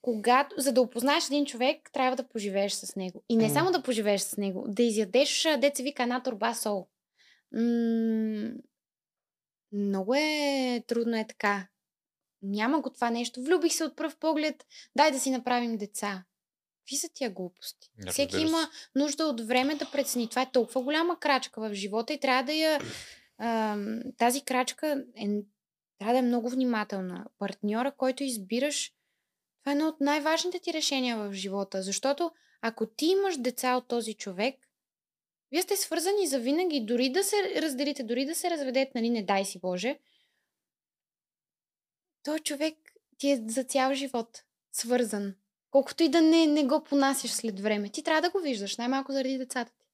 когато, 0.02 0.56
за 0.58 0.74
да 0.74 0.82
опознаеш 0.82 1.28
един 1.28 1.46
човек, 1.46 1.90
трябва 1.94 2.16
да 2.16 2.28
поживееш 2.28 2.74
с 2.74 2.96
него. 2.96 3.24
И 3.30 3.38
не 3.38 3.48
М. 3.48 3.54
само 3.54 3.72
да 3.72 3.84
поживееш 3.84 4.22
с 4.22 4.38
него, 4.38 4.66
да 4.68 4.84
изядеш, 4.84 5.48
деца 5.58 5.84
вика, 5.84 6.04
една 6.04 6.24
турба 6.24 6.54
сол. 6.54 6.88
М- 7.52 8.52
много 9.72 10.16
е 10.16 10.84
трудно 10.88 11.18
е 11.18 11.28
така. 11.28 11.68
Няма 12.42 12.82
го 12.82 12.90
това 12.90 13.10
нещо. 13.10 13.44
Влюбих 13.44 13.74
се 13.74 13.84
от 13.84 13.96
пръв 13.96 14.18
поглед, 14.18 14.66
дай 14.96 15.12
да 15.12 15.20
си 15.20 15.32
направим 15.32 15.78
деца. 15.78 16.24
Какви 16.82 16.96
са 16.96 17.10
тия 17.14 17.30
глупости? 17.30 17.90
Не, 17.98 18.12
Всеки 18.12 18.42
има 18.42 18.70
нужда 18.96 19.26
от 19.26 19.42
време 19.42 19.76
да 19.76 19.92
прецени. 19.92 20.30
Това 20.30 20.42
е 20.42 20.52
толкова 20.52 20.82
голяма 20.84 21.20
крачка 21.20 21.62
в 21.62 21.74
живота 21.74 22.14
и 22.14 22.20
трябва 22.20 22.44
да 22.44 22.54
я... 22.54 22.80
тази 24.18 24.42
крачка 24.42 25.04
е, 25.16 25.28
трябва 26.00 26.14
да 26.14 26.20
е 26.20 26.22
много 26.22 26.50
внимателна. 26.50 27.26
Партньора, 27.40 27.92
който 27.92 28.24
избираш, 28.24 28.94
това 29.60 29.72
е 29.72 29.76
едно 29.76 29.88
от 29.88 30.02
най-важните 30.02 30.60
ти 30.60 30.74
решения 30.74 31.18
в 31.18 31.34
живота. 31.34 31.82
Защото 31.82 32.32
ако 32.62 32.86
ти 32.86 33.06
имаш 33.06 33.38
деца 33.38 33.76
от 33.76 33.88
този 33.88 34.14
човек, 34.14 34.56
вие 35.52 35.62
сте 35.62 35.76
свързани 35.76 36.28
за 36.28 36.40
винаги, 36.40 36.86
дори 36.86 37.10
да 37.10 37.24
се 37.24 37.62
разделите, 37.62 38.04
дори 38.04 38.26
да 38.26 38.36
се 38.36 38.50
разведете, 38.50 38.92
нали, 38.96 39.10
не 39.10 39.24
дай 39.24 39.46
си 39.46 39.60
Боже, 39.60 40.00
той 42.24 42.40
човек 42.40 42.76
ти 43.18 43.32
е 43.32 43.44
за 43.48 43.64
цял 43.64 43.94
живот 43.94 44.44
свързан. 44.72 45.36
Колкото 45.72 46.04
и 46.04 46.10
да 46.10 46.22
не, 46.22 46.46
не 46.46 46.66
го 46.66 46.84
понасяш 46.84 47.32
след 47.32 47.60
време. 47.60 47.90
Ти 47.90 48.04
трябва 48.04 48.22
да 48.22 48.30
го 48.30 48.40
виждаш, 48.40 48.78
най-малко 48.78 49.12
заради 49.12 49.38
децата 49.38 49.72
ти. 49.80 49.86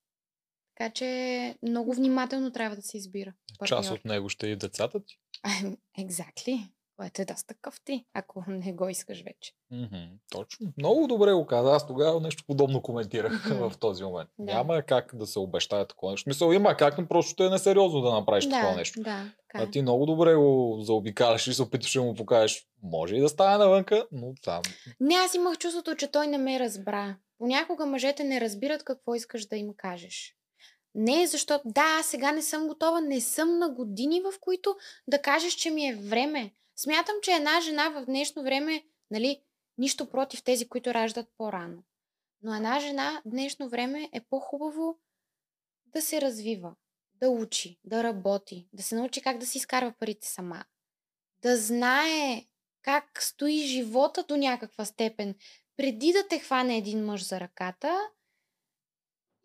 Така 0.76 0.94
че 0.94 1.58
много 1.64 1.94
внимателно 1.94 2.52
трябва 2.52 2.76
да 2.76 2.82
се 2.82 2.98
избира. 2.98 3.34
Част 3.66 3.90
партньор. 3.90 3.98
от 3.98 4.06
него 4.06 4.30
ще 4.30 4.48
и 4.48 4.56
децата 4.56 5.06
ти. 5.06 5.20
Exactly. 6.00 6.70
Което 6.98 7.22
е 7.22 7.26
доста 7.26 7.54
къвти, 7.62 8.06
ако 8.14 8.44
не 8.48 8.74
го 8.74 8.90
искаш 8.90 9.24
вече. 9.24 9.54
Мгм, 9.72 10.04
точно. 10.32 10.74
Много 10.78 11.08
добре 11.08 11.34
го 11.34 11.46
каза. 11.46 11.72
Аз 11.72 11.88
тогава 11.88 12.20
нещо 12.20 12.44
подобно 12.48 12.82
коментирах 12.82 13.50
Мгм. 13.50 13.70
в 13.70 13.78
този 13.78 14.04
момент. 14.04 14.30
Да. 14.40 14.54
Няма 14.54 14.82
как 14.82 15.16
да 15.16 15.28
се 15.28 15.40
обещае 15.40 15.88
такова 15.88 16.12
нещо. 16.12 16.30
Мисъл, 16.30 16.52
има 16.52 16.78
как, 16.78 16.98
но 16.98 17.08
просто 17.08 17.44
е 17.44 17.50
несериозно 17.50 18.02
да 18.02 18.12
направиш 18.12 18.50
такова 18.50 18.72
да, 18.72 18.76
нещо. 18.76 19.02
да, 19.02 19.32
така. 19.40 19.64
А 19.64 19.72
ти 19.72 19.82
много 19.82 20.06
добре 20.06 20.36
го 20.36 20.78
заобикаляш 20.82 21.48
и 21.48 21.54
се 21.54 21.62
опитваш 21.62 21.94
да 21.94 22.02
му 22.02 22.14
покажеш. 22.16 22.68
Може 22.84 23.16
и 23.16 23.20
да 23.20 23.30
стане 23.30 23.58
навънка, 23.58 24.08
но 24.12 24.34
там. 24.44 24.62
Не, 25.00 25.16
аз 25.16 25.34
имах 25.34 25.58
чувството, 25.58 25.96
че 25.96 26.12
той 26.12 26.28
не 26.28 26.38
ме 26.38 26.60
разбра. 26.60 27.16
Понякога 27.38 27.86
мъжете 27.86 28.24
не 28.24 28.42
разбират 28.42 28.84
какво 28.84 29.16
искаш 29.16 29.46
да 29.46 29.56
им 29.56 29.74
кажеш. 29.78 30.36
Не, 30.96 31.28
защото 31.28 31.62
да, 31.66 32.02
сега 32.04 32.32
не 32.32 32.42
съм 32.42 32.68
готова, 32.68 33.02
не 33.02 33.22
съм 33.22 33.60
на 33.60 33.70
години, 33.70 34.22
в 34.22 34.34
които 34.42 34.76
да 35.08 35.22
кажеш, 35.22 35.54
че 35.54 35.70
ми 35.70 35.88
е 35.88 35.96
време. 35.96 36.52
Смятам, 36.76 37.16
че 37.22 37.32
една 37.32 37.62
жена 37.62 37.90
в 37.90 38.06
днешно 38.06 38.44
време, 38.44 38.84
нали, 39.12 39.42
нищо 39.78 40.10
против 40.10 40.44
тези, 40.44 40.70
които 40.70 40.94
раждат 40.94 41.28
по-рано. 41.38 41.84
Но 42.42 42.56
една 42.56 42.80
жена 42.80 43.22
в 43.26 43.30
днешно 43.30 43.70
време 43.70 44.10
е 44.14 44.22
по-хубаво 44.22 45.00
да 45.86 46.02
се 46.02 46.22
развива, 46.22 46.76
да 47.14 47.30
учи, 47.30 47.80
да 47.84 48.04
работи, 48.04 48.68
да 48.74 48.84
се 48.84 48.96
научи 48.96 49.22
как 49.22 49.38
да 49.38 49.46
си 49.46 49.58
изкарва 49.58 49.94
парите 50.00 50.28
сама, 50.28 50.66
да 51.42 51.58
знае 51.58 52.46
как 52.82 53.24
стои 53.24 53.58
живота 53.58 54.24
до 54.24 54.38
някаква 54.38 54.86
степен, 54.86 55.36
преди 55.78 56.12
да 56.12 56.28
те 56.28 56.40
хване 56.40 56.78
един 56.78 57.06
мъж 57.06 57.28
за 57.28 57.40
ръката 57.40 58.10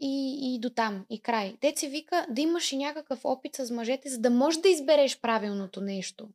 и, 0.00 0.38
и 0.54 0.60
до 0.60 0.70
там, 0.70 1.06
и 1.10 1.22
край. 1.22 1.56
Дет 1.60 1.78
се 1.78 1.88
вика 1.88 2.26
да 2.30 2.40
имаш 2.40 2.72
и 2.72 2.76
някакъв 2.76 3.24
опит 3.24 3.56
с 3.56 3.70
мъжете, 3.70 4.08
за 4.08 4.18
да 4.18 4.30
можеш 4.30 4.60
да 4.60 4.68
избереш 4.68 5.20
правилното 5.20 5.80
нещо. 5.80 6.28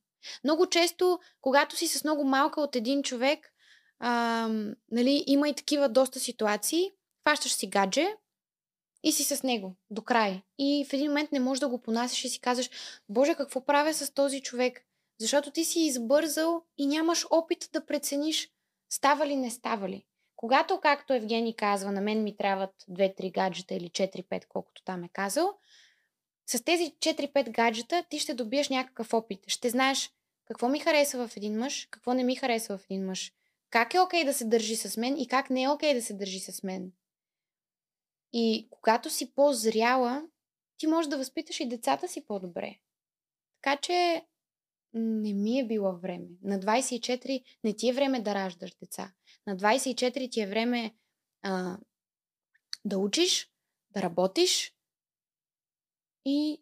Много 0.43 0.67
често, 0.69 1.19
когато 1.41 1.77
си 1.77 1.87
с 1.87 2.03
много 2.03 2.23
малка 2.23 2.61
от 2.61 2.75
един 2.75 3.03
човек, 3.03 3.51
а, 3.99 4.47
нали, 4.91 5.23
има 5.27 5.49
и 5.49 5.55
такива 5.55 5.89
доста 5.89 6.19
ситуации, 6.19 6.91
фащаш 7.23 7.53
си 7.53 7.67
гадже 7.67 8.15
и 9.03 9.11
си 9.11 9.23
с 9.23 9.43
него 9.43 9.75
до 9.89 10.01
край. 10.01 10.41
И 10.57 10.85
в 10.89 10.93
един 10.93 11.07
момент 11.07 11.31
не 11.31 11.39
можеш 11.39 11.59
да 11.59 11.67
го 11.67 11.81
понасяш 11.81 12.25
и 12.25 12.29
си 12.29 12.41
казваш, 12.41 12.69
Боже, 13.09 13.35
какво 13.35 13.65
правя 13.65 13.93
с 13.93 14.13
този 14.13 14.41
човек? 14.41 14.81
Защото 15.19 15.51
ти 15.51 15.65
си 15.65 15.79
избързал 15.79 16.63
и 16.77 16.87
нямаш 16.87 17.25
опит 17.29 17.69
да 17.73 17.85
прецениш 17.85 18.49
става 18.89 19.27
ли, 19.27 19.35
не 19.35 19.51
става 19.51 19.89
ли. 19.89 20.05
Когато, 20.35 20.79
както 20.79 21.13
Евгений 21.13 21.55
казва, 21.55 21.91
на 21.91 22.01
мен 22.01 22.23
ми 22.23 22.37
трябват 22.37 22.73
2-3 22.89 23.33
гаджета 23.33 23.75
или 23.75 23.89
4-5, 23.89 24.47
колкото 24.47 24.83
там 24.83 25.03
е 25.03 25.09
казал, 25.13 25.53
с 26.47 26.63
тези 26.63 26.83
4-5 26.83 27.51
гаджета 27.51 28.03
ти 28.09 28.19
ще 28.19 28.33
добиеш 28.33 28.69
някакъв 28.69 29.13
опит. 29.13 29.39
Ще 29.47 29.69
знаеш 29.69 30.11
какво 30.45 30.69
ми 30.69 30.79
харесва 30.79 31.27
в 31.27 31.37
един 31.37 31.57
мъж, 31.57 31.87
какво 31.91 32.13
не 32.13 32.23
ми 32.23 32.35
харесва 32.35 32.77
в 32.77 32.85
един 32.89 33.05
мъж. 33.05 33.33
Как 33.69 33.93
е 33.93 33.99
окей 33.99 34.25
да 34.25 34.33
се 34.33 34.45
държи 34.45 34.75
с 34.75 34.97
мен 34.97 35.17
и 35.17 35.27
как 35.27 35.49
не 35.49 35.63
е 35.63 35.69
окей 35.69 35.93
да 35.93 36.01
се 36.01 36.13
държи 36.13 36.39
с 36.39 36.63
мен. 36.63 36.91
И 38.33 38.67
когато 38.69 39.09
си 39.09 39.33
по-зряла, 39.33 40.23
ти 40.77 40.87
можеш 40.87 41.09
да 41.09 41.17
възпиташ 41.17 41.59
и 41.59 41.69
децата 41.69 42.07
си 42.07 42.25
по-добре. 42.25 42.75
Така 43.61 43.81
че 43.81 44.25
не 44.93 45.33
ми 45.33 45.59
е 45.59 45.67
било 45.67 45.97
време. 45.97 46.27
На 46.43 46.59
24 46.59 47.43
не 47.63 47.75
ти 47.75 47.89
е 47.89 47.93
време 47.93 48.21
да 48.21 48.35
раждаш 48.35 48.75
деца. 48.75 49.13
На 49.47 49.57
24 49.57 50.31
ти 50.31 50.41
е 50.41 50.47
време 50.47 50.95
а, 51.41 51.77
да 52.85 52.97
учиш, 52.97 53.51
да 53.89 54.01
работиш 54.01 54.74
и 56.25 56.61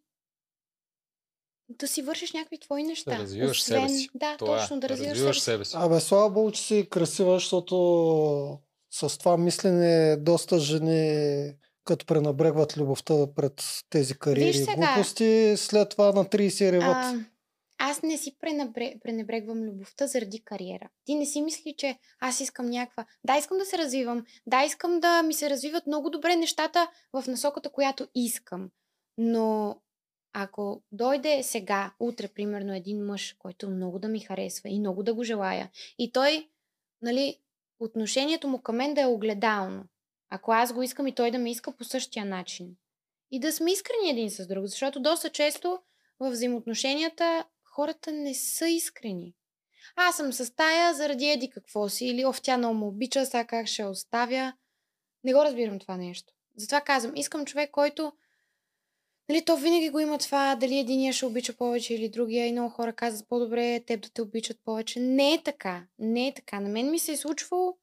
да 1.69 1.87
си 1.87 2.01
вършиш 2.01 2.33
някакви 2.33 2.59
твои 2.59 2.83
неща. 2.83 3.11
Да 3.11 3.17
развиваш 3.17 3.61
себе 3.63 3.89
си. 3.89 4.09
Да, 4.15 4.37
Това 4.37 4.59
точно, 4.59 4.77
е. 4.77 4.79
да 4.79 4.89
развиваш, 4.89 5.11
развиваш 5.11 5.39
себе 5.39 5.65
си. 5.65 5.75
Абе, 5.79 5.99
слава 5.99 6.29
богу, 6.29 6.51
че 6.51 6.61
си 6.61 6.87
красива, 6.89 7.33
защото 7.33 8.59
с 8.91 9.17
това 9.17 9.37
мислене 9.37 10.17
доста 10.17 10.59
жени 10.59 11.53
като 11.85 12.05
пренабрегват 12.05 12.77
любовта 12.77 13.33
пред 13.35 13.63
тези 13.89 14.13
кариери 14.13 14.47
Виж 14.47 14.57
сега. 14.57 14.75
глупости, 14.75 15.53
след 15.57 15.89
това 15.89 16.11
на 16.11 16.25
30 16.25 16.71
реват. 16.71 16.95
А, 16.95 17.25
аз 17.77 18.01
не 18.01 18.17
си 18.17 18.35
пренабре, 18.41 18.93
пренебрегвам 19.03 19.63
любовта 19.63 20.07
заради 20.07 20.43
кариера. 20.43 20.89
Ти 21.05 21.15
не 21.15 21.25
си 21.25 21.41
мисли, 21.41 21.75
че 21.77 21.97
аз 22.19 22.39
искам 22.39 22.69
някаква... 22.69 23.05
Да, 23.23 23.37
искам 23.37 23.57
да 23.57 23.65
се 23.65 23.77
развивам. 23.77 24.23
Да, 24.47 24.63
искам 24.63 24.99
да 24.99 25.23
ми 25.23 25.33
се 25.33 25.49
развиват 25.49 25.87
много 25.87 26.09
добре 26.09 26.35
нещата 26.35 26.87
в 27.13 27.23
насоката, 27.27 27.69
която 27.69 28.07
искам. 28.15 28.69
Но 29.17 29.77
ако 30.33 30.83
дойде 30.91 31.43
сега, 31.43 31.93
утре, 31.99 32.27
примерно, 32.27 32.73
един 32.73 33.05
мъж, 33.05 33.35
който 33.39 33.69
много 33.69 33.99
да 33.99 34.07
ми 34.07 34.19
харесва 34.19 34.69
и 34.69 34.79
много 34.79 35.03
да 35.03 35.13
го 35.13 35.23
желая, 35.23 35.71
и 35.97 36.11
той, 36.11 36.49
нали, 37.01 37.39
отношението 37.79 38.47
му 38.47 38.61
към 38.61 38.75
мен 38.75 38.93
да 38.93 39.01
е 39.01 39.05
огледално. 39.05 39.85
Ако 40.29 40.51
аз 40.51 40.73
го 40.73 40.83
искам 40.83 41.07
и 41.07 41.15
той 41.15 41.31
да 41.31 41.37
ме 41.37 41.51
иска 41.51 41.71
по 41.71 41.83
същия 41.83 42.25
начин. 42.25 42.75
И 43.31 43.39
да 43.39 43.51
сме 43.51 43.71
искрени 43.71 44.09
един 44.09 44.31
с 44.31 44.47
друг, 44.47 44.65
защото 44.65 44.99
доста 44.99 45.29
често 45.29 45.79
в 46.19 46.29
взаимоотношенията 46.29 47.45
хората 47.63 48.11
не 48.11 48.33
са 48.33 48.67
искрени. 48.67 49.33
Аз 49.95 50.17
съм 50.17 50.33
с 50.33 50.55
тая 50.55 50.93
заради 50.93 51.25
еди 51.25 51.49
какво 51.49 51.89
си, 51.89 52.05
или 52.05 52.25
ов 52.25 52.41
тя 52.41 52.57
много 52.57 52.75
му 52.75 52.87
обича, 52.87 53.25
сега 53.25 53.45
как 53.45 53.67
ще 53.67 53.85
оставя. 53.85 54.53
Не 55.23 55.33
го 55.33 55.43
разбирам 55.43 55.79
това 55.79 55.97
нещо. 55.97 56.33
Затова 56.57 56.81
казвам, 56.81 57.15
искам 57.15 57.45
човек, 57.45 57.71
който 57.71 58.13
Нали, 59.29 59.45
то 59.45 59.57
винаги 59.57 59.89
го 59.89 59.99
има 59.99 60.17
това, 60.17 60.55
дали 60.55 60.77
единия 60.77 61.13
ще 61.13 61.25
обича 61.25 61.53
повече 61.53 61.93
или 61.93 62.09
другия 62.09 62.47
и 62.47 62.51
много 62.51 62.69
хора 62.69 62.93
казват 62.93 63.29
по-добре 63.29 63.79
теб 63.79 64.01
да 64.01 64.09
те 64.09 64.21
обичат 64.21 64.57
повече. 64.65 64.99
Не 64.99 65.33
е 65.33 65.43
така. 65.43 65.87
Не 65.99 66.27
е 66.27 66.33
така. 66.33 66.59
На 66.59 66.69
мен 66.69 66.91
ми 66.91 66.99
се 66.99 67.11
е 67.11 67.17
случвало 67.17 67.77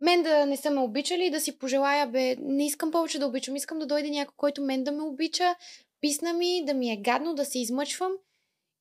мен 0.00 0.22
да 0.22 0.46
не 0.46 0.56
са 0.56 0.70
ме 0.70 0.80
обичали 0.80 1.24
и 1.24 1.30
да 1.30 1.40
си 1.40 1.58
пожелая, 1.58 2.06
бе, 2.06 2.36
не 2.36 2.66
искам 2.66 2.90
повече 2.90 3.18
да 3.18 3.26
обичам, 3.26 3.56
искам 3.56 3.78
да 3.78 3.86
дойде 3.86 4.10
някой, 4.10 4.34
който 4.36 4.62
мен 4.62 4.84
да 4.84 4.92
ме 4.92 5.02
обича, 5.02 5.56
писна 6.00 6.32
ми, 6.32 6.64
да 6.64 6.74
ми 6.74 6.92
е 6.92 6.96
гадно, 6.96 7.34
да 7.34 7.44
се 7.44 7.58
измъчвам 7.58 8.12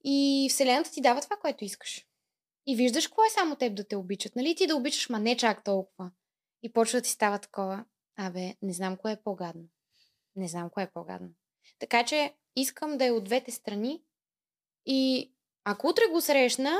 и 0.03 0.47
Вселената 0.49 0.91
ти 0.91 1.01
дава 1.01 1.21
това, 1.21 1.37
което 1.37 1.65
искаш. 1.65 2.05
И 2.67 2.75
виждаш 2.75 3.07
кое 3.07 3.27
е 3.27 3.33
само 3.33 3.55
теб 3.55 3.75
да 3.75 3.87
те 3.87 3.95
обичат, 3.95 4.35
нали? 4.35 4.55
Ти 4.55 4.67
да 4.67 4.75
обичаш, 4.75 5.09
ма 5.09 5.19
не 5.19 5.37
чак 5.37 5.63
толкова. 5.63 6.11
И 6.63 6.73
почва 6.73 6.99
да 6.99 7.01
ти 7.01 7.09
става 7.09 7.39
такова. 7.39 7.85
Абе, 8.17 8.55
не 8.61 8.73
знам 8.73 8.97
кое 8.97 9.11
е 9.11 9.21
по-гадно. 9.23 9.63
Не 10.35 10.47
знам 10.47 10.69
кое 10.69 10.83
е 10.83 10.91
по-гадно. 10.93 11.29
Така 11.79 12.05
че 12.05 12.33
искам 12.55 12.97
да 12.97 13.05
е 13.05 13.11
от 13.11 13.23
двете 13.23 13.51
страни 13.51 14.03
и 14.85 15.31
ако 15.63 15.87
утре 15.87 16.03
го 16.11 16.21
срещна, 16.21 16.79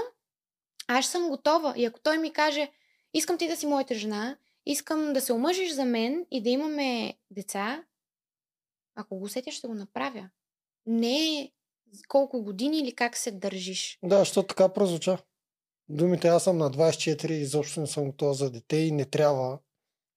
аз 0.88 1.08
съм 1.08 1.30
готова. 1.30 1.74
И 1.78 1.86
ако 1.86 2.00
той 2.00 2.18
ми 2.18 2.34
каже, 2.34 2.72
искам 3.14 3.38
ти 3.38 3.48
да 3.48 3.56
си 3.56 3.66
моята 3.68 3.96
жена, 3.96 4.38
искам 4.66 5.14
да 5.14 5.22
се 5.22 5.34
омъжиш 5.34 5.74
за 5.74 5.86
мен 5.86 6.26
и 6.32 6.44
да 6.44 6.50
имаме 6.50 7.14
деца, 7.32 7.84
ако 8.96 9.18
го 9.18 9.26
усетя, 9.26 9.52
ще 9.52 9.68
го 9.68 9.74
направя. 9.74 10.30
Не 10.86 11.40
е 11.40 11.52
колко 12.08 12.44
години 12.44 12.80
или 12.80 12.96
как 12.96 13.18
се 13.18 13.32
държиш. 13.32 14.00
Да, 14.04 14.20
защото 14.20 14.48
така 14.48 14.74
прозвуча. 14.74 15.18
Думите 15.90 16.28
аз 16.28 16.44
съм 16.44 16.58
на 16.58 16.72
24 16.72 17.32
и 17.32 17.42
изобщо 17.42 17.82
не 17.82 17.88
съм 17.88 18.06
готова 18.06 18.34
за 18.34 18.52
дете 18.52 18.78
и 18.78 18.92
не 18.92 19.06
трябва. 19.06 19.60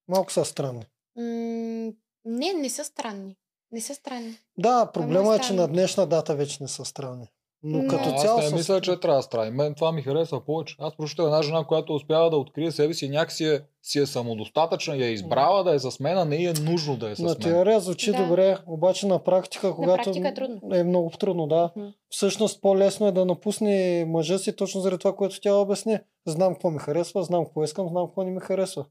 Малко 0.08 0.32
са 0.32 0.44
странни. 0.44 0.86
М- 1.16 1.92
не, 2.28 2.52
не 2.52 2.68
са 2.70 2.84
странни. 2.84 3.36
Не 3.72 3.80
са 3.80 3.94
странни. 3.94 4.34
Да, 4.58 4.86
проблема 4.86 5.34
е, 5.34 5.40
че 5.40 5.52
на 5.52 5.68
днешна 5.68 6.06
дата 6.06 6.34
вече 6.34 6.58
не 6.60 6.68
са 6.68 6.84
странни. 6.84 7.26
Но 7.62 7.78
Не. 7.78 7.88
като 7.88 8.08
Аз 8.08 8.22
цяло... 8.22 8.40
не 8.40 8.46
с- 8.46 8.52
мисля, 8.52 8.80
че 8.80 8.96
трябва 8.96 9.18
да 9.18 9.22
страни. 9.22 9.50
Мен 9.50 9.74
това 9.74 9.92
ми 9.92 10.02
харесва 10.02 10.40
повече. 10.40 10.76
Аз 10.78 10.96
прочитам 10.96 11.26
една 11.26 11.42
жена, 11.42 11.64
която 11.64 11.94
успява 11.94 12.30
да 12.30 12.36
открие 12.36 12.72
себе 12.72 12.94
си, 12.94 13.08
някакси 13.08 13.44
е, 13.44 13.60
си 13.82 13.98
е 13.98 14.06
самодостатъчна, 14.06 14.96
я 14.96 15.06
е 15.06 15.10
избрала 15.10 15.64
да 15.64 15.74
е 15.74 15.78
с 15.78 16.00
мен, 16.00 16.18
а 16.18 16.24
не 16.24 16.44
е 16.44 16.52
нужно 16.52 16.96
да 16.96 17.10
е 17.10 17.14
с 17.14 17.18
На 17.18 17.28
мен. 17.28 17.36
теория 17.36 17.80
звучи 17.80 18.12
Да. 18.12 18.18
добре, 18.18 18.58
обаче 18.66 19.06
на 19.06 19.24
практика, 19.24 19.74
когато 19.74 20.02
практика 20.02 20.28
е 20.28 20.34
трудно. 20.34 20.60
е 20.72 20.84
много 20.84 21.10
трудно, 21.10 21.46
да. 21.46 21.70
Всъщност 22.10 22.60
по-лесно 22.60 23.06
е 23.06 23.12
да 23.12 23.24
напусне 23.24 24.04
мъжа 24.04 24.38
си 24.38 24.56
точно 24.56 24.80
заради 24.80 24.98
това, 24.98 25.14
което 25.14 25.40
тя 25.40 25.54
обясни. 25.54 25.98
Знам 26.26 26.52
какво 26.52 26.70
ми 26.70 26.78
харесва, 26.78 27.22
знам 27.22 27.44
какво 27.44 27.64
искам, 27.64 27.88
знам 27.88 28.06
какво 28.06 28.22
не 28.22 28.30
ми 28.30 28.40
харесва. 28.40 28.84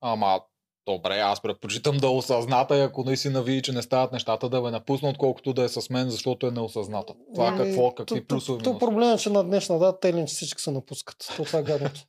Ама, 0.00 0.40
добре, 0.92 1.18
аз 1.18 1.42
предпочитам 1.42 1.96
да 1.96 2.06
е 2.06 2.10
осъзната 2.10 2.78
и 2.78 2.80
ако 2.80 3.04
наистина 3.04 3.42
види, 3.42 3.62
че 3.62 3.72
не 3.72 3.82
стават 3.82 4.12
нещата, 4.12 4.48
да 4.48 4.62
ме 4.62 4.70
напусна, 4.70 5.08
отколкото 5.08 5.52
да 5.52 5.62
е 5.62 5.68
с 5.68 5.90
мен, 5.90 6.10
защото 6.10 6.46
е 6.46 6.50
неосъзната. 6.50 7.14
Това 7.34 7.48
Ами, 7.48 7.58
какво, 7.58 7.94
какви 7.94 8.24
плюсове 8.24 8.62
То 8.62 8.70
има? 8.70 8.78
проблем 8.78 9.12
е, 9.12 9.18
че 9.18 9.30
на 9.30 9.44
днешна 9.44 9.78
дата 9.78 10.00
те 10.00 10.26
че 10.26 10.34
всички 10.34 10.62
се 10.62 10.70
напускат. 10.70 11.32
То 11.36 11.44
това 11.44 11.58
е 11.58 11.62
гадното. 11.62 12.00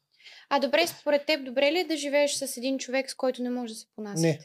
А 0.50 0.60
добре, 0.60 0.88
според 0.88 1.26
теб, 1.26 1.46
добре 1.46 1.72
ли 1.72 1.80
е 1.80 1.88
да 1.88 1.98
живееш 1.98 2.34
с 2.34 2.58
един 2.58 2.78
човек, 2.78 3.12
с 3.12 3.16
който 3.16 3.44
не 3.44 3.50
може 3.50 3.74
да 3.74 3.80
се 3.80 3.86
понасяте? 3.96 4.28
Не. 4.28 4.40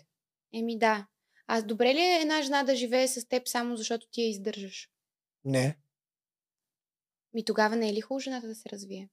Еми 0.60 0.78
да. 0.78 1.06
А 1.46 1.62
добре 1.62 1.94
ли 1.94 2.00
е 2.00 2.20
една 2.22 2.42
жена 2.42 2.62
да 2.62 2.76
живее 2.76 3.08
с 3.08 3.28
теб 3.28 3.48
само 3.48 3.76
защото 3.76 4.06
ти 4.10 4.22
я 4.22 4.28
издържаш? 4.28 4.90
Не. 5.44 5.76
Ми 7.34 7.44
тогава 7.44 7.76
не 7.76 7.88
е 7.88 7.92
ли 7.92 8.00
хубаво 8.00 8.20
жената 8.20 8.46
да 8.46 8.54
се 8.54 8.68
развие? 8.70 9.08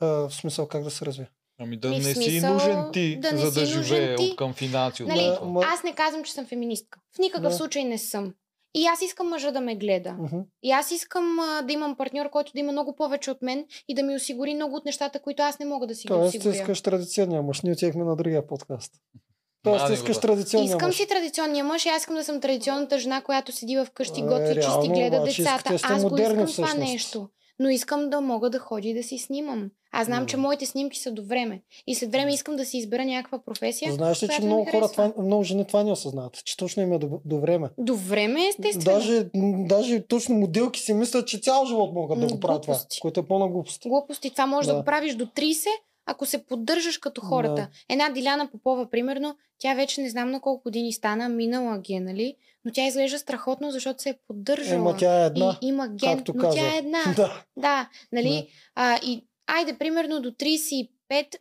А, 0.00 0.06
в 0.06 0.30
смисъл 0.30 0.68
как 0.68 0.82
да 0.84 0.90
се 0.90 1.06
развие. 1.06 1.30
Ами 1.60 1.76
да 1.76 1.90
не 1.90 2.02
си 2.02 2.14
смисъл, 2.14 2.52
нужен 2.52 2.84
ти, 2.92 3.16
да 3.16 3.32
не 3.32 3.38
за 3.38 3.52
да 3.52 3.66
си 3.66 3.72
живее 3.74 4.16
ти. 4.16 4.22
от 4.22 4.36
към 4.36 4.52
финанси. 4.54 5.02
Нали, 5.02 5.20
Да, 5.20 5.34
това. 5.36 5.66
аз 5.66 5.82
не 5.82 5.94
казвам, 5.94 6.24
че 6.24 6.32
съм 6.32 6.46
феминистка. 6.46 6.98
В 7.12 7.18
никакъв 7.18 7.50
Да. 7.50 7.56
случай 7.56 7.84
не 7.84 7.98
съм. 7.98 8.34
И 8.74 8.86
аз 8.86 9.02
искам 9.02 9.28
мъжа 9.28 9.50
да 9.50 9.60
ме 9.60 9.76
гледа. 9.76 10.12
Мгм. 10.12 10.36
И 10.62 10.70
аз 10.70 10.90
искам 10.90 11.38
а, 11.40 11.62
да 11.62 11.72
имам 11.72 11.96
партньор, 11.96 12.30
който 12.30 12.52
да 12.52 12.60
има 12.60 12.72
много 12.72 12.94
повече 12.94 13.30
от 13.30 13.42
мен 13.42 13.64
и 13.88 13.94
да 13.94 14.02
ми 14.02 14.14
осигури 14.14 14.54
много 14.54 14.76
от 14.76 14.84
нещата, 14.84 15.18
които 15.18 15.42
аз 15.42 15.58
не 15.58 15.66
мога 15.66 15.86
да 15.86 15.94
си 15.94 16.02
ги 16.02 16.08
Тоест 16.08 16.32
ти 16.32 16.38
осигуря. 16.38 16.54
искаш 16.54 16.80
традиционния 16.80 17.42
мъж. 17.42 17.62
Ние 17.62 17.72
отивахме 17.72 18.04
на 18.04 18.16
другия 18.16 18.46
подкаст. 18.46 18.92
Тоест 19.62 19.86
го 19.86 19.92
искаш 19.92 20.16
да. 20.16 20.20
традиционния 20.20 20.68
Искам 20.68 20.88
мъж. 20.88 20.96
си 20.96 21.06
традиционния 21.06 21.64
мъж 21.64 21.86
и 21.86 21.88
аз 21.88 22.02
искам 22.02 22.16
да 22.16 22.24
съм 22.24 22.40
традиционната 22.40 22.98
жена, 22.98 23.20
която 23.20 23.52
седи 23.52 23.76
в 23.76 23.86
къщи, 23.94 24.20
Е, 24.20 24.24
готви, 24.24 24.54
чисти, 24.54 24.88
гледа 24.88 25.16
обаче 25.16 25.42
децата. 25.42 25.68
да 25.70 25.74
Аз 25.74 26.04
го 26.04 26.16
искам 26.18 26.34
това 26.34 26.46
всъщност. 26.46 26.76
нещо. 26.78 27.28
Но 27.60 27.68
искам 27.68 28.10
да 28.10 28.20
мога 28.20 28.50
да 28.50 28.58
ходя 28.58 28.88
и 28.88 28.94
да 28.94 29.02
си 29.02 29.18
снимам. 29.18 29.70
Аз 29.92 30.06
знам, 30.06 30.26
че 30.26 30.36
моите 30.36 30.66
снимки 30.66 30.98
са 30.98 31.12
до 31.12 31.22
време. 31.22 31.62
И 31.86 31.94
след 31.94 32.12
време 32.12 32.32
искам 32.32 32.56
да 32.56 32.64
си 32.64 32.78
избера 32.78 33.04
някаква 33.04 33.38
професия. 33.38 33.92
Знаеш 33.92 34.22
ли, 34.22 34.28
че 34.28 34.42
много 34.42 34.64
хора, 34.70 34.88
това, 34.88 35.12
много 35.18 35.42
жени 35.44 35.66
това 35.66 35.84
не 35.84 35.92
осъзнават, 35.92 36.44
че 36.44 36.56
точно 36.56 36.82
им 36.82 36.92
е 36.92 36.98
до, 36.98 37.20
до 37.24 37.40
време. 37.40 37.68
До 37.78 37.96
време, 37.96 38.46
естествено. 38.46 38.98
Даже, 38.98 39.26
даже 39.68 40.00
точно 40.00 40.34
моделки 40.34 40.80
си 40.80 40.94
мислят, 40.94 41.26
че 41.26 41.38
цял 41.38 41.66
живот 41.66 41.94
могат 41.94 42.20
да 42.20 42.26
го 42.26 42.40
правят 42.40 42.62
това, 42.62 42.78
което 43.00 43.20
е 43.20 43.26
пълна 43.26 43.48
глупост. 43.48 43.82
Глупости. 43.86 44.30
Това 44.30 44.46
можеш 44.46 44.66
да. 44.66 44.72
Да. 44.72 44.78
го 44.78 44.84
правиш 44.84 45.14
до 45.14 45.26
30, 45.26 45.66
ако 46.10 46.26
се 46.26 46.46
поддържаш 46.46 46.98
като 46.98 47.20
хората. 47.20 47.54
Да. 47.54 47.68
Една 47.88 48.10
Диляна 48.10 48.50
Попова, 48.50 48.90
примерно, 48.90 49.36
тя 49.58 49.74
вече 49.74 50.00
не 50.00 50.10
знам 50.10 50.30
на 50.30 50.40
колко 50.40 50.62
години 50.62 50.92
стана, 50.92 51.28
минала 51.28 51.78
ги 51.78 51.92
е, 51.92 52.00
нали? 52.00 52.36
Но 52.64 52.72
тя 52.72 52.86
изглежда 52.86 53.18
страхотно, 53.18 53.70
защото 53.70 54.02
се 54.02 54.08
е 54.08 54.18
поддържала. 54.26 54.80
Ема 54.80 54.96
тя 54.96 55.22
е 55.22 55.26
една. 55.26 55.58
И 55.62 55.66
има 55.66 55.88
ген, 55.88 56.16
както 56.16 56.32
но 56.34 56.40
каза. 56.42 56.56
тя 56.56 56.74
е 56.74 56.78
една. 56.78 56.98
Да. 57.16 57.42
Да, 57.56 57.88
нали? 58.12 58.48
А, 58.74 59.00
и 59.02 59.24
айде, 59.46 59.78
примерно 59.78 60.20
до 60.20 60.30
35, 60.30 60.88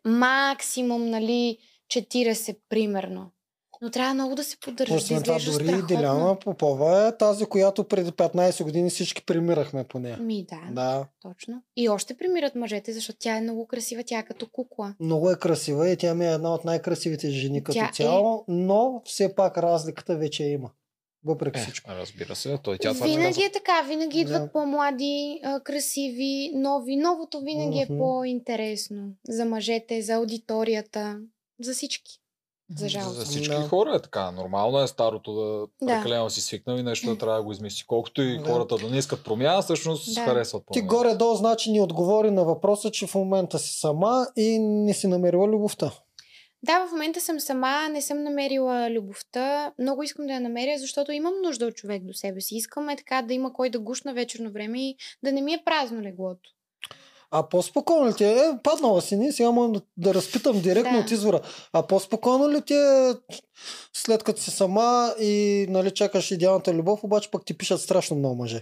максимум, 0.06 1.10
нали, 1.10 1.58
40, 1.88 2.58
примерно. 2.70 3.32
Но 3.82 3.90
трябва 3.90 4.14
много 4.14 4.36
да 4.36 4.44
се 4.44 4.58
поддържаш, 4.58 4.90
да 4.92 4.96
Освен 4.98 5.24
това, 5.24 5.34
дори 5.36 5.54
страхотно. 5.54 5.88
Диляна 5.88 6.38
Попова 6.38 7.08
е 7.08 7.18
тази, 7.18 7.46
която 7.46 7.84
преди 7.84 8.12
15 8.12 8.64
години 8.64 8.90
всички 8.90 9.24
примирахме 9.24 9.84
по 9.84 10.00
нея. 10.00 10.18
Ми 10.18 10.46
да, 10.46 10.60
Да. 10.72 11.06
точно. 11.22 11.62
И 11.76 11.90
още 11.90 12.14
примират 12.14 12.56
мъжете, 12.56 12.94
защото 12.94 13.20
тя 13.20 13.38
е 13.38 13.42
много 13.42 13.68
красива, 13.68 14.04
тя 14.06 14.20
е 14.20 14.26
като 14.26 14.48
кукла. 14.48 14.96
Много 15.00 15.32
е 15.32 15.36
красива 15.36 15.90
и 15.90 15.98
тя 15.98 16.16
ми 16.16 16.26
е 16.26 16.32
една 16.32 16.54
от 16.54 16.66
най-красивите 16.66 17.30
жени 17.30 17.64
като 17.64 17.78
Тя 17.78 17.86
е. 17.86 17.92
цяло, 17.94 18.46
но 18.48 19.02
все 19.06 19.36
пак 19.36 19.58
разликата 19.58 20.16
вече 20.18 20.44
има. 20.44 20.72
Въпреки 21.24 21.60
Е, 21.60 21.64
всичко. 21.64 21.92
разбира 21.92 22.36
се, 22.36 22.58
той 22.58 22.78
тя 22.78 22.94
това 22.94 23.06
винаги 23.08 23.42
е 23.42 23.52
така, 23.52 23.82
винаги 23.82 24.20
идват 24.20 24.44
Да. 24.44 24.52
по-млади, 24.52 25.42
красиви, 25.64 26.52
нови. 26.56 26.96
Новото 26.96 27.40
винаги 27.42 27.84
Мгм. 27.84 27.94
е 27.94 27.98
по-интересно. 27.98 29.10
За 29.28 29.46
мъжете, 29.46 30.02
за 30.02 30.14
аудиторията, 30.14 31.20
за 31.60 31.74
всички. 31.74 32.19
За 32.76 32.90
жалост. 32.90 33.16
За 33.16 33.26
всички 33.26 33.56
Да. 33.56 33.68
хора 33.68 33.96
е 33.96 34.02
така. 34.02 34.32
Нормално 34.32 34.80
е 34.82 34.88
старото 34.88 35.34
да 35.34 35.68
Да. 35.82 35.94
прекалено 35.94 36.30
си 36.30 36.42
свикнал 36.42 36.78
и 36.78 36.84
нещо 36.84 37.10
да 37.10 37.18
трябва 37.18 37.38
да 37.38 37.44
го 37.44 37.52
измисли. 37.52 37.84
Колкото 37.88 38.22
и 38.22 38.38
Да. 38.38 38.44
хората 38.46 38.78
да 38.78 38.90
не 38.90 38.98
искат 38.98 39.24
промяна, 39.24 39.62
всъщност 39.62 40.16
Да. 40.16 40.22
харесват 40.22 40.64
Ти 40.64 40.80
промяна. 40.80 40.88
горе-долу 40.88 41.36
значи 41.36 41.72
ни 41.72 41.82
отговори 41.82 42.32
на 42.32 42.44
въпроса, 42.46 42.92
че 42.92 43.08
в 43.08 43.16
момента 43.16 43.60
си 43.60 43.80
сама 43.80 44.28
и 44.36 44.60
не 44.60 44.94
си 44.94 45.08
намерила 45.08 45.48
любовта. 45.48 45.92
Да, 46.64 46.88
в 46.88 46.92
момента 46.92 47.22
съм 47.22 47.40
сама, 47.40 47.90
не 47.92 48.02
съм 48.02 48.24
намерила 48.24 48.90
любовта. 48.92 49.74
Много 49.80 50.04
искам 50.04 50.28
да 50.28 50.34
я 50.34 50.42
намеря, 50.42 50.78
защото 50.78 51.12
имам 51.12 51.34
нужда 51.44 51.66
от 51.66 51.76
човек 51.76 52.04
до 52.04 52.14
себе 52.14 52.42
си. 52.42 52.56
Искам 52.56 52.90
е 52.90 52.96
така 52.98 53.22
да 53.22 53.34
има 53.34 53.54
кой 53.54 53.70
да 53.70 53.80
гушна 53.80 54.14
вечерно 54.14 54.52
време 54.52 54.90
и 54.90 54.96
да 55.24 55.32
не 55.32 55.42
ми 55.42 55.54
е 55.54 55.62
празно 55.66 56.02
леглото. 56.02 56.50
А 57.32 57.50
по-спокойно 57.50 58.08
ли 58.08 58.16
ти 58.16 58.24
е? 58.24 58.30
е 58.30 58.58
паднала 58.64 59.02
си 59.02 59.18
ни, 59.18 59.32
сега 59.32 59.52
мога 59.52 59.80
да, 59.80 59.82
да 59.98 60.14
разпитам 60.14 60.62
директно 60.62 60.94
Да. 60.94 61.00
от 61.00 61.12
извора. 61.12 61.42
А 61.74 61.88
по-спокойно 61.88 62.50
ли 62.50 62.62
ти 62.62 62.74
е 62.74 63.14
след 63.94 64.24
като 64.24 64.42
си 64.42 64.52
сама 64.52 65.14
и 65.20 65.66
нали, 65.70 65.92
чакаш 65.92 66.32
идеалната 66.32 66.74
любов, 66.74 67.04
обаче 67.04 67.32
пък 67.32 67.46
ти 67.46 67.58
пишат 67.58 67.82
страшно 67.82 68.18
много 68.18 68.36
мъже? 68.36 68.62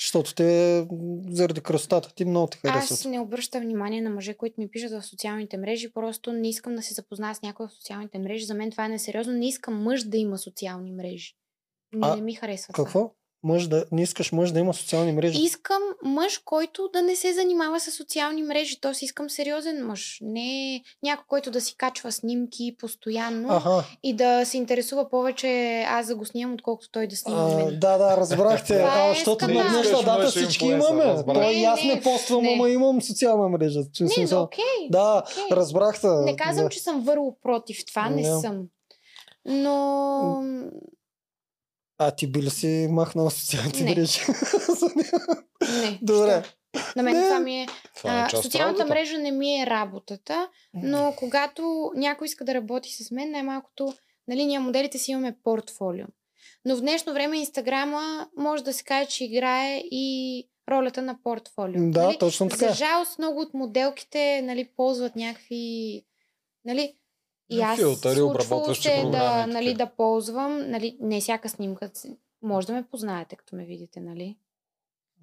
Защото 0.00 0.34
те 0.34 0.86
заради 1.30 1.60
красотата 1.60 2.14
ти 2.14 2.24
много 2.24 2.46
те 2.46 2.58
харесват. 2.58 2.90
Аз 2.90 3.04
не 3.04 3.20
обръщам 3.20 3.62
внимание 3.62 4.00
на 4.00 4.10
мъже, 4.10 4.34
които 4.34 4.60
ми 4.60 4.70
пишат 4.70 4.92
в 4.92 5.02
социалните 5.02 5.56
мрежи. 5.56 5.92
Просто 5.92 6.32
не 6.32 6.48
искам 6.48 6.74
да 6.74 6.82
се 6.82 6.94
запозная 6.94 7.34
с 7.34 7.42
някой 7.42 7.66
в 7.66 7.72
социалните 7.72 8.18
мрежи. 8.18 8.44
За 8.44 8.54
мен 8.54 8.70
това 8.70 8.84
е 8.84 8.88
несериозно. 8.88 9.32
Не 9.32 9.48
искам 9.48 9.82
мъж 9.82 10.02
да 10.02 10.16
има 10.16 10.38
социални 10.38 10.92
мрежи. 10.92 11.34
Не, 11.92 12.06
А, 12.06 12.16
не 12.16 12.22
ми 12.22 12.34
харесва 12.34 12.74
това. 12.74 13.10
Мъж 13.44 13.66
да, 13.66 13.84
не 13.92 14.02
искаш 14.02 14.32
мъж 14.32 14.50
да 14.50 14.58
има 14.58 14.74
социални 14.74 15.12
мрежи? 15.12 15.42
Искам 15.42 15.82
мъж, 16.04 16.38
който 16.38 16.90
да 16.92 17.02
не 17.02 17.16
се 17.16 17.32
занимава 17.32 17.80
с 17.80 17.90
социални 17.90 18.42
мрежи. 18.42 18.80
Тоест 18.80 19.02
искам 19.02 19.30
сериозен 19.30 19.86
мъж. 19.86 20.18
Не 20.22 20.82
някой, 21.02 21.24
който 21.28 21.50
да 21.50 21.60
си 21.60 21.76
качва 21.76 22.12
снимки 22.12 22.76
постоянно 22.78 23.48
Аха. 23.50 23.84
и 24.02 24.14
да 24.14 24.44
се 24.44 24.56
интересува 24.56 25.08
повече 25.10 25.48
аз 25.82 26.06
да 26.06 26.16
го 26.16 26.24
снимам, 26.24 26.54
отколкото 26.54 26.90
той 26.90 27.06
да 27.06 27.16
снима 27.16 27.38
А, 27.42 27.56
мен. 27.56 27.66
да, 27.70 27.98
да, 27.98 28.16
разбрахте. 28.16 28.76
Е 28.76 28.82
а, 28.82 29.08
защото 29.08 29.36
скандал. 29.36 29.64
на 29.64 29.70
днешна 29.72 30.02
дата 30.02 30.26
всички 30.28 30.64
имаме. 30.64 31.24
Той 31.26 31.52
и 31.52 31.64
аз 31.64 31.84
Не, 31.84 31.94
не 31.94 32.00
поствам, 32.00 32.42
не. 32.42 32.52
ама 32.52 32.70
имам 32.70 33.02
социална 33.02 33.48
мрежа. 33.48 33.80
Че 33.92 34.04
Не, 34.04 34.10
смисъл- 34.10 34.38
да, 34.38 34.44
окей. 34.44 34.88
Да, 34.90 35.22
окей. 35.32 35.56
разбрахте. 35.56 36.06
Не 36.08 36.36
казвам, 36.36 36.64
да. 36.64 36.70
че 36.70 36.80
съм 36.80 37.00
върл 37.00 37.36
против 37.42 37.86
това, 37.86 38.08
не 38.10 38.22
Не. 38.22 38.40
съм. 38.40 38.62
Но 39.46 40.42
А 42.06 42.10
ти 42.10 42.26
би 42.26 42.42
ли 42.42 42.50
си 42.50 42.88
махнала 42.90 43.30
социалните 43.30 43.84
Не. 43.84 43.90
мрежи? 43.90 44.20
не. 44.96 45.98
Добре. 46.02 46.42
що? 46.44 46.52
На 46.96 47.02
мен 47.02 47.16
Не. 47.16 47.22
това 47.22 47.40
ми 47.40 47.62
е... 47.62 47.68
Това 47.96 48.20
е 48.20 48.22
А, 48.22 48.42
социалната 48.42 48.86
мрежа 48.86 49.18
не 49.18 49.30
ми 49.30 49.60
е 49.60 49.66
работата, 49.66 50.48
но 50.74 51.14
когато 51.16 51.90
някой 51.94 52.24
иска 52.24 52.44
да 52.44 52.54
работи 52.54 52.92
с 52.92 53.10
мен, 53.10 53.30
най-малкото, 53.30 53.94
нали, 54.28 54.44
ние 54.44 54.58
моделите 54.58 54.98
си 54.98 55.10
имаме 55.10 55.36
портфолио. 55.44 56.06
Но 56.64 56.76
в 56.76 56.80
днешно 56.80 57.12
време 57.12 57.38
Инстаграма 57.38 58.28
може 58.38 58.64
да 58.64 58.72
се 58.72 58.84
каже, 58.84 59.08
че 59.08 59.24
играе 59.24 59.82
и 59.90 60.48
ролята 60.70 61.02
на 61.02 61.18
портфолио. 61.24 61.90
Да, 61.90 62.02
нали? 62.02 62.18
точно 62.18 62.48
така. 62.48 62.68
За 62.68 62.74
жалост, 62.74 63.18
много 63.18 63.40
от 63.40 63.54
моделките 63.54 64.42
нали, 64.42 64.68
ползват 64.76 65.16
някакви... 65.16 66.04
Нали, 66.64 66.94
и 67.52 67.60
аз 67.60 67.78
Филтъри, 67.78 68.16
случвало 68.16 68.74
се 68.74 69.04
да, 69.12 69.46
нали, 69.46 69.74
да 69.74 69.86
ползвам, 69.86 70.70
нали, 70.70 70.96
не 71.00 71.20
всяка 71.20 71.48
снимка, 71.48 71.90
може 72.42 72.66
да 72.66 72.72
ме 72.72 72.84
познаете, 72.90 73.36
като 73.36 73.56
ме 73.56 73.64
видите, 73.64 74.00
нали? 74.00 74.36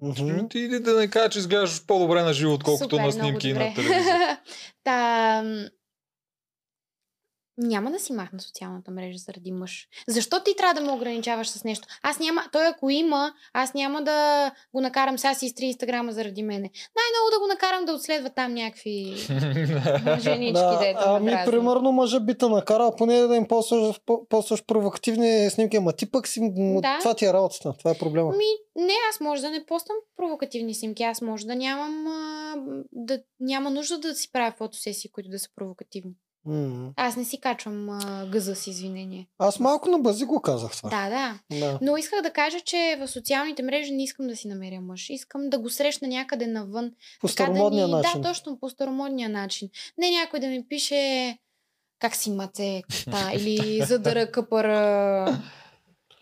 Мгм. 0.02 0.48
Ти 0.48 0.58
иди 0.58 0.80
да 0.80 0.98
не 0.98 1.08
кажа, 1.08 1.28
че 1.28 1.38
изглеждаш 1.38 1.86
по-добре 1.86 2.22
на 2.22 2.32
живо, 2.32 2.54
отколкото 2.54 2.96
Супер, 2.96 3.04
на 3.04 3.12
снимки 3.12 3.48
и 3.48 3.52
на 3.52 3.74
телевизия. 3.74 4.40
Та, 4.84 5.42
няма 7.60 7.90
да 7.90 7.98
си 7.98 8.12
махна 8.12 8.40
социалната 8.40 8.90
мрежа 8.90 9.18
заради 9.18 9.52
мъж. 9.52 9.88
Защо 10.08 10.40
ти 10.44 10.56
трябва 10.56 10.74
да 10.80 10.86
ме 10.86 10.92
ограничаваш 10.92 11.48
с 11.48 11.64
нещо? 11.64 11.88
Аз 12.02 12.18
няма, 12.18 12.42
той 12.52 12.66
ако 12.66 12.90
има, 12.90 13.32
аз 13.52 13.74
няма 13.74 14.02
да 14.02 14.50
го 14.74 14.80
накарам 14.80 15.18
сега 15.18 15.34
си 15.34 15.46
изтри 15.46 15.64
инстаграма 15.64 16.12
заради 16.12 16.42
мене. 16.42 16.70
Най-много 16.96 17.30
да 17.32 17.40
го 17.40 17.46
накарам 17.46 17.84
да 17.84 17.92
отследва 17.92 18.30
там 18.30 18.54
някакви 18.54 19.14
женички, 20.20 20.52
Да, 20.52 20.78
дето 20.78 21.00
ами, 21.06 21.32
примерно, 21.46 21.92
мъжа 21.92 22.20
би 22.20 22.38
те 22.38 22.48
накара, 22.48 22.92
поне 22.98 23.20
да 23.20 23.36
им 23.36 23.48
постваш, 23.48 24.00
по- 24.06 24.26
постваш 24.28 24.64
провокативни 24.64 25.50
снимки, 25.50 25.76
ама 25.76 25.92
ти 25.92 26.10
пък 26.10 26.28
си, 26.28 26.40
Да. 26.82 26.98
това 27.00 27.14
ти 27.14 27.26
е 27.26 27.32
работата, 27.32 27.72
това 27.78 27.90
е 27.90 27.98
проблема. 27.98 28.30
Ми, 28.30 28.44
не, 28.76 28.92
аз 29.10 29.20
може 29.20 29.42
да 29.42 29.50
не 29.50 29.66
постам 29.66 29.96
провокативни 30.16 30.74
снимки, 30.74 31.02
аз 31.02 31.20
може 31.20 31.46
да 31.46 31.56
нямам, 31.56 32.06
а, 32.06 32.54
да 32.92 33.20
няма 33.40 33.70
нужда 33.70 33.98
да 33.98 34.14
си 34.14 34.32
правя 34.32 34.54
фотосесии, 34.58 35.10
които 35.10 35.30
да 35.30 35.38
са 35.38 35.48
провокативни. 35.56 36.12
М. 36.46 36.92
Аз 36.96 37.16
не 37.16 37.24
си 37.24 37.40
качвам 37.40 37.90
а, 37.90 38.26
гъза 38.26 38.54
с 38.54 38.66
извинение. 38.66 39.28
Аз 39.38 39.60
малко 39.60 39.88
на 39.88 39.98
бази 39.98 40.24
го 40.24 40.40
казах 40.40 40.76
това. 40.76 40.90
Да, 40.90 41.08
да. 41.08 41.58
Да. 41.58 41.78
Но 41.82 41.96
исках 41.96 42.22
да 42.22 42.30
кажа, 42.30 42.60
че 42.60 42.98
в 43.00 43.08
социалните 43.08 43.62
мрежи 43.62 43.92
не 43.92 44.02
искам 44.02 44.26
да 44.26 44.36
си 44.36 44.48
намеря 44.48 44.80
мъж. 44.80 45.10
Искам 45.10 45.50
да 45.50 45.58
го 45.58 45.70
срещна 45.70 46.08
някъде 46.08 46.46
навън. 46.46 46.90
По 47.20 47.28
старомодния 47.28 47.88
да 47.88 47.96
ни... 47.96 48.02
начин. 48.02 48.20
Да, 48.20 48.28
точно 48.28 48.58
по 48.58 48.68
старомодния 48.68 49.28
начин. 49.28 49.68
Не 49.98 50.10
някой 50.10 50.40
да 50.40 50.46
ми 50.46 50.68
пише 50.68 51.36
как 51.98 52.16
си 52.16 52.30
маце, 52.30 52.82
кота, 53.04 53.32
или 53.34 53.82
задъра 53.82 54.30
къпъра 54.30 55.42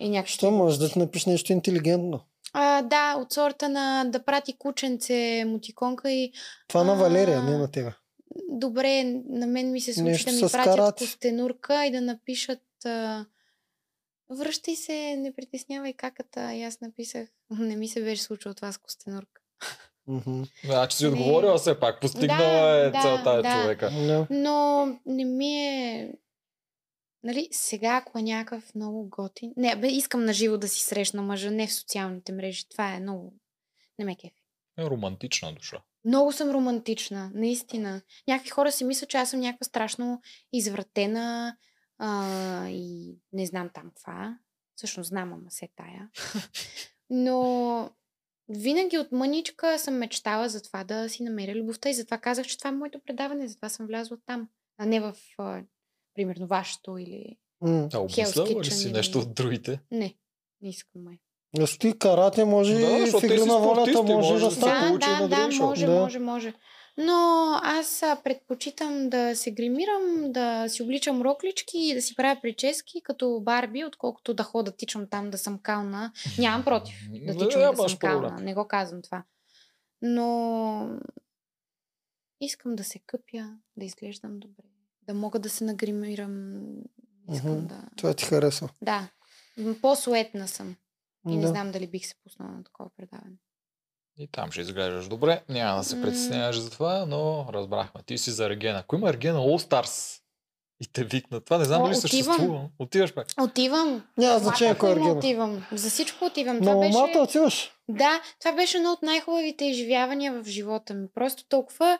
и 0.00 0.08
някакви. 0.08 0.32
Що 0.32 0.50
може 0.50 0.78
да 0.78 0.88
ти 0.88 0.98
напишеш 0.98 1.26
нещо 1.26 1.52
интелигентно? 1.52 2.20
А, 2.52 2.82
да, 2.82 3.16
от 3.18 3.32
сорта 3.32 3.68
на 3.68 4.04
да 4.04 4.24
прати 4.24 4.54
кученце, 4.58 5.44
мутиконка 5.46 6.10
и 6.10 6.32
Това 6.68 6.84
на 6.84 6.92
А. 6.92 6.96
Валерия, 6.96 7.42
не 7.42 7.58
на 7.58 7.70
тебе. 7.70 7.92
Добре, 8.48 9.04
на 9.28 9.46
мен 9.46 9.72
ми 9.72 9.80
се 9.80 9.94
случи 9.94 10.10
Нещо 10.10 10.30
да 10.30 10.36
ми 10.36 10.52
пратят 10.52 10.98
костенурка 10.98 11.86
и 11.86 11.90
да 11.90 12.00
напишат 12.00 12.62
а, 12.84 13.26
връщай 14.30 14.76
се, 14.76 15.16
не 15.16 15.34
притеснявай 15.34 15.92
каката. 15.92 16.54
И 16.54 16.62
аз 16.62 16.80
написах, 16.80 17.28
не 17.50 17.76
ми 17.76 17.88
се 17.88 18.02
беше 18.02 18.22
случило 18.22 18.54
това 18.54 18.72
с 18.72 18.78
костенурка. 18.78 19.42
Мгм. 20.06 20.42
Значи 20.64 20.96
си 20.96 21.04
Не. 21.04 21.10
отговорила 21.10 21.58
все 21.58 21.80
пак. 21.80 22.00
Постигнала 22.00 22.62
Да, 22.62 22.86
е 22.86 22.90
да, 22.90 23.02
целта 23.02 23.42
да. 23.42 23.62
човека. 23.62 23.90
Да. 23.90 24.26
Но 24.30 24.86
не 25.06 25.24
ми 25.24 25.54
е... 25.56 26.12
Нали, 27.22 27.48
сега, 27.52 27.96
ако 27.96 28.18
е 28.18 28.22
някакъв 28.22 28.74
много 28.74 29.08
готин... 29.08 29.52
Не, 29.56 29.76
бе, 29.76 29.88
искам 29.88 30.24
на 30.24 30.32
живо 30.32 30.58
да 30.58 30.68
си 30.68 30.84
срещна 30.84 31.22
мъжа, 31.22 31.50
не 31.50 31.66
в 31.66 31.74
социалните 31.74 32.32
мрежи. 32.32 32.68
Това 32.68 32.94
е 32.94 33.00
много... 33.00 33.34
Не 33.98 34.04
ме 34.04 34.16
кефи. 34.16 34.47
Е, 34.78 34.84
романтична 34.84 35.52
душа. 35.52 35.82
Много 36.04 36.32
съм 36.32 36.50
романтична, 36.50 37.30
наистина. 37.34 38.02
Някакви 38.28 38.50
хора 38.50 38.72
си 38.72 38.84
мислят, 38.84 39.10
че 39.10 39.16
аз 39.16 39.30
съм 39.30 39.40
някаква 39.40 39.64
страшно 39.64 40.20
извратена 40.52 41.56
а, 41.98 42.68
и 42.68 43.16
не 43.32 43.46
знам 43.46 43.70
там 43.74 43.90
каква. 43.90 44.38
Всъщност 44.76 45.08
знам, 45.08 45.32
ама 45.32 45.50
се 45.50 45.68
тая. 45.76 46.10
Но 47.10 47.90
винаги 48.48 48.98
от 48.98 49.12
мъничка 49.12 49.78
съм 49.78 49.94
мечтала 49.94 50.48
за 50.48 50.62
това 50.62 50.84
да 50.84 51.08
си 51.08 51.22
намеря 51.22 51.54
любовта 51.54 51.88
и 51.90 51.94
затова 51.94 52.18
казах, 52.18 52.46
че 52.46 52.58
това 52.58 52.70
е 52.70 52.72
моето 52.72 53.00
предаване, 53.00 53.48
затова 53.48 53.68
съм 53.68 53.86
влязла 53.86 54.16
там, 54.26 54.48
а 54.78 54.86
не 54.86 55.00
в, 55.00 55.16
а, 55.38 55.62
примерно, 56.14 56.46
вашето 56.46 56.98
или... 56.98 57.38
М. 57.60 57.88
А 57.94 57.98
обмислява 57.98 58.60
ли 58.60 58.70
си 58.70 58.86
или- 58.86 58.92
нещо 58.92 59.18
от 59.18 59.34
другите? 59.34 59.80
Не, 59.90 60.14
не 60.60 60.68
искам 60.68 61.02
май. 61.02 61.18
Защото 61.56 61.78
ти 61.78 61.98
карате 61.98 62.44
може 62.44 62.74
Да, 62.74 62.80
и 62.80 63.10
в 63.10 63.22
игра 63.24 63.44
на 63.44 63.58
волята 63.58 64.02
може, 64.02 64.14
може 64.14 64.34
да 64.34 64.48
да 64.48 64.50
се 64.50 64.60
стане. 64.60 64.98
Да, 64.98 65.28
да, 65.28 65.46
да, 65.46 65.52
шоу. 65.52 65.66
може, 65.66 65.86
Да. 65.86 65.92
може, 65.92 66.18
може. 66.18 66.54
Но 66.96 67.14
аз 67.62 68.02
предпочитам 68.24 69.08
да 69.10 69.36
се 69.36 69.50
гримирам, 69.50 70.32
да 70.32 70.68
си 70.68 70.82
обличам 70.82 71.22
роклички 71.22 71.78
и 71.78 71.94
да 71.94 72.02
си 72.02 72.14
правя 72.14 72.40
прически 72.42 73.00
като 73.02 73.40
Барби, 73.42 73.84
отколкото 73.84 74.34
да 74.34 74.42
хода 74.42 74.72
тичам 74.76 75.06
там 75.10 75.30
да 75.30 75.38
съм 75.38 75.58
кална. 75.62 76.12
Нямам 76.38 76.64
против 76.64 76.96
да 77.26 77.32
Да, 77.34 77.38
тичам 77.46 77.60
да, 77.60 77.70
нямаш 77.72 77.90
съм 77.90 77.98
кална. 77.98 78.36
Не 78.40 78.54
го 78.54 78.68
казвам 78.68 79.02
това. 79.02 79.22
Но 80.02 80.88
искам 82.40 82.76
да 82.76 82.84
се 82.84 82.98
къпя, 83.06 83.50
да 83.76 83.84
изглеждам 83.84 84.38
добре, 84.38 84.64
да 85.02 85.14
мога 85.14 85.38
да 85.38 85.50
се 85.50 85.64
нагримирам. 85.64 86.62
Искам 87.32 87.52
Мгм. 87.52 87.66
да... 87.66 87.82
Това 87.96 88.14
ти 88.14 88.24
харесва. 88.24 88.68
Да. 88.82 89.08
По-суетна 89.82 90.48
съм. 90.48 90.76
И 91.28 91.36
не 91.36 91.42
Да. 91.42 91.48
знам 91.48 91.72
дали 91.72 91.86
бих 91.86 92.06
се 92.06 92.14
пуснала 92.16 92.52
на 92.52 92.64
такова 92.64 92.90
предаване. 92.96 93.36
И 94.16 94.28
там 94.28 94.50
ще 94.50 94.60
изглеждаш 94.60 95.08
добре. 95.08 95.42
Няма 95.48 95.78
да 95.78 95.84
се 95.84 96.02
притесняваш 96.02 96.58
за 96.58 96.70
това, 96.70 97.06
но 97.06 97.46
разбрахме. 97.52 98.02
Ти 98.02 98.18
си 98.18 98.30
за 98.30 98.48
Регена. 98.48 98.78
Ако 98.78 98.96
има 98.96 99.12
Регена 99.12 99.38
All 99.38 99.68
Stars 99.68 100.20
и 100.80 100.86
те 100.86 101.04
викнат, 101.04 101.44
това 101.44 101.58
не 101.58 101.64
знам 101.64 101.82
О, 101.82 101.84
дали 101.84 101.96
отивам. 101.96 102.00
съществува. 102.00 102.68
Отиваш 102.78 103.14
пак. 103.14 103.26
Отивам. 103.40 104.04
Няма 104.16 104.38
значение 104.38 104.74
кой 104.74 104.90
е 104.90 104.94
ме 104.94 105.00
Ергена. 105.00 105.18
отивам. 105.18 105.66
За 105.72 105.90
всичко 105.90 106.24
отивам. 106.24 106.60
Това 106.60 106.76
беше... 106.76 107.18
отиваш. 107.18 107.72
Да, 107.88 108.20
това 108.40 108.52
беше 108.52 108.76
едно 108.76 108.92
от 108.92 109.02
най-хубавите 109.02 109.64
изживявания 109.64 110.32
в 110.32 110.46
живота 110.46 110.94
ми. 110.94 111.08
Просто 111.14 111.44
толкова 111.48 111.98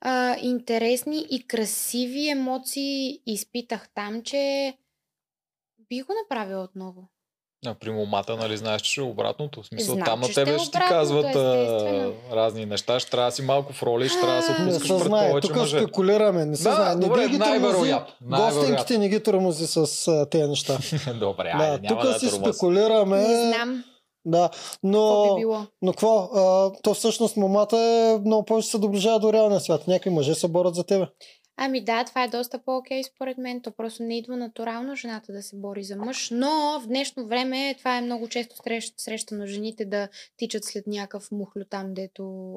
а, 0.00 0.36
интересни 0.36 1.26
и 1.30 1.46
красиви 1.46 2.28
емоции 2.28 3.22
изпитах 3.26 3.88
там, 3.94 4.22
че 4.22 4.74
би 5.88 6.02
го 6.02 6.12
направила 6.22 6.64
отново. 6.64 7.08
А 7.66 7.74
при 7.74 7.90
момата, 7.90 8.36
нали, 8.36 8.56
знаеш, 8.56 8.82
че 8.82 9.00
е 9.00 9.04
обратното. 9.04 9.62
В 9.62 9.66
смисъл, 9.66 9.94
Знам, 9.94 10.04
там 10.04 10.20
на 10.20 10.26
че 10.26 10.32
ще 10.32 10.44
тебе 10.44 10.58
ще 10.58 10.70
ти 10.70 10.78
казват 10.78 11.36
а, 11.36 12.10
разни 12.32 12.66
неща. 12.66 13.00
Ще 13.00 13.10
трябва 13.10 13.28
да 13.28 13.34
си 13.34 13.42
малко 13.42 13.72
в 13.72 13.82
роли, 13.82 14.08
ще 14.08 14.20
трябва 14.20 14.36
да 14.36 14.42
се 14.42 14.52
отпускаш 14.52 14.88
пред 14.88 14.98
знае. 14.98 15.28
повече 15.28 15.48
Тук 15.48 15.56
мъже. 15.56 15.78
спекулираме. 15.78 16.44
Не 16.44 16.56
се 16.56 16.62
Да, 16.62 16.74
знае. 16.74 16.94
Не 16.94 17.00
добре, 17.00 17.22
би 17.22 17.28
ги 17.28 17.38
тормози. 17.38 17.94
Гостинките 18.22 18.98
не 18.98 19.08
ги 19.08 19.22
тормози 19.22 19.66
с 19.66 19.76
а, 20.08 20.26
тези 20.26 20.44
неща. 20.44 20.78
Добре, 21.14 21.52
да, 21.58 21.64
айде, 21.64 21.78
няма 21.80 22.00
тук 22.00 22.12
да 22.12 22.18
си 22.18 22.28
спекулираме. 22.28 23.18
Не 23.18 23.48
знам 23.48 23.84
Да, 24.24 24.50
какво 24.52 24.78
но, 24.82 25.34
би 25.34 25.40
било. 25.40 25.66
но 25.82 25.92
какво? 25.92 26.18
А, 26.24 26.72
то 26.82 26.94
всъщност 26.94 27.36
момата 27.36 27.76
е 27.78 28.18
много 28.18 28.44
повече 28.44 28.68
се 28.68 28.78
доближава 28.78 29.18
до 29.20 29.32
реалния 29.32 29.60
свят. 29.60 29.86
Някакви 29.86 30.10
мъже 30.10 30.34
се 30.34 30.48
борят 30.48 30.74
за 30.74 30.84
тебе. 30.84 31.06
Ами 31.60 31.84
да, 31.84 32.04
това 32.04 32.24
е 32.24 32.28
доста 32.28 32.58
по-окей 32.58 33.04
според 33.04 33.38
мен. 33.38 33.62
То 33.62 33.70
просто 33.70 34.02
не 34.02 34.18
идва 34.18 34.36
натурално 34.36 34.96
жената 34.96 35.32
да 35.32 35.42
се 35.42 35.56
бори 35.56 35.84
за 35.84 35.96
мъж. 35.96 36.30
Но 36.30 36.80
в 36.80 36.86
днешно 36.86 37.26
време 37.26 37.74
това 37.78 37.96
е 37.96 38.00
много 38.00 38.28
често 38.28 38.56
срещ, 38.56 38.94
срещано 39.00 39.46
жените 39.46 39.84
да 39.84 40.08
тичат 40.36 40.64
след 40.64 40.86
някакъв 40.86 41.30
мухлю 41.30 41.64
там, 41.70 41.94
дето... 41.94 42.52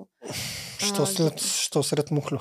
Що, 0.78 1.04
а, 1.04 1.06
след, 1.06 1.34
дето- 1.34 1.44
що 1.44 1.84
сред 1.84 2.12
мухлю? 2.12 2.38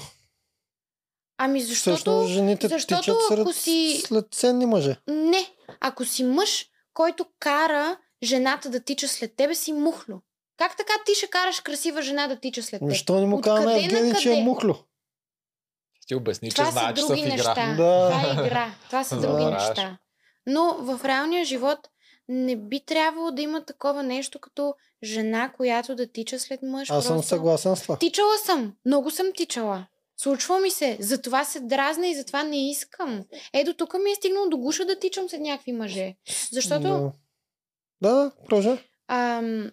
Ами 1.39 1.61
Защото 1.61 1.97
защото... 1.97 2.27
жените 2.27 2.69
защото 2.69 3.01
тичат 3.01 3.17
сред, 3.29 3.39
ако 3.39 3.53
си- 3.53 4.03
след 4.07 4.27
ценни 4.33 4.67
мъже. 4.67 4.97
Не, 5.09 5.47
ако 5.81 6.05
си 6.05 6.25
мъж, 6.25 6.67
който 6.95 7.27
кара 7.39 7.97
жената 8.23 8.71
да 8.71 8.81
тича 8.81 9.09
след 9.09 9.37
тебе, 9.37 9.55
си 9.55 9.73
мухлю. 9.73 10.15
Как 10.57 10.77
така 10.77 10.93
ти 11.07 11.15
ще 11.15 11.27
караш 11.27 11.61
красива 11.61 12.03
жена 12.03 12.29
да 12.29 12.37
тича 12.37 12.63
след 12.63 12.81
теб? 12.81 12.89
Защо 12.89 13.21
не 13.21 13.27
му 13.27 13.41
казваме 13.41 13.85
Евгений, 13.85 14.15
че 14.15 14.33
е 14.33 14.43
мухлю? 14.43 14.75
Ти 16.11 16.15
обясни, 16.15 16.51
Това 16.51 16.73
са 16.73 16.93
че 16.95 17.03
са 17.03 17.07
други 17.07 17.23
в 17.23 17.25
игра. 17.25 17.35
неща. 17.37 17.75
Да. 17.77 18.11
Това 18.11 18.43
е 18.43 18.47
игра. 18.47 18.75
Това 18.87 19.05
са 19.05 19.15
други 19.17 19.27
Забравяш. 19.43 19.69
неща. 19.69 19.99
Но 20.47 20.75
в 20.75 21.05
реалния 21.05 21.45
живот 21.45 21.79
не 22.29 22.57
би 22.57 22.85
трябвало 22.85 23.31
да 23.31 23.43
има 23.43 23.65
такова 23.65 24.03
нещо 24.03 24.39
като 24.39 24.75
жена, 25.03 25.53
която 25.53 25.95
да 25.95 26.13
тича 26.13 26.39
след 26.39 26.61
мъж. 26.63 26.91
Аз 26.91 27.05
съм 27.05 27.23
съгласен 27.23 27.77
с 27.77 27.83
това. 27.83 27.97
Тичала 27.97 28.39
съм. 28.39 28.73
Много 28.87 29.11
съм 29.11 29.27
тичала. 29.37 29.87
Случва 30.17 30.61
ми 30.61 30.71
се. 30.71 30.97
Затова 31.01 31.45
се 31.45 31.61
дразна 31.61 32.09
и 32.09 32.15
затова 32.15 32.43
не 32.43 32.71
искам. 32.71 33.23
Е, 33.53 33.65
до 33.65 33.75
тук 33.75 33.95
ми 33.95 34.11
е 34.11 34.15
стигнало 34.15 34.49
до 34.49 34.59
гуша 34.59 34.85
да 34.85 34.99
тичам 34.99 35.29
след 35.29 35.41
някакви 35.41 35.73
мъже. 35.73 36.15
Защото 36.53 37.13
Да, 38.01 38.11
да 38.11 38.33
продължа. 38.45 38.79
ам, 39.09 39.71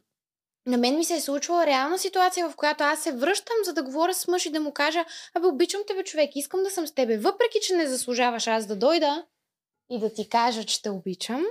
на 0.68 0.78
мен 0.78 0.98
ми 0.98 1.06
се 1.06 1.16
е 1.16 1.22
случвала 1.22 1.66
реална 1.66 2.00
ситуация, 2.00 2.50
в 2.50 2.56
която 2.56 2.84
аз 2.84 3.04
се 3.04 3.12
връщам, 3.12 3.56
за 3.64 3.74
да 3.74 3.84
говоря 3.84 4.14
с 4.14 4.28
мъж 4.28 4.46
и 4.46 4.50
да 4.50 4.60
му 4.60 4.72
кажа, 4.72 5.06
абе, 5.34 5.48
обичам 5.48 5.82
тебе, 5.88 6.04
човек, 6.04 6.32
искам 6.36 6.64
да 6.64 6.70
съм 6.70 6.88
с 6.88 6.94
тебе. 6.94 7.18
Въпреки, 7.18 7.60
че 7.62 7.76
не 7.76 7.88
заслужаваш 7.88 8.48
аз 8.48 8.66
да 8.66 8.76
дойда 8.76 9.26
и 9.90 10.00
да 10.00 10.14
ти 10.14 10.30
кажа, 10.30 10.64
че 10.64 10.82
те 10.82 10.90
обичам, 10.90 11.46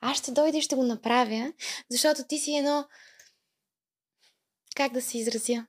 аз 0.00 0.18
ще 0.18 0.32
дойда 0.32 0.58
и 0.58 0.62
ще 0.62 0.76
го 0.76 0.82
направя, 0.82 1.52
защото 1.90 2.24
ти 2.28 2.38
си 2.38 2.56
едно... 2.56 2.84
Как 4.76 4.92
да 4.92 5.02
се 5.02 5.18
изразя? 5.18 5.66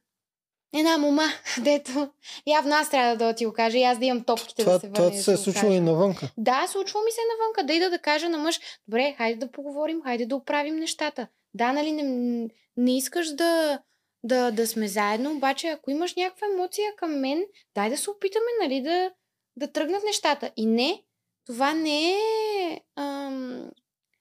Една 0.75 0.97
мома, 0.97 1.27
дето 1.61 2.11
явно 2.47 2.75
аз 2.75 2.89
трябва 2.89 3.11
да 3.11 3.17
дойда 3.17 3.35
ти 3.35 3.45
го 3.45 3.53
кажа 3.53 3.77
и 3.77 3.83
аз 3.83 3.99
да 3.99 4.05
имам 4.05 4.23
топките 4.23 4.63
Това, 4.63 4.73
да 4.73 4.79
се 4.79 4.87
върна. 4.87 4.95
това 4.95 5.09
да 5.17 5.23
се 5.23 5.33
е 5.33 5.37
случило 5.37 5.71
и 5.71 5.79
навънка. 5.79 6.29
Да, 6.37 6.67
случва 6.67 6.99
ми 7.05 7.11
се 7.11 7.21
навънка 7.31 7.63
да 7.63 7.73
ида 7.73 7.89
да 7.89 7.99
кажа 7.99 8.29
на 8.29 8.37
мъж, 8.37 8.59
добре, 8.87 9.15
хайде 9.17 9.39
да 9.39 9.51
поговорим, 9.51 10.01
хайде 10.03 10.25
да 10.25 10.35
оправим 10.35 10.75
нещата. 10.75 11.27
Да, 11.53 11.73
нали, 11.73 11.91
не, 11.91 12.47
не 12.77 12.97
искаш 12.97 13.35
да, 13.35 13.79
да, 14.23 14.51
да 14.51 14.67
сме 14.67 14.87
заедно, 14.87 15.31
обаче 15.31 15.67
ако 15.67 15.91
имаш 15.91 16.15
някаква 16.15 16.47
емоция 16.53 16.95
към 16.95 17.19
мен, 17.19 17.45
дай 17.75 17.89
да 17.89 17.97
се 17.97 18.09
опитаме, 18.09 18.45
нали, 18.61 18.81
да, 18.81 19.11
да 19.55 19.71
тръгнат 19.71 20.03
нещата. 20.03 20.51
И 20.55 20.65
не, 20.65 21.03
това 21.45 21.73
не 21.73 22.11
е... 22.11 22.81
Ам... 22.95 23.71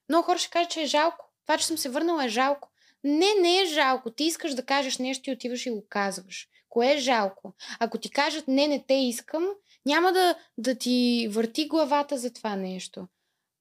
Много 0.08 0.24
хора 0.24 0.38
ще 0.38 0.50
кажат, 0.50 0.70
че 0.70 0.82
е 0.82 0.86
жалко. 0.86 1.30
Това, 1.46 1.58
че 1.58 1.66
съм 1.66 1.78
се 1.78 1.88
върнала 1.88 2.24
е 2.24 2.28
жалко. 2.28 2.70
Не, 3.04 3.34
не 3.40 3.60
е 3.60 3.66
жалко. 3.66 4.10
Ти 4.10 4.24
искаш 4.24 4.54
да 4.54 4.66
кажеш 4.66 4.98
нещо 4.98 5.30
и 5.30 5.32
отиваш 5.32 5.66
и 5.66 5.70
го 5.70 5.84
казваш. 5.88 6.48
Кое 6.68 6.92
е 6.92 6.98
жалко? 6.98 7.54
Ако 7.80 7.98
ти 7.98 8.10
кажат 8.10 8.48
не, 8.48 8.66
не 8.66 8.84
те 8.88 8.94
искам, 8.94 9.48
няма 9.86 10.12
да, 10.12 10.34
да 10.58 10.74
ти 10.74 11.28
върти 11.30 11.68
главата 11.68 12.18
за 12.18 12.32
това 12.32 12.56
нещо. 12.56 13.06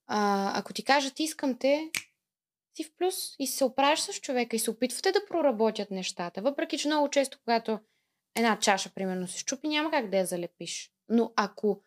А, 0.07 0.51
ако 0.59 0.73
ти 0.73 0.83
кажат 0.83 1.19
искам 1.19 1.57
те, 1.57 1.91
си 2.75 2.83
в 2.83 2.91
плюс 2.97 3.15
и 3.39 3.47
се 3.47 3.63
оправиш 3.63 3.99
с 3.99 4.13
човека 4.13 4.55
и 4.55 4.59
се 4.59 4.71
опитвате 4.71 5.11
да 5.11 5.25
проработят 5.25 5.91
нещата. 5.91 6.41
Въпреки, 6.41 6.77
че 6.77 6.87
много 6.87 7.09
често, 7.09 7.37
когато 7.39 7.79
една 8.35 8.59
чаша, 8.59 8.89
примерно, 8.95 9.27
се 9.27 9.39
щупи, 9.39 9.67
няма 9.67 9.91
как 9.91 10.09
да 10.09 10.17
я 10.17 10.25
залепиш. 10.25 10.91
Но 11.09 11.33
ако 11.35 11.81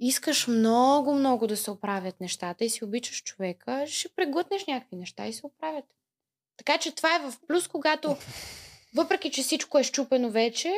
искаш 0.00 0.46
много, 0.46 1.14
много 1.14 1.46
да 1.46 1.56
се 1.56 1.70
оправят 1.70 2.20
нещата 2.20 2.64
и 2.64 2.70
си 2.70 2.84
обичаш 2.84 3.22
човека, 3.22 3.84
ще 3.86 4.08
преглътнеш 4.08 4.66
някакви 4.66 4.96
неща 4.96 5.26
и 5.26 5.32
се 5.32 5.46
оправят. 5.46 5.84
Така 6.56 6.78
че 6.78 6.94
това 6.94 7.16
е 7.16 7.18
в 7.18 7.34
плюс, 7.46 7.68
когато 7.68 8.16
въпреки, 8.94 9.30
че 9.30 9.42
всичко 9.42 9.78
е 9.78 9.82
щупено 9.82 10.30
вече, 10.30 10.74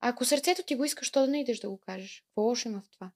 ако 0.00 0.24
сърцето 0.24 0.62
ти 0.62 0.74
го 0.74 0.84
искаш, 0.84 1.10
то 1.10 1.20
да 1.20 1.28
не 1.28 1.40
идеш 1.40 1.58
да 1.58 1.70
го 1.70 1.78
кажеш. 1.78 2.22
Какво 2.26 2.42
лошо 2.42 2.68
има 2.68 2.80
в 2.80 2.90
това? 2.90 3.10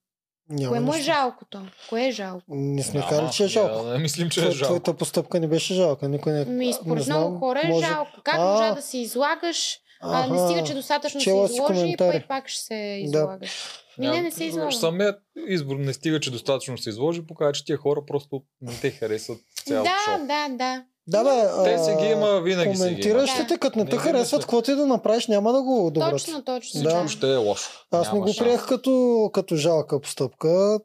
Няма 0.51 0.69
Кое 0.69 0.81
му 0.81 0.93
е 0.93 0.97
нищо. 0.97 1.05
жалкото? 1.07 1.61
Кое 1.89 2.07
е 2.07 2.13
жалко? 2.13 2.45
Не 2.49 2.83
сме 2.83 2.95
Няма, 2.95 3.11
казали, 3.11 3.29
че 3.31 3.45
е 3.45 3.49
жалко. 3.49 3.83
Не, 3.83 3.93
не 3.93 3.99
мислим, 3.99 4.31
че 4.31 4.41
е 4.41 4.45
Тво- 4.45 4.51
жалко. 4.51 4.65
Твоята 4.67 4.95
постъпка 4.95 5.41
не 5.41 5.49
беше 5.49 5.75
жалка. 5.75 6.09
Никой 6.09 6.33
не, 6.33 6.45
Ми, 6.45 6.67
не 6.67 6.73
според 6.73 7.05
знам, 7.05 7.21
много 7.21 7.39
хора 7.39 7.61
е 7.65 7.69
може- 7.69 7.87
жалко. 7.87 8.11
Как 8.25 8.35
А, 8.35 8.45
можа 8.45 8.75
да 8.75 8.83
се 8.83 8.99
излагаш, 8.99 9.79
а, 10.01 10.27
не 10.27 10.37
аха, 10.37 10.47
стига, 10.47 10.65
че 10.65 10.75
достатъчно 10.75 11.21
се 11.21 11.25
чела 11.25 11.49
си 11.49 11.55
изложи, 11.55 11.75
коментари. 11.75 12.19
пък 12.19 12.29
пак 12.29 12.49
ще 12.49 12.61
се 12.61 12.75
излагаш. 13.01 13.51
Ми 13.99 14.07
не, 14.07 14.23
не 14.23 14.31
се 14.31 14.45
излага. 14.45 14.73
Самият 14.73 15.19
избор 15.39 15.77
не 15.77 15.93
стига, 15.93 16.21
че 16.21 16.31
достатъчно 16.31 16.79
се 16.79 16.89
изложи, 16.89 17.27
показва, 17.27 17.53
че 17.53 17.65
тия 17.65 17.77
хора 17.77 18.01
просто 18.07 18.43
не 18.61 18.73
те 18.75 18.91
харесват 18.91 19.39
цялото 19.57 19.91
Да, 19.91 20.17
шоу. 20.17 20.27
да, 20.27 20.49
да. 20.51 20.85
Да, 21.07 21.25
бе, 21.25 21.65
Те 21.65 21.85
си 21.85 21.95
ги 22.01 22.07
има, 22.07 22.41
винаги 22.41 22.77
си 22.77 22.83
ги. 22.83 22.89
Коментиращите, 22.89 23.55
Да. 23.55 23.59
като 23.59 23.79
не 23.79 23.85
те 23.85 23.97
Не, 23.97 24.03
харесват, 24.03 24.39
не, 24.39 24.43
каквото 24.43 24.71
и 24.71 24.75
да 24.75 24.87
направиш, 24.87 25.27
няма 25.27 25.53
да 25.53 25.63
го 25.63 25.87
одобрят. 25.87 26.11
Точно, 26.11 26.45
точно. 26.45 26.83
Да. 26.83 26.91
Въобще 26.91 27.33
е 27.33 27.37
лошо. 27.37 27.71
Аз 27.91 28.07
не 28.07 28.13
Няма 28.13 28.21
го 28.21 28.33
шанс. 28.33 28.39
приех 28.39 28.67
като, 28.69 29.31
като 29.33 29.57
жалка 29.57 30.01
постъпка. 30.01 30.81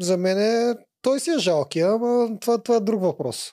За 0.00 0.16
мен 0.16 0.38
е, 0.38 0.74
той 1.02 1.20
си 1.20 1.30
е 1.30 1.38
жалкия, 1.38 1.92
ама 1.92 2.28
това, 2.40 2.58
това 2.58 2.76
е 2.76 2.80
друг 2.80 3.02
въпрос. 3.02 3.52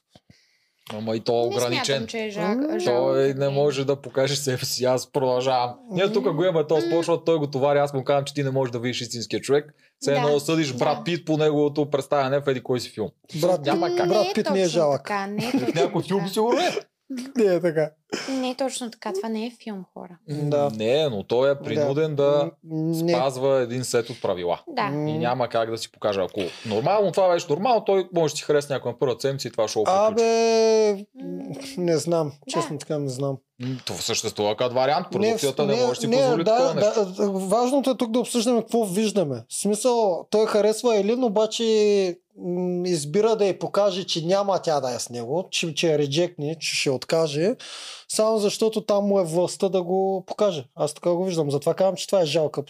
Ама 0.89 1.15
и 1.15 1.19
то 1.19 1.33
е 1.35 1.41
Не 1.41 1.45
ограничен. 1.47 1.85
смятам, 1.85 2.07
че 2.07 2.19
е 2.19 2.29
жал, 2.29 2.57
жалко. 2.79 3.03
Той 3.03 3.33
не 3.33 3.49
може 3.49 3.85
да 3.85 3.95
покаже 3.95 4.35
себе 4.35 4.65
си, 4.65 4.85
аз 4.85 5.07
продължавам. 5.07 5.75
Ние 5.91 6.11
тук 6.11 6.33
го 6.33 6.43
имаме 6.43 6.67
този 6.67 6.87
спор, 6.87 6.97
защото 6.97 7.23
той 7.23 7.37
го 7.37 7.47
товари, 7.47 7.79
аз 7.79 7.93
му 7.93 8.03
казвам, 8.03 8.25
че 8.25 8.33
ти 8.33 8.43
не 8.43 8.51
можеш 8.51 8.71
да 8.71 8.79
видиш 8.79 9.01
истинския 9.01 9.41
човек. 9.41 9.65
Все 9.99 10.11
Да. 10.11 10.17
едно 10.17 10.29
да 10.29 10.39
съдиш 10.39 10.73
Брат 10.73 10.97
Да. 10.97 11.03
Пит 11.03 11.25
по 11.25 11.37
неговото 11.37 11.89
представяне 11.89 12.39
в 12.39 12.47
еди 12.47 12.63
кой 12.63 12.79
си 12.79 12.89
филм. 12.89 13.09
Брат, 13.35 13.65
Няма 13.65 13.95
как. 13.97 14.09
брат 14.09 14.27
Пит 14.35 14.49
не 14.49 14.61
е 14.61 14.67
жалък. 14.67 15.01
Така, 15.03 15.27
не 15.27 15.45
е 15.45 15.51
В 15.51 15.73
някой 15.75 16.03
филм 16.03 16.27
сигурно 16.29 16.59
е. 16.59 16.71
Не 17.37 17.53
е 17.53 17.61
така. 17.61 17.91
Не 18.29 18.49
е 18.49 18.55
точно 18.55 18.91
така. 18.91 19.13
Това 19.13 19.29
не 19.29 19.45
е 19.45 19.51
филм, 19.63 19.85
хора. 19.93 20.17
Да. 20.29 20.69
Не, 20.75 21.09
но 21.09 21.23
той 21.23 21.51
е 21.51 21.55
принуден 21.55 22.15
да 22.15 22.51
Не. 22.63 23.13
спазва 23.13 23.61
един 23.61 23.83
сет 23.83 24.09
от 24.09 24.21
правила. 24.21 24.61
Да. 24.67 24.89
И 24.93 25.17
няма 25.17 25.47
как 25.47 25.71
да 25.71 25.77
си 25.77 25.91
покаже. 25.91 26.21
Ако 26.21 26.41
нормално 26.65 27.11
това 27.11 27.29
беше 27.29 27.45
нормално, 27.49 27.83
той 27.85 28.09
може 28.13 28.33
да 28.33 28.37
си 28.37 28.43
хареса 28.43 28.73
някой 28.73 28.91
на 28.91 28.99
първата 28.99 29.21
седмица 29.21 29.47
и 29.47 29.51
това 29.51 29.67
шоу 29.67 29.83
приключи. 29.83 30.05
Абе, 30.07 31.05
не 31.77 31.97
знам. 31.97 32.27
Да. 32.27 32.51
Честно 32.51 32.77
така 32.77 32.99
не 32.99 33.09
знам. 33.09 33.37
Това 33.85 33.99
съществува 33.99 34.55
като 34.55 34.75
вариант. 34.75 35.07
Продукцията 35.11 35.65
не, 35.65 35.75
може 35.75 35.87
да 35.87 35.95
си 35.95 36.11
позволи 36.11 36.43
да, 36.43 36.57
такова 36.57 36.73
нещо. 36.73 37.05
да, 37.15 37.31
важното 37.31 37.89
е 37.89 37.97
тук 37.97 38.11
да 38.11 38.19
обсъждаме 38.19 38.61
какво 38.61 38.85
виждаме. 38.85 39.43
В 39.49 39.61
смисъл, 39.61 40.27
той 40.29 40.45
харесва 40.45 40.97
Елин, 40.97 41.23
обаче 41.23 41.63
избира 42.85 43.35
да 43.35 43.45
й 43.45 43.59
покаже, 43.59 44.03
че 44.03 44.25
няма 44.25 44.61
тя 44.61 44.79
да 44.79 44.95
е 44.95 44.99
с 44.99 45.09
него, 45.09 45.47
че, 45.51 45.73
че 45.73 45.93
е 45.93 45.97
реджектни, 45.97 46.55
че 46.59 46.75
ще 46.75 46.89
откаже, 46.89 47.55
само 48.07 48.37
защото 48.37 48.85
там 48.85 49.05
му 49.05 49.19
е 49.19 49.23
властта 49.23 49.69
да 49.69 49.83
го 49.83 50.23
покаже. 50.27 50.65
Аз 50.75 50.93
така 50.93 51.09
го 51.09 51.25
виждам. 51.25 51.51
Затова 51.51 51.73
казвам, 51.73 51.95
че 51.95 52.07
това 52.07 52.21
е 52.21 52.25
жалка, 52.25 52.63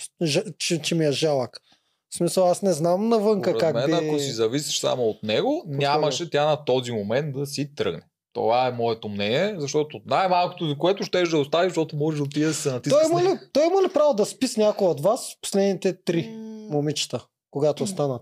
че, 0.58 0.82
че 0.82 0.96
ми 0.96 1.06
е 1.06 1.12
жалък. 1.12 1.62
В 2.10 2.18
смисъл, 2.18 2.50
аз 2.50 2.62
не 2.62 2.74
знам 2.74 3.10
навънка 3.10 3.50
Според 3.50 3.62
как 3.62 3.76
мен, 3.76 3.86
би... 3.86 4.08
ако 4.08 4.20
си 4.20 4.32
зависиш 4.32 4.80
само 4.80 5.04
от 5.04 5.24
него, 5.24 5.64
нямаше 5.68 6.30
тя 6.30 6.46
на 6.46 6.66
този 6.66 6.92
момент 6.92 7.36
да 7.36 7.46
си 7.46 7.76
тръгне. 7.76 8.02
Това 8.34 8.68
е 8.68 8.72
моето 8.72 9.10
мнение, 9.10 9.56
защото 9.58 10.00
най-малкото, 10.06 10.68
за 10.68 10.78
което 10.78 11.04
ще 11.04 11.24
да 11.24 11.38
оставиш, 11.38 11.70
защото 11.70 11.96
може 11.96 12.18
да 12.18 12.24
отиде 12.24 12.46
да 12.46 12.54
се 12.54 12.72
натиска 12.72 13.00
Той 13.00 13.10
има, 13.10 13.30
ли, 13.30 13.38
той 13.54 13.66
има 13.66 13.84
ли 13.84 13.94
право 13.94 14.14
да 14.14 14.26
спи 14.26 14.48
с 14.48 14.58
някой 14.58 14.88
от 14.88 15.02
вас 15.02 15.36
последните 15.42 16.04
три 16.04 16.30
момичета, 16.70 17.26
когато 17.52 17.84
останат? 17.84 18.22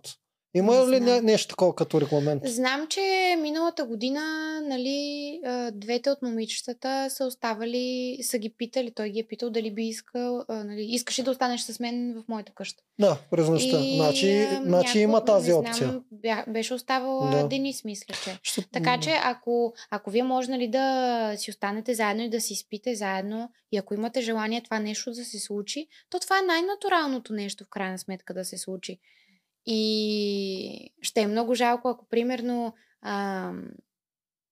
Има 0.55 0.85
Не 0.85 0.91
ли 0.91 0.97
знам. 0.97 1.25
нещо 1.25 1.47
такова 1.47 1.75
като 1.75 2.01
регламент? 2.01 2.41
Знам, 2.45 2.87
че 2.87 3.01
миналата 3.41 3.85
година, 3.85 4.21
нали, 4.63 5.39
двете 5.73 6.09
от 6.09 6.21
момичетата 6.21 7.07
са 7.09 7.25
оставали, 7.25 8.17
са 8.21 8.37
ги 8.37 8.49
питали, 8.49 8.91
той 8.91 9.09
ги 9.09 9.19
е 9.19 9.23
питал 9.23 9.49
дали 9.49 9.71
би 9.71 9.83
искал, 9.83 10.45
нали, 10.49 10.85
искаш 10.89 11.19
ли 11.19 11.23
да 11.23 11.31
останеш 11.31 11.61
с 11.61 11.79
мен 11.79 12.13
в 12.15 12.27
моята 12.27 12.51
къща. 12.51 12.83
Да, 12.99 13.17
през 13.31 13.49
нощта. 13.49 13.77
Значи, 13.95 14.47
значи 14.61 14.99
има 14.99 15.25
тази 15.25 15.49
не 15.51 15.57
опция. 15.57 16.01
Знам, 16.23 16.43
беше 16.47 16.73
оставала 16.73 17.31
да. 17.31 17.47
Денис, 17.47 17.83
мисля, 17.83 18.13
че. 18.23 18.39
Що- 18.43 18.61
Така 18.71 18.99
че, 18.99 19.19
ако, 19.23 19.73
ако 19.91 20.09
вие 20.11 20.23
може 20.23 20.51
нали, 20.51 20.67
да 20.67 21.33
си 21.37 21.51
останете 21.51 21.93
заедно 21.93 22.23
и 22.23 22.29
да 22.29 22.41
си 22.41 22.55
спите 22.55 22.95
заедно, 22.95 23.49
и 23.71 23.77
ако 23.77 23.93
имате 23.93 24.21
желание 24.21 24.61
това 24.61 24.79
нещо 24.79 25.11
да 25.11 25.25
се 25.25 25.39
случи, 25.39 25.87
то 26.09 26.19
това 26.19 26.39
е 26.39 26.47
най-натуралното 26.47 27.33
нещо 27.33 27.63
в 27.63 27.69
крайна 27.69 27.99
сметка 27.99 28.33
да 28.33 28.45
се 28.45 28.57
случи. 28.57 28.99
И 29.65 30.93
ще 31.01 31.21
е 31.21 31.27
много 31.27 31.55
жалко, 31.55 31.87
ако 31.89 32.05
примерно 32.05 32.73
а, 33.01 33.51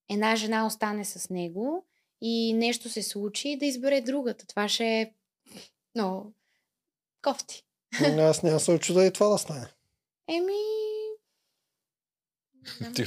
една 0.10 0.36
жена 0.36 0.66
остане 0.66 1.06
с 1.06 1.30
него 1.30 1.86
и 2.22 2.54
нещо 2.54 2.90
се 2.90 3.04
случи, 3.04 3.58
да 3.58 3.66
избере 3.66 4.02
другата. 4.02 4.48
Това 4.48 4.68
ще 4.68 4.86
е 4.86 5.14
много 5.96 6.34
кофти. 7.22 7.64
М, 8.02 8.22
Аз 8.22 8.44
няма 8.44 8.60
се 8.60 8.72
очуда 8.72 9.06
и 9.06 9.14
това 9.14 9.28
да 9.28 9.38
стане. 9.38 9.68
Еми... 10.28 10.81
знам. 12.78 12.94
Ти, 12.94 13.06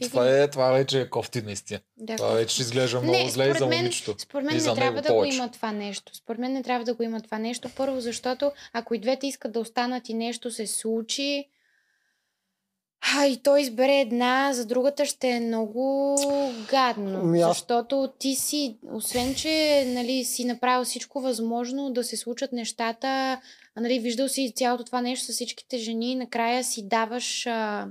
това, 0.00 0.30
е, 0.32 0.50
това 0.50 0.70
вече 0.70 1.00
е 1.00 1.10
кофти 1.10 1.42
наистина. 1.42 1.80
Да, 1.96 2.16
Това 2.16 2.28
вече 2.28 2.62
изглежда 2.62 3.00
много 3.00 3.18
Не, 3.18 3.30
зле 3.30 3.48
и 3.48 3.54
за 3.54 3.66
момичето. 3.66 4.14
Според 4.18 4.46
мен 4.46 4.56
И 4.56 4.60
за 4.60 4.70
не 4.70 4.76
трябва 4.76 5.02
да 5.02 5.08
повече. 5.08 5.30
го 5.30 5.42
има 5.42 5.50
това 5.50 5.72
нещо. 5.72 6.16
Според 6.16 6.38
мен 6.38 6.52
не 6.52 6.62
трябва 6.62 6.84
да 6.84 6.94
го 6.94 7.02
има 7.02 7.20
това 7.20 7.38
нещо. 7.38 7.70
Първо, 7.76 8.00
защото 8.00 8.52
ако 8.72 8.94
и 8.94 8.98
двете 8.98 9.26
искат 9.26 9.52
да 9.52 9.60
останат 9.60 10.08
и 10.08 10.14
нещо 10.14 10.50
се 10.50 10.66
случи, 10.66 11.44
а, 13.16 13.26
и 13.26 13.42
той 13.42 13.60
избере 13.60 14.00
една, 14.00 14.52
за 14.52 14.66
другата 14.66 15.06
ще 15.06 15.28
е 15.28 15.40
много 15.40 16.16
гадно. 16.70 17.20
Ами 17.20 17.40
аз- 17.40 17.48
Защото 17.48 18.12
ти 18.18 18.34
си, 18.34 18.78
освен 18.84 19.34
че 19.34 19.84
нали, 19.86 20.24
си 20.24 20.44
направил 20.44 20.84
всичко 20.84 21.20
възможно 21.20 21.92
да 21.92 22.04
се 22.04 22.16
случат 22.16 22.52
нещата, 22.52 23.06
а, 23.74 23.80
нали, 23.80 23.98
виждал 23.98 24.28
си 24.28 24.52
цялото 24.56 24.84
това 24.84 25.00
нещо 25.00 25.24
с 25.26 25.32
всичките 25.32 25.78
жени, 25.78 26.14
накрая 26.14 26.64
си 26.64 26.88
даваш 26.88 27.46
а, 27.46 27.86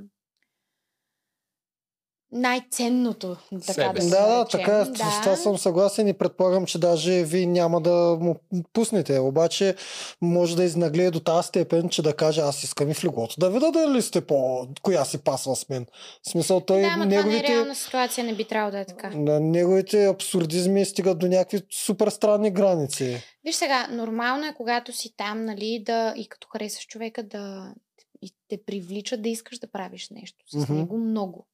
най-ценното, 2.36 3.38
така 3.52 3.74
Себе 3.74 4.00
да 4.00 4.10
Да, 4.10 4.28
да, 4.28 4.46
така 4.46 4.80
е. 4.80 4.86
С 4.86 5.22
това 5.24 5.36
съм 5.36 5.58
съгласен 5.58 6.08
и 6.08 6.14
предполагам, 6.14 6.66
че 6.66 6.80
даже 6.80 7.24
ви 7.24 7.46
няма 7.46 7.82
да 7.82 8.18
му 8.22 8.36
пуснете. 8.74 9.20
Обаче 9.20 9.76
може 10.22 10.56
да 10.56 10.64
изнаглее 10.64 11.12
до 11.12 11.20
тази 11.20 11.48
степен, 11.48 11.90
че 11.90 12.02
да 12.02 12.14
каже 12.14 12.42
аз 12.42 12.64
искам 12.64 12.92
и 12.92 12.94
в 12.94 13.04
леглото 13.04 13.36
да 13.40 13.50
видя 13.50 13.72
дали 13.72 14.02
сте 14.02 14.22
по... 14.22 14.68
коя 14.82 15.06
си 15.06 15.18
пасва 15.18 15.56
с 15.56 15.70
мен. 15.70 15.86
В 16.24 16.30
смисъл 16.30 16.62
той 16.62 16.82
Да, 16.82 16.88
ама 16.88 16.94
това 16.94 17.06
не 17.06 17.16
е 17.16 17.18
неговите... 17.18 17.54
реална 17.54 17.76
ситуация, 17.76 18.24
не 18.24 18.36
би 18.36 18.44
трябвало 18.44 18.72
да 18.72 18.80
е 18.80 18.86
така. 18.86 19.10
на 19.10 19.40
неговите 19.40 20.06
абсурдизми 20.06 20.86
стигат 20.86 21.20
до 21.20 21.28
някакви 21.28 21.62
супер 21.72 22.10
странни 22.10 22.52
граници. 22.52 23.24
Виж 23.46 23.56
сега, 23.56 23.88
нормално 23.92 24.46
е, 24.46 24.54
когато 24.54 24.94
си 24.94 25.14
там, 25.18 25.46
нали, 25.46 25.84
да 25.86 26.14
и 26.18 26.28
като 26.28 26.48
харесаш 26.48 26.88
човека, 26.88 27.24
да 27.24 27.74
и 28.22 28.32
те 28.48 28.64
привлича 28.66 29.18
да 29.18 29.30
искаш 29.30 29.60
да 29.60 29.68
правиш 29.72 30.10
нещо 30.10 30.44
с 30.48 30.56
Мгм. 30.56 30.74
него 30.74 30.98
много. 30.98 31.48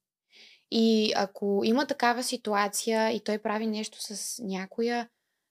И 0.74 1.12
ако 1.16 1.62
има 1.64 1.86
такава 1.86 2.22
ситуация 2.22 3.10
и 3.10 3.20
той 3.24 3.38
прави 3.38 3.66
нещо 3.66 3.98
с 4.00 4.42
някоя, 4.42 5.08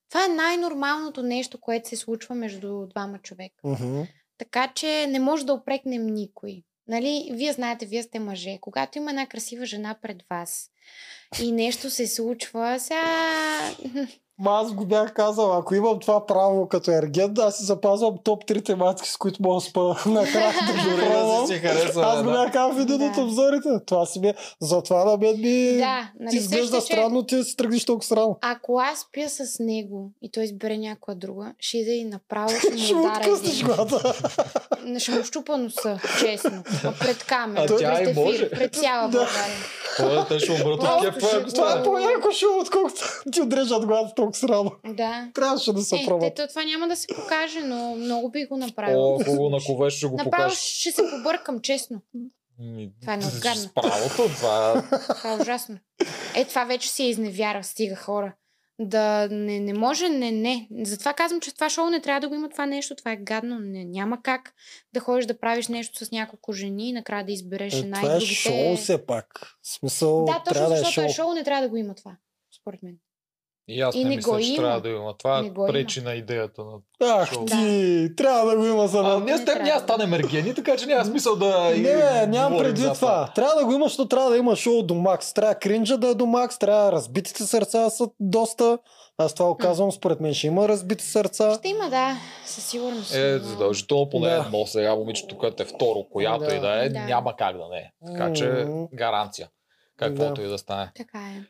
това 0.10 0.26
е 0.26 0.28
най-нормалното 0.28 1.24
нещо, 1.24 1.60
което 1.60 1.90
се 1.90 1.96
случва 1.96 2.36
между 2.36 2.86
двама 2.88 3.20
човека. 3.20 3.68
Мгм. 3.68 4.02
Така 4.38 4.72
че 4.76 5.08
не 5.08 5.20
може 5.20 5.46
да 5.46 5.54
опрекнем 5.54 6.06
никой. 6.06 6.64
Нали, 6.88 7.30
вие 7.34 7.54
знаете, 7.54 7.86
вие 7.86 8.04
сте 8.04 8.20
мъже. 8.20 8.58
Когато 8.62 8.98
има 8.98 9.10
една 9.10 9.28
красива 9.28 9.66
жена 9.66 9.96
пред 10.02 10.18
вас 10.30 10.70
и 11.42 11.52
нещо 11.52 11.90
се 11.90 12.08
случва, 12.08 12.80
сега... 12.80 13.76
Ма 14.42 14.52
аз 14.64 14.74
го 14.74 14.86
бях 14.86 15.14
казал, 15.14 15.58
ако 15.58 15.76
имам 15.76 16.00
това 16.00 16.26
право 16.26 16.68
като 16.68 16.92
ерген, 16.92 17.34
аз 17.40 17.58
си 17.58 17.64
запазвам 17.66 18.16
топ 18.24 18.46
3 18.46 18.66
тематики, 18.66 19.10
с 19.10 19.18
които 19.18 19.44
мога 19.44 19.56
да 19.56 19.62
спа 19.62 19.82
накрая 20.06 20.54
да 20.68 20.74
ги 20.74 20.90
да 20.90 20.98
пробвам. 20.98 22.04
Аз 22.04 22.24
го 22.24 22.32
бях 22.32 22.52
казал 22.52 22.74
в 22.74 22.80
един 22.80 23.02
от 23.02 23.16
Да. 23.16 23.22
обзорите. 23.22 23.70
Това 23.86 24.06
си 24.06 24.20
ми... 24.20 24.34
Затова 24.60 25.06
на 25.06 25.18
мен 25.18 25.42
ми 25.42 25.78
да, 25.78 26.12
нали, 26.20 26.36
изглежда 26.36 26.68
сещаш, 26.68 26.88
че 26.88 26.94
странно, 26.94 27.24
ти 27.24 27.44
си 27.44 27.58
тръгнеш 27.58 27.86
толкова 27.86 28.08
срано. 28.08 28.38
Ако 28.42 28.80
аз 28.80 29.00
спя 29.00 29.30
с 29.30 29.60
него 29.60 30.12
и 30.22 30.32
той 30.32 30.44
избере 30.44 30.78
някоя 30.78 31.16
друга, 31.18 31.54
ще 31.60 31.78
иде 31.78 31.92
и 31.92 32.06
направо 32.06 32.50
ще 32.60 32.78
Ще 32.78 32.94
му 32.94 33.02
удара 33.02 33.16
откъснеш 33.18 33.62
един. 33.62 33.76
Не 34.86 35.00
ще 35.00 35.12
му 35.12 35.24
щупа 35.24 35.58
носа, 35.58 36.00
честно. 36.20 36.64
А 36.84 36.92
пред 36.92 37.24
камера, 37.24 37.64
А 37.64 37.68
пред 37.68 37.80
тя 37.80 38.00
и 38.00 38.04
ефир, 38.04 38.16
може. 38.16 38.50
пред 38.50 38.76
цяла 38.76 39.08
Да. 39.08 39.18
България. 39.18 39.56
Това 39.98 40.26
те 40.28 40.40
ще 40.40 40.52
умрат 40.52 40.80
от 40.84 41.56
Това 41.56 41.80
е 41.80 41.84
по-яко 41.84 42.32
шоу, 42.32 42.60
отколкото 42.62 43.04
ти 43.32 43.42
отрежат 43.42 43.86
главата 43.86 44.22
толкова 44.32 44.48
срано. 44.48 44.72
Да. 44.88 45.32
Трябваше 45.34 45.74
да 45.74 45.82
се 45.82 45.96
Е, 45.96 46.34
те, 46.36 46.48
това 46.48 46.64
няма 46.64 46.88
да 46.88 46.96
се 46.96 47.08
покаже, 47.08 47.60
но 47.60 47.96
много 47.96 48.30
би 48.32 48.46
го 48.46 48.58
направил. 48.58 49.00
О, 49.06 49.18
ако 49.22 49.36
го 49.36 49.50
наковеш, 49.50 49.94
ще 49.94 50.08
го 50.08 50.16
Направо 50.18 50.32
покажеш. 50.32 50.60
ще 50.60 50.92
се 50.92 51.02
побъркам, 51.12 51.60
честно. 51.60 52.02
Ми, 52.60 52.92
Това 53.02 53.14
е 53.14 53.18
много 53.18 53.34
гадно. 53.42 53.62
С 53.62 53.74
правото, 53.74 54.16
това 54.36 54.84
Това 55.10 55.34
е 55.34 55.42
ужасно. 55.42 55.78
Е, 56.36 56.46
това 56.46 56.64
вече 56.64 56.90
си 56.90 57.04
е 57.04 57.10
изневяра, 57.10 57.64
стига 57.64 57.96
хора. 57.96 58.34
Да 58.80 59.28
не, 59.32 59.60
не 59.60 59.74
може, 59.74 60.10
не, 60.10 60.32
не. 60.32 60.68
Затова 60.82 61.14
казвам, 61.14 61.42
че 61.42 61.54
това 61.54 61.70
шоу 61.70 61.90
не 61.90 62.02
трябва 62.02 62.20
да 62.20 62.30
го 62.30 62.36
има 62.36 62.50
това 62.50 62.66
нещо. 62.66 62.96
Това 62.96 63.12
е 63.12 63.18
гадно. 63.18 63.60
Не, 63.60 63.86
няма 63.86 64.22
как 64.22 64.54
да 64.94 65.00
ходиш 65.00 65.26
да 65.26 65.40
правиш 65.40 65.68
нещо 65.68 66.06
с 66.06 66.12
няколко 66.12 66.54
жени 66.54 66.90
и 66.90 66.94
накрая 66.94 67.26
да 67.26 67.32
избереш 67.32 67.74
Е, 67.74 67.78
една 67.78 67.98
и 67.98 68.02
това 68.02 68.12
е 68.12 68.18
другите. 68.18 68.34
шоу 68.34 68.76
все 68.76 69.06
пак. 69.06 69.26
В 69.62 69.68
смисъл, 69.70 70.26
Да, 70.26 70.34
точно 70.34 70.54
трябва 70.54 70.70
да 70.70 70.76
е 70.76 70.78
защото 70.78 70.94
шоу. 70.94 71.04
е 71.04 71.10
шоу, 71.10 71.34
не 71.34 71.44
трябва 71.44 71.62
да 71.64 71.70
го 71.70 71.78
има 71.78 71.96
това. 71.96 72.16
Според 72.62 72.84
мен. 72.84 72.96
И 73.68 73.82
аз 73.82 73.96
И 73.96 73.98
не, 73.98 74.10
не 74.10 74.16
мисля, 74.16 74.32
го 74.32 74.40
че 74.40 74.48
има. 74.48 74.58
трябва 74.58 74.82
да 74.82 74.90
има. 74.90 75.18
Това 75.18 75.42
Не 75.42 75.50
го 75.50 75.68
пречи 75.68 76.02
на 76.02 76.14
идеята 76.14 76.62
на... 76.64 76.72
Ах 77.12 77.34
Шоу. 77.34 77.46
ти, 77.46 78.10
трябва 78.18 78.52
да 78.52 78.58
го 78.58 78.66
има 78.66 78.88
за 78.88 79.00
А, 79.00 79.04
мен. 79.04 79.26
ние 79.26 79.38
с 79.38 79.46
теб 79.46 79.56
няма 79.56 79.74
да 79.74 79.80
станем 79.80 80.14
ергени, 80.14 80.54
така 80.54 80.78
че 80.78 80.86
няма 80.86 81.06
смисъл 81.06 81.36
да... 81.36 81.70
Не, 81.70 82.26
нямам 82.28 82.60
предвид 82.60 82.94
това. 82.94 83.32
Трябва 83.36 83.56
да 83.56 83.66
го 83.66 83.72
има, 83.74 83.86
защото 83.86 84.08
трябва 84.08 84.30
да 84.30 84.38
има 84.38 84.56
шоу 84.56 84.84
до 84.84 84.94
макс. 84.94 85.34
Трябва 85.34 85.56
кринджа 85.56 85.98
да 85.98 86.08
е 86.08 86.16
до 86.16 86.26
макс, 86.26 86.58
трябва 86.58 86.92
разбитите 86.92 87.44
сърца 87.44 87.80
да 87.80 87.90
са 87.90 88.08
доста. 88.20 88.78
Аз 89.18 89.34
това 89.34 89.48
го 89.48 89.58
казвам, 89.58 89.92
според 89.92 90.20
мен 90.20 90.34
ще 90.34 90.48
има 90.48 90.68
разбити 90.68 91.04
сърца. 91.04 91.56
Ще 91.56 91.68
има, 91.68 91.90
да, 91.90 92.18
със 92.46 92.66
сигурност. 92.66 93.16
Е, 93.16 93.32
но- 93.34 93.44
задължително 93.44 94.10
поне 94.10 94.30
Да. 94.30 94.36
да. 94.36 94.46
едно 94.46 94.66
сега 94.66 94.96
момичето, 94.96 95.38
което 95.38 95.64
е 95.64 95.66
второ, 95.66 96.06
която 96.12 96.40
Да. 96.40 96.56
и 96.56 96.60
да 96.60 96.86
е, 96.86 96.90
Да. 96.90 97.00
няма 97.00 97.36
как 97.36 97.58
да 97.58 97.68
не 97.70 97.78
е. 97.78 97.92
Така 98.08 98.34
че 98.34 98.66
гаранция. 98.94 99.50
Каквото 99.98 100.34
Да. 100.34 100.42
и 100.42 100.48
да 100.48 100.58
стане. 100.58 100.92
Така 100.96 101.18
е. 101.20 101.42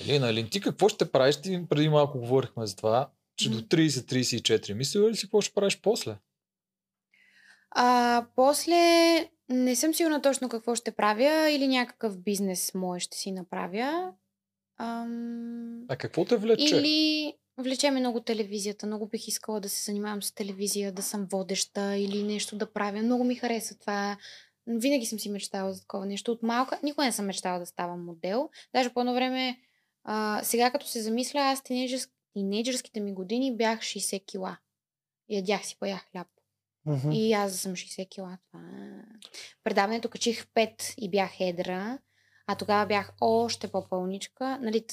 Елина, 0.00 0.28
Елин, 0.28 0.48
ти 0.50 0.60
какво 0.60 0.88
ще 0.88 1.12
правиш? 1.12 1.36
Ти 1.36 1.66
преди 1.68 1.88
малко 1.88 2.18
говорихме 2.18 2.66
за 2.66 2.76
това, 2.76 3.10
че 3.36 3.50
до 3.50 3.56
Мгм. 3.56 3.66
30-34 3.66 4.74
мислила 4.74 5.10
ли 5.10 5.16
си 5.16 5.26
какво 5.26 5.40
ще 5.40 5.54
правиш 5.54 5.80
после? 5.82 6.16
А, 7.70 8.26
после 8.36 8.74
не 9.48 9.76
съм 9.76 9.94
сигурна 9.94 10.22
точно 10.22 10.48
какво 10.48 10.74
ще 10.74 10.90
правя 10.90 11.50
или 11.50 11.68
някакъв 11.68 12.18
бизнес 12.18 12.74
мой 12.74 13.00
ще 13.00 13.16
си 13.16 13.32
направя. 13.32 14.12
Ам... 14.78 15.84
А 15.88 15.96
какво 15.96 16.24
те 16.24 16.36
влече? 16.36 16.76
Или 16.76 17.32
влече 17.58 17.90
ме 17.90 18.00
много 18.00 18.20
телевизията. 18.20 18.86
Много 18.86 19.08
бих 19.08 19.28
искала 19.28 19.60
да 19.60 19.68
се 19.68 19.84
занимавам 19.84 20.22
с 20.22 20.32
телевизия, 20.32 20.92
да 20.92 21.02
съм 21.02 21.26
водеща 21.30 21.96
или 21.96 22.22
нещо 22.22 22.56
да 22.56 22.72
правя. 22.72 23.02
Много 23.02 23.24
ми 23.24 23.34
хареса 23.34 23.78
това. 23.78 24.16
Винаги 24.66 25.06
съм 25.06 25.18
си 25.18 25.28
мечтала 25.30 25.72
за 25.72 25.80
такова 25.80 26.06
нещо. 26.06 26.32
От 26.32 26.42
малка 26.42 26.78
никога 26.82 27.04
не 27.04 27.12
съм 27.12 27.26
мечтала 27.26 27.58
да 27.58 27.66
ставам 27.66 28.04
модел. 28.04 28.50
Даже 28.74 28.90
по 28.94 29.00
едно 29.00 29.14
време, 29.14 29.58
а, 30.04 30.40
сега 30.44 30.70
като 30.70 30.86
се 30.86 31.02
замисля, 31.02 31.40
аз 31.40 31.62
тинейджърс, 31.62 32.08
тинейджърските 32.32 33.00
ми 33.00 33.14
години 33.14 33.56
бях 33.56 33.80
60 33.80 34.26
кила. 34.26 34.58
Ядях 35.28 35.66
си, 35.66 35.76
паях 35.80 36.10
хляб. 36.10 36.26
Мгм. 36.86 37.10
И 37.12 37.32
аз 37.32 37.56
съм 37.56 37.72
60 37.72 38.08
кила. 38.08 38.38
Това. 38.46 38.64
е- 38.64 39.18
Предаването 39.64 40.08
качих 40.08 40.46
5 40.54 40.94
и 40.98 41.10
бях 41.10 41.40
едра. 41.40 41.98
А 42.46 42.54
тогава 42.54 42.86
бях 42.86 43.12
още 43.20 43.68
по-пълничка. 43.68 44.58
Нали, 44.58 44.84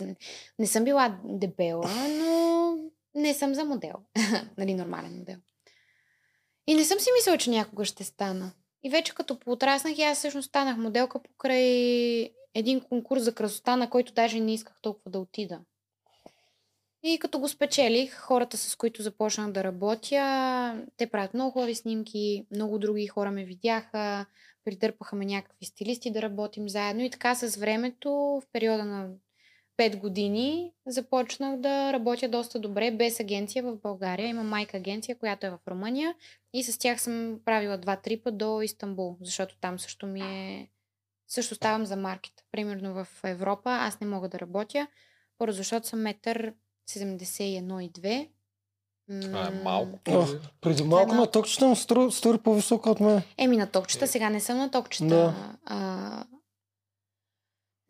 не 0.59 0.67
съм 0.67 0.83
била 0.83 1.19
дебела, 1.23 1.91
но 2.09 2.77
не 3.15 3.33
съм 3.33 3.55
за 3.55 3.65
модел. 3.65 3.93
нали, 4.57 4.73
нормален 4.73 5.17
модел. 5.17 5.37
И 6.67 6.73
не 6.75 6.85
съм 6.85 6.99
си 6.99 7.09
мислила, 7.17 7.37
че 7.37 7.49
някога 7.49 7.85
ще 7.85 8.03
стана. 8.03 8.51
И 8.83 8.89
вече 8.89 9.15
като 9.15 9.39
поотраснах, 9.39 9.99
аз 9.99 10.17
всъщност 10.17 10.49
станах 10.49 10.77
моделка 10.77 11.19
покрай 11.19 12.29
един 12.53 12.81
конкурс 12.81 13.23
за 13.23 13.35
красота, 13.35 13.75
на 13.75 13.89
който 13.89 14.13
даже 14.13 14.39
не 14.39 14.53
исках 14.53 14.81
толкова 14.81 15.11
да 15.11 15.19
отида. 15.19 15.59
И 17.03 17.19
като 17.19 17.39
го 17.39 17.47
спечелих, 17.47 18.13
хората 18.17 18.57
с 18.57 18.75
които 18.75 19.01
започнах 19.01 19.51
да 19.51 19.63
работя, 19.63 20.85
те 20.97 21.07
правят 21.07 21.33
много 21.33 21.51
хубави 21.51 21.75
снимки, 21.75 22.45
много 22.51 22.79
други 22.79 23.07
хора 23.07 23.31
ме 23.31 23.45
видяха, 23.45 24.25
придърпаха 24.65 25.15
ме 25.15 25.25
някакви 25.25 25.65
стилисти 25.65 26.11
да 26.11 26.21
работим 26.21 26.69
заедно 26.69 27.03
и 27.03 27.09
така 27.09 27.35
с 27.35 27.55
времето, 27.55 28.11
в 28.11 28.43
периода 28.53 28.85
на 28.85 29.09
5 29.77 29.97
години, 29.97 30.71
започнах 30.85 31.57
да 31.57 31.93
работя 31.93 32.29
доста 32.29 32.59
добре 32.59 32.91
без 32.91 33.19
агенция 33.19 33.63
в 33.63 33.75
България. 33.75 34.27
Има 34.27 34.43
майка 34.43 34.77
агенция, 34.77 35.17
която 35.17 35.45
е 35.45 35.49
в 35.49 35.59
Румъния 35.67 36.15
и 36.53 36.63
с 36.63 36.77
тях 36.77 37.01
съм 37.01 37.39
правила 37.45 37.77
два 37.77 37.95
трипа 37.95 38.31
до 38.31 38.61
Истанбул, 38.61 39.17
защото 39.21 39.57
там 39.61 39.79
също 39.79 40.07
ми 40.07 40.21
е... 40.21 40.69
Също 41.27 41.55
ставам 41.55 41.85
за 41.85 41.95
маркет. 41.95 42.33
Примерно 42.51 42.93
в 42.93 43.07
Европа 43.23 43.71
аз 43.71 43.99
не 43.99 44.07
мога 44.07 44.29
да 44.29 44.39
работя, 44.39 44.87
първо 45.37 45.53
защото 45.53 45.87
съм 45.87 46.01
метър 46.01 46.53
71 46.89 47.81
и 47.81 47.91
2. 47.91 48.29
Това 49.21 49.47
е 49.47 49.63
малко. 49.63 49.99
Ох, 50.07 50.29
преди 50.61 50.83
малко 50.83 51.13
е 51.13 51.17
на 51.17 51.31
токчета 51.31 51.67
му 51.67 51.75
стру- 51.75 52.09
стори 52.09 52.37
по-висока 52.37 52.89
от 52.91 52.99
мен. 52.99 53.21
Еми 53.37 53.57
на 53.57 53.67
токчета, 53.67 54.07
сега 54.07 54.29
не 54.29 54.39
съм 54.39 54.57
на 54.57 54.71
токчета. 54.71 55.05
Да. 55.05 55.55
А, 55.65 56.23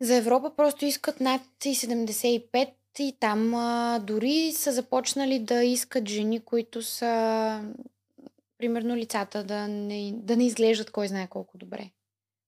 за 0.00 0.14
Европа 0.14 0.52
просто 0.56 0.84
искат 0.84 1.20
над 1.20 1.42
и 1.64 1.74
75 1.74 2.72
и 2.98 3.16
там 3.20 3.54
а, 3.54 3.98
дори 3.98 4.52
са 4.52 4.72
започнали 4.72 5.38
да 5.38 5.64
искат 5.64 6.08
жени, 6.08 6.40
които 6.40 6.82
са 6.82 7.64
примерно 8.62 8.96
лицата 8.96 9.44
да 9.44 9.68
не, 9.68 10.12
да 10.14 10.36
не 10.36 10.46
изглеждат 10.46 10.90
кой 10.90 11.08
знае 11.08 11.26
колко 11.26 11.58
добре. 11.58 11.90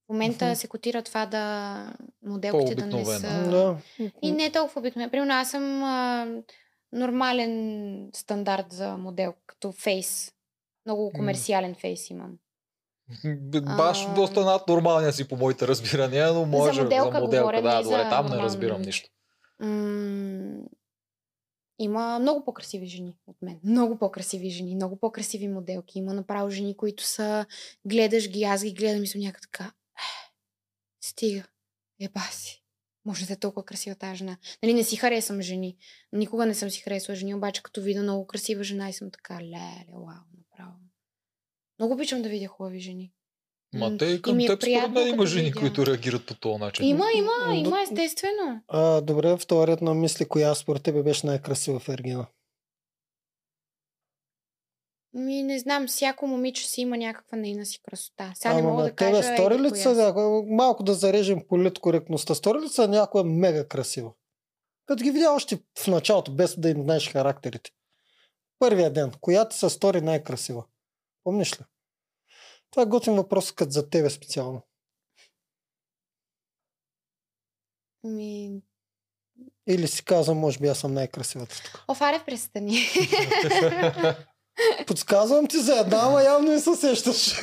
В 0.07 0.13
момента 0.13 0.45
Мгм. 0.45 0.55
се 0.55 0.69
котира 0.69 1.03
това 1.03 1.27
да 1.27 1.97
моделките 2.27 2.75
да 2.75 2.87
не 2.87 3.05
са... 3.05 3.51
Да. 3.51 3.77
И 4.23 4.33
не 4.33 4.45
е 4.45 4.53
толкова 4.53 4.81
обикновено. 4.81 5.11
Примерно 5.11 5.35
аз 5.35 5.51
съм 5.51 5.83
а, 5.83 6.27
нормален 6.93 8.09
стандарт 8.15 8.67
за 8.73 8.97
модел, 8.97 9.35
като 9.47 9.73
фейс. 9.73 10.33
Много 10.87 11.13
комерциален 11.15 11.75
фейс 11.75 12.11
имам. 12.11 12.33
Баш 13.77 14.07
А. 14.09 14.15
доста 14.15 14.45
над 14.45 14.69
нормалния 14.69 15.13
си 15.13 15.29
по 15.29 15.37
моите 15.37 15.69
разбирания, 15.69 16.33
но 16.33 16.47
може 16.47 16.83
моделка 16.83 17.13
за 17.13 17.21
моделка 17.21 17.41
говоря, 17.41 17.63
да, 17.63 17.83
добре, 17.83 17.97
за 17.97 18.09
там 18.11 18.27
не 18.27 18.37
разбирам 18.37 18.83
нищо. 18.83 19.11
М- 19.61 20.63
има 21.79 22.19
много 22.19 22.45
по-красиви 22.45 22.87
жени 22.87 23.19
от 23.27 23.43
мен. 23.43 23.61
Много 23.65 23.99
по-красиви 23.99 24.51
жени, 24.51 24.75
много 24.75 24.97
по-красиви 24.97 25.49
моделки. 25.49 25.99
Има 25.99 26.15
направо 26.15 26.51
жени, 26.51 26.77
които 26.77 27.05
са... 27.05 27.47
Гледаш 27.85 28.31
ги, 28.31 28.45
аз 28.45 28.65
ги 28.65 28.73
гледам 28.73 29.03
и 29.03 29.07
съм 29.07 29.21
някак 29.21 29.43
така... 29.43 29.65
«Ех, 29.65 30.33
Стига. 31.01 31.45
Еба 32.01 32.21
си. 32.21 32.65
Може 33.05 33.27
да 33.27 33.33
е 33.33 33.37
толкова 33.37 33.65
красива 33.65 33.97
тази 33.97 34.17
жена. 34.17 34.37
Нали, 34.63 34.75
не 34.75 34.85
си 34.85 34.97
харесвам 34.97 35.43
жени. 35.43 35.77
Никога 36.13 36.47
не 36.47 36.55
съм 36.55 36.71
си 36.71 36.81
харесвала 36.81 37.17
жени, 37.17 37.35
обаче 37.35 37.63
като 37.63 37.83
видя 37.83 38.03
много 38.03 38.27
красива 38.27 38.65
жена 38.65 38.89
и 38.89 38.93
съм 38.93 39.11
така, 39.11 39.41
леле, 39.41 39.87
вау, 39.93 40.25
направо. 40.39 40.79
Много 41.79 41.95
обичам 41.95 42.23
да 42.23 42.29
видя 42.29 42.47
хубави 42.47 42.81
жени. 42.81 43.13
Ма 43.75 43.97
те 43.99 44.05
и 44.07 44.15
и 44.15 44.23
към 44.23 44.37
ми 44.37 44.45
е 44.45 44.49
теб 44.49 44.63
според 44.63 44.91
мен 44.91 45.09
има 45.09 45.27
жени, 45.27 45.45
видя. 45.45 45.61
които 45.61 45.87
реагират 45.87 46.27
по 46.27 46.35
този 46.35 46.59
начин. 46.59 46.87
Има, 46.87 47.05
има, 47.15 47.57
има, 47.57 47.83
естествено. 47.83 48.61
А, 48.69 49.01
добре, 49.01 49.37
вторият 49.37 49.83
на 49.83 49.95
мисли, 49.95 50.25
коя 50.25 50.55
според 50.55 50.83
тебе 50.83 51.03
беше 51.03 51.27
най-красива 51.27 51.79
в 51.81 51.89
Ергена? 51.89 52.27
Ми, 55.15 55.43
не 55.43 55.59
знам, 55.59 55.87
всяко 55.87 56.27
момиче 56.27 56.67
си 56.67 56.81
има 56.81 56.97
някаква 56.97 57.39
нейна 57.39 57.67
си 57.67 57.81
красота. 57.83 58.33
Сега 58.35 58.55
не 58.55 58.61
Ама 58.61 58.71
мога 58.71 58.83
на 58.83 58.89
да 58.89 58.95
тебе 58.95 59.13
кажа. 59.13 59.35
стори 59.35 59.59
ли 59.59 59.77
са 59.77 59.95
някоя, 59.95 60.43
малко 60.47 60.83
да 60.83 60.95
зарежем 60.95 61.43
политкоректността, 61.49 62.35
стори 62.35 62.61
ли 62.61 62.69
са 62.69 62.89
някоя 62.89 63.25
мега 63.25 63.69
красива? 63.69 64.13
Като 64.87 65.05
ги 65.05 65.11
видя 65.11 65.31
още 65.31 65.59
в 65.79 65.87
началото, 65.87 66.33
без 66.33 66.59
да 66.59 66.69
им 66.69 66.83
знаеш 66.83 67.13
характерите. 67.13 67.71
Първия 68.59 68.93
ден, 68.93 69.13
която 69.21 69.57
се 69.57 69.71
стори 69.71 70.01
най-красива? 70.01 70.65
Помниш 71.25 71.61
ли? 71.61 71.65
Това 72.75 72.83
е 72.83 72.87
готин 72.87 73.15
въпрос 73.15 73.53
като 73.53 73.71
за 73.71 73.91
тебе 73.91 74.11
специално. 74.11 74.63
Ми... 78.05 78.63
Или 79.67 79.89
си 79.89 80.05
казвам, 80.05 80.39
може 80.39 80.59
би 80.59 80.69
аз 80.69 80.79
съм 80.79 80.95
най-красивата 80.95 81.63
тук. 81.65 81.85
О, 81.89 81.95
Фарев, 81.95 82.25
престани. 82.25 82.79
Подсказвам 84.87 85.47
ти 85.47 85.59
за 85.59 85.79
една, 85.79 85.99
ама 86.03 86.23
явно 86.23 86.53
не 86.53 86.61
се 86.61 86.75
сещаш. 86.75 87.41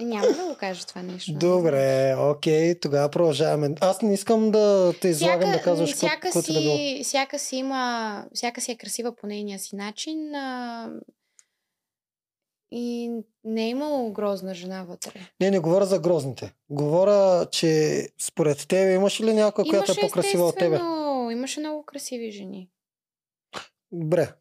Няма 0.00 0.26
да 0.26 0.46
го 0.46 0.56
кажа 0.60 0.86
това 0.86 1.02
нещо. 1.02 1.32
Добре, 1.32 2.14
окей, 2.18 2.80
тогава 2.80 3.08
продължаваме. 3.08 3.74
Аз 3.80 4.02
не 4.02 4.14
искам 4.14 4.50
да 4.50 4.94
те 5.00 5.08
излагам 5.08 5.50
да 5.50 5.62
казваш 5.62 5.94
всяка, 5.94 6.20
каквото 6.20 6.50
и 6.50 6.54
да 6.54 6.60
било. 6.60 6.76
си, 6.76 7.00
всяка 7.04 7.38
си 7.38 7.56
има, 7.56 8.24
всяка 8.34 8.60
си 8.60 8.72
е 8.72 8.76
красива 8.76 9.16
по 9.16 9.26
нейния 9.26 9.58
си 9.58 9.76
начин. 9.76 10.32
И 12.76 13.10
не 13.44 13.64
е 13.64 13.68
имало 13.68 14.12
грозна 14.12 14.54
жена 14.54 14.82
вътре. 14.82 15.12
Не, 15.40 15.50
не 15.50 15.58
говоря 15.58 15.86
за 15.86 15.98
грозните. 15.98 16.52
Говоря, 16.70 17.46
че 17.50 18.02
според 18.18 18.68
тебе 18.68 18.94
имаше 18.94 19.24
ли 19.24 19.34
някоя, 19.34 19.64
която 19.68 19.92
е 19.92 19.94
Имаше 19.94 20.00
по-красива 20.00 20.44
от 20.44 20.58
тебе? 20.58 20.80
имаше 21.32 21.60
много 21.60 21.84
красиви 21.84 22.30
жени. 22.30 22.68
Добре. 23.92 24.32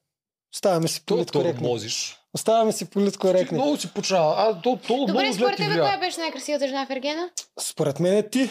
Оставяме 0.54 0.88
си 0.88 1.06
политкоректни. 1.06 1.62
тормозиш. 1.62 2.18
Оставяме 2.34 2.72
си 2.72 2.90
политкоректни. 2.90 3.58
Много 3.58 3.78
си 3.78 3.94
почнава. 3.94 4.36
А, 4.38 4.62
то, 4.62 4.80
то 4.88 5.06
Добре, 5.06 5.24
много 5.24 5.34
според 5.34 5.58
тебе, 5.58 5.80
коя 5.80 5.98
беше 5.98 6.20
най-красивата 6.20 6.68
жена 6.68 6.86
в 6.86 6.90
Ергена? 6.90 7.30
Според 7.60 8.00
мен 8.00 8.18
е 8.18 8.30
ти. 8.30 8.50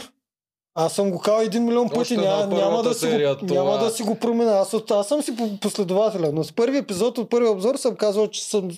Аз 0.74 0.92
съм 0.92 1.10
го 1.10 1.18
казал 1.18 1.42
един 1.42 1.64
милион 1.64 1.88
пъти. 1.88 2.16
Няма, 2.16 2.46
няма, 2.46 2.82
да 2.82 2.94
си 2.94 3.00
серия, 3.00 3.34
го, 3.34 3.46
това- 3.46 3.54
няма 3.54 3.78
да 3.78 3.90
си 3.90 4.02
го 4.02 4.14
променя. 4.14 4.52
Аз, 4.52 4.74
аз 4.90 5.08
съм 5.08 5.22
си 5.22 5.36
по- 5.36 5.56
последователен. 5.58 6.30
Но 6.34 6.44
с 6.44 6.52
първи 6.52 6.78
епизод 6.78 7.18
от 7.18 7.30
първи 7.30 7.48
обзор 7.48 7.76
съм 7.76 7.96
казал, 7.96 8.28
че 8.28 8.44
съм, 8.44 8.68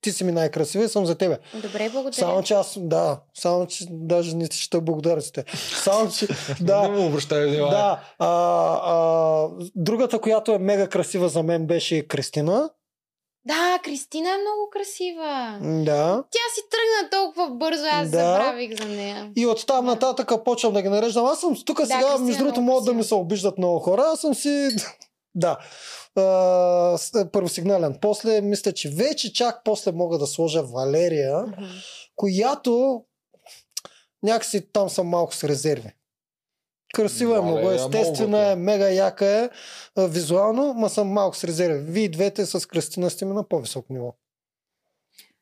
ти 0.00 0.12
си 0.12 0.24
ми 0.24 0.32
най-красива 0.32 0.84
и 0.84 0.88
съм 0.88 1.06
за 1.06 1.14
тебе. 1.14 1.38
Добре, 1.54 1.90
благодаря. 1.90 2.14
Само, 2.14 2.42
че 2.42 2.54
аз, 2.54 2.78
да, 2.78 3.20
само, 3.34 3.66
че 3.66 3.84
даже 3.90 4.36
не 4.36 4.46
ще 4.46 4.80
благодаря 4.80 5.20
за 5.20 5.32
те. 5.32 5.44
Само, 5.74 6.10
че, 6.10 6.28
Не 6.60 6.66
да, 6.66 6.82
му 6.82 7.06
обръщай 7.06 7.40
внимание. 7.40 7.70
да. 7.70 8.00
А, 8.18 8.26
а, 8.84 9.48
другата, 9.74 10.18
която 10.18 10.52
е 10.52 10.58
мега 10.58 10.86
красива 10.88 11.28
за 11.28 11.42
мен 11.42 11.66
беше 11.66 12.02
Кристина. 12.02 12.70
Да, 13.48 13.78
Кристина 13.84 14.28
е 14.28 14.36
много 14.36 14.70
красива. 14.72 15.58
Да. 15.84 16.24
Тя 16.30 16.54
си 16.54 16.60
тръгна 16.70 17.10
толкова 17.12 17.50
бързо, 17.50 17.84
аз 17.84 18.10
Да. 18.10 18.16
забравих 18.18 18.78
за 18.78 18.88
нея. 18.88 19.32
И 19.36 19.46
оттам 19.46 19.84
Да. 19.84 19.90
нататък 19.90 20.32
почвам 20.44 20.72
да 20.72 20.82
ги 20.82 20.88
нареждам. 20.88 21.26
Аз 21.26 21.40
съм 21.40 21.56
тук 21.66 21.78
Да, 21.78 21.86
сега, 21.86 21.98
Кристина 21.98 22.18
между 22.18 22.34
е 22.34 22.38
другото, 22.38 22.60
много 22.60 22.72
могат 22.72 22.84
да 22.86 22.94
ми 22.94 23.04
се 23.04 23.14
обиждат 23.14 23.58
много 23.58 23.78
хора. 23.78 24.02
Аз 24.02 24.20
съм 24.20 24.34
си 24.34 24.68
Да. 25.34 25.58
С- 26.96 27.26
първосигнален. 27.32 27.98
После, 28.00 28.40
мисля, 28.40 28.72
че 28.72 28.88
вече 28.88 29.32
чак 29.32 29.60
после 29.64 29.92
мога 29.92 30.18
да 30.18 30.26
сложа 30.26 30.62
Валерия, 30.62 31.38
Мгм. 31.38 31.64
която 32.16 33.02
някакси 34.22 34.72
там 34.72 34.88
съм 34.88 35.06
малко 35.06 35.34
с 35.34 35.44
резерви. 35.44 35.90
Красива 36.94 37.38
е 37.38 37.40
много, 37.40 37.56
Валерия, 37.56 37.74
естествена 37.74 38.50
е, 38.50 38.56
мега 38.56 38.88
яка 38.88 39.26
е 39.26 39.50
визуално, 39.98 40.74
ма 40.74 40.88
съм 40.88 41.08
малко 41.08 41.36
с 41.36 41.44
резерви. 41.44 41.78
Вие 41.92 42.08
двете 42.08 42.46
с 42.46 42.68
Кристина 42.68 43.10
сте 43.10 43.24
ми 43.24 43.34
на 43.34 43.48
по-високо 43.48 43.92
ниво. 43.92 44.14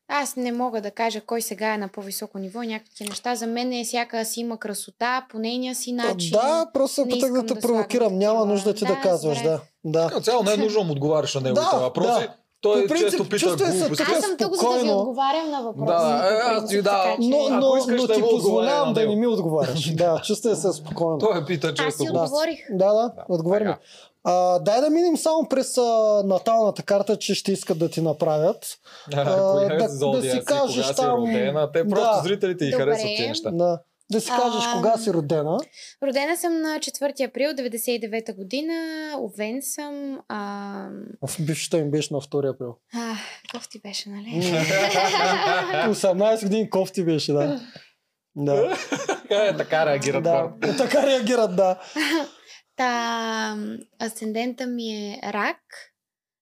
Аз 0.09 0.35
не 0.35 0.51
мога 0.51 0.81
да 0.81 0.91
кажа 0.91 1.21
кой 1.21 1.41
сега 1.41 1.73
е 1.73 1.77
на 1.77 1.87
по-високо 1.87 2.37
ниво 2.39 2.61
и 2.63 2.67
някакви 2.67 3.03
неща. 3.03 3.35
За 3.35 3.47
мен 3.47 3.73
е 3.73 3.83
всяка 3.83 4.25
си 4.25 4.39
има 4.39 4.57
красота 4.57 5.25
по 5.29 5.39
нейния 5.39 5.75
си 5.75 5.91
начин. 5.91 6.31
да, 6.31 6.69
просто 6.73 7.05
не 7.05 7.13
опитах 7.13 7.31
да 7.31 7.45
те 7.45 7.53
да 7.53 7.59
провокирам. 7.59 8.17
Няма 8.17 8.45
нужда 8.45 8.73
ти 8.73 8.85
да, 8.85 8.95
Да, 8.95 9.01
казваш. 9.01 9.43
Да, 9.43 9.61
да. 9.83 10.21
Цяло 10.21 10.43
не 10.43 10.53
е 10.53 10.57
нужно 10.57 10.79
да 10.79 10.85
му 10.85 10.91
отговаряш 10.91 11.35
на 11.35 11.41
неговите 11.41 11.71
Да, 11.71 11.79
въпроси. 11.79 12.07
да. 12.09 12.35
Той 12.61 12.81
По 12.81 12.87
принцип, 12.89 13.09
често 13.29 13.57
пита 13.57 13.71
глупости. 13.71 14.03
Аз 14.07 14.23
съм 14.23 14.37
тук, 14.37 14.55
за 14.55 14.69
да 14.69 14.79
ви 14.79 14.91
отговарям 14.91 15.49
на 15.49 15.61
въпроси. 15.61 15.85
Да, 15.87 16.29
е, 16.31 16.37
аз 16.45 16.57
принцип, 16.59 16.69
ти 16.69 16.81
да, 16.81 17.15
Но, 17.19 17.49
но, 17.51 17.77
искаш 17.77 18.01
но 18.01 18.07
да 18.07 18.13
ти 18.13 18.21
позволявам 18.21 18.93
да 18.93 19.07
не 19.07 19.15
ми 19.15 19.27
отговаряш. 19.27 19.89
да, 19.93 20.21
чувствай 20.23 20.55
се 20.55 20.73
спокойно. 20.73 21.17
Той 21.17 21.45
пита 21.45 21.67
Аз 21.69 21.73
често. 21.75 21.91
си 21.93 22.05
глупости. 22.05 22.23
отговорих. 22.25 22.59
Да, 22.69 22.85
да, 22.85 22.93
Да, 22.93 23.25
отговори 23.29 23.63
ми. 23.63 23.73
А, 24.23 24.59
дай 24.59 24.81
да 24.81 24.89
минем 24.89 25.17
само 25.17 25.47
през 25.49 25.77
а, 25.77 25.81
наталната 26.25 26.83
карта, 26.83 27.17
че 27.17 27.35
ще 27.35 27.51
искат 27.51 27.79
да 27.79 27.89
ти 27.89 28.01
направят. 28.01 28.65
А, 29.15 29.21
А, 29.21 29.25
да- 29.69 29.75
е 29.75 29.87
зодия 29.89 30.21
да 30.25 30.31
си 30.31 30.45
кажеш 30.45 30.95
там- 30.95 31.15
родена. 31.15 31.71
Те 31.71 31.83
Да. 31.83 31.89
просто 31.89 32.23
зрителите 32.23 32.65
ги 32.65 32.71
харесват 32.71 33.07
тези 33.09 33.27
неща. 33.29 33.51
Да. 33.51 33.79
Да 34.11 34.21
си 34.21 34.27
кажеш 34.27 34.63
А, 34.67 34.73
кога 34.73 34.97
си 34.97 35.13
родена. 35.13 35.57
Родена 36.03 36.37
съм 36.37 36.61
на 36.61 36.79
4 36.79 37.27
април 37.29 37.49
99 37.49 38.35
година. 38.35 38.73
Овен 39.19 39.61
съм. 39.61 40.19
А, 40.27 40.89
В 41.27 41.35
бившата 41.45 41.77
им 41.77 41.91
беше 41.91 42.13
на 42.13 42.21
2 42.21 42.53
април. 42.55 42.75
а, 42.95 43.15
кофти 43.51 43.79
беше, 43.79 44.09
нали? 44.09 44.29
18 44.29 46.43
години 46.43 46.69
кофти 46.69 47.03
беше, 47.05 47.33
да. 47.33 47.61
Да. 48.35 48.77
Е, 49.29 49.57
така 49.57 49.85
реагират 49.85 50.23
да. 50.23 50.31
хората. 50.31 50.77
Така 50.77 51.07
реагират, 51.07 51.55
да. 51.55 51.79
Та, 52.75 53.57
асцендента 53.99 54.67
ми 54.67 54.89
е 54.89 55.19
рак, 55.23 55.57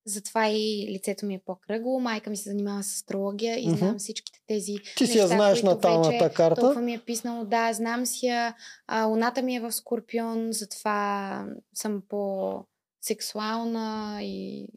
затова 0.06 0.48
и 0.48 0.88
лицето 0.91 1.26
ми 1.26 1.36
е 1.36 1.41
по-кръгло. 1.45 1.99
Майка 1.99 2.30
ми 2.30 2.38
се 2.38 2.49
занимава 2.49 2.84
с 2.84 2.95
астрология 2.95 3.60
и 3.60 3.69
знам 3.69 3.98
всичките 3.98 4.40
тези 4.48 4.76
Ти 4.98 5.07
си 5.07 5.18
я 5.18 5.23
неща, 5.23 5.36
знаеш 5.36 5.61
които 5.61 5.76
наталната 5.76 6.23
вече 6.23 6.34
карта. 6.36 6.61
Толкова 6.61 6.82
ми 6.82 6.94
е 6.94 6.99
писнало, 6.99 7.45
да, 7.45 7.73
знам 7.73 8.06
си 8.06 8.26
я. 8.26 8.56
А, 8.88 9.06
луната 9.06 9.41
ми 9.41 9.56
е 9.56 9.60
в 9.60 9.72
Скорпион, 9.72 10.48
затова 10.52 11.45
съм 11.73 12.03
по-сексуална 12.10 14.19
и 14.22 14.68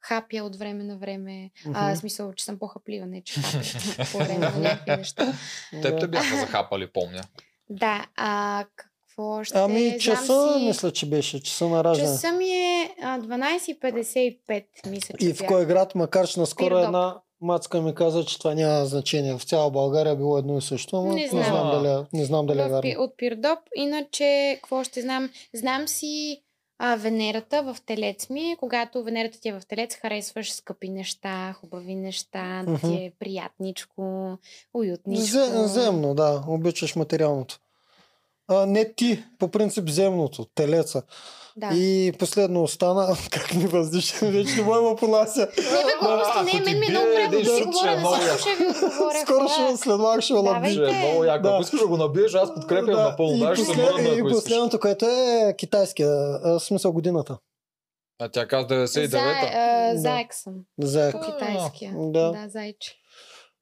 хапя 0.00 0.44
от 0.44 0.56
време 0.56 0.84
на 0.84 0.98
време. 0.98 1.50
А, 1.66 1.68
Мгм. 1.68 1.94
в 1.94 1.98
смисъл, 1.98 2.32
че 2.32 2.44
съм 2.44 2.58
по-хаплива, 2.58 3.06
не 3.06 3.22
че 3.22 3.40
хапя 3.40 4.06
по 4.12 4.18
време 4.18 4.38
на 4.38 4.58
някакви 4.58 4.96
неща. 4.96 5.32
Теб 5.82 6.00
те 6.00 6.08
бяха 6.08 6.36
захапали, 6.36 6.92
помня. 6.92 7.22
Да, 7.70 8.06
а 8.16 8.64
какво 9.22 9.44
ще... 9.44 9.58
Ами 9.58 9.88
знам 9.88 9.98
часа, 9.98 10.54
си... 10.54 10.66
мисля, 10.66 10.90
че 10.90 11.06
беше. 11.06 11.42
Часа 11.42 11.68
на 11.68 11.84
раждане. 11.84 12.08
Часа 12.08 12.32
ми 12.32 12.48
е 12.48 12.94
а, 13.02 13.20
12.55, 13.20 14.64
мисля, 14.86 15.14
че 15.20 15.26
И 15.26 15.32
в 15.32 15.42
кой 15.46 15.66
град, 15.66 15.94
макар 15.94 16.26
че 16.26 16.40
наскоро 16.40 16.68
Пирдоп. 16.68 16.84
една 16.84 17.20
мацка 17.40 17.80
ми 17.80 17.94
каза, 17.94 18.24
че 18.24 18.38
това 18.38 18.54
няма 18.54 18.86
значение. 18.86 19.34
В 19.34 19.42
цяла 19.42 19.70
България 19.70 20.12
е 20.12 20.16
било 20.16 20.38
едно 20.38 20.58
и 20.58 20.62
също, 20.62 20.96
но 20.96 21.02
Не 21.04 21.14
не, 21.14 21.28
знам. 21.28 21.44
знам 21.44 21.70
дали, 21.72 21.88
е- 21.94 22.06
не 22.12 22.24
знам 22.24 22.46
дали 22.46 22.60
е 22.60 22.64
вярно. 22.64 22.92
от 22.98 23.16
Пирдоп. 23.16 23.58
Иначе, 23.76 24.24
какво 24.54 24.84
ще 24.84 25.00
знам? 25.00 25.30
Знам 25.54 25.88
си 25.88 26.42
а, 26.78 26.96
Венерата 26.96 27.62
в 27.64 27.76
Телец 27.86 28.30
ми. 28.30 28.56
Когато 28.58 29.02
Венерата 29.02 29.40
ти 29.40 29.48
е 29.48 29.52
в 29.52 29.62
Телец, 29.68 29.94
харесваш 29.94 30.52
скъпи 30.52 30.88
неща, 30.88 31.52
хубави 31.52 31.94
неща, 31.94 32.62
да 32.66 32.78
ти 32.78 32.94
е 32.94 33.12
приятничко, 33.18 34.32
уютничко. 34.74 35.24
Зе- 35.26 35.64
Земно, 35.64 36.14
да. 36.14 36.44
Обичаш 36.48 36.96
материалното. 36.96 37.60
А, 38.50 38.66
не 38.66 38.92
ти, 38.94 39.24
по 39.38 39.48
принцип 39.48 39.88
земното, 39.88 40.44
телеца. 40.54 41.02
Да. 41.56 41.70
И 41.74 42.12
последно 42.18 42.62
остана, 42.62 43.16
как 43.30 43.54
ми 43.54 43.66
въздиша, 43.66 44.26
вече 44.26 44.56
не 44.56 44.62
мога 44.62 44.88
да 44.90 44.96
понася. 44.96 45.40
Не 45.40 45.46
бе, 45.46 45.92
глупости, 46.00 46.56
не, 46.56 46.64
мен 46.64 46.80
ми 46.80 46.86
е 46.86 46.90
много 46.90 47.06
време 47.06 47.28
да 47.28 47.44
си 47.44 47.62
говоря, 47.64 48.00
за 48.00 48.16
всичко 48.16 48.40
ще 48.40 48.56
ви 48.56 48.66
отговоря. 48.70 49.20
Скоро 49.22 49.48
ще 49.48 49.76
след 49.76 49.98
малко 49.98 50.20
ще. 50.20 50.70
Ще 50.72 50.82
е 50.82 51.08
много 51.08 51.24
яко. 51.24 51.42
Да. 51.42 51.48
Ако 51.48 51.62
искаш 51.62 51.80
да 51.80 51.86
го 51.86 51.96
набиеш, 51.96 52.34
аз 52.34 52.54
подкрепям 52.54 52.94
напълно. 53.02 53.38
Да, 53.38 53.52
и, 53.52 53.56
ще 53.56 53.64
се 53.64 53.72
послед... 53.72 53.92
мръдна, 53.92 54.08
и 54.08 54.22
последното, 54.22 54.80
което 54.80 55.06
е 55.06 55.54
китайския, 55.58 56.10
в 56.44 56.60
смисъл 56.60 56.92
годината. 56.92 57.38
А 58.18 58.28
тя 58.28 58.48
каза 58.48 58.86
За, 58.86 59.00
99-та. 59.00 59.50
а, 59.54 59.92
Да. 59.94 60.00
заек 60.00 60.34
съм. 60.34 60.54
Заек. 60.78 61.16
Китайския. 61.24 61.94
Да. 61.96 62.30
Да, 62.32 62.48
зайче. 62.48 62.94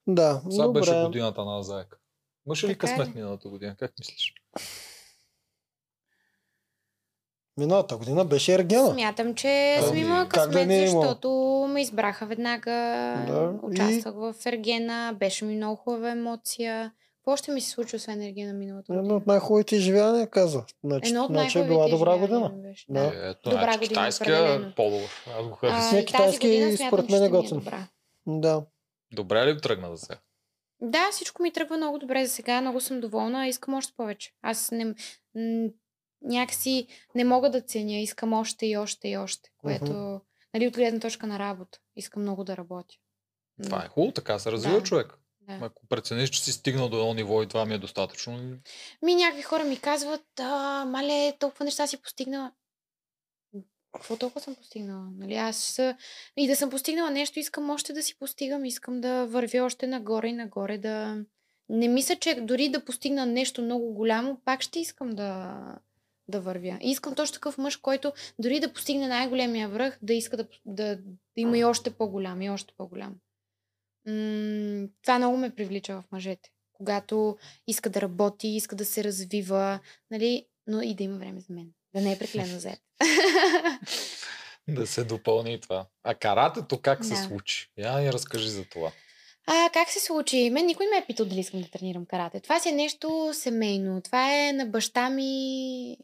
Да, 0.07 0.41
Сега 0.51 0.67
беше 0.67 1.01
годината 1.05 1.45
на 1.45 1.63
заека. 1.63 1.97
Имаше 2.47 2.67
ли 2.67 2.71
е. 2.71 2.75
късмет 2.75 3.15
миналата 3.15 3.49
година? 3.49 3.75
Как 3.79 3.91
мислиш? 3.99 4.33
Миналата 7.57 7.97
година 7.97 8.25
беше 8.25 8.53
Ергена. 8.53 8.87
Смятам, 8.87 9.35
че 9.35 9.77
съм 9.79 9.89
Ами, 9.89 9.99
имала 9.99 10.23
да 10.23 10.29
късмет, 10.29 10.67
не 10.67 10.77
е 10.77 10.87
защото 10.87 11.29
ме 11.69 11.81
избраха 11.81 12.25
веднага. 12.25 12.71
Да, 13.27 13.53
и- 13.53 13.65
Участвах 13.65 14.13
в 14.15 14.45
Ергена, 14.45 15.15
беше 15.15 15.45
ми 15.45 15.55
много 15.55 15.75
хубава 15.75 16.11
емоция. 16.11 16.91
Какво 17.15 17.37
ще 17.37 17.51
ми 17.51 17.61
се 17.61 17.69
случи, 17.69 17.95
освен 17.95 18.21
Ергена 18.21 18.53
миналата 18.53 18.85
Едно 18.89 19.01
година? 19.01 19.15
от 19.15 19.27
най-хубавите 19.27 19.75
изживявания, 19.75 20.27
каза. 20.27 20.63
Значи, 20.83 21.09
Едно 21.09 21.21
от 21.21 21.27
значи 21.27 21.59
е 21.59 21.63
била 21.63 21.87
добра 21.87 22.17
година. 22.17 22.49
беше, 22.51 22.85
Да. 22.89 22.99
Да. 23.01 23.29
Ето, 23.29 23.49
Добра 23.49 23.63
значи, 23.63 23.77
година, 23.77 23.89
китайския 23.89 24.41
определено. 24.43 24.73
по-добър. 24.75 25.09
Аз 25.29 25.45
го 25.45 25.53
А, 25.53 25.55
харесвам. 25.57 25.81
И 25.89 26.05
тази 26.05 26.05
китайски 26.05 26.77
според 26.87 27.09
мен 27.09 27.23
е 27.23 27.25
е 27.25 27.29
готин. 27.29 27.65
Да. 28.27 28.63
Добре 29.11 29.45
ли 29.45 29.61
тръгна 29.61 29.89
за 29.89 29.97
сега? 29.97 30.19
Да, 30.81 31.11
всичко 31.11 31.43
ми 31.43 31.53
тръгва 31.53 31.77
много 31.77 31.97
добре 31.99 32.25
за 32.25 32.31
сега. 32.33 32.61
Много 32.61 32.81
съм 32.81 32.99
доволна. 32.99 33.47
Искам 33.47 33.73
още 33.73 33.93
повече. 33.97 34.31
Аз 34.41 34.71
не, 34.71 34.93
някакси 36.21 36.87
не 37.15 37.23
мога 37.23 37.49
да 37.51 37.61
ценя. 37.61 37.97
Искам 37.97 38.33
още 38.33 38.65
и 38.65 38.77
още 38.77 39.07
и 39.07 39.17
още. 39.17 39.49
Което, 39.57 39.85
Мгм. 39.85 40.15
нали, 40.53 40.67
от 40.67 40.73
гледна 40.73 40.99
точка 40.99 41.27
на 41.27 41.39
работа. 41.39 41.79
Искам 41.95 42.21
много 42.21 42.43
да 42.43 42.57
работя. 42.57 42.95
Това 43.63 43.83
е 43.85 43.87
хубаво, 43.87 44.11
така 44.13 44.39
се 44.39 44.51
развива 44.51 44.77
Да. 44.77 44.83
човек. 44.83 45.13
Да. 45.41 45.59
Ако 45.61 45.87
прецениш, 45.87 46.29
че 46.29 46.43
си 46.43 46.51
стигнал 46.51 46.89
до 46.89 46.97
едно 46.99 47.13
ниво 47.13 47.43
и 47.43 47.47
това 47.47 47.65
ми 47.65 47.73
е 47.73 47.77
достатъчно. 47.77 48.57
Ми 49.01 49.15
някакви 49.15 49.41
хора 49.41 49.63
ми 49.63 49.79
казват, 49.79 50.39
а, 50.39 50.85
мале, 50.85 51.33
толкова 51.39 51.65
неща 51.65 51.87
си 51.87 52.01
постигнала. 52.01 52.51
Какво 53.93 54.17
толкова 54.17 54.41
съм 54.41 54.55
постигнала? 54.55 55.07
Нали, 55.17 55.35
аз 55.35 55.79
и 56.37 56.47
да 56.47 56.55
съм 56.55 56.69
постигнала 56.69 57.11
нещо, 57.11 57.39
искам 57.39 57.69
още 57.69 57.93
да 57.93 58.03
си 58.03 58.17
постигам, 58.19 58.65
искам 58.65 59.01
да 59.01 59.25
вървя 59.25 59.63
още 59.63 59.87
нагоре 59.87 60.27
и 60.27 60.33
нагоре, 60.33 60.77
да... 60.77 61.25
Не 61.69 61.87
мисля, 61.87 62.15
че 62.15 62.35
дори 62.35 62.69
да 62.69 62.85
постигна 62.85 63.25
нещо 63.25 63.61
много 63.61 63.93
голямо, 63.93 64.41
пак 64.45 64.61
ще 64.61 64.79
искам 64.79 65.09
да, 65.09 65.61
да 66.27 66.41
вървя. 66.41 66.77
И 66.81 66.91
искам 66.91 67.15
точно 67.15 67.33
такъв 67.33 67.57
мъж, 67.57 67.77
който 67.77 68.11
дори 68.39 68.59
да 68.59 68.73
постигне 68.73 69.07
най-големия 69.07 69.69
връх, 69.69 69.99
да 70.01 70.13
иска 70.13 70.37
да, 70.37 70.47
да, 70.65 70.95
да 70.95 71.01
има 71.37 71.57
и 71.57 71.63
още 71.63 71.89
по-голям, 71.89 72.41
и 72.41 72.49
още 72.49 72.73
по-голям. 72.77 73.15
М- 74.07 74.87
това 75.01 75.17
много 75.17 75.37
ме 75.37 75.55
привлича 75.55 76.01
в 76.01 76.11
мъжете. 76.11 76.49
Когато 76.73 77.37
иска 77.67 77.89
да 77.89 78.01
работи, 78.01 78.47
иска 78.47 78.75
да 78.75 78.85
се 78.85 79.03
развива, 79.03 79.79
нали, 80.11 80.45
но 80.67 80.81
и 80.81 80.95
да 80.95 81.03
има 81.03 81.17
време 81.17 81.39
за 81.39 81.53
мен. 81.53 81.71
Да 81.93 82.01
не 82.01 82.13
е 82.13 82.19
преклено 82.19 82.59
зает. 82.59 82.79
Да 84.67 84.87
се 84.87 85.03
допълни 85.03 85.53
и 85.53 85.59
това. 85.59 85.85
А 86.03 86.15
каратето 86.15 86.81
как 86.81 87.05
се 87.05 87.13
Да. 87.13 87.15
случи? 87.17 87.71
Я 87.77 87.99
ни 87.99 88.13
разкажи 88.13 88.49
за 88.49 88.65
това. 88.65 88.91
А, 89.47 89.69
как 89.73 89.89
се 89.89 89.99
случи? 89.99 90.49
Мен 90.49 90.65
никой 90.65 90.85
не 90.85 90.89
ме 90.89 90.97
е 90.97 91.05
питал 91.05 91.25
дали 91.25 91.39
искам 91.39 91.61
да 91.61 91.69
тренирам 91.69 92.05
карате. 92.05 92.39
Това 92.39 92.59
си 92.59 92.69
е 92.69 92.73
нещо 92.73 93.31
семейно. 93.33 94.01
Това 94.01 94.47
е 94.47 94.53
на 94.53 94.65
баща 94.65 95.09
ми 95.09 95.97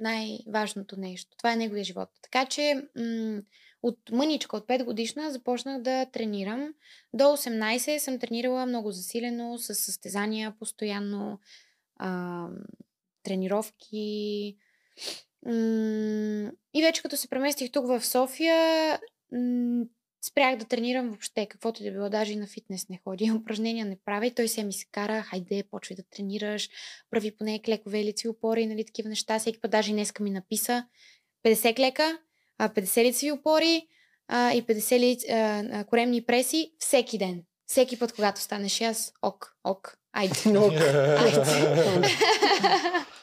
най-важното 0.00 0.96
нещо. 0.96 1.36
Това 1.36 1.52
е 1.52 1.56
неговия 1.56 1.84
живот. 1.84 2.08
Така 2.22 2.46
че 2.46 2.74
м- 2.96 3.40
от 3.82 3.98
мъничка, 4.10 4.56
от 4.56 4.66
5 4.66 4.84
годишна, 4.84 5.30
започнах 5.32 5.82
да 5.82 6.06
тренирам. 6.06 6.74
До 7.12 7.24
18 7.24 7.98
съм 7.98 8.18
тренирала 8.18 8.66
много 8.66 8.90
засилено, 8.90 9.58
с 9.58 9.74
състезания 9.74 10.54
постоянно, 10.58 11.40
а, 11.96 12.46
тренировки. 13.22 14.56
И 16.74 16.82
вече 16.82 17.02
като 17.02 17.16
се 17.16 17.28
преместих 17.28 17.70
тук 17.70 17.86
в 17.86 18.04
София, 18.04 18.98
спрях 20.22 20.56
да 20.56 20.64
тренирам 20.64 21.08
въобще, 21.08 21.46
каквото 21.46 21.82
и 21.82 21.86
да 21.86 21.92
било, 21.92 22.08
даже 22.08 22.32
и 22.32 22.36
на 22.36 22.46
фитнес 22.46 22.88
не 22.88 23.00
ходи, 23.04 23.32
упражнения 23.32 23.86
не 23.86 23.98
правя 24.04 24.26
и 24.26 24.34
той 24.34 24.48
се 24.48 24.64
ми 24.64 24.72
се 24.72 24.86
кара, 24.92 25.22
хайде, 25.22 25.64
почвай 25.70 25.96
да 25.96 26.02
тренираш, 26.02 26.68
прави 27.10 27.36
поне 27.36 27.62
клекове, 27.62 28.04
лицеви 28.04 28.28
опори, 28.28 28.66
нали, 28.66 28.84
такива 28.84 29.08
неща, 29.08 29.38
всеки 29.38 29.60
път 29.60 29.70
даже 29.70 29.92
днеска 29.92 30.22
ми 30.22 30.30
написа. 30.30 30.84
50 31.44 31.76
клека, 31.76 32.18
а, 32.58 32.68
50 32.68 33.04
лицеви 33.04 33.32
опори 33.32 33.86
и 34.32 34.64
50 34.66 34.98
ли, 34.98 35.18
а, 35.30 35.64
а, 35.72 35.84
коремни 35.84 36.26
преси 36.26 36.72
всеки 36.78 37.18
ден. 37.18 37.42
Всеки 37.66 37.98
път, 37.98 38.12
когато 38.12 38.40
станеш 38.40 38.80
аз, 38.80 39.12
ок, 39.22 39.56
ок, 39.64 39.98
айде. 40.12 40.34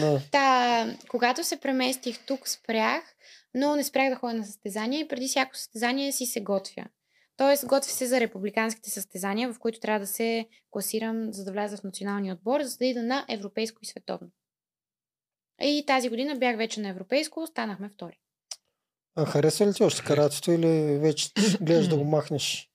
Да. 0.00 0.20
Та, 0.32 0.86
когато 1.08 1.44
се 1.44 1.60
преместих 1.60 2.26
тук, 2.26 2.48
спрях, 2.48 3.02
но 3.54 3.76
не 3.76 3.84
спрях 3.84 4.10
да 4.10 4.16
ходя 4.16 4.34
на 4.34 4.46
състезания 4.46 5.00
и 5.00 5.08
преди 5.08 5.28
всяко 5.28 5.56
състезание 5.56 6.12
си 6.12 6.26
се 6.26 6.40
готвя. 6.40 6.84
Тоест, 7.36 7.66
готвя 7.66 7.90
се 7.90 8.06
за 8.06 8.20
републиканските 8.20 8.90
състезания, 8.90 9.52
в 9.52 9.58
които 9.58 9.80
трябва 9.80 10.00
да 10.00 10.06
се 10.06 10.46
класирам, 10.70 11.32
за 11.32 11.44
да 11.44 11.52
вляза 11.52 11.76
в 11.76 11.82
националния 11.82 12.34
отбор, 12.34 12.62
за 12.62 12.76
да 12.78 12.86
ида 12.86 13.02
на 13.02 13.24
европейско 13.28 13.78
и 13.82 13.86
световно. 13.86 14.28
И 15.62 15.84
тази 15.86 16.08
година 16.08 16.36
бях 16.36 16.56
вече 16.56 16.80
на 16.80 16.88
европейско, 16.88 17.46
станахме 17.46 17.88
втори. 17.88 18.18
А 19.16 19.24
харесва 19.24 19.66
ли 19.66 19.74
ти 19.74 19.82
още 19.82 20.04
каратето 20.04 20.52
или 20.52 20.98
вече 20.98 21.30
гледаш 21.60 21.88
да 21.88 21.96
го 21.96 22.04
махнеш? 22.04 22.70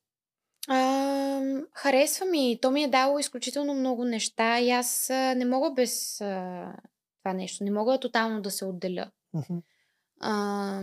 Харесва 1.73 2.25
ми. 2.25 2.59
То 2.61 2.71
ми 2.71 2.83
е 2.83 2.87
дало 2.87 3.19
изключително 3.19 3.73
много 3.73 4.05
неща 4.05 4.59
и 4.59 4.69
аз 4.69 5.09
не 5.09 5.45
мога 5.45 5.71
без 5.71 6.21
а, 6.21 6.73
това 7.19 7.33
нещо. 7.33 7.63
Не 7.63 7.71
мога 7.71 7.99
тотално 7.99 8.41
да 8.41 8.51
се 8.51 8.65
отделя. 8.65 9.11
Мгм. 9.33 9.57
А, 10.19 10.81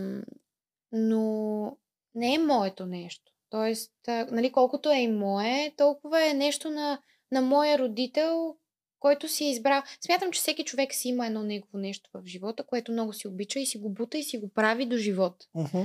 но 0.92 1.76
не 2.14 2.34
е 2.34 2.38
моето 2.38 2.86
нещо. 2.86 3.32
Тоест, 3.50 3.92
а, 4.08 4.26
нали, 4.30 4.52
колкото 4.52 4.90
е 4.90 4.98
и 4.98 5.08
мое, 5.08 5.74
толкова 5.76 6.30
е 6.30 6.34
нещо 6.34 6.70
на, 6.70 6.98
на 7.32 7.42
моя 7.42 7.78
родител, 7.78 8.56
който 9.00 9.28
си 9.28 9.44
е 9.44 9.50
избрал. 9.50 9.82
Смятам, 10.00 10.32
че 10.32 10.40
всеки 10.40 10.64
човек 10.64 10.94
си 10.94 11.08
има 11.08 11.26
едно 11.26 11.42
негово 11.42 11.78
нещо 11.78 12.10
в 12.14 12.26
живота, 12.26 12.66
което 12.66 12.92
много 12.92 13.12
си 13.12 13.28
обича 13.28 13.60
и 13.60 13.66
си 13.66 13.78
го 13.78 13.90
бута 13.90 14.18
и 14.18 14.22
си 14.22 14.38
го 14.38 14.48
прави 14.48 14.86
до 14.86 14.96
живот. 14.96 15.34
Мгм. 15.54 15.82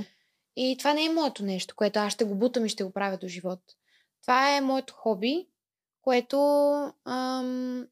И 0.56 0.76
това 0.78 0.94
не 0.94 1.04
е 1.04 1.12
моето 1.12 1.44
нещо, 1.44 1.74
което 1.76 1.98
аз 1.98 2.12
ще 2.12 2.24
го 2.24 2.34
бутам 2.34 2.66
и 2.66 2.68
ще 2.68 2.84
го 2.84 2.92
правя 2.92 3.16
до 3.16 3.28
живот. 3.28 3.60
Това 4.26 4.56
е 4.56 4.60
моето 4.60 4.94
хоби, 4.94 5.46
което 6.02 6.38
ам, 7.04 7.86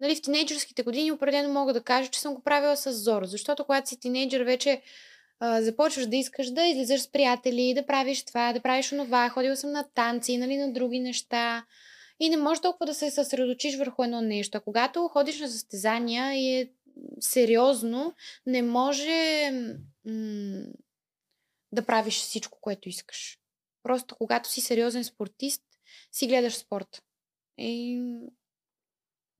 нали, 0.00 0.16
в 0.16 0.22
тинейджърските 0.22 0.82
години 0.82 1.12
определено 1.12 1.52
мога 1.52 1.72
да 1.72 1.82
кажа, 1.82 2.10
че 2.10 2.20
съм 2.20 2.34
го 2.34 2.42
правила 2.42 2.76
с 2.76 2.92
зор. 2.92 3.24
Защото 3.24 3.64
когато 3.64 3.88
си 3.88 4.00
тинейджър 4.00 4.40
вече 4.40 4.82
а, 5.40 5.62
започваш 5.62 6.06
да 6.06 6.16
искаш 6.16 6.50
да 6.50 6.64
излизаш 6.64 7.00
с 7.00 7.12
приятели, 7.12 7.74
да 7.74 7.86
правиш 7.86 8.24
това, 8.24 8.52
да 8.52 8.60
правиш 8.60 8.92
онова. 8.92 9.28
Ходила 9.28 9.56
съм 9.56 9.72
на 9.72 9.84
танци, 9.94 10.36
нали, 10.36 10.56
на 10.56 10.72
други 10.72 11.00
неща. 11.00 11.66
И 12.20 12.28
не 12.28 12.36
можеш 12.36 12.60
толкова 12.60 12.86
да 12.86 12.94
се 12.94 13.10
съсредоточиш 13.10 13.76
върху 13.76 14.04
едно 14.04 14.20
нещо. 14.20 14.58
А 14.58 14.60
когато 14.60 15.08
ходиш 15.08 15.40
на 15.40 15.48
състезания 15.48 16.34
и 16.34 16.60
е 16.60 16.70
сериозно, 17.20 18.14
не 18.46 18.62
може 18.62 19.50
м- 20.04 20.64
да 21.72 21.86
правиш 21.86 22.14
всичко, 22.14 22.58
което 22.60 22.88
искаш. 22.88 23.38
Просто 23.84 24.16
когато 24.16 24.48
си 24.48 24.60
сериозен 24.60 25.04
спортист, 25.04 25.62
си 26.12 26.26
гледаш 26.26 26.56
спорт. 26.56 27.02
И 27.58 28.02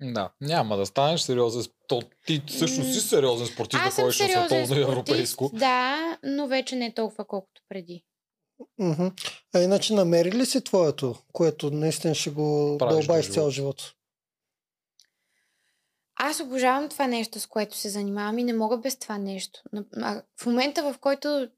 Да, 0.02 0.32
няма 0.40 0.76
да 0.76 0.86
станеш 0.86 1.20
сериозен. 1.20 1.64
То, 1.88 2.02
ти 2.26 2.42
също 2.48 2.84
си 2.84 3.00
сериозен 3.00 3.46
спортист, 3.46 3.82
да 3.84 3.90
ходиш 3.90 4.20
на 4.20 4.26
сериозен 4.26 4.66
световно 4.66 4.76
и 4.76 4.82
европейско. 4.82 5.50
да, 5.54 6.18
но 6.22 6.46
вече 6.46 6.76
не 6.76 6.94
толкова 6.94 7.24
колкото 7.24 7.62
преди. 7.68 8.04
А 9.54 9.60
иначе 9.60 9.94
намери 9.94 10.32
ли 10.32 10.46
си 10.46 10.64
твоето, 10.64 11.14
което 11.32 11.70
наистина 11.70 12.14
ще 12.14 12.30
го 12.30 12.76
дълбаеш 12.78 13.30
цял 13.30 13.50
живот. 13.50 13.94
Аз 16.16 16.40
обожавам 16.40 16.88
това 16.88 17.06
нещо, 17.06 17.40
с 17.40 17.46
което 17.46 17.76
се 17.76 17.88
занимавам 17.88 18.38
и 18.38 18.44
не 18.44 18.52
мога 18.52 18.78
без 18.78 18.98
това 18.98 19.18
нещо. 19.18 19.62
В 20.40 20.46
момента, 20.46 20.92
в 20.92 20.98
който 20.98 21.48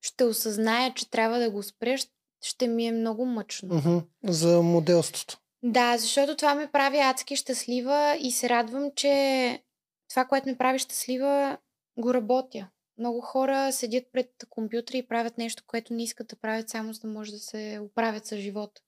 ще 0.00 0.24
осъзная, 0.24 0.94
че 0.94 1.10
трябва 1.10 1.38
да 1.38 1.50
го 1.50 1.62
спря, 1.62 1.98
щ- 1.98 2.10
ще 2.44 2.68
ми 2.68 2.86
е 2.86 2.92
много 2.92 3.26
мъчно. 3.26 3.74
Мгм. 3.74 3.98
За 4.24 4.62
моделството. 4.62 5.38
Да, 5.62 5.98
защото 5.98 6.36
това 6.36 6.54
ме 6.54 6.70
прави 6.72 6.98
адски 6.98 7.36
щастлива 7.36 8.16
и 8.20 8.30
се 8.32 8.48
радвам, 8.48 8.90
че 8.96 9.62
това, 10.10 10.24
което 10.24 10.48
ме 10.48 10.58
прави 10.58 10.78
щастлива, 10.78 11.58
го 11.98 12.14
работя. 12.14 12.68
Много 12.98 13.20
хора 13.20 13.72
седят 13.72 14.04
пред 14.12 14.30
компютъра 14.50 14.96
и 14.96 15.06
правят 15.06 15.38
нещо, 15.38 15.62
което 15.66 15.94
не 15.94 16.02
искат 16.02 16.26
да 16.26 16.36
правят, 16.36 16.68
само 16.68 16.92
за 16.92 17.00
да 17.00 17.08
може 17.08 17.32
да 17.32 17.38
се 17.38 17.80
оправят 17.82 18.26
с 18.26 18.36
живота. 18.36 18.82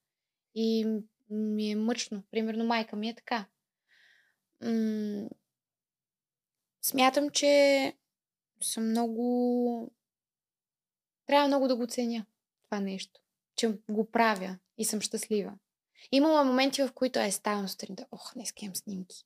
И 0.55 0.87
ми 1.31 1.71
е 1.71 1.77
мъчно. 1.77 2.23
Примерно 2.31 2.65
майка 2.65 2.97
ми 2.97 3.09
е 3.09 3.15
така. 3.15 3.47
М- 4.63 5.29
смятам, 6.83 7.31
че 7.31 7.93
съм 8.63 8.89
много... 8.91 9.91
Трябва 11.27 11.49
много 11.49 11.69
да 11.69 11.77
го 11.77 11.87
ценя 11.87 12.27
това 12.65 12.81
нещо. 12.81 13.21
Че 13.57 13.79
го 13.91 14.11
правя 14.11 14.59
и 14.79 14.85
съм 14.85 15.01
щастлива. 15.01 15.53
Имала 16.13 16.45
моменти, 16.45 16.83
в 16.83 16.93
които 16.93 17.19
е 17.19 17.31
ставам 17.31 17.69
сутринта, 17.69 18.07
ох, 18.13 18.35
днес 18.35 18.53
имам 18.61 18.77
снимки. 18.77 19.17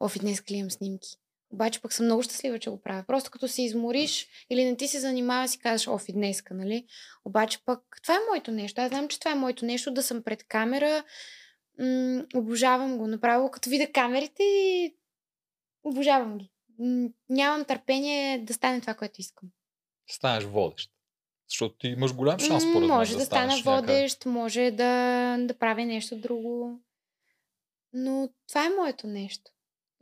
Оф, 0.00 0.16
и 0.16 0.18
днес 0.18 0.42
имам 0.48 0.70
снимки. 0.70 1.16
Обаче 1.50 1.82
пък 1.82 1.92
съм 1.92 2.06
много 2.06 2.22
щастлива, 2.22 2.58
че 2.58 2.70
го 2.70 2.82
правя. 2.82 3.04
Просто 3.06 3.30
като 3.30 3.48
се 3.48 3.62
измориш 3.62 4.28
или 4.50 4.64
не 4.64 4.76
ти 4.76 4.88
се 4.88 5.00
занимава, 5.00 5.48
си 5.48 5.58
казваш, 5.58 5.88
оф, 5.88 6.08
и 6.08 6.12
днеска, 6.12 6.54
нали? 6.54 6.86
Обаче 7.24 7.64
пък 7.64 7.80
това 8.02 8.14
е 8.14 8.26
моето 8.30 8.50
нещо. 8.50 8.80
Аз 8.80 8.88
знам, 8.88 9.08
че 9.08 9.18
това 9.18 9.32
е 9.32 9.34
моето 9.34 9.64
нещо, 9.64 9.94
да 9.94 10.02
съм 10.02 10.22
пред 10.22 10.44
камера. 10.44 11.04
М- 11.78 12.24
обожавам 12.34 12.98
го. 12.98 13.06
Направо 13.06 13.50
като 13.50 13.70
видя 13.70 13.92
камерите 13.92 14.42
и 14.42 14.96
обожавам 15.84 16.38
ги. 16.38 16.50
М- 16.78 17.08
нямам 17.28 17.64
търпение 17.64 18.38
да 18.38 18.54
стане 18.54 18.80
това, 18.80 18.94
което 18.94 19.20
искам. 19.20 19.48
Станеш 20.10 20.44
водещ. 20.44 20.90
Защото 21.48 21.74
ти 21.78 21.88
имаш 21.88 22.14
голям 22.14 22.38
шанс, 22.38 22.62
според 22.62 22.80
мен, 22.80 22.88
може 22.88 23.16
да, 23.16 23.24
стана 23.24 23.50
станеш 23.50 23.64
някъде. 23.64 23.92
водещ, 23.92 24.26
може 24.26 24.70
да, 24.70 25.36
да 25.40 25.54
правя 25.58 25.84
нещо 25.84 26.16
друго. 26.16 26.80
Но 27.92 28.28
това 28.48 28.66
е 28.66 28.70
моето 28.80 29.06
нещо. 29.06 29.50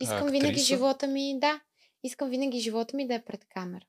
Искам 0.00 0.26
винаги 0.26 0.46
актриса? 0.46 0.66
живота 0.66 1.06
ми, 1.06 1.38
да, 1.40 1.60
искам 2.02 2.30
винаги 2.30 2.60
живота 2.60 2.96
ми 2.96 3.06
да 3.06 3.14
е 3.14 3.24
пред 3.24 3.44
камера. 3.48 3.84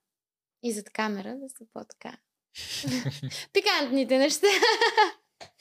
И 0.64 0.72
зад 0.72 0.90
камера 0.90 1.36
да 1.36 1.50
са 1.50 1.66
по-така. 1.74 2.18
Пикантните 3.54 4.18
неща. 4.18 4.48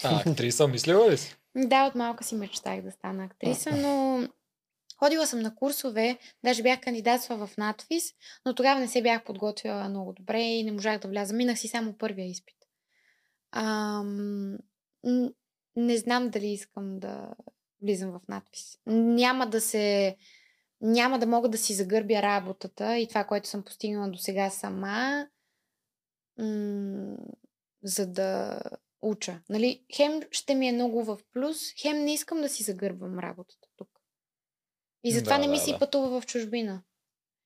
А, 0.04 0.30
актриса, 0.30 0.68
мислила 0.68 1.10
ли 1.10 1.16
си? 1.16 1.36
Да, 1.56 1.86
от 1.86 1.94
малка 1.94 2.24
си 2.24 2.34
мечтах 2.34 2.82
да 2.82 2.90
стана 2.90 3.24
актриса, 3.24 3.76
но 3.76 4.22
ходила 4.98 5.26
съм 5.26 5.40
на 5.40 5.54
курсове, 5.54 6.18
даже 6.44 6.62
бях 6.62 6.80
кандидатства 6.80 7.46
в 7.46 7.56
надфис, 7.56 8.04
но 8.46 8.54
тогава 8.54 8.80
не 8.80 8.88
се 8.88 9.02
бях 9.02 9.24
подготвила 9.24 9.88
много 9.88 10.12
добре 10.12 10.40
и 10.40 10.64
не 10.64 10.72
можах 10.72 10.98
да 10.98 11.08
вляза. 11.08 11.34
Минах 11.34 11.58
си 11.58 11.68
само 11.68 11.98
първия 11.98 12.26
изпит. 12.26 12.56
Ам, 13.52 14.58
не 15.76 15.96
знам 15.96 16.30
дали 16.30 16.46
искам 16.46 16.98
да 16.98 17.34
влизам 17.82 18.10
в 18.12 18.20
надпис. 18.28 18.78
Няма 18.86 19.46
да 19.50 19.60
се... 19.60 20.16
Няма 20.80 21.18
да 21.18 21.26
мога 21.26 21.48
да 21.48 21.58
си 21.58 21.74
загърбя 21.74 22.22
работата 22.22 22.98
и 22.98 23.08
това, 23.08 23.24
което 23.24 23.48
съм 23.48 23.62
постигнала 23.64 24.08
до 24.08 24.18
сега 24.18 24.50
сама, 24.50 25.26
м- 26.38 27.16
за 27.82 28.06
да 28.06 28.60
уча. 29.02 29.40
Нали, 29.48 29.84
хем 29.96 30.20
ще 30.30 30.54
ми 30.54 30.68
е 30.68 30.72
много 30.72 31.04
в 31.04 31.18
плюс, 31.32 31.58
хем 31.82 32.04
не 32.04 32.14
искам 32.14 32.40
да 32.40 32.48
си 32.48 32.62
загърбвам 32.62 33.18
работата. 33.18 33.63
И 35.04 35.12
затова 35.12 35.36
Да, 35.36 35.42
не 35.42 35.48
ми 35.48 35.56
да, 35.56 35.62
се 35.62 35.72
да. 35.72 35.78
пътува 35.78 36.20
в 36.20 36.26
чужбина. 36.26 36.82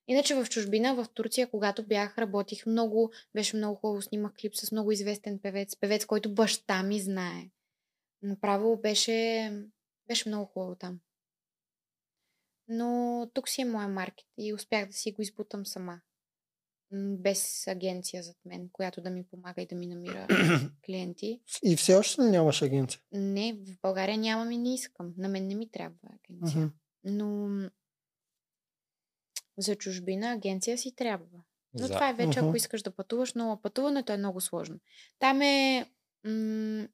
Иначе 0.09 0.35
в 0.35 0.47
чужбина, 0.49 0.95
в 0.95 1.07
Турция, 1.15 1.51
когато 1.51 1.87
бях, 1.87 2.19
работих 2.19 2.67
много, 2.67 3.13
беше 3.35 3.57
много 3.57 3.77
хубаво, 3.77 4.03
снимах 4.03 4.33
клип 4.41 4.57
с 4.57 4.73
много 4.73 4.93
известен 4.93 5.39
певец, 5.39 5.77
певец, 5.77 6.07
който 6.07 6.35
баща 6.35 6.83
ми 6.83 7.01
знае. 7.01 7.51
Направо 8.23 8.77
беше, 8.77 9.53
беше 10.07 10.29
много 10.29 10.47
хубаво 10.47 10.75
там. 10.75 11.01
Но 12.69 13.31
тук 13.35 13.49
си 13.49 13.61
е 13.61 13.65
моя 13.65 13.89
маркет 13.89 14.27
и 14.39 14.55
успях 14.55 14.87
да 14.87 14.93
си 14.93 15.13
го 15.13 15.23
избутам 15.23 15.67
сама. 15.67 16.01
Без 16.93 17.67
агенция 17.67 18.23
зад 18.23 18.37
мен, 18.45 18.69
която 18.73 19.01
да 19.01 19.11
ми 19.11 19.25
помага 19.25 19.63
и 19.63 19.67
да 19.67 19.75
ми 19.75 19.87
намира 19.87 20.27
клиенти. 20.87 21.41
И 21.63 21.77
все 21.77 21.95
още 21.95 22.23
нямаш 22.23 22.63
агенция? 22.63 23.01
Не, 23.13 23.53
в 23.53 23.81
България 23.83 24.19
нямам 24.19 24.51
и 24.51 24.59
не 24.59 24.75
искам. 24.75 25.15
На 25.17 25.29
мен 25.29 25.47
не 25.47 25.55
ми 25.55 25.71
трябва 25.71 25.97
агенция. 26.05 26.61
Мгм. 26.61 26.73
Но 27.05 27.49
за 29.59 29.77
чужбина 29.77 30.33
агенция 30.33 30.79
си 30.79 30.95
трябва. 30.95 31.45
Но 31.75 31.87
За. 31.87 31.93
това 31.93 32.09
е 32.09 32.15
вече, 32.15 32.39
ако 32.39 32.57
искаш 32.57 32.83
да 32.83 32.91
пътуваш, 32.91 33.35
но 33.35 33.61
пътуването 33.63 34.13
е 34.13 34.17
много 34.17 34.41
сложно. 34.41 34.77
Там 35.19 35.43
е 35.43 35.87
м- 36.25 36.89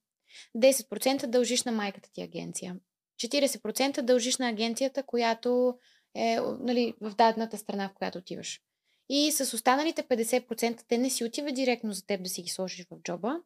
10% 0.57 1.27
дължиш 1.27 1.65
на 1.65 1.73
майката 1.73 2.11
ти 2.13 2.23
агенция. 2.23 2.77
40% 3.17 4.03
дължиш 4.03 4.37
на 4.37 4.49
агенцията, 4.49 5.03
която 5.03 5.79
е 6.15 6.39
нали, 6.61 6.95
в 7.01 7.15
дадената 7.15 7.59
страна, 7.59 7.89
в 7.89 7.95
която 7.95 8.19
отиваш. 8.19 8.61
И 9.09 9.33
с 9.33 9.55
останалите 9.55 10.03
50% 10.03 10.83
те 10.89 10.99
не 10.99 11.11
си 11.11 11.25
отиват 11.25 11.55
директно 11.55 11.93
за 11.93 12.07
теб 12.07 12.23
да 12.23 12.29
си 12.29 12.43
ги 12.43 12.49
сложиш 12.49 12.87
в 12.91 13.03
джоба. 13.03 13.41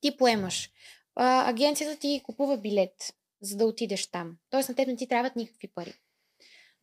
Ти 0.00 0.16
поемаш. 0.16 0.70
А, 1.14 1.50
агенцията 1.50 2.00
ти 2.00 2.20
купува 2.24 2.58
билет, 2.58 3.14
за 3.42 3.56
да 3.56 3.66
отидеш 3.66 4.06
там. 4.06 4.36
Тоест 4.50 4.68
на 4.68 4.74
теб 4.74 4.88
не 4.88 4.96
ти 4.96 5.08
трябват 5.08 5.36
никакви 5.36 5.68
пари. 5.68 5.94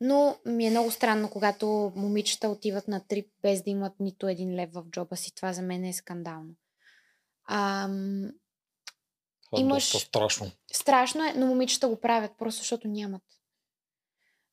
Но 0.02 0.38
ми 0.46 0.68
е 0.68 0.70
много 0.70 0.92
странно, 0.92 1.30
когато 1.30 1.94
момичета 1.96 2.50
отиват 2.50 2.88
на 2.88 3.08
трип 3.08 3.32
без 3.42 3.64
да 3.64 3.70
имат 3.70 4.00
нито 4.00 4.28
един 4.28 4.56
лев 4.56 4.70
в 4.74 4.84
джоба 4.92 5.16
си. 5.18 5.36
Това 5.36 5.54
за 5.54 5.62
мен 5.62 5.84
е 5.86 5.94
скандално. 5.94 6.56
Ам, 7.50 8.32
Това 9.46 9.60
е 9.60 9.62
Имаш- 9.62 9.92
доста 9.92 10.00
страшно. 10.00 10.52
Страшно 10.72 11.24
е, 11.26 11.34
но 11.34 11.46
момичета 11.48 11.88
го 11.88 12.02
правят, 12.02 12.32
просто 12.38 12.60
защото 12.60 12.88
нямат. 12.88 13.24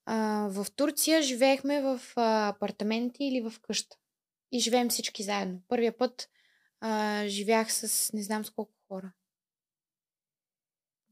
А, 0.07 0.49
в 0.51 0.67
Турция 0.77 1.23
живеехме 1.23 1.81
в 1.83 2.01
а, 2.17 2.49
апартаменти 2.49 3.25
или 3.25 3.41
в 3.41 3.55
къща. 3.63 3.97
и 4.53 4.59
живеем 4.61 4.89
всички 4.89 5.23
заедно. 5.23 5.61
Първия 5.69 5.97
път 5.99 6.29
а, 6.81 7.25
живях 7.27 7.73
с 7.73 8.13
не 8.13 8.23
знам 8.23 8.45
с 8.45 8.51
колко 8.51 8.73
хора. 8.89 9.13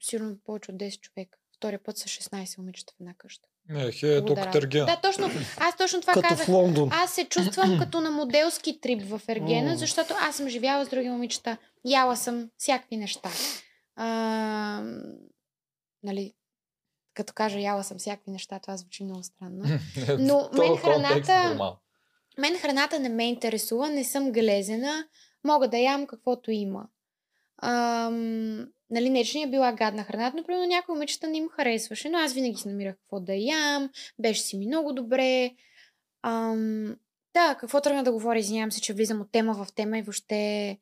Сигурно 0.04 0.36
повече 0.44 0.70
от 0.70 0.76
10 0.76 1.00
човека. 1.00 1.38
Втория 1.56 1.82
път 1.84 1.98
са 1.98 2.08
16 2.08 2.58
момичета 2.58 2.92
в 2.96 3.00
една 3.00 3.14
къща. 3.14 3.48
Не, 3.68 3.92
хе, 3.92 4.24
тук. 4.26 4.38
Да, 4.70 5.00
точно. 5.02 5.30
Аз 5.58 5.76
точно 5.76 6.00
това 6.00 6.12
Като 6.12 6.28
казах. 6.28 6.46
в 6.46 6.48
Лондон. 6.48 6.88
Аз 6.92 7.14
се 7.14 7.24
чувствам 7.24 7.78
като 7.80 8.00
на 8.00 8.10
моделски 8.10 8.80
трип 8.80 9.02
в 9.02 9.20
Ергена, 9.28 9.76
защото 9.76 10.14
аз 10.20 10.36
съм 10.36 10.48
живяла 10.48 10.84
с 10.84 10.88
други 10.88 11.08
момичета. 11.08 11.56
Яла 11.84 12.16
съм 12.16 12.50
всякакви 12.58 12.96
неща. 12.96 13.30
А, 13.96 14.82
нали, 16.02 16.34
като 17.14 17.32
кажа 17.32 17.60
яла 17.60 17.84
съм 17.84 17.98
всякакви 17.98 18.30
неща, 18.30 18.58
това 18.58 18.76
звучи 18.76 19.04
много 19.04 19.22
странно. 19.22 19.64
Но 20.18 20.50
мен 20.52 20.68
контекст 20.68 20.84
храната-. 20.84 21.76
Мен 22.38 22.58
храната 22.58 23.00
не 23.00 23.08
ме 23.08 23.28
интересува, 23.28 23.90
не 23.90 24.04
съм 24.04 24.32
глезена, 24.32 25.06
мога 25.44 25.68
да 25.68 25.78
ям 25.78 26.06
каквото 26.06 26.50
има. 26.50 26.86
Ам, 27.62 28.66
нали, 28.94 29.10
не, 29.10 29.24
че 29.24 29.38
не 29.38 29.44
е 29.44 29.50
била 29.50 29.72
гадна 29.72 30.04
храната, 30.04 30.36
но 30.36 30.44
примерно 30.44 30.66
някои 30.66 30.92
момичета 30.92 31.26
не 31.28 31.38
им 31.38 31.48
харесваше, 31.48 32.08
но 32.08 32.18
аз 32.18 32.32
винаги 32.32 32.56
си 32.56 32.68
намирах 32.68 32.96
какво 32.96 33.20
да 33.20 33.34
ям, 33.34 33.90
беше 34.18 34.42
си 34.42 34.58
ми 34.58 34.66
много 34.66 34.92
добре. 34.92 35.50
Ам, 36.22 36.96
да, 37.34 37.56
какво 37.60 37.80
тръгна 37.80 38.04
да 38.04 38.12
говоря, 38.12 38.38
извинявам 38.38 38.72
се, 38.72 38.80
че 38.80 38.94
влизам 38.94 39.20
от 39.20 39.32
тема 39.32 39.64
в 39.64 39.74
тема 39.74 39.98
и 39.98 40.02
въобще... 40.02 40.78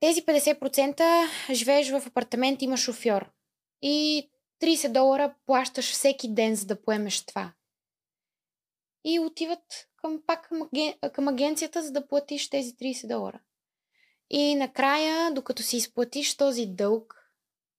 Тези 0.00 0.22
50% 0.22 1.28
живееш 1.52 1.90
в 1.90 2.02
апартамент, 2.06 2.62
има 2.62 2.76
шофьор. 2.76 3.30
И 3.82 4.28
30 4.62 4.92
долара 4.92 5.34
плащаш 5.46 5.92
всеки 5.92 6.34
ден, 6.34 6.54
за 6.54 6.66
да 6.66 6.82
поемеш 6.82 7.26
това 7.26 7.52
и 9.04 9.18
отиват 9.18 9.88
към, 9.96 10.22
пак 10.26 10.50
към 11.12 11.28
агенцията, 11.28 11.82
за 11.82 11.92
да 11.92 12.08
платиш 12.08 12.50
тези 12.50 12.72
30 12.72 13.08
долара. 13.08 13.40
И 14.30 14.54
накрая, 14.54 15.34
докато 15.34 15.62
си 15.62 15.76
изплатиш 15.76 16.36
този 16.36 16.66
дълг, 16.66 17.32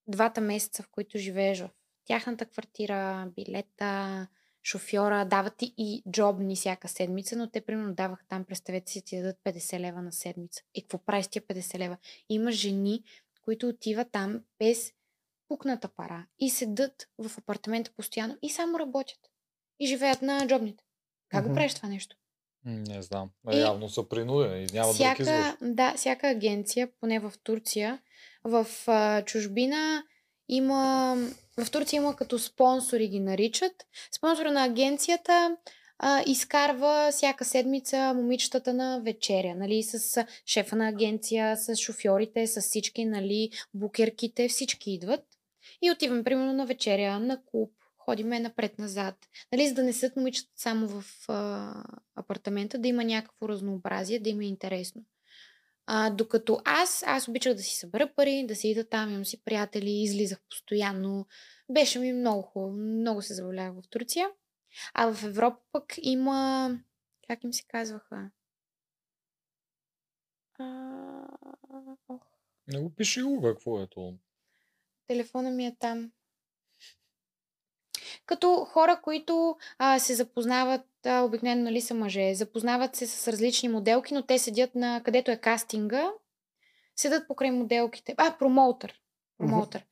двата 0.06 0.40
месеца, 0.40 0.82
в 0.82 0.88
които 0.88 1.18
живееш 1.18 1.60
в 1.60 1.70
тяхната 2.04 2.46
квартира, 2.46 3.30
билета, 3.36 4.26
шофьора, 4.62 5.24
дават 5.24 5.56
ти 5.56 5.74
и 5.78 6.02
джобни 6.10 6.56
всяка 6.56 6.88
седмица, 6.88 7.36
но 7.36 7.50
те 7.50 7.60
примерно 7.60 7.94
даваха 7.94 8.24
там, 8.28 8.44
представете 8.44 8.92
си, 8.92 9.04
ти 9.04 9.16
дадат 9.16 9.36
50 9.44 9.80
лева 9.80 10.02
на 10.02 10.12
седмица. 10.12 10.62
И 10.74 10.82
какво 10.82 10.98
правиш 10.98 11.26
тия 11.26 11.42
50 11.42 11.78
лева? 11.78 11.96
Има 12.28 12.52
жени, 12.52 13.02
които 13.42 13.68
отиват 13.68 14.08
там 14.12 14.40
без 14.58 14.92
пукната 15.48 15.88
пара 15.88 16.26
и 16.38 16.50
седат 16.50 17.08
в 17.18 17.38
апартамента 17.38 17.90
постоянно 17.96 18.38
и 18.42 18.50
само 18.50 18.78
работят. 18.78 19.18
И 19.80 19.86
живеят 19.86 20.22
на 20.22 20.46
джобните. 20.48 20.84
Как 21.28 21.42
го 21.42 21.48
Мгм. 21.48 21.54
правиш 21.54 21.74
това 21.74 21.88
нещо? 21.88 22.16
Не 22.64 23.02
знам. 23.02 23.30
И- 23.52 23.58
Явно 23.58 23.88
са 23.88 24.08
принудени 24.08 24.66
няма 24.72 24.88
друг 24.88 25.00
избор. 25.00 25.24
всяка, 25.24 25.56
да, 25.62 25.94
всяка 25.96 26.28
агенция, 26.28 26.88
поне 27.00 27.20
в 27.20 27.32
Турция, 27.44 27.98
в 28.44 28.66
а, 28.86 29.22
чужбина 29.22 30.02
има, 30.48 31.16
в 31.58 31.70
Турция 31.70 31.98
има 31.98 32.16
като 32.16 32.38
спонсори 32.38 33.08
ги 33.08 33.20
наричат. 33.20 33.72
Спонсора 34.12 34.50
на 34.52 34.64
агенцията 34.64 35.56
а, 35.98 36.22
изкарва 36.26 37.08
всяка 37.12 37.44
седмица 37.44 38.12
момичетата 38.16 38.74
на 38.74 39.00
вечеря, 39.04 39.54
нали, 39.54 39.82
с 39.82 40.26
шефа 40.46 40.76
на 40.76 40.88
агенция, 40.88 41.56
с 41.56 41.76
шофьорите, 41.76 42.46
с 42.46 42.60
всички, 42.60 43.04
нали, 43.04 43.50
букерките, 43.74 44.48
всички 44.48 44.90
идват. 44.92 45.24
И 45.82 45.90
отиваме, 45.90 46.24
примерно, 46.24 46.52
на 46.52 46.66
вечеря, 46.66 47.18
на 47.18 47.44
клуб, 47.44 47.72
ходиме 48.10 48.40
напред-назад. 48.40 49.14
Нали, 49.52 49.68
за 49.68 49.74
да 49.74 49.82
не 49.82 49.92
седат 49.92 50.16
момичета 50.16 50.50
само 50.56 50.88
в 50.88 51.04
а, 51.28 51.74
апартамента, 52.14 52.78
да 52.78 52.88
има 52.88 53.04
някакво 53.04 53.48
разнообразие, 53.48 54.20
да 54.20 54.30
има 54.30 54.44
интересно. 54.44 55.04
А, 55.86 56.10
докато 56.10 56.60
аз, 56.64 57.04
аз 57.06 57.28
обичах 57.28 57.54
да 57.54 57.62
си 57.62 57.76
събера 57.76 58.14
пари, 58.14 58.46
да 58.48 58.54
си 58.56 58.68
ида 58.68 58.88
там, 58.88 59.10
имам 59.10 59.24
си 59.24 59.44
приятели, 59.44 59.90
излизах 59.90 60.38
постоянно. 60.50 61.26
Беше 61.72 61.98
ми 61.98 62.12
много 62.12 62.42
хубаво, 62.42 62.72
много 62.72 63.22
се 63.22 63.34
забавлявах 63.34 63.84
в 63.84 63.88
Турция. 63.88 64.28
А 64.94 65.12
в 65.14 65.24
Европа 65.24 65.58
пък 65.72 65.94
има, 66.02 66.70
как 67.28 67.44
им 67.44 67.52
се 67.52 67.62
казваха? 67.68 68.30
А, 70.58 71.26
ох, 72.08 72.22
Не 72.68 72.80
го 72.80 72.94
пиши 72.94 73.22
го 73.22 73.42
какво 73.42 73.80
е 73.80 73.86
то. 73.86 74.14
телефона 75.06 75.50
ми 75.50 75.66
е 75.66 75.76
там. 75.78 76.12
Като 78.30 78.64
хора, 78.64 79.00
които 79.02 79.56
а, 79.78 79.98
се 79.98 80.14
запознават, 80.14 80.86
а, 81.06 81.22
обикновено 81.22 81.62
нали 81.62 81.80
са 81.80 81.94
мъже, 81.94 82.34
запознават 82.34 82.96
се 82.96 83.06
с 83.06 83.28
различни 83.28 83.68
моделки, 83.68 84.14
но 84.14 84.22
те 84.22 84.38
седят 84.38 84.74
на 84.74 85.00
където 85.04 85.30
е 85.30 85.36
кастинга, 85.36 86.10
седат 86.96 87.28
покрай 87.28 87.50
моделките. 87.50 88.14
А, 88.16 88.36
промоутър. 88.38 88.94
Промоутър. 89.38 89.84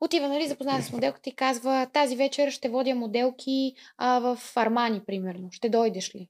Отива, 0.00 0.28
нали, 0.28 0.48
запознава 0.48 0.82
с 0.82 0.92
моделката 0.92 1.30
и 1.30 1.34
казва, 1.34 1.86
тази 1.92 2.16
вечер 2.16 2.50
ще 2.50 2.68
водя 2.68 2.94
моделки 2.94 3.74
а, 3.98 4.18
в 4.18 4.38
Армани, 4.56 5.00
примерно. 5.06 5.48
Ще 5.52 5.68
дойдеш 5.68 6.14
ли? 6.14 6.28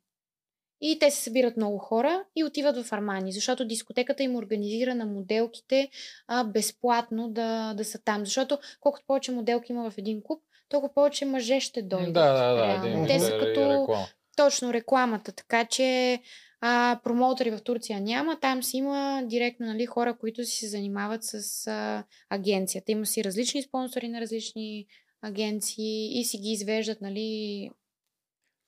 И 0.81 0.99
те 0.99 1.11
се 1.11 1.23
събират 1.23 1.57
много 1.57 1.79
хора 1.79 2.25
и 2.37 2.45
отиват 2.45 2.85
в 2.85 2.93
Армани, 2.93 3.33
защото 3.33 3.65
дискотеката 3.65 4.23
им 4.23 4.37
организира 4.37 4.95
на 4.95 5.07
моделките 5.07 5.91
а, 6.29 6.45
безплатно 6.45 7.29
да, 7.29 7.75
да 7.75 7.85
са 7.85 7.99
там. 8.05 8.25
Защото 8.25 8.59
колкото 8.81 9.07
повече 9.07 9.33
моделки 9.33 9.73
има 9.73 9.91
в 9.91 9.99
един 9.99 10.23
клуб, 10.23 10.43
толкова 10.71 10.95
повече 10.95 11.25
мъже 11.25 11.61
ще 11.61 11.83
Да, 11.83 11.89
дойдат. 11.97 12.15
да, 12.15 12.33
да. 12.55 12.67
реално. 12.67 12.87
Един 12.87 13.07
Те 13.07 13.21
са 13.21 13.31
като 13.31 13.61
реклама. 13.61 14.07
точно 14.37 14.73
рекламата, 14.73 15.33
така 15.33 15.65
че 15.65 16.19
а, 16.61 17.01
промоутери 17.05 17.51
в 17.51 17.61
Турция 17.61 18.01
няма, 18.01 18.41
там 18.41 18.63
си 18.63 18.77
има 18.77 19.23
директно 19.25 19.67
нали, 19.67 19.87
хора, 19.87 20.17
които 20.19 20.45
си 20.45 20.57
се 20.57 20.69
занимават 20.69 21.25
с 21.25 21.67
а, 21.67 22.05
агенцията. 22.31 22.93
Има 22.93 23.07
си 23.07 23.25
различни 23.25 23.63
спонсори 23.63 24.09
на 24.09 24.21
различни 24.21 24.87
агенции 25.23 26.21
и 26.21 26.25
си 26.25 26.39
ги 26.39 26.49
извеждат 26.51 27.01
нали, 27.01 27.71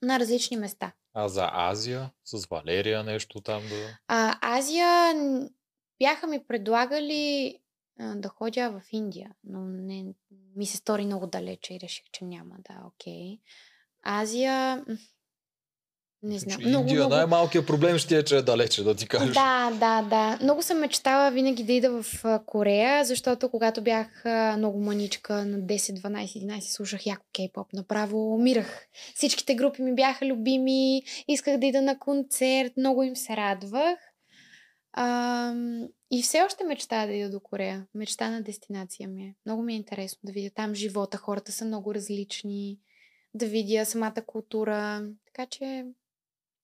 на 0.03 0.21
различни 0.21 0.57
места. 0.57 0.93
А 1.15 1.29
за 1.29 1.49
Азия, 1.53 2.11
с 2.25 2.47
Валерия 2.47 3.03
нещо 3.05 3.41
там 3.41 3.63
да... 3.69 3.99
А, 4.09 4.39
Азия 4.59 5.15
бяха 6.03 6.27
ми 6.27 6.47
предлагали 6.47 7.59
а, 7.99 8.15
да 8.15 8.29
ходя 8.29 8.71
в 8.71 8.83
Индия, 8.93 9.31
но 9.45 9.61
не, 9.65 10.05
ми 10.57 10.67
се 10.67 10.77
стори 10.77 11.05
много 11.05 11.27
далече 11.27 11.75
и 11.75 11.81
реших, 11.81 12.05
че 12.13 12.25
няма 12.25 12.55
да, 12.69 12.87
окей. 12.87 13.39
Азия, 14.03 14.85
м, 14.89 14.97
не 16.23 16.39
знам. 16.39 16.61
Че 16.61 16.69
Индия 16.69 17.09
най-малкият 17.09 17.67
проблем 17.67 17.99
ще 17.99 18.19
е, 18.19 18.23
че 18.23 18.37
е 18.37 18.43
далече, 18.43 18.85
да 18.85 18.95
ти 18.95 19.09
кажеш. 19.09 19.35
Да, 19.35 19.71
да, 19.71 20.03
да. 20.03 20.39
Много 20.43 20.63
съм 20.63 20.79
мечтала 20.79 21.31
винаги 21.31 21.65
да 21.65 21.73
ида 21.73 22.03
в 22.03 22.25
Корея, 22.47 23.05
защото 23.05 23.51
когато 23.51 23.83
бях 23.83 24.25
много 24.57 24.81
маничка 24.81 25.45
на 25.45 25.59
10, 25.59 25.77
12, 25.77 26.25
11, 26.25 26.61
слушах 26.61 27.07
яко 27.07 27.27
кей-поп. 27.33 27.73
Направо 27.73 28.35
умирах. 28.35 28.87
Всичките 29.15 29.55
групи 29.55 29.83
ми 29.83 29.95
бяха 29.95 30.27
любими, 30.27 31.03
исках 31.29 31.59
да 31.59 31.67
ида 31.67 31.83
на 31.83 31.99
концерт, 31.99 32.73
много 32.77 33.03
им 33.03 33.17
се 33.17 33.37
радвах. 33.37 34.12
А, 34.93 35.55
и 36.11 36.23
все 36.23 36.43
още 36.43 36.65
мечтая 36.65 37.07
да 37.07 37.13
ида 37.13 37.31
до 37.31 37.41
Корея. 37.41 37.87
Мечта 37.95 38.31
на 38.31 38.43
дестинация 38.43 39.09
ми 39.09 39.23
е. 39.23 39.35
Много 39.47 39.63
ми 39.63 39.73
е 39.73 39.77
интересно 39.77 40.19
да 40.25 40.33
видя 40.33 40.51
там 40.51 40.75
живота. 40.75 41.19
Хората 41.19 41.53
са 41.53 41.65
много 41.65 41.95
различни. 41.95 42.79
Да 43.35 43.47
видя 43.47 43.85
самата 43.85 44.23
култура. 44.27 45.05
Така 45.27 45.47
че 45.47 45.85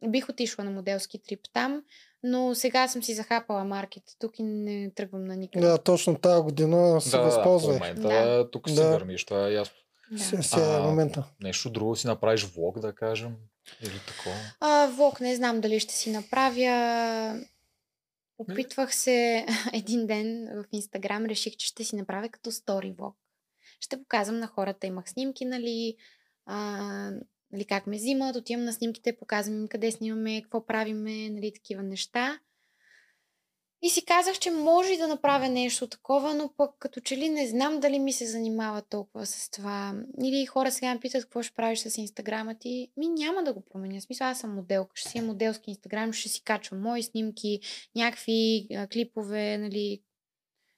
бих 0.08 0.28
отишла 0.28 0.64
на 0.64 0.70
моделски 0.70 1.22
трип 1.22 1.40
там, 1.52 1.82
но 2.22 2.54
сега 2.54 2.88
съм 2.88 3.02
си 3.02 3.14
захапала 3.14 3.64
маркет 3.64 4.02
тук 4.18 4.38
и 4.38 4.42
не 4.42 4.90
тръгвам 4.90 5.24
на 5.24 5.36
никъде. 5.36 5.66
Да, 5.66 5.78
точно 5.78 6.14
тази 6.16 6.42
година 6.42 7.00
се 7.00 7.10
да, 7.10 7.16
да, 7.16 7.22
в 7.22 7.26
възползвай. 7.26 7.74
момента 7.74 8.00
Да. 8.02 8.50
тук 8.50 8.68
си 8.68 8.74
Да. 8.74 8.82
гърмиш, 8.82 9.24
това 9.24 9.48
е 9.48 9.52
ясно. 9.52 9.74
Да. 10.12 10.18
Се- 10.18 10.42
Сега 10.42 10.72
е 10.72 10.76
А, 10.76 10.82
момента. 10.82 11.24
Нещо 11.42 11.70
друго 11.70 11.96
си 11.96 12.06
направиш 12.06 12.44
влог, 12.44 12.78
да 12.78 12.92
кажем. 12.92 13.36
Или 13.82 14.00
такова. 14.08 14.36
А, 14.60 14.86
влог 14.86 15.20
не 15.20 15.36
знам 15.36 15.60
дали 15.60 15.80
ще 15.80 15.94
си 15.94 16.10
направя. 16.10 17.40
Опитвах 18.38 18.94
се 18.94 19.46
един 19.72 20.06
ден 20.06 20.48
в 20.54 20.64
Инстаграм, 20.72 21.26
реших, 21.26 21.56
че 21.56 21.66
ще 21.66 21.84
си 21.84 21.96
направя 21.96 22.28
като 22.28 22.50
стори 22.50 22.92
влог. 22.98 23.16
Ще 23.80 24.02
показвам 24.02 24.38
на 24.38 24.46
хората, 24.46 24.86
имах 24.86 25.10
снимки, 25.10 25.44
нали, 25.44 25.96
а, 26.46 27.10
нали 27.52 27.64
как 27.64 27.86
ме 27.86 27.96
взимат, 27.96 28.36
отивам 28.36 28.64
на 28.64 28.72
снимките, 28.72 29.16
показвам 29.16 29.60
им 29.60 29.68
къде 29.68 29.92
снимаме, 29.92 30.42
какво 30.42 30.66
правиме, 30.66 31.30
нали, 31.30 31.52
такива 31.54 31.82
неща. 31.82 32.40
И 33.82 33.90
си 33.90 34.04
казах, 34.04 34.38
че 34.38 34.50
може 34.50 34.96
да 34.96 35.08
направя 35.08 35.48
нещо 35.48 35.86
такова, 35.86 36.34
но 36.34 36.50
пък 36.56 36.70
като 36.78 37.00
че 37.00 37.16
ли 37.16 37.28
не 37.28 37.46
знам 37.46 37.80
дали 37.80 37.98
ми 37.98 38.12
се 38.12 38.26
занимава 38.26 38.82
толкова 38.82 39.26
с 39.26 39.50
това. 39.50 39.94
Или 40.24 40.46
хора 40.46 40.70
сега 40.70 40.94
ме 40.94 41.00
питат 41.00 41.22
какво 41.22 41.42
ще 41.42 41.54
правиш 41.54 41.78
с 41.78 41.98
инстаграма 41.98 42.54
ти. 42.54 42.90
Ми 42.96 43.08
няма 43.08 43.42
да 43.42 43.52
го 43.52 43.62
променя. 43.72 44.00
В 44.00 44.02
смисъл, 44.02 44.26
аз 44.26 44.38
съм 44.38 44.54
моделка. 44.54 44.90
Ще 44.94 45.08
си 45.08 45.18
имам 45.18 45.28
моделски 45.28 45.70
инстаграм, 45.70 46.12
ще 46.12 46.28
си 46.28 46.44
качвам 46.44 46.82
мои 46.82 47.02
снимки, 47.02 47.60
някакви 47.96 48.66
а, 48.76 48.86
клипове, 48.86 49.58
нали. 49.58 50.02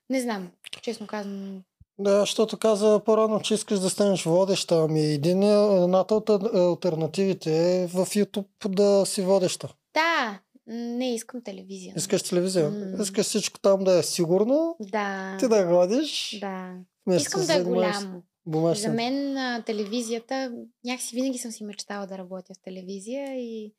Не 0.09 0.21
знам. 0.21 0.51
Честно 0.81 1.07
казвам. 1.07 1.63
Да, 1.99 2.19
защото 2.19 2.57
каза 2.57 3.01
по-рано, 3.05 3.41
че 3.41 3.53
искаш 3.53 3.79
да 3.79 3.89
станеш 3.89 4.23
водеща. 4.23 4.75
Ами 4.75 5.01
един, 5.01 5.43
едната 5.43 6.15
от 6.15 6.29
альтернативите 6.29 7.81
е 7.83 7.87
в 7.87 8.05
YouTube 8.05 8.67
да 8.67 9.05
си 9.05 9.21
водеща. 9.21 9.73
Да, 9.93 10.39
не 10.71 11.15
искам 11.15 11.41
телевизия. 11.43 11.93
Искаш 11.97 12.23
телевизия. 12.23 12.69
М. 12.69 13.03
Искаш 13.03 13.25
всичко 13.25 13.59
там 13.59 13.83
да 13.83 13.93
е 13.93 14.03
сигурно, 14.03 14.75
Да. 14.81 15.37
ти 15.39 15.47
да 15.47 15.65
водиш. 15.65 16.37
Да. 16.41 16.73
Искам 17.09 17.45
да 17.45 17.53
е 17.53 17.63
голямо. 17.63 18.23
бумажни. 18.45 18.81
За 18.81 18.89
мен 18.89 19.37
а, 19.37 19.63
телевизията, 19.63 20.51
някакси 20.83 21.15
винаги 21.15 21.37
съм 21.37 21.51
си 21.51 21.63
мечтала 21.63 22.07
да 22.07 22.17
работя 22.17 22.53
в 22.53 22.61
телевизия 22.61 23.35
и 23.35 23.73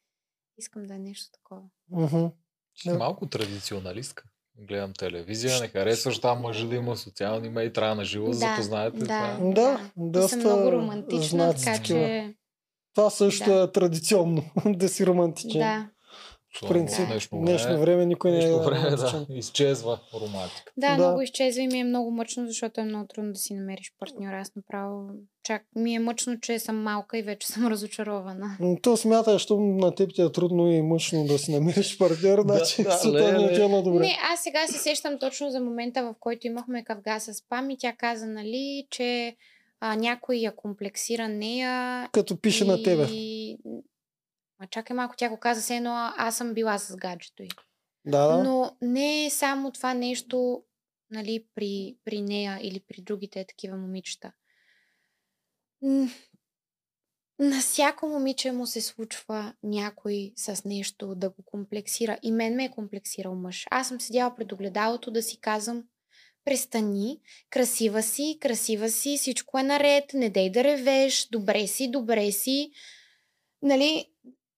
искам 0.59 0.82
да 0.82 0.94
е 0.94 0.98
нещо 0.98 1.31
такова. 1.32 1.62
Си 2.77 2.89
Да. 2.89 2.94
малко 2.94 3.27
традиционалистка. 3.27 4.24
Гледам 4.59 4.93
телевизия, 4.93 5.60
не 5.60 5.69
харесваш 5.69 6.19
там 6.19 6.40
мъжа 6.40 6.66
да 6.66 6.77
има 6.77 6.97
социални 6.97 7.48
медии, 7.48 7.73
трябва 7.73 7.94
на 7.94 8.05
живо 8.05 8.24
да, 8.24 8.31
Да, 8.31 8.39
запознаете. 8.39 8.98
да. 8.98 9.05
това. 9.05 9.51
Да, 9.52 9.81
И 9.98 10.10
доста 10.10 10.28
съм 10.31 10.40
много 10.40 10.73
романтична, 10.73 11.28
знаци 11.28 11.64
така 11.64 11.82
че... 11.82 12.35
Това 12.94 13.10
също 13.10 13.44
Да. 13.47 13.62
е 13.62 13.73
традиционно, 13.73 14.44
да 14.66 14.89
си 14.89 15.06
романтичен. 15.06 15.60
Да. 15.60 15.89
В 16.54 16.68
принцип, 16.68 17.06
днешно 17.06 17.38
днешно 17.38 17.68
време, 17.68 17.80
време 17.80 18.06
никой 18.06 18.30
не 18.30 18.44
е 18.44 18.56
време 18.56 18.90
да, 18.90 19.26
изчезва 19.30 20.00
романтика. 20.14 20.72
Да, 20.76 20.88
Да. 20.88 20.94
много 20.94 21.20
изчезва 21.22 21.62
и 21.62 21.66
ми 21.66 21.78
е 21.78 21.84
много 21.84 22.10
мъчно, 22.10 22.46
защото 22.46 22.80
е 22.80 22.84
много 22.84 23.06
трудно 23.14 23.32
да 23.32 23.38
си 23.38 23.54
намериш 23.54 23.92
партньор. 23.98 24.32
Аз 24.32 24.56
направо 24.56 25.10
чак 25.42 25.62
ми 25.76 25.94
е 25.94 25.98
мъчно, 25.98 26.40
че 26.40 26.58
съм 26.58 26.82
малка 26.82 27.18
и 27.18 27.22
вече 27.22 27.46
съм 27.46 27.66
разочарована. 27.70 28.56
То 28.82 28.96
смята, 28.96 29.38
що 29.38 29.56
на 29.60 29.94
теб 29.94 30.14
ти 30.14 30.22
е 30.22 30.32
трудно 30.32 30.72
и 30.72 30.82
мъчно 30.82 31.24
да 31.24 31.38
си 31.38 31.52
намериш 31.52 31.98
партньор, 31.98 32.44
Да, 32.44 32.54
значи 32.54 32.82
да, 32.82 32.90
света 32.90 33.38
не 33.38 33.68
на 33.68 33.82
добре. 33.82 34.00
Не, 34.00 34.18
аз 34.32 34.42
сега 34.42 34.66
се 34.66 34.78
сещам 34.78 35.18
точно 35.18 35.50
за 35.50 35.60
момента, 35.60 36.02
в 36.02 36.14
който 36.20 36.46
имахме 36.46 36.84
кавга 36.84 37.20
с 37.20 37.48
Пам 37.48 37.70
и 37.70 37.76
тя 37.78 37.92
каза, 37.92 38.26
нали, 38.26 38.86
че 38.90 39.36
а, 39.80 39.96
някой 39.96 40.36
я 40.36 40.56
комплексира 40.56 41.28
нея. 41.28 42.08
Като 42.12 42.40
пише 42.40 42.64
на 42.64 42.82
тебе. 42.82 43.06
Ма 44.62 44.68
чакай 44.68 44.97
малко, 44.97 45.14
тя 45.16 45.28
го 45.28 45.36
каза 45.36 45.62
се 45.62 45.76
едно, 45.76 46.12
аз 46.16 46.36
съм 46.36 46.55
била 46.55 46.78
с 46.78 46.97
гаджето 46.97 47.43
й. 47.43 47.48
Да, 48.05 48.26
да. 48.26 48.44
Но 48.44 48.76
не 48.82 49.26
е 49.26 49.30
само 49.30 49.72
това 49.72 49.94
нещо 49.94 50.62
нали, 51.10 51.47
при, 51.55 51.97
при 52.05 52.20
нея 52.20 52.59
или 52.62 52.80
при 52.80 53.02
другите 53.02 53.44
такива 53.48 53.76
момичета. 53.76 54.32
На 57.39 57.60
всяко 57.60 58.06
момиче 58.06 58.52
му 58.52 58.66
се 58.66 58.80
случва 58.80 59.55
някой 59.62 60.32
с 60.36 60.64
нещо 60.64 61.14
да 61.14 61.30
го 61.30 61.43
комплексира. 61.44 62.18
И 62.22 62.32
мен 62.32 62.55
ме 62.55 62.64
е 62.64 62.70
комплексирал 62.70 63.34
мъж. 63.34 63.66
Аз 63.70 63.89
съм 63.89 64.01
седяла 64.01 64.34
пред 64.34 64.52
огледалото 64.52 65.10
да 65.10 65.22
си 65.22 65.40
казвам 65.40 65.84
престани, 66.44 67.20
красива 67.51 68.02
си, 68.02 68.39
красива 68.40 68.89
си, 68.89 69.16
всичко 69.18 69.59
е 69.59 69.62
наред, 69.62 70.05
не 70.14 70.30
дей 70.30 70.51
да 70.51 70.64
ревеш, 70.64 71.28
добре 71.28 71.66
си, 71.66 71.90
добре 71.90 72.32
си. 72.32 72.72
Нали, 73.62 74.11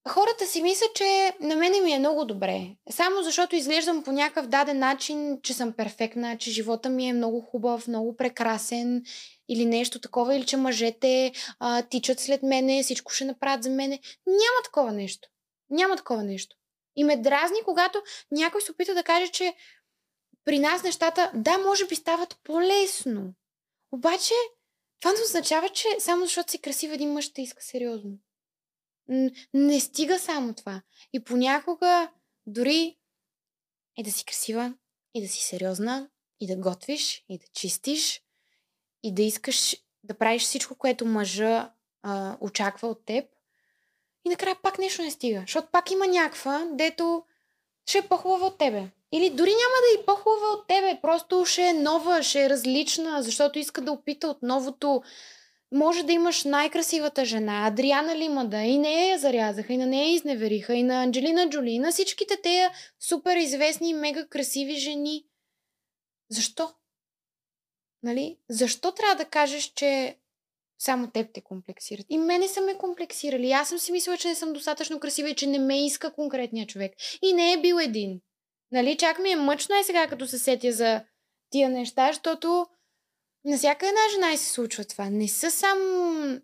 хората 0.08 0.46
си 0.46 0.62
мислят, 0.62 0.94
че 0.94 1.32
на 1.40 1.56
мене 1.56 1.80
ми 1.80 1.92
е 1.92 1.98
много 1.98 2.24
добре. 2.24 2.66
Само 2.90 3.22
защото 3.22 3.56
изглеждам 3.56 4.04
по 4.04 4.12
някакъв 4.12 4.46
даден 4.46 4.78
начин, 4.78 5.40
че 5.42 5.54
съм 5.54 5.72
перфектна, 5.72 6.38
че 6.38 6.50
живота 6.50 6.88
ми 6.88 7.08
е 7.08 7.12
много 7.12 7.40
хубав, 7.40 7.88
много 7.88 8.16
прекрасен 8.16 9.02
или 9.48 9.66
нещо 9.66 10.00
такова, 10.00 10.36
или 10.36 10.46
че 10.46 10.56
мъжете 10.56 11.32
а, 11.58 11.82
тичат 11.82 12.20
след 12.20 12.42
мене, 12.42 12.82
всичко 12.82 13.12
ще 13.12 13.24
направят 13.24 13.62
за 13.62 13.70
мене. 13.70 14.00
Няма 14.26 14.62
такова 14.64 14.92
нещо. 14.92 15.28
Няма 15.70 15.96
такова 15.96 16.22
нещо. 16.22 16.56
И 16.96 17.04
ме 17.04 17.16
дразни, 17.16 17.58
когато 17.64 18.02
някой 18.30 18.60
се 18.60 18.72
опита 18.72 18.94
да 18.94 19.02
каже, 19.02 19.28
че 19.28 19.54
при 20.44 20.58
нас 20.58 20.82
нещата, 20.82 21.30
да, 21.34 21.58
може 21.58 21.86
би 21.86 21.94
стават 21.94 22.36
по-лесно. 22.44 23.34
Обаче, 23.92 24.34
това 25.00 25.12
не 25.12 25.22
означава, 25.24 25.68
че 25.68 25.88
само 25.98 26.24
защото 26.24 26.50
си 26.50 26.58
красив 26.58 26.92
един 26.92 27.12
мъж 27.12 27.32
те 27.32 27.42
иска 27.42 27.62
сериозно. 27.62 28.12
Не 29.54 29.80
стига 29.80 30.18
само 30.18 30.54
това. 30.54 30.82
И 31.12 31.24
понякога 31.24 32.10
дори 32.46 32.98
и 33.96 34.02
да 34.02 34.12
си 34.12 34.24
красива, 34.24 34.74
и 35.14 35.22
да 35.22 35.28
си 35.28 35.42
сериозна, 35.42 36.08
и 36.40 36.46
да 36.46 36.56
готвиш, 36.56 37.24
и 37.28 37.38
да 37.38 37.44
чистиш, 37.52 38.22
и 39.02 39.14
да 39.14 39.22
искаш 39.22 39.76
да 40.04 40.14
правиш 40.14 40.42
всичко, 40.42 40.74
което 40.74 41.06
мъжа 41.06 41.72
а, 42.02 42.36
очаква 42.40 42.88
от 42.88 43.04
теб. 43.04 43.24
И 44.26 44.28
накрая 44.28 44.56
пак 44.62 44.78
нещо 44.78 45.02
не 45.02 45.10
стига. 45.10 45.40
Защото 45.40 45.68
пак 45.72 45.90
има 45.90 46.06
някаква, 46.06 46.66
дето 46.72 47.24
ще 47.86 47.98
е 47.98 48.08
по-хубава 48.08 48.46
от 48.46 48.58
тебе. 48.58 48.90
Или 49.12 49.30
дори 49.30 49.50
няма 49.50 49.76
да 49.80 50.00
е 50.00 50.06
по-хубава 50.06 50.52
от 50.52 50.66
тебе, 50.66 50.98
просто 51.02 51.44
ще 51.46 51.62
е 51.62 51.72
нова, 51.72 52.22
ще 52.22 52.44
е 52.44 52.50
различна, 52.50 53.22
защото 53.22 53.58
иска 53.58 53.80
да 53.80 53.92
опита 53.92 54.28
от 54.28 54.42
новото. 54.42 55.02
Може 55.74 56.02
да 56.02 56.12
имаш 56.12 56.44
най-красивата 56.44 57.24
жена, 57.24 57.66
Адриана 57.66 58.16
Лимада, 58.16 58.60
и 58.60 58.78
нея 58.78 59.08
я 59.08 59.18
зарязаха, 59.18 59.72
и 59.72 59.76
на 59.76 59.86
нея 59.86 60.14
изневериха, 60.14 60.74
и 60.74 60.82
на 60.82 61.02
Анджелина 61.02 61.50
Джоли, 61.50 61.70
и 61.70 61.78
на 61.78 61.92
всичките 61.92 62.36
тея 62.42 62.70
супер 63.00 63.36
известни 63.36 63.90
и 63.90 63.94
мега 63.94 64.26
красиви 64.26 64.74
жени. 64.74 65.24
Защо? 66.30 66.70
Нали? 68.02 68.38
Защо 68.50 68.92
трябва 68.92 69.24
да 69.24 69.30
кажеш, 69.30 69.64
че 69.64 70.18
само 70.78 71.10
теб 71.10 71.30
те 71.34 71.40
комплексират? 71.40 72.06
И 72.08 72.18
мене 72.18 72.48
са 72.48 72.60
ме 72.60 72.78
комплексирали. 72.78 73.52
Аз 73.52 73.68
съм 73.68 73.78
си 73.78 73.92
мислила, 73.92 74.18
че 74.18 74.28
не 74.28 74.34
съм 74.34 74.52
достатъчно 74.52 75.00
красива 75.00 75.30
и 75.30 75.34
че 75.34 75.46
не 75.46 75.58
ме 75.58 75.86
иска 75.86 76.12
конкретния 76.12 76.66
човек. 76.66 76.92
И 77.22 77.32
не 77.32 77.52
е 77.52 77.60
бил 77.60 77.76
един. 77.76 78.20
Нали? 78.72 78.96
Чак 78.96 79.18
ми 79.18 79.30
е 79.30 79.36
мъчно 79.36 79.76
е 79.76 79.84
сега, 79.84 80.06
като 80.06 80.26
се 80.26 80.38
сетя 80.38 80.72
за 80.72 81.04
тия 81.50 81.68
неща, 81.68 82.06
защото 82.06 82.66
на 83.44 83.58
всяка 83.58 83.88
една 83.88 84.00
жена 84.12 84.32
и 84.32 84.38
се 84.38 84.50
случва 84.50 84.84
това. 84.84 85.10
Не 85.10 85.28
са 85.28 85.50
само... 85.50 86.40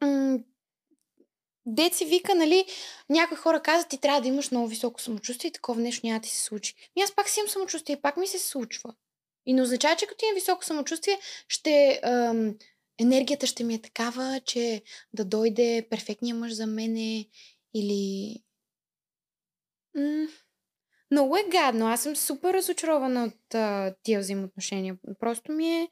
М- 0.00 0.38
Деци 1.66 2.04
вика, 2.04 2.34
нали, 2.34 2.66
някои 3.08 3.36
хора 3.36 3.62
казват, 3.62 3.88
ти 3.90 3.98
трябва 3.98 4.20
да 4.20 4.28
имаш 4.28 4.50
много 4.50 4.68
високо 4.68 5.00
самочувствие 5.00 5.48
и 5.48 5.52
такова 5.52 5.80
нещо 5.80 6.06
няма 6.06 6.20
да 6.20 6.24
ти 6.24 6.30
се 6.30 6.42
случи. 6.42 6.74
Ми 6.96 7.02
аз 7.02 7.14
пак 7.14 7.28
си 7.28 7.40
имам 7.40 7.48
самочувствие 7.48 7.96
и 7.96 8.02
пак 8.02 8.16
ми 8.16 8.26
се 8.26 8.38
случва. 8.38 8.94
И 9.46 9.52
не 9.52 9.62
означава, 9.62 9.96
че 9.96 10.06
като 10.06 10.24
имам 10.24 10.34
високо 10.34 10.64
самочувствие, 10.64 11.18
ще, 11.48 12.00
ам, 12.02 12.54
енергията 12.98 13.46
ще 13.46 13.64
ми 13.64 13.74
е 13.74 13.82
такава, 13.82 14.40
че 14.46 14.82
да 15.12 15.24
дойде 15.24 15.86
перфектния 15.90 16.34
мъж 16.34 16.52
за 16.52 16.66
мене 16.66 17.28
или... 17.74 18.34
М- 19.94 20.28
много 21.10 21.36
е 21.36 21.44
гадно. 21.44 21.86
Аз 21.86 22.02
съм 22.02 22.16
супер 22.16 22.54
разочарована 22.54 23.24
от 23.24 23.54
а, 23.54 23.94
тия 24.02 24.20
взаимоотношения. 24.20 24.96
Просто 25.20 25.52
ми 25.52 25.70
е 25.70 25.88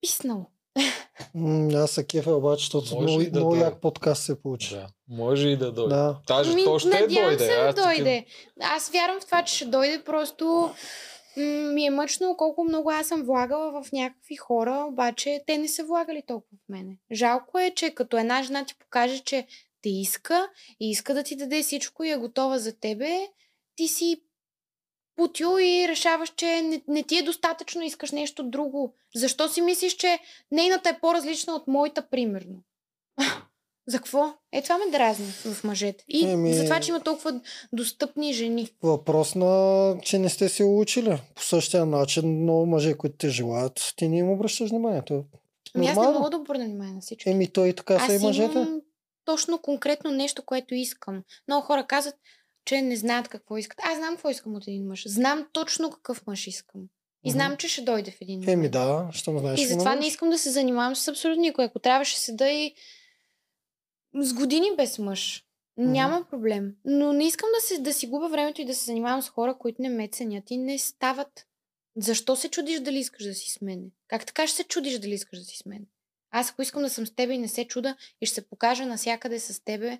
писнало. 0.00 0.46
М, 1.34 1.68
Аз 1.74 1.90
се 1.90 2.06
кефа 2.06 2.32
обаче, 2.32 2.60
защото 2.60 2.94
Може 2.94 3.02
много, 3.02 3.20
и 3.20 3.26
да 3.26 3.38
много 3.38 3.50
дойде. 3.50 3.64
як 3.64 3.80
подкаст 3.80 4.22
се 4.22 4.42
получи. 4.42 4.70
Да. 4.70 4.86
Може 5.08 5.48
и 5.48 5.56
да 5.56 5.72
дойде. 5.72 5.88
Да. 5.88 6.20
Даже 6.28 6.54
Ми, 6.54 6.64
то 6.64 6.78
ще 6.78 6.88
надявам 6.90 7.14
дойде. 7.28 7.38
се 7.40 7.50
да 7.52 7.60
Аз 7.60 7.74
тук- 7.74 7.84
дойде. 7.84 8.26
Аз 8.60 8.90
вярвам 8.90 9.20
в 9.20 9.26
това, 9.26 9.42
че 9.42 9.54
ще 9.56 9.64
дойде. 9.64 10.02
Просто 10.04 10.70
м, 11.36 11.42
ми 11.44 11.86
е 11.86 11.90
мъчно 11.90 12.36
колко 12.36 12.64
много 12.64 12.90
аз 12.90 13.06
съм 13.06 13.22
влагала 13.22 13.82
в 13.82 13.92
някакви 13.92 14.36
хора, 14.36 14.86
обаче 14.88 15.42
те 15.46 15.58
не 15.58 15.68
са 15.68 15.84
влагали 15.84 16.22
толкова 16.26 16.56
в 16.58 16.68
мене. 16.68 16.96
Жалко 17.12 17.58
е, 17.58 17.70
че 17.70 17.90
като 17.90 18.18
една 18.18 18.42
жена 18.42 18.64
ти 18.64 18.74
покаже, 18.76 19.18
че 19.18 19.46
те 19.82 19.88
иска 19.88 20.48
и 20.80 20.90
иска 20.90 21.14
да 21.14 21.22
ти 21.22 21.36
даде 21.36 21.62
всичко 21.62 22.04
и 22.04 22.10
е 22.10 22.16
готова 22.16 22.58
за 22.58 22.72
тебе, 22.80 23.28
ти 23.76 23.88
си 23.88 24.22
путил 25.16 25.58
и 25.60 25.88
решаваш, 25.88 26.32
че 26.36 26.62
не, 26.62 26.82
не 26.88 27.02
ти 27.02 27.18
е 27.18 27.22
достатъчно, 27.22 27.82
искаш 27.82 28.10
нещо 28.10 28.42
друго. 28.44 28.94
Защо 29.14 29.48
си 29.48 29.60
мислиш, 29.60 29.92
че 29.92 30.18
нейната 30.50 30.88
е 30.88 31.00
по-различна 31.00 31.54
от 31.54 31.68
моята, 31.68 32.08
примерно? 32.08 32.62
За 33.86 33.96
какво? 33.96 34.34
Е, 34.52 34.62
това 34.62 34.78
ме 34.78 34.90
дразни 34.90 35.26
в 35.26 35.64
мъжете. 35.64 36.04
И 36.08 36.24
Еми- 36.24 36.52
за 36.52 36.64
това, 36.64 36.80
че 36.80 36.90
има 36.90 37.00
толкова 37.00 37.40
достъпни 37.72 38.32
жени. 38.32 38.68
Въпрос 38.82 39.34
на, 39.34 39.96
че 40.02 40.18
не 40.18 40.28
сте 40.28 40.48
се 40.48 40.64
учили. 40.64 41.18
По 41.34 41.42
същия 41.42 41.86
начин, 41.86 42.42
много 42.42 42.66
мъже, 42.66 42.94
които 42.94 43.16
те 43.16 43.28
желаят, 43.28 43.92
ти 43.96 44.08
не 44.08 44.18
им 44.18 44.30
обръщаш 44.30 44.70
внимание. 44.70 45.02
То 45.06 45.14
е 45.14 45.22
Ами 45.74 45.86
аз 45.86 45.96
не 45.96 46.08
мога 46.08 46.30
да 46.30 46.36
обърна 46.36 46.64
внимание 46.64 46.94
на 46.94 47.00
всички. 47.00 47.30
Еми, 47.30 47.52
той 47.52 47.68
и 47.68 47.74
така 47.74 48.06
са 48.06 48.12
и 48.12 48.16
аз 48.16 48.22
мъжете. 48.22 48.58
имам 48.58 48.80
точно 49.24 49.58
конкретно 49.58 50.10
нещо, 50.10 50.42
което 50.42 50.74
искам. 50.74 51.22
Много 51.48 51.66
хора 51.66 51.86
казват, 51.86 52.14
че 52.64 52.82
не 52.82 52.96
знаят 52.96 53.28
какво 53.28 53.56
искат. 53.56 53.78
Аз 53.82 53.98
знам 53.98 54.14
какво 54.14 54.30
искам 54.30 54.54
от 54.54 54.62
един 54.62 54.86
мъж. 54.86 55.08
Знам 55.08 55.48
точно 55.52 55.90
какъв 55.90 56.26
мъж 56.26 56.46
искам. 56.46 56.82
И 57.24 57.30
знам, 57.30 57.56
че 57.56 57.68
ще 57.68 57.82
дойде 57.82 58.10
в 58.10 58.20
един 58.20 58.40
момент. 58.40 58.52
Еми 58.52 58.68
да, 58.68 59.10
щом 59.12 59.38
знаеш. 59.38 59.60
И 59.60 59.64
ще 59.64 59.72
затова 59.72 59.94
не 59.94 60.06
искам 60.06 60.30
да 60.30 60.38
се 60.38 60.50
занимавам 60.50 60.96
с 60.96 61.08
абсолютно 61.08 61.42
никой. 61.42 61.64
Ако 61.64 61.78
трябваше 61.78 62.18
седа 62.18 62.50
и 62.50 62.74
с 64.14 64.34
години 64.34 64.70
без 64.76 64.98
мъж, 64.98 65.44
няма 65.76 66.24
проблем. 66.30 66.74
Но 66.84 67.12
не 67.12 67.26
искам 67.26 67.48
да, 67.54 67.60
се, 67.60 67.78
да 67.78 67.92
си 67.92 68.06
губя 68.06 68.28
времето 68.28 68.60
и 68.60 68.64
да 68.64 68.74
се 68.74 68.84
занимавам 68.84 69.22
с 69.22 69.28
хора, 69.28 69.58
които 69.58 69.82
не 69.82 69.88
ме 69.88 70.08
ценят 70.08 70.50
и 70.50 70.56
не 70.56 70.78
стават. 70.78 71.46
Защо 71.96 72.36
се 72.36 72.48
чудиш 72.48 72.80
дали 72.80 72.98
искаш 72.98 73.24
да 73.24 73.34
си 73.34 73.50
с 73.50 73.60
мен? 73.60 73.90
Как 74.08 74.26
така 74.26 74.46
ще 74.46 74.56
се 74.56 74.64
чудиш 74.64 74.98
дали 74.98 75.14
искаш 75.14 75.38
да 75.38 75.44
си 75.44 75.58
с 75.58 75.66
мен? 75.66 75.86
Аз 76.32 76.50
ако 76.50 76.62
искам 76.62 76.82
да 76.82 76.90
съм 76.90 77.06
с 77.06 77.14
тебе 77.14 77.32
и 77.32 77.38
не 77.38 77.48
се 77.48 77.64
чуда 77.64 77.96
и 78.20 78.26
ще 78.26 78.34
се 78.34 78.48
покажа 78.48 78.86
навсякъде 78.86 79.40
с 79.40 79.64
тебе, 79.64 79.98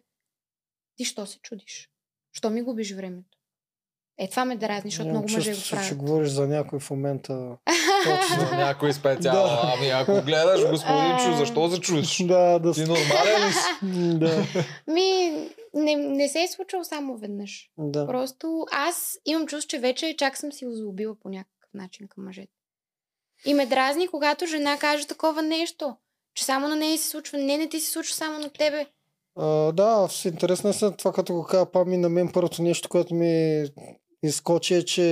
ти 0.97 1.05
що 1.05 1.27
се 1.27 1.39
чудиш? 1.39 1.91
Що 2.33 2.51
ми 2.51 2.63
губиш 2.63 2.93
времето? 2.93 3.39
Е, 4.19 4.29
това 4.29 4.45
ме 4.45 4.57
дразни, 4.57 4.91
защото 4.91 5.09
Имам 5.09 5.19
много 5.19 5.33
мъже 5.33 5.53
го 5.53 5.61
правят. 5.71 5.97
говориш 5.97 6.29
за 6.29 6.49
някой 6.49 6.81
в 6.81 6.91
момента. 6.91 7.57
Точно. 8.05 8.51
някой 8.57 8.93
специално. 8.93 9.43
Да. 9.43 9.73
Ами 9.77 9.89
ако 9.89 10.23
гледаш 10.23 10.71
господин 10.71 11.17
Чу, 11.19 11.37
защо 11.37 11.71
се 11.71 11.81
чудиш? 11.81 12.19
да, 12.19 12.59
да. 12.59 12.73
Ти 12.73 12.81
нормален 12.81 13.49
ли 13.49 13.53
си? 13.53 13.59
Да, 14.19 14.45
Ми, 14.87 15.33
не, 15.75 15.97
не 15.97 16.29
се 16.29 16.43
е 16.43 16.49
случило 16.49 16.85
само 16.85 17.17
веднъж. 17.17 17.71
да. 17.79 18.07
Просто 18.07 18.67
аз 18.73 19.19
имам 19.25 19.47
чувство, 19.47 19.69
че 19.69 19.79
вече 19.79 20.15
чак 20.19 20.37
съм 20.37 20.53
си 20.53 20.67
озлобила 20.67 21.15
по 21.15 21.29
някакъв 21.29 21.71
начин 21.75 22.09
към 22.09 22.25
мъжете. 22.25 22.53
И 23.45 23.55
ме 23.55 23.67
дразни, 23.67 24.09
когато 24.09 24.47
жена 24.47 24.79
каже 24.79 25.07
такова 25.07 25.43
нещо. 25.43 25.97
Че 26.35 26.45
само 26.45 26.69
на 26.69 26.77
нея 26.77 26.99
се 26.99 27.09
случва. 27.09 27.39
Не, 27.39 27.59
не 27.59 27.69
ти 27.69 27.81
се 27.81 27.91
случва 27.91 28.15
само 28.15 28.39
на 28.39 28.51
тебе. 28.51 28.87
А, 29.37 29.73
да, 29.73 30.09
в 30.09 30.25
интерес 30.25 30.65
на 30.65 30.73
са, 30.73 30.97
това 30.97 31.13
като 31.13 31.35
го 31.35 31.45
каза 31.45 31.67
Пами, 31.67 31.97
на 31.97 32.09
мен 32.09 32.31
първото 32.33 32.63
нещо, 32.63 32.89
което 32.89 33.15
ми 33.15 33.65
изкочи 34.23 34.75
е, 34.75 34.83
че 34.85 35.03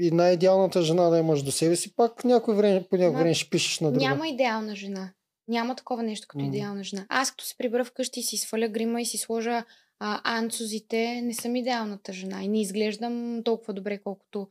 и 0.00 0.10
най-идеалната 0.10 0.82
жена 0.82 1.08
да 1.10 1.18
имаш 1.18 1.42
до 1.42 1.52
себе 1.52 1.76
си, 1.76 1.96
пак 1.96 2.24
някой 2.24 2.54
време, 2.54 2.86
по 2.90 2.96
някое 2.96 3.18
време 3.18 3.34
ще 3.34 3.50
пишеш 3.50 3.80
на 3.80 3.92
друга. 3.92 4.08
Няма 4.08 4.28
идеална 4.28 4.76
жена. 4.76 5.10
Няма 5.48 5.76
такова 5.76 6.02
нещо 6.02 6.28
като 6.28 6.44
идеална 6.44 6.84
жена. 6.84 7.06
Аз 7.08 7.30
като 7.30 7.44
се 7.44 7.56
прибра 7.58 7.84
вкъщи 7.84 8.20
и 8.20 8.22
си 8.22 8.36
сваля 8.36 8.68
грима 8.68 9.00
и 9.00 9.06
си 9.06 9.18
сложа 9.18 9.64
а, 9.98 10.38
анцузите, 10.38 11.20
не 11.22 11.34
съм 11.34 11.56
идеалната 11.56 12.12
жена. 12.12 12.42
И 12.42 12.48
не 12.48 12.60
изглеждам 12.60 13.42
толкова 13.44 13.74
добре, 13.74 13.98
колкото 13.98 14.48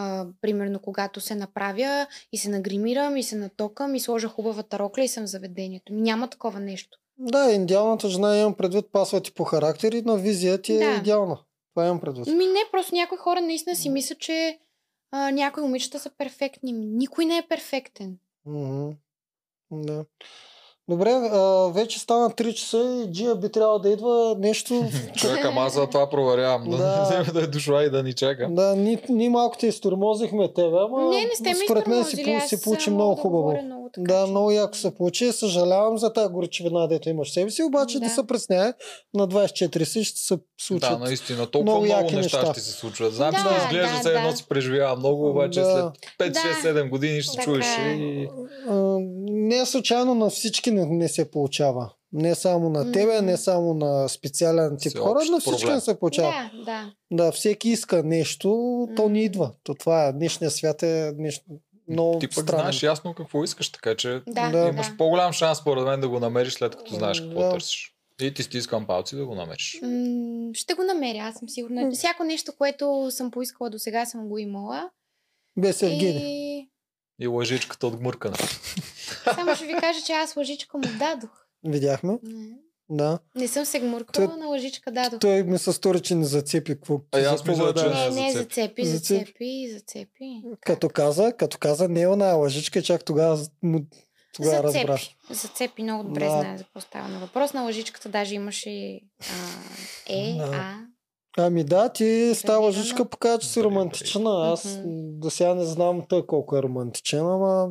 а, 0.00 0.26
примерно 0.40 0.78
когато 0.78 1.20
се 1.20 1.34
направя 1.34 2.06
и 2.32 2.38
се 2.38 2.50
нагримирам 2.50 3.16
и 3.16 3.22
се 3.22 3.36
натокам 3.36 3.94
и 3.94 4.00
сложа 4.00 4.28
хубавата 4.28 4.78
рокля 4.78 5.02
и 5.02 5.08
съм 5.08 5.26
заведението. 5.26 5.92
Няма 5.92 6.28
такова 6.28 6.60
нещо. 6.60 6.98
Да, 7.18 7.52
идеалната 7.52 8.08
жена 8.08 8.38
имам 8.38 8.54
предвид, 8.54 8.86
пасва 8.92 9.20
ти 9.20 9.32
по 9.34 9.44
характер 9.44 9.92
и 9.92 10.02
на 10.02 10.16
визия 10.16 10.62
ти 10.62 10.74
е 10.74 10.78
Да. 10.78 10.94
идеална. 10.94 11.38
Това 11.74 11.86
имам 11.86 12.00
предвид. 12.00 12.26
Ми 12.26 12.46
не, 12.46 12.60
просто 12.72 12.94
някои 12.94 13.18
хора 13.18 13.40
наистина 13.40 13.76
си 13.76 13.88
мислят, 13.88 14.18
че 14.18 14.58
а, 15.10 15.30
някои 15.30 15.62
момичета 15.62 15.98
са 15.98 16.10
перфектни. 16.18 16.72
Никой 16.72 17.24
не 17.24 17.38
е 17.38 17.46
перфектен. 17.48 18.18
Мгм. 18.46 18.90
Да. 19.70 20.04
Добре, 20.88 21.10
а, 21.10 21.38
вече 21.68 21.98
стана 21.98 22.30
3 22.30 22.54
часа 22.54 22.78
и 23.04 23.12
Джия 23.12 23.34
би 23.34 23.48
трябвало 23.48 23.78
да 23.78 23.88
идва 23.90 24.36
нещо. 24.38 24.84
Човек, 25.16 25.44
ама 25.44 25.60
аз 25.60 25.74
за 25.74 25.86
това 25.86 26.10
проверявам. 26.10 26.70
Да, 26.70 26.76
Да. 26.76 27.22
да. 27.24 27.32
да 27.32 27.42
е 27.42 27.46
дошла 27.46 27.84
и 27.84 27.90
да 27.90 28.02
ни 28.02 28.12
чака. 28.12 28.48
да, 28.50 28.76
ни, 28.76 28.98
ни 29.08 29.28
малко 29.28 29.56
те 29.58 29.66
изтормозихме 29.66 30.48
тебе, 30.48 30.76
ама 30.78 31.10
не, 31.10 31.20
не 31.20 31.30
сте 31.34 31.54
според 31.64 31.86
мен 31.86 32.04
си, 32.04 32.40
си 32.46 32.62
получи 32.62 32.90
много 32.90 33.14
да 33.14 33.20
хубаво. 33.22 33.42
говоря 33.42 33.62
много 33.90 34.06
така, 34.06 34.14
Да, 34.14 34.24
че- 34.24 34.30
много 34.30 34.50
яко 34.50 34.74
се 34.74 34.90
получи. 34.90 35.32
Съжалявам 35.32 35.98
за 35.98 36.12
тази 36.12 36.28
горчевина, 36.28 36.88
дето 36.88 37.08
имаш 37.08 37.30
себе 37.30 37.50
си, 37.50 37.62
обаче 37.62 37.98
да, 37.98 38.04
Да. 38.04 38.10
се 38.10 38.26
пресняе 38.26 38.72
на 39.14 39.28
24 39.28 39.84
си 39.84 40.04
ще 40.04 40.18
се 40.18 40.34
случат. 40.58 40.90
Да, 40.90 40.98
наистина. 40.98 41.46
Толкова 41.46 41.62
много 41.64 41.84
много, 41.86 42.02
неща, 42.02 42.16
неща. 42.38 42.52
ще 42.52 42.60
се 42.60 42.70
случват. 42.70 43.14
Знам, 43.14 43.32
че 43.32 43.42
Да, 43.42 43.48
да, 43.50 43.56
изглежда 43.58 43.92
да, 43.94 44.00
все 44.00 44.08
едно 44.10 44.30
да. 44.30 44.36
си 44.36 44.44
преживява 44.48 44.96
много, 44.96 45.30
обаче 45.30 45.60
Да. 45.60 45.66
след 45.66 45.84
5, 46.20 46.32
Да. 46.32 46.40
6, 46.40 46.62
7 46.62 46.90
години 46.90 47.22
ще 47.22 47.32
Така 47.32 47.44
чуеш. 47.44 47.66
е. 47.78 47.88
И... 47.90 48.28
А, 48.68 48.74
не 49.22 49.56
е 49.56 49.66
случайно 49.66 50.14
на 50.14 50.30
всички 50.30 50.70
не, 50.70 50.86
не 50.86 51.08
се 51.08 51.30
получава. 51.30 51.90
Не 52.12 52.34
само 52.34 52.70
на 52.70 52.92
тебе, 52.92 53.16
Мгм. 53.16 53.26
не 53.26 53.36
само 53.36 53.74
на 53.74 54.08
специален 54.08 54.76
тип 54.78 54.90
Всеобщ 54.90 55.08
хора, 55.08 55.24
на 55.24 55.40
всички 55.40 55.60
проблем. 55.60 55.74
не 55.74 55.80
се 55.80 55.98
получава. 55.98 56.32
Да, 56.56 56.64
да. 56.64 56.92
Да, 57.12 57.32
всеки 57.32 57.68
иска 57.68 58.02
нещо, 58.02 58.48
то 58.96 59.02
М. 59.02 59.08
ни 59.08 59.22
идва. 59.22 59.50
То 59.62 59.74
това 59.74 60.04
е. 60.04 60.12
Днешният 60.12 60.52
свят 60.52 60.82
е 60.82 61.12
нещо 61.16 61.44
много 61.88 62.18
Ти 62.18 62.26
пък 62.26 62.32
странен. 62.34 62.60
знаеш 62.60 62.82
ясно 62.82 63.14
какво 63.14 63.44
искаш, 63.44 63.68
така 63.68 63.94
че 63.94 64.22
Да, 64.26 64.50
Да. 64.50 64.62
да. 64.62 64.68
имаш 64.68 64.96
по-голям 64.96 65.32
шанс, 65.32 65.58
според 65.58 65.84
мен, 65.84 66.00
да 66.00 66.08
го 66.08 66.20
намериш 66.20 66.52
след 66.52 66.76
като 66.76 66.94
знаеш 66.94 67.20
какво 67.20 67.40
Да. 67.40 67.50
търсиш. 67.50 67.94
И 68.20 68.34
ти 68.34 68.42
стискам 68.42 68.86
палци 68.86 69.16
да 69.16 69.26
го 69.26 69.34
намериш. 69.34 69.78
М, 69.82 70.50
Ще 70.54 70.74
го 70.74 70.82
намеря, 70.84 71.18
аз 71.18 71.34
съм 71.34 71.48
сигурна. 71.48 71.90
Всяко 71.92 72.24
нещо, 72.24 72.52
което 72.58 73.08
съм 73.10 73.30
поискала 73.30 73.70
до 73.70 73.78
сега, 73.78 74.06
съм 74.06 74.28
го 74.28 74.38
имала. 74.38 74.90
Без 75.56 75.82
Евгений. 75.82 76.58
И 76.58 76.68
И 77.20 77.26
лъжичката 77.26 77.86
от 77.86 77.96
гмуркане. 77.96 78.36
само 79.24 79.54
ще 79.56 79.66
ви 79.66 79.74
кажа, 79.74 80.00
че 80.02 80.12
аз 80.12 80.36
лъжичка 80.36 80.78
му 80.78 80.84
дадох. 80.98 81.30
Видяхме. 81.64 82.18
Не, 82.22 82.50
Да. 82.90 83.18
не 83.34 83.48
съм 83.48 83.64
се 83.64 83.80
гмуркала, 83.80 84.36
на 84.36 84.46
лъжичка 84.46 84.90
дадох. 84.92 85.20
Той 85.20 85.42
ми 85.42 85.58
се 85.58 85.72
стори, 85.72 86.00
че 86.00 86.14
не 86.14 86.24
зацепи 86.24 86.72
какво. 86.72 87.00
А 87.12 87.20
аз 87.20 87.44
мисля, 87.44 87.74
че 87.74 87.84
да- 87.84 87.90
не. 87.90 88.10
Не, 88.10 88.22
не, 88.22 88.32
зацепи. 88.32 88.84
зацепи, 88.84 89.70
Зацепи. 89.72 90.42
Като 90.60 90.88
каза, 90.88 91.32
като 91.32 91.58
каза, 91.58 91.88
не 91.88 92.02
е 92.02 92.08
оная 92.08 92.34
лъжичка, 92.34 92.82
чак 92.82 93.04
тогава, 93.04 93.38
му- 93.62 93.86
тогава 94.34 94.62
разбра. 94.62 94.92
Зацепи. 94.92 95.16
Зацепи 95.30 95.82
много 95.82 96.04
добре 96.04 96.24
Да. 96.24 96.30
знае 96.30 96.58
за 96.58 96.64
какво 96.64 96.80
става 96.80 97.08
на 97.08 97.18
въпрос. 97.18 97.52
На 97.52 97.62
лъжичката 97.62 98.08
даже 98.08 98.34
имаше 98.34 99.00
а, 99.20 99.34
Е, 100.08 100.34
Да. 100.36 100.44
А. 100.44 100.74
Ами 101.38 101.64
да, 101.64 101.88
ти 101.88 102.04
с 102.04 102.06
тази 102.32 102.34
Разбирано. 102.34 102.62
лъжичка 102.62 103.04
показва, 103.04 103.38
че 103.38 103.48
си 103.48 103.62
романтична. 103.62 104.52
Аз 104.52 104.64
Мгм. 104.66 104.80
до 105.12 105.30
сега 105.30 105.54
не 105.54 105.64
знам 105.64 106.02
той 106.08 106.26
колко 106.26 106.56
е 106.56 106.62
романтичен, 106.62 107.20
ама 107.20 107.68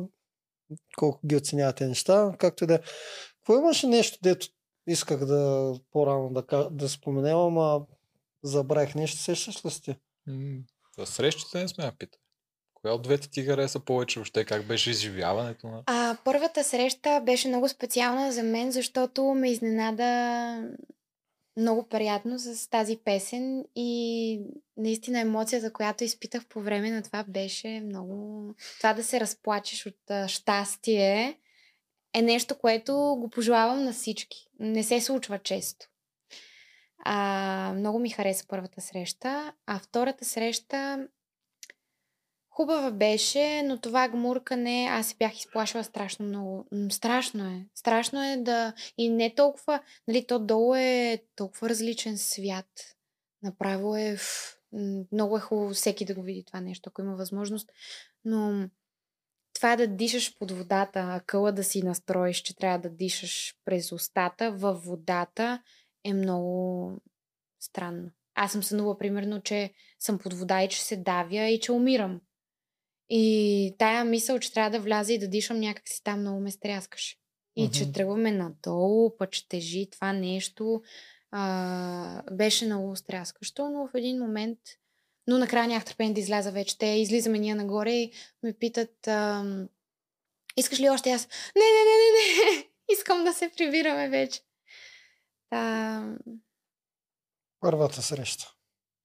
колко 0.96 1.20
ги 1.26 1.36
оценява 1.36 1.72
тези 1.72 1.88
неща. 1.88 2.32
Както 2.38 2.64
и 2.64 2.66
да 2.66 2.74
е. 2.74 2.78
Какво 3.38 3.58
имаше 3.58 3.86
нещо, 3.86 4.18
дето 4.22 4.46
исках 4.88 5.24
да 5.24 5.72
по-рано 5.92 6.30
да, 6.32 6.46
ка- 6.46 6.68
да 6.70 6.88
споменем, 6.88 7.36
ама 7.36 7.80
забравих 8.42 8.94
нещо. 8.94 9.18
Сещаш 9.18 9.64
ли? 9.88 9.96
М, 10.26 10.58
За 10.98 11.06
срещите 11.06 11.58
не 11.58 11.68
сме 11.68 11.84
я 11.84 11.92
питали. 11.98 12.20
Коя 12.74 12.94
от 12.94 13.02
двете 13.02 13.30
ти 13.30 13.42
хареса 13.44 13.80
повече 13.80 14.18
въобще? 14.18 14.44
Как 14.44 14.66
беше 14.66 14.90
изживяването 14.90 15.66
на... 15.66 15.82
А, 15.86 16.16
първата 16.24 16.64
среща 16.64 17.20
беше 17.26 17.48
много 17.48 17.68
специална 17.68 18.32
за 18.32 18.42
мен, 18.42 18.72
защото 18.72 19.24
ме 19.24 19.50
изненада 19.50 20.68
много 21.56 21.88
приятно 21.88 22.38
с 22.38 22.70
тази 22.70 22.96
песен 23.04 23.64
и 23.76 24.40
наистина 24.76 25.20
емоцията, 25.20 25.72
която 25.72 26.04
изпитах 26.04 26.46
по 26.46 26.60
време 26.60 26.90
на 26.90 27.02
това 27.02 27.24
беше 27.28 27.68
много... 27.84 28.44
Това 28.78 28.94
да 28.94 29.04
се 29.04 29.20
разплачеш 29.20 29.86
от 29.86 30.28
щастие 30.30 31.38
е 32.18 32.22
нещо, 32.22 32.58
което 32.58 32.94
го 32.94 33.30
пожелавам 33.30 33.84
на 33.84 33.92
всички. 33.92 34.46
Не 34.60 34.82
се 34.82 35.00
случва 35.00 35.38
често. 35.38 35.86
А, 37.04 37.72
много 37.76 37.98
ми 37.98 38.10
хареса 38.10 38.44
първата 38.48 38.80
среща, 38.80 39.52
а 39.66 39.78
втората 39.78 40.24
среща 40.24 41.08
Хубава 42.58 42.90
беше, 42.90 43.62
но 43.62 43.80
това 43.80 44.08
гмуркане, 44.08 44.88
аз 44.90 45.06
се 45.06 45.14
бях 45.18 45.38
изплашила 45.38 45.84
страшно 45.84 46.26
много. 46.26 46.66
Страшно 46.90 47.44
е. 47.44 47.66
Страшно 47.74 48.32
е 48.32 48.36
да... 48.36 48.72
И 48.96 49.08
не 49.08 49.34
толкова... 49.34 49.82
Нали, 50.08 50.26
то 50.26 50.38
долу 50.38 50.74
е 50.74 51.22
толкова 51.36 51.68
различен 51.68 52.18
свят. 52.18 52.96
Направо 53.42 53.96
е... 53.96 54.16
Много 55.12 55.36
е 55.36 55.40
хубаво 55.40 55.74
всеки 55.74 56.04
да 56.04 56.14
го 56.14 56.22
види 56.22 56.44
това 56.44 56.60
нещо, 56.60 56.88
ако 56.88 57.00
има 57.00 57.16
възможност. 57.16 57.70
Но 58.24 58.68
това 59.54 59.76
да 59.76 59.86
дишаш 59.86 60.38
под 60.38 60.50
водата, 60.50 61.00
акъла 61.00 61.52
да 61.52 61.64
си 61.64 61.82
настроиш, 61.82 62.42
че 62.42 62.56
трябва 62.56 62.78
да 62.78 62.90
дишаш 62.90 63.54
през 63.64 63.92
устата 63.92 64.52
във 64.52 64.84
водата 64.84 65.62
е 66.04 66.12
много 66.14 66.92
странно. 67.60 68.10
Аз 68.34 68.52
съм 68.52 68.62
сънува, 68.62 68.98
примерно, 68.98 69.42
че 69.42 69.72
съм 69.98 70.18
под 70.18 70.34
вода 70.34 70.62
и 70.62 70.68
че 70.68 70.82
се 70.82 70.96
давя 70.96 71.48
и 71.48 71.60
че 71.60 71.72
умирам. 71.72 72.20
И 73.08 73.74
тая 73.78 74.04
мисъл, 74.04 74.38
че 74.38 74.52
трябва 74.52 74.70
да 74.70 74.80
вляза 74.80 75.12
и 75.12 75.18
да 75.18 75.28
дишам 75.28 75.60
някакси 75.60 76.04
там 76.04 76.20
много 76.20 76.40
ме 76.40 76.50
стряскаше. 76.50 77.16
И 77.56 77.62
Мгм. 77.62 77.72
че 77.72 77.92
тръгваме 77.92 78.32
надолу, 78.32 79.16
пък 79.16 79.30
че 79.30 79.48
тежи 79.48 79.88
това 79.90 80.12
нещо. 80.12 80.82
А, 81.30 82.22
беше 82.32 82.66
много 82.66 82.96
стряскащо, 82.96 83.70
но 83.70 83.86
в 83.86 83.90
един 83.94 84.18
момент... 84.18 84.58
Но 85.28 85.38
накрая 85.38 85.68
нямах 85.68 85.84
търпение 85.84 86.14
да 86.14 86.20
изляза 86.20 86.52
вече. 86.52 86.78
Те 86.78 86.86
излизаме 86.86 87.38
ние 87.38 87.54
нагоре 87.54 87.90
и 87.92 88.12
ме 88.42 88.52
питат... 88.52 89.08
ам, 89.08 89.68
Искаш 90.56 90.80
ли 90.80 90.90
още? 90.90 91.10
Аз... 91.10 91.28
Не, 91.56 91.62
не, 91.64 91.84
не, 91.84 91.96
не, 91.96 92.56
не. 92.56 92.68
Искам 92.92 93.24
да 93.24 93.32
се 93.32 93.50
прибираме 93.56 94.08
вече. 94.08 94.40
Та... 95.50 96.16
Първата 97.60 98.02
среща. 98.02 98.52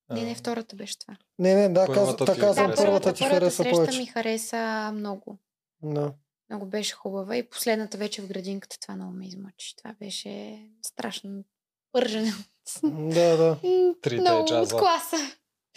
Не, 0.09 0.21
не, 0.23 0.35
втората 0.35 0.75
беше 0.75 0.99
това. 0.99 1.17
Не, 1.39 1.55
не, 1.55 1.69
да, 1.69 1.85
ти 1.85 1.93
така 1.93 2.25
хареса. 2.25 2.39
казвам, 2.41 2.67
Да, 2.69 2.75
първата 2.75 2.85
първата, 2.85 3.13
ти 3.13 3.23
хареса 3.23 3.55
среща 3.55 3.77
повече. 3.77 3.99
ми 3.99 4.05
хареса 4.05 4.91
много. 4.95 5.37
Да. 5.81 6.13
Много 6.49 6.65
беше 6.65 6.93
хубава 6.93 7.37
и 7.37 7.49
последната 7.49 7.97
вече 7.97 8.21
в 8.21 8.27
градинката 8.27 8.79
това 8.79 8.95
много 8.95 9.11
ме 9.11 9.27
измъчи. 9.27 9.75
Това 9.75 9.95
беше 9.99 10.61
страшно 10.85 11.43
пържене. 11.91 12.33
Да, 12.83 13.37
да. 13.37 13.57
М, 13.63 13.93
Трите 14.01 14.21
много 14.21 14.47
часа. 14.47 14.75
от 14.75 14.81
класа. 14.81 15.17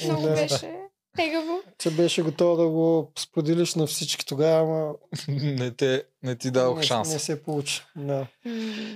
Много 0.04 0.22
Да. 0.22 0.28
беше 0.30 0.72
тегаво. 1.16 1.60
Че 1.78 1.90
беше 1.90 2.22
готова 2.22 2.56
да 2.56 2.68
го 2.68 3.12
споделиш 3.18 3.74
на 3.74 3.86
всички 3.86 4.26
тогава, 4.26 4.60
ама 4.60 4.94
не, 5.28 5.70
те, 5.70 6.02
не 6.22 6.36
ти 6.36 6.50
дадох 6.50 6.76
не, 6.76 6.82
шанс. 6.82 7.12
не 7.12 7.18
се 7.18 7.42
получи. 7.42 7.82
Да. 7.96 8.26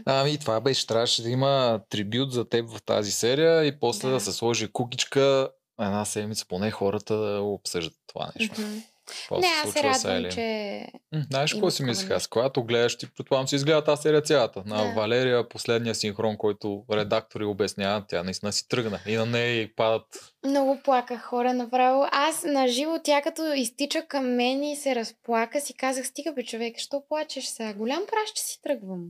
Ами 0.06 0.39
това 0.39 0.60
беше, 0.60 0.86
трябваше 0.86 1.22
да 1.22 1.31
има 1.31 1.81
трибют 1.89 2.32
за 2.32 2.48
теб 2.48 2.70
в 2.70 2.82
тази 2.82 3.12
серия 3.12 3.64
и 3.64 3.81
после 3.81 4.09
да, 4.09 4.14
Да. 4.14 4.20
се 4.20 4.32
сложи 4.32 4.72
кукичка 4.72 5.51
една 5.81 6.05
седмица, 6.05 6.47
поне 6.48 6.70
хората 6.70 7.16
да 7.16 7.40
обсъждат 7.40 7.94
това 8.06 8.32
нещо. 8.40 8.60
мгм. 8.60 8.78
Какво 9.19 9.37
Не, 9.37 9.43
се 9.43 9.53
аз 9.65 9.73
се 9.73 9.82
радвам, 9.82 10.16
Ели. 10.16 10.31
че... 10.32 10.87
М, 11.12 11.23
Знаеш 11.31 11.53
какво 11.53 11.70
си 11.70 11.82
мислих 11.82 12.11
аз? 12.11 12.27
Когато 12.27 12.65
гледаш, 12.65 12.99
ти 12.99 13.07
предполагам 13.16 13.49
си 13.49 13.55
изгледа 13.55 13.85
тази 13.85 14.03
серия 14.03 14.20
цялата. 14.23 14.62
На 14.66 14.77
Да. 14.85 14.93
Валерия, 14.95 15.49
последния 15.49 15.95
синхрон, 15.95 16.37
който 16.37 16.85
редактори 16.93 17.45
обясняват, 17.45 18.05
тя 18.09 18.23
наистина 18.23 18.53
си 18.53 18.69
тръгна. 18.69 19.01
И 19.07 19.16
на 19.16 19.27
нея 19.27 19.61
и 19.62 19.74
падат. 19.74 20.32
Много 20.47 20.78
плаках 20.85 21.23
хора 21.23 21.55
направо. 21.55 22.07
Аз 22.12 22.45
на 22.45 22.69
живо 22.69 22.99
тя 23.05 23.23
като 23.23 23.53
изтича 23.53 24.07
към 24.09 24.35
мен 24.35 24.62
и 24.62 24.77
се 24.77 24.95
разплака, 24.95 25.61
си 25.61 25.74
казах, 25.74 26.07
стига 26.07 26.32
бе 26.32 26.43
човек, 26.43 26.78
що 26.78 27.03
плачеш 27.09 27.45
сега? 27.45 27.74
Голям 27.74 28.03
праш, 28.07 28.31
че 28.35 28.43
си 28.43 28.61
тръгвам. 28.62 29.05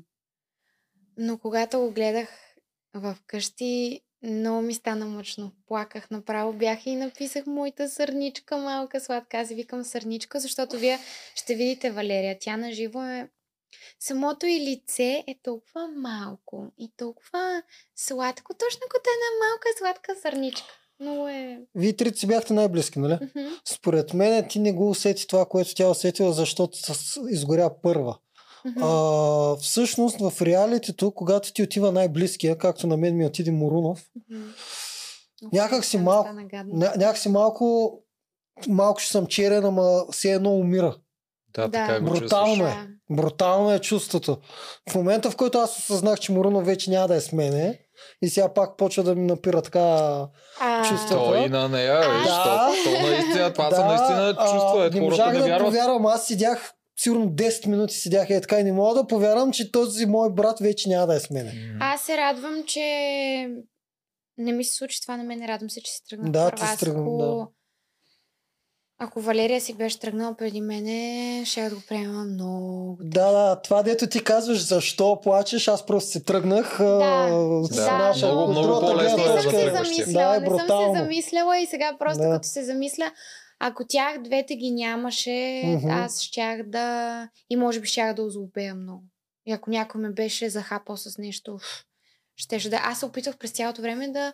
Но 1.16 1.38
когато 1.38 1.80
го 1.80 1.90
гледах 1.90 2.28
в 2.94 3.16
къщи, 3.26 4.00
много 4.22 4.62
ми 4.62 4.74
стана 4.74 5.06
мъчно. 5.06 5.52
Плаках 5.66 6.10
направо, 6.10 6.52
бях 6.52 6.86
и 6.86 6.94
написах 6.94 7.46
моята 7.46 7.88
сърничка, 7.88 8.56
малка 8.56 9.00
сладка. 9.00 9.38
Аз 9.38 9.48
ви 9.48 9.54
викам 9.54 9.84
сърничка, 9.84 10.40
защото 10.40 10.78
вие 10.78 10.98
ще 11.34 11.54
видите 11.54 11.90
Валерия. 11.90 12.36
Тя 12.40 12.56
на 12.56 12.72
живо 12.72 13.02
е... 13.02 13.28
Самото 14.00 14.46
и 14.46 14.60
лице 14.60 15.24
е 15.26 15.34
толкова 15.42 15.88
малко 15.96 16.72
и 16.78 16.92
толкова 16.96 17.62
сладко, 17.96 18.54
точно 18.54 18.80
като 18.90 19.10
една 19.10 19.46
малка 19.46 19.68
сладка 19.78 20.16
сърничка. 20.22 20.80
Много 21.00 21.28
е... 21.28 21.60
Вие 21.74 21.96
трите 21.96 22.18
си 22.18 22.26
бяхте 22.26 22.52
най-близки, 22.52 22.98
нали? 22.98 23.14
Мгм. 23.14 23.48
Според 23.64 24.14
мен 24.14 24.48
ти 24.48 24.58
не 24.58 24.72
го 24.72 24.90
усети 24.90 25.26
това, 25.26 25.46
което 25.46 25.74
тя 25.74 25.88
усетила, 25.88 26.32
защото 26.32 26.78
изгоря 27.28 27.70
първа. 27.82 28.18
Мгм. 28.66 28.82
А, 28.82 28.90
всъщност 29.56 30.16
в 30.20 30.42
реалитето, 30.42 31.10
когато 31.12 31.52
ти 31.52 31.62
отива 31.62 31.92
най-близкия, 31.92 32.58
както 32.58 32.86
на 32.86 32.96
мен 32.96 33.16
ми 33.16 33.26
отиде 33.26 33.50
Морунов, 33.50 34.02
Мгм. 34.30 34.42
някак 35.52 35.84
си 35.84 35.98
малко- 35.98 36.28
ня- 36.28 36.96
някакси 36.96 37.28
малко 37.28 37.92
малко 38.68 39.00
ще 39.00 39.12
съм 39.12 39.26
черен, 39.26 39.64
ама 39.64 40.04
все 40.12 40.32
едно 40.32 40.50
умира. 40.50 40.96
Да, 41.48 41.62
Да. 41.62 41.70
така 41.70 42.00
го 42.00 42.06
Брутално 42.06 42.54
чувстваш. 42.56 42.74
е. 42.74 42.88
Брутално 43.12 43.72
е 43.72 43.78
чувството. 43.78 44.38
В 44.90 44.94
момента, 44.94 45.30
в 45.30 45.36
който 45.36 45.58
аз 45.58 45.78
осъзнах, 45.78 46.20
че 46.20 46.32
Морунов 46.32 46.66
вече 46.66 46.90
няма 46.90 47.08
да 47.08 47.14
е 47.14 47.20
с 47.20 47.32
мене 47.32 47.78
и 48.22 48.28
сега 48.28 48.48
пак 48.48 48.76
почва 48.76 49.02
да 49.02 49.14
ми 49.14 49.22
напира 49.22 49.62
така 49.62 49.80
А, 50.60 50.84
чувството. 50.84 51.24
То 51.24 51.34
и 51.36 51.48
на 51.48 51.68
нея, 51.68 51.94
А, 51.94 52.24
да. 52.24 52.68
то, 52.74 52.74
то 52.84 53.06
наистина, 53.06 53.52
това 53.52 53.70
са 53.70 53.84
наистина 53.84 54.34
чувства, 54.34 54.86
е, 54.86 54.90
не 54.90 55.00
можах 55.00 55.32
да 55.32 55.40
вярват. 55.40 55.66
повярвам. 55.66 56.06
Аз 56.06 56.26
седях 56.26 56.72
сигурно 57.00 57.26
10 57.26 57.66
минути 57.66 57.94
седях 57.94 58.30
е 58.30 58.40
така 58.40 58.58
и 58.58 58.64
не 58.64 58.72
мога 58.72 58.94
да 58.94 59.06
повярвам, 59.06 59.52
че 59.52 59.72
този 59.72 60.06
мой 60.06 60.32
брат 60.32 60.58
вече 60.60 60.88
няма 60.88 61.06
да 61.06 61.14
е 61.14 61.20
с 61.20 61.30
мене. 61.30 61.52
Аз 61.80 62.00
се 62.00 62.16
радвам, 62.16 62.62
че 62.66 62.80
не 64.38 64.52
ми 64.52 64.64
се 64.64 64.76
случи 64.76 65.00
това 65.02 65.16
на 65.16 65.24
мен. 65.24 65.44
Радвам 65.44 65.70
се, 65.70 65.80
че 65.80 65.92
си 65.92 66.00
тръгна. 66.10 66.30
Да, 66.30 66.38
първа. 66.40 66.50
ти 66.52 66.62
си 66.62 66.72
Аз 66.72 66.80
тръгна, 66.80 67.00
ако... 67.02 67.16
да. 67.18 67.46
Ако 69.02 69.20
Валерия 69.20 69.60
си 69.60 69.74
беше 69.74 70.00
тръгнала 70.00 70.34
преди 70.36 70.60
мене, 70.60 71.42
ще 71.46 71.68
да 71.68 71.74
го 71.74 71.82
приема 71.88 72.24
много. 72.24 72.98
Да, 73.00 73.32
да, 73.32 73.60
това 73.60 73.82
дето 73.82 74.06
ти 74.06 74.24
казваш, 74.24 74.66
защо 74.66 75.20
плачеш, 75.22 75.68
аз 75.68 75.86
просто 75.86 76.10
си 76.10 76.24
тръгнах. 76.24 76.78
Да, 76.78 77.28
с 77.64 77.76
да, 77.76 77.98
наша- 77.98 78.26
много- 78.26 78.52
много 78.52 78.80
по-лесно 78.80 79.16
Не 79.18 79.24
съм 79.24 79.34
да 79.34 79.42
се 79.42 79.70
замисляла, 79.74 80.30
Да, 80.30 80.36
е 80.36 80.40
не 80.40 80.58
съм 80.58 80.58
се 80.68 80.98
замисляла 80.98 81.58
и 81.58 81.66
сега 81.66 81.96
просто 81.98 82.22
Да. 82.22 82.30
като 82.30 82.48
се 82.48 82.64
замисля, 82.64 83.12
ако 83.62 83.84
тях 83.88 84.22
двете 84.22 84.56
ги 84.56 84.70
нямаше, 84.70 85.62
Мгм. 85.66 85.90
аз 85.90 86.20
щях 86.20 86.62
да... 86.62 87.28
И 87.50 87.56
може 87.56 87.80
би 87.80 87.86
щях 87.86 88.14
да 88.14 88.22
озлобея 88.22 88.74
много. 88.74 89.04
И 89.46 89.52
ако 89.52 89.70
някой 89.70 90.00
ме 90.00 90.10
беше 90.10 90.50
захапал 90.50 90.96
с 90.96 91.18
нещо, 91.18 91.58
щеше 92.36 92.70
да... 92.70 92.80
Аз 92.84 92.98
се 92.98 93.06
опитвах 93.06 93.38
през 93.38 93.50
цялото 93.50 93.82
време 93.82 94.08
да 94.08 94.32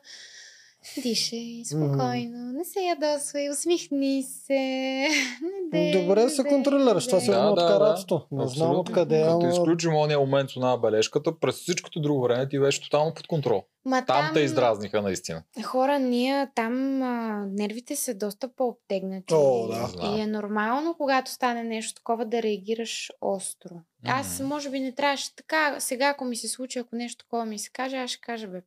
дишай 1.02 1.62
спокойно, 1.64 2.52
не 2.52 2.64
се 2.64 2.80
ядосвай, 2.80 3.50
усмихни 3.50 4.22
се. 4.22 4.54
Не 5.42 5.70
дей, 5.72 6.02
Добре 6.02 6.24
не 6.24 6.30
се 6.30 6.44
контролираш, 6.44 7.06
не 7.06 7.10
това 7.10 7.20
си 7.20 7.30
едно 7.30 7.48
от 7.48 7.56
Да, 7.56 7.62
да, 7.62 7.68
каратото. 7.68 8.26
Не 8.32 8.48
знам 8.48 8.78
откъде, 8.78 9.22
Като 9.22 9.48
изключим 9.48 9.96
ония 9.96 10.18
момент 10.18 10.50
една 10.56 10.76
бележката, 10.76 11.38
през 11.38 11.54
всичкото 11.54 12.00
друго 12.00 12.22
време 12.22 12.48
ти 12.48 12.58
беше 12.58 12.82
тотално 12.82 13.14
под 13.14 13.26
контрол. 13.26 13.64
Ма 13.84 14.04
Там 14.06 14.30
те 14.34 14.40
издразниха 14.40 15.02
наистина. 15.02 15.42
Хора, 15.64 15.98
ние 15.98 16.48
там 16.54 17.02
а, 17.02 17.46
нервите 17.50 17.96
са 17.96 18.14
доста 18.14 18.48
по-обтегнати. 18.48 19.34
О, 19.34 19.68
да. 19.68 20.16
И 20.16 20.20
е 20.20 20.26
нормално, 20.26 20.94
когато 20.94 21.30
стане 21.30 21.64
нещо 21.64 21.94
такова, 21.94 22.24
да 22.24 22.42
реагираш 22.42 23.12
остро. 23.20 23.74
Аз, 24.06 24.38
Мгм. 24.40 24.48
може 24.48 24.70
би, 24.70 24.80
не 24.80 24.92
трябваше 24.92 25.36
така. 25.36 25.76
Сега, 25.80 26.08
ако 26.08 26.24
ми 26.24 26.36
се 26.36 26.48
случи, 26.48 26.78
ако 26.78 26.96
нещо 26.96 27.24
такова 27.24 27.46
ми 27.46 27.58
се 27.58 27.70
каже, 27.70 27.96
аз 27.96 28.10
ще 28.10 28.20
кажа, 28.20 28.46
бе, 28.48 28.62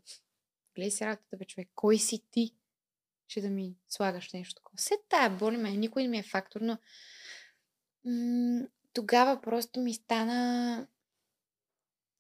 гледай 0.80 0.92
си 0.92 1.06
работата, 1.06 1.38
бе, 1.38 1.46
човек, 1.46 1.70
кой 1.76 1.98
си 1.98 2.24
ти? 2.32 2.56
Ще 3.28 3.42
да 3.42 3.50
ми 3.50 3.76
слагаш 3.90 4.34
нещо 4.34 4.56
такова. 4.56 4.78
Все 4.78 4.94
тая 5.10 5.30
боли 5.30 5.58
ме, 5.58 5.72
никой 5.72 6.04
не 6.04 6.10
ми 6.10 6.18
е 6.18 6.24
фактор, 6.24 6.62
но 6.62 6.78
м- 8.06 8.68
тогава 8.94 9.42
просто 9.42 9.80
ми 9.80 9.94
стана 9.94 10.88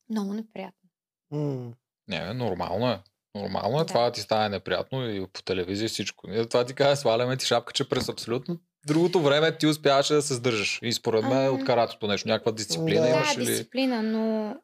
много 0.09 0.33
неприятно. 0.33 0.89
М. 1.31 1.73
Не, 2.07 2.33
нормално 2.33 2.89
е. 2.91 3.03
Нормално 3.35 3.77
е 3.77 3.83
Да. 3.83 3.85
това 3.85 4.03
да 4.03 4.11
ти 4.11 4.21
стане 4.21 4.49
неприятно 4.49 5.09
и 5.09 5.27
по 5.33 5.43
телевизия 5.43 5.85
и 5.85 5.89
всичко. 5.89 6.27
Ние 6.27 6.45
това 6.45 6.65
ти 6.65 6.73
казва, 6.73 6.95
сваляме 6.95 7.37
ти 7.37 7.45
шапка, 7.45 7.73
че 7.73 7.89
през 7.89 8.09
абсолютно 8.09 8.59
другото 8.87 9.21
време 9.21 9.57
ти 9.57 9.67
успяваше 9.67 10.13
да 10.13 10.21
се 10.21 10.33
сдържаш. 10.33 10.79
И 10.81 10.93
според 10.93 11.23
мен 11.23 11.37
Ами. 11.37 11.49
от 11.49 11.65
каратото 11.65 12.07
нещо, 12.07 12.27
някаква 12.27 12.51
дисциплина 12.51 13.01
Да. 13.01 13.09
имаш 13.09 13.35
да, 13.35 13.41
ли? 13.41 13.45
дисциплина, 13.45 14.03
но 14.03 14.55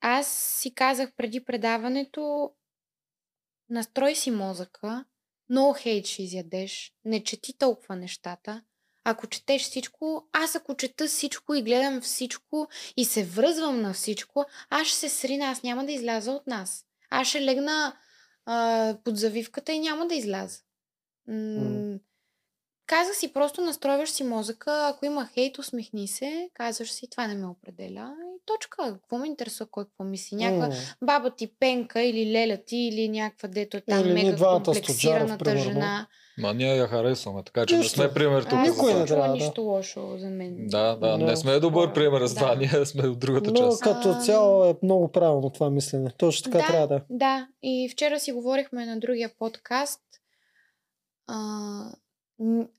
аз 0.00 0.26
си 0.60 0.74
казах 0.74 1.12
преди 1.16 1.44
предаването, 1.44 2.50
настрой 3.70 4.14
си 4.14 4.30
мозъка, 4.30 5.04
много 5.50 5.72
хейт 5.72 6.06
ще 6.06 6.22
изядеш, 6.22 6.92
не 7.04 7.24
чети 7.24 7.58
толкова 7.58 7.96
нещата. 7.96 8.62
Ако 9.04 9.26
четеш 9.26 9.62
всичко, 9.62 10.28
аз 10.32 10.56
ако 10.56 10.76
чета 10.76 11.06
всичко 11.06 11.54
и 11.54 11.62
гледам 11.62 12.00
всичко 12.00 12.68
и 12.96 13.04
се 13.04 13.24
връзвам 13.24 13.80
на 13.80 13.92
всичко, 13.92 14.44
аз 14.70 14.86
ще 14.86 14.96
се 14.96 15.08
срина, 15.08 15.46
аз 15.46 15.62
няма 15.62 15.86
да 15.86 15.92
изляза 15.92 16.32
от 16.32 16.46
нас. 16.46 16.84
Аз 17.10 17.28
ще 17.28 17.44
легна 17.44 17.96
а, 18.46 18.96
под 19.04 19.16
завивката 19.16 19.72
и 19.72 19.78
няма 19.78 20.06
да 20.06 20.14
изляза. 20.14 20.58
М- 21.26 21.98
Казах 22.88 23.16
си, 23.16 23.32
просто 23.32 23.60
настройваш 23.60 24.10
си 24.10 24.24
мозъка, 24.24 24.92
ако 24.94 25.06
има 25.06 25.26
хейт, 25.26 25.58
усмихни 25.58 26.08
се, 26.08 26.50
казваш 26.54 26.90
си, 26.92 27.10
това 27.10 27.26
не 27.26 27.34
ме 27.34 27.46
определя 27.46 28.14
и 28.36 28.40
точка. 28.46 28.76
Какво 28.92 29.18
ме 29.18 29.26
интересува 29.26 29.70
кой 29.70 29.84
какво 29.84 30.04
мисли? 30.04 30.36
Някаква 30.36 30.66
М. 30.66 30.74
баба 31.02 31.30
ти 31.30 31.46
пенка 31.60 32.02
или 32.02 32.32
леля 32.32 32.58
ти 32.66 32.76
или 32.76 33.08
някаква 33.08 33.48
дето 33.48 33.76
е 33.76 33.80
там 33.80 34.00
Или 34.00 34.12
мега 34.12 34.36
комплексираната 34.46 35.56
жена. 35.56 36.06
Ма 36.38 36.54
ние 36.54 36.76
я 36.76 36.86
харесваме, 36.86 37.42
така 37.44 37.66
че 37.66 37.76
Нищо. 37.76 38.00
не 38.00 38.06
сме 38.06 38.14
пример 38.14 38.42
тук. 38.42 38.58
Никой 38.60 38.94
не 38.94 39.00
не 39.00 39.06
трябва, 39.06 39.26
да. 39.28 39.32
нищо 39.32 39.62
лошо 39.62 40.18
за 40.18 40.26
мен. 40.30 40.66
Да, 40.66 40.96
да, 40.96 41.10
Да. 41.10 41.18
не 41.18 41.36
сме 41.36 41.60
добър 41.60 41.92
пример 41.92 42.24
за 42.24 42.34
това, 42.34 42.54
да. 42.54 42.56
ние 42.56 42.86
сме 42.86 43.08
от 43.08 43.18
другата 43.18 43.50
Но 43.50 43.56
част. 43.56 43.82
като 43.82 44.10
А, 44.10 44.20
цяло 44.20 44.64
е 44.64 44.74
много 44.82 45.12
правилно 45.12 45.50
това 45.50 45.70
мислене. 45.70 46.10
Точно 46.10 46.44
така 46.52 46.58
да, 46.58 46.66
трябва 46.66 46.86
да 46.88 46.94
е. 46.94 47.00
Да, 47.10 47.48
и 47.62 47.88
вчера 47.92 48.20
си 48.20 48.32
говорихме 48.32 48.86
на 48.86 49.00
другия 49.00 49.30
подкаст. 49.38 50.00
А, 51.26 51.36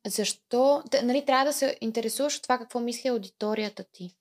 защо? 0.08 0.84
Т- 0.92 1.02
нали, 1.04 1.26
трябва 1.26 1.46
да 1.46 1.54
се 1.54 1.78
интересуваш 1.82 2.38
от 2.38 2.44
това 2.44 2.58
какво 2.58 2.80
мисли 2.80 3.10
аудиторията 3.10 3.84
ти. 3.94 4.16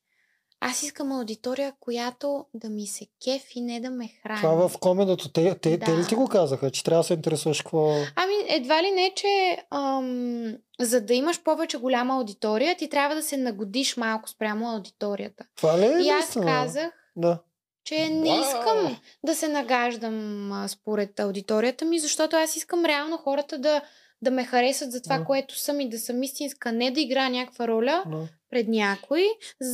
Аз 0.60 0.82
искам 0.82 1.12
аудитория, 1.12 1.72
която 1.80 2.44
да 2.54 2.68
ми 2.68 2.86
се 2.86 3.06
кефи, 3.24 3.60
не 3.60 3.80
да 3.80 3.90
ме 3.90 4.08
храни. 4.22 4.40
Това 4.40 4.68
в 4.68 4.78
комедото, 4.78 5.28
те, 5.28 5.54
те, 5.54 5.78
те 5.78 5.92
ли 5.92 6.00
Да. 6.00 6.06
ти 6.06 6.14
го 6.14 6.28
казаха, 6.28 6.70
че 6.70 6.84
трябва 6.84 7.00
да 7.00 7.06
се 7.06 7.14
интересуваш 7.14 7.62
какво... 7.62 7.92
Ами, 8.16 8.34
едва 8.48 8.82
ли 8.82 8.90
не, 8.90 9.12
че 9.16 9.58
ам, 9.70 10.54
за 10.80 11.00
да 11.00 11.14
имаш 11.14 11.42
повече 11.42 11.76
голяма 11.76 12.14
аудитория, 12.14 12.76
ти 12.76 12.88
трябва 12.88 13.14
да 13.14 13.22
се 13.22 13.36
нагодиш 13.36 13.96
малко 13.96 14.28
спрямо 14.28 14.68
аудиторията. 14.68 15.44
Това 15.56 15.78
ли 15.78 15.84
е 15.84 15.98
И 16.00 16.08
аз 16.08 16.34
казах, 16.34 16.90
Да. 17.16 17.38
че 17.84 18.08
не 18.08 18.30
Вау! 18.30 18.40
искам 18.40 18.96
да 19.24 19.34
се 19.34 19.48
нагаждам 19.48 20.52
а, 20.52 20.68
според 20.68 21.20
аудиторията 21.20 21.84
ми, 21.84 21.98
защото 21.98 22.36
аз 22.36 22.56
искам 22.56 22.84
реално 22.84 23.16
хората 23.16 23.58
да, 23.58 23.82
да 24.22 24.30
ме 24.30 24.44
харесат 24.44 24.92
за 24.92 25.02
това, 25.02 25.18
Да. 25.18 25.24
което 25.24 25.58
съм 25.58 25.80
и 25.80 25.88
да 25.88 25.98
съм 25.98 26.22
истинска, 26.22 26.72
не 26.72 26.90
да 26.90 27.00
играя 27.00 27.30
някаква 27.30 27.68
роля 27.68 28.02
да. 28.06 28.28
пред 28.50 28.68
някой, 28.68 29.24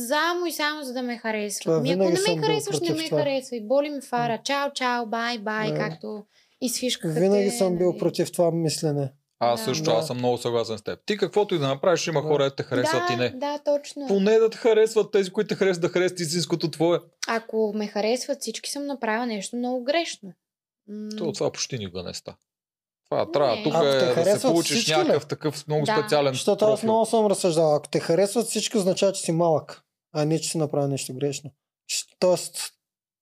само 0.07 0.45
и 0.45 0.51
само 0.51 0.83
за 0.83 0.93
да 0.93 1.01
ме 1.01 1.17
харесват. 1.17 1.81
Ми 1.83 1.91
ако 1.91 2.03
не 2.03 2.09
ме 2.09 2.41
харесваш, 2.41 2.79
не 2.79 2.93
ме 2.93 3.05
това. 3.05 3.17
харесвай. 3.19 3.61
Боли 3.61 3.89
ме 3.89 4.01
фара. 4.01 4.41
Чао, 4.43 4.71
чао, 4.73 5.05
бай, 5.05 5.37
бай, 5.39 5.71
Да. 5.71 5.77
както 5.77 6.25
изфишкаха 6.61 7.19
Винаги 7.19 7.49
те, 7.49 7.57
съм 7.57 7.77
бил 7.77 7.87
нали. 7.89 7.99
против 7.99 8.31
това 8.31 8.51
мислене. 8.51 9.11
Аз 9.39 9.59
Да. 9.59 9.65
също, 9.65 9.83
Да. 9.83 9.91
аз 9.91 10.07
съм 10.07 10.17
много 10.17 10.37
съгласен 10.37 10.77
с 10.77 10.83
теб. 10.83 10.99
Ти 11.05 11.17
каквото 11.17 11.55
и 11.55 11.59
да 11.59 11.67
направиш, 11.67 12.07
има 12.07 12.21
Да. 12.21 12.27
хора, 12.27 12.43
да 12.43 12.55
те 12.55 12.63
харесват 12.63 13.03
да, 13.07 13.13
и 13.13 13.17
не. 13.17 13.29
Да, 13.29 13.59
точно. 13.65 14.07
Поне 14.07 14.39
да 14.39 14.49
те 14.49 14.57
харесват 14.57 15.11
тези, 15.11 15.31
които 15.31 15.47
те 15.47 15.55
харесват, 15.55 15.81
да 15.81 15.89
харесват 15.89 16.19
истинското 16.19 16.71
твое. 16.71 16.99
Ако 17.27 17.71
ме 17.75 17.87
харесват 17.87 18.41
всички, 18.41 18.69
съм 18.71 18.85
направила 18.85 19.25
нещо 19.25 19.55
много 19.55 19.83
грешно. 19.83 20.33
То 21.17 21.31
това 21.31 21.51
почти 21.51 21.77
никога 21.77 22.03
не 22.03 22.13
става. 22.13 22.37
Това 23.09 23.25
Не. 23.25 23.31
трябва 23.31 23.63
тук 23.63 23.73
Ако 23.75 23.85
е 23.85 24.23
да 24.23 24.39
се 24.39 24.47
получиш 24.47 24.75
всички 24.75 24.91
ли? 24.93 24.97
някакъв 24.97 25.27
такъв 25.27 25.67
много 25.67 25.85
Да. 25.85 25.97
специален 25.99 26.33
Защото 26.33 26.65
аз 26.65 26.83
много 26.83 27.05
съм 27.05 27.25
разсъждал. 27.25 27.75
Ако 27.75 27.87
те 27.87 27.99
харесват 27.99 28.47
всички, 28.47 28.77
означава, 28.77 29.11
че 29.13 29.21
си 29.21 29.31
малък, 29.31 29.81
а 30.13 30.25
не, 30.25 30.39
че 30.39 30.49
си 30.49 30.57
направил 30.57 30.87
нещо 30.89 31.13
грешно. 31.13 31.51
Тоест, 32.19 32.57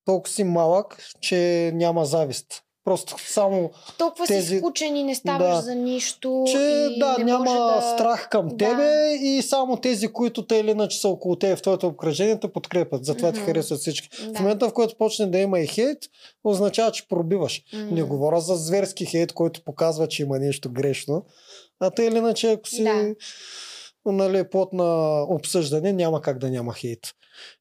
толкова 0.05 0.33
си 0.33 0.43
малък, 0.43 1.03
че 1.21 1.71
няма 1.73 2.05
завист. 2.05 2.63
Просто 2.85 3.15
само, 3.19 3.71
Толкова 3.97 4.27
си 4.27 4.33
тези- 4.33 4.57
скучен 4.57 4.95
и 4.95 5.03
не 5.03 5.15
ставаш 5.15 5.55
Да. 5.55 5.61
за 5.61 5.75
нищо. 5.75 6.43
че 6.47 6.57
и 6.57 6.99
да, 6.99 7.15
не 7.17 7.23
няма 7.23 7.45
да... 7.45 7.81
страх 7.93 8.29
към 8.29 8.47
Да. 8.47 8.57
тебе 8.57 8.87
и 9.13 9.41
само 9.41 9.77
тези, 9.77 10.07
които 10.07 10.47
те 10.47 10.55
или 10.55 10.71
иначе 10.71 10.99
са 10.99 11.09
около 11.09 11.35
тебе 11.35 11.55
в 11.55 11.61
твоето 11.61 11.87
обкръжение, 11.87 12.39
те 12.39 12.47
подкрепят. 12.47 13.05
Затова 13.05 13.31
ти 13.31 13.39
Мгм. 13.39 13.45
харесват 13.45 13.79
всички. 13.79 14.09
Да. 14.23 14.33
В 14.33 14.39
момента, 14.39 14.69
в 14.69 14.73
който 14.73 14.97
почне 14.97 15.25
да 15.25 15.37
има 15.37 15.59
и 15.59 15.67
хейт, 15.67 15.97
означава, 16.43 16.91
че 16.91 17.07
пробиваш. 17.07 17.61
М. 17.73 17.79
Не 17.85 18.03
говоря 18.03 18.41
за 18.41 18.55
зверски 18.55 19.05
хейт, 19.05 19.33
който 19.33 19.63
показва, 19.63 20.07
че 20.07 20.21
има 20.23 20.39
нещо 20.39 20.71
грешно. 20.71 21.25
А 21.79 21.91
те 21.91 22.03
или 22.03 22.17
иначе, 22.17 22.51
ако 22.51 22.67
си 22.67 22.83
Да. 22.83 23.13
нали, 24.05 24.49
плод 24.49 24.73
на 24.73 25.21
обсъждане, 25.23 25.93
няма 25.93 26.21
как 26.21 26.39
да 26.39 26.49
няма 26.49 26.73
хейт. 26.73 26.99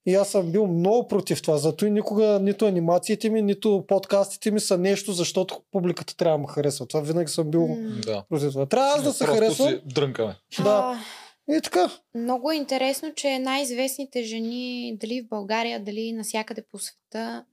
И 0.07 0.15
аз 0.15 0.31
съм 0.31 0.53
бил 0.53 0.67
много 0.67 1.09
против 1.09 1.43
това. 1.43 1.57
Зато 1.57 1.87
и 1.87 1.91
никога 1.91 2.41
нито 2.43 2.67
анимациите 2.67 3.31
ми, 3.31 3.43
нито 3.43 3.85
подкастите 3.89 4.51
ми 4.51 4.61
са 4.61 4.79
нещо, 4.79 5.13
защото 5.13 5.63
публиката 5.71 6.17
трябва 6.17 6.39
да 6.39 6.43
ме 6.43 6.49
харесва. 6.49 6.87
Това 6.87 7.01
винаги 7.01 7.31
съм 7.31 7.51
бил. 7.51 7.69
Да. 8.07 8.25
против 8.29 8.53
това. 8.53 8.67
Трябва 8.67 8.89
аз 8.95 9.03
да 9.03 9.13
се 9.13 9.27
харесвам. 9.27 9.69
си 9.69 9.81
дрънкаме. 9.85 10.37
Да. 10.63 11.05
И 11.51 11.61
така. 11.65 11.91
Много 12.15 12.51
е 12.51 12.57
интересно, 12.57 13.15
че 13.15 13.39
най-известните 13.39 14.23
жени, 14.23 14.97
дали 15.01 15.23
в 15.23 15.29
България, 15.29 15.85
дали 15.85 16.13
навсякъде 16.13 16.65
по 16.71 16.79
света, 16.79 17.45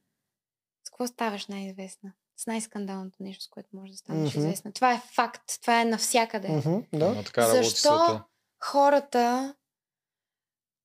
с 0.87 0.89
какво 0.89 1.07
ставаш 1.07 1.47
най-известна? 1.47 2.13
С 2.37 2.47
най-скандалното 2.47 3.17
нещо, 3.19 3.43
с 3.43 3.47
което 3.47 3.69
може 3.73 3.91
да 3.91 3.97
станеш 3.97 4.29
Мгм. 4.29 4.39
известна. 4.39 4.71
Това 4.73 4.93
е 4.93 5.01
факт. 5.13 5.43
Това 5.61 5.81
е 5.81 5.85
навсякъде. 5.85 6.47
Мгм, 6.49 6.77
да. 6.93 7.23
Така 7.23 7.47
Защо 7.47 8.19
хората 8.63 9.55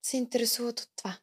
се 0.03 0.17
интересуват 0.17 0.81
от 0.81 0.89
това? 0.97 1.17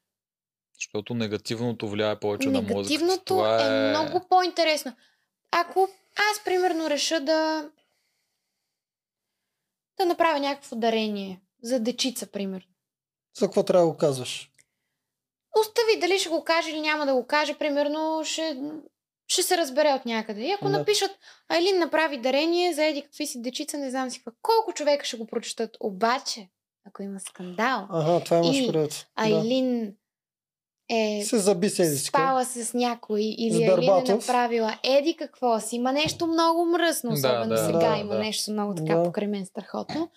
Защото 0.81 1.13
негативното 1.13 1.89
влияе 1.89 2.19
повече 2.19 2.49
на 2.49 2.61
мозъка. 2.61 2.77
Негативното 2.77 3.23
Това 3.25 3.65
е 3.65 3.89
много 3.89 4.27
по-интересно. 4.29 4.93
Ако 5.51 5.89
аз, 6.31 6.43
примерно, 6.43 6.89
реша 6.89 7.19
да 7.19 7.69
да 9.97 10.05
направя 10.05 10.39
някакво 10.39 10.75
дарение 10.75 11.41
за 11.63 11.79
дечица, 11.79 12.27
примерно. 12.27 12.67
За 13.39 13.45
какво 13.45 13.63
трябва 13.63 13.85
да 13.85 13.91
го 13.91 13.97
казваш? 13.97 14.51
Остави 15.59 15.99
дали 15.99 16.19
ще 16.19 16.29
го 16.29 16.43
каже 16.43 16.69
или 16.69 16.81
няма 16.81 17.05
да 17.05 17.13
го 17.13 17.27
каже, 17.27 17.57
примерно 17.57 18.21
ще, 18.25 18.61
ще 19.27 19.43
се 19.43 19.57
разбере 19.57 19.93
от 19.93 20.05
някъде. 20.05 20.41
И 20.41 20.51
ако 20.51 20.65
Да. 20.65 20.71
напишат, 20.71 21.11
Айлин 21.49 21.79
направи 21.79 22.17
дарение 22.17 22.73
за 22.73 22.85
еди 22.85 23.01
какви 23.01 23.27
си 23.27 23.41
дечица, 23.41 23.77
не 23.77 23.89
знам 23.89 24.09
си 24.09 24.23
какво. 24.23 24.37
Колко 24.41 24.73
човека 24.73 25.05
ще 25.05 25.17
го 25.17 25.27
прочитат? 25.27 25.77
Обаче, 25.79 26.49
ако 26.87 27.03
има 27.03 27.19
скандал, 27.19 27.87
Ага, 27.89 28.23
това 28.23 28.37
имаш 28.37 28.57
И 28.57 28.67
предвид. 28.71 29.07
Да. 29.17 29.23
Е 30.91 31.23
Се 31.25 31.37
заби 31.37 31.69
спала 31.69 32.45
с 32.45 32.73
някой 32.73 33.21
или 33.21 33.63
е 33.63 33.75
направила 34.07 34.79
еди 34.83 35.15
какво 35.15 35.59
си. 35.59 35.75
Има 35.75 35.91
нещо 35.91 36.27
много 36.27 36.65
мръсно, 36.65 37.09
Да, 37.09 37.15
особено 37.15 37.49
да, 37.49 37.65
сега 37.65 37.89
да, 37.91 37.97
има 37.97 38.13
да. 38.13 38.19
нещо 38.19 38.51
много 38.51 38.75
така 38.75 38.95
Да. 38.95 39.03
покрай 39.03 39.27
мен 39.27 39.45
страхотно. 39.45 40.09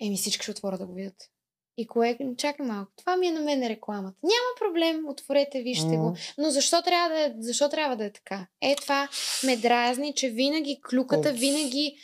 Еми 0.00 0.16
всички 0.16 0.42
ще 0.42 0.50
отворят 0.50 0.80
да 0.80 0.86
го 0.86 0.94
видят. 0.94 1.16
И 1.78 1.86
кое? 1.86 2.18
Чакай 2.38 2.66
малко. 2.66 2.92
Това 2.96 3.16
ми 3.16 3.26
е 3.26 3.32
на 3.32 3.40
мен 3.40 3.66
рекламата. 3.66 4.16
Няма 4.22 4.68
проблем, 4.68 5.08
отворете, 5.08 5.62
вижте 5.62 5.86
М. 5.88 5.96
го. 5.96 6.16
Но 6.38 6.50
защо 6.50 6.82
трябва, 6.82 7.08
да 7.08 7.20
е, 7.20 7.32
защо 7.38 7.68
трябва 7.68 7.96
да 7.96 8.04
е 8.04 8.12
така? 8.12 8.46
Е, 8.60 8.76
това 8.76 9.08
ме 9.44 9.56
дразни, 9.56 10.14
че 10.14 10.28
винаги 10.28 10.80
клюката, 10.90 11.28
От- 11.28 11.36
винаги 11.36 11.96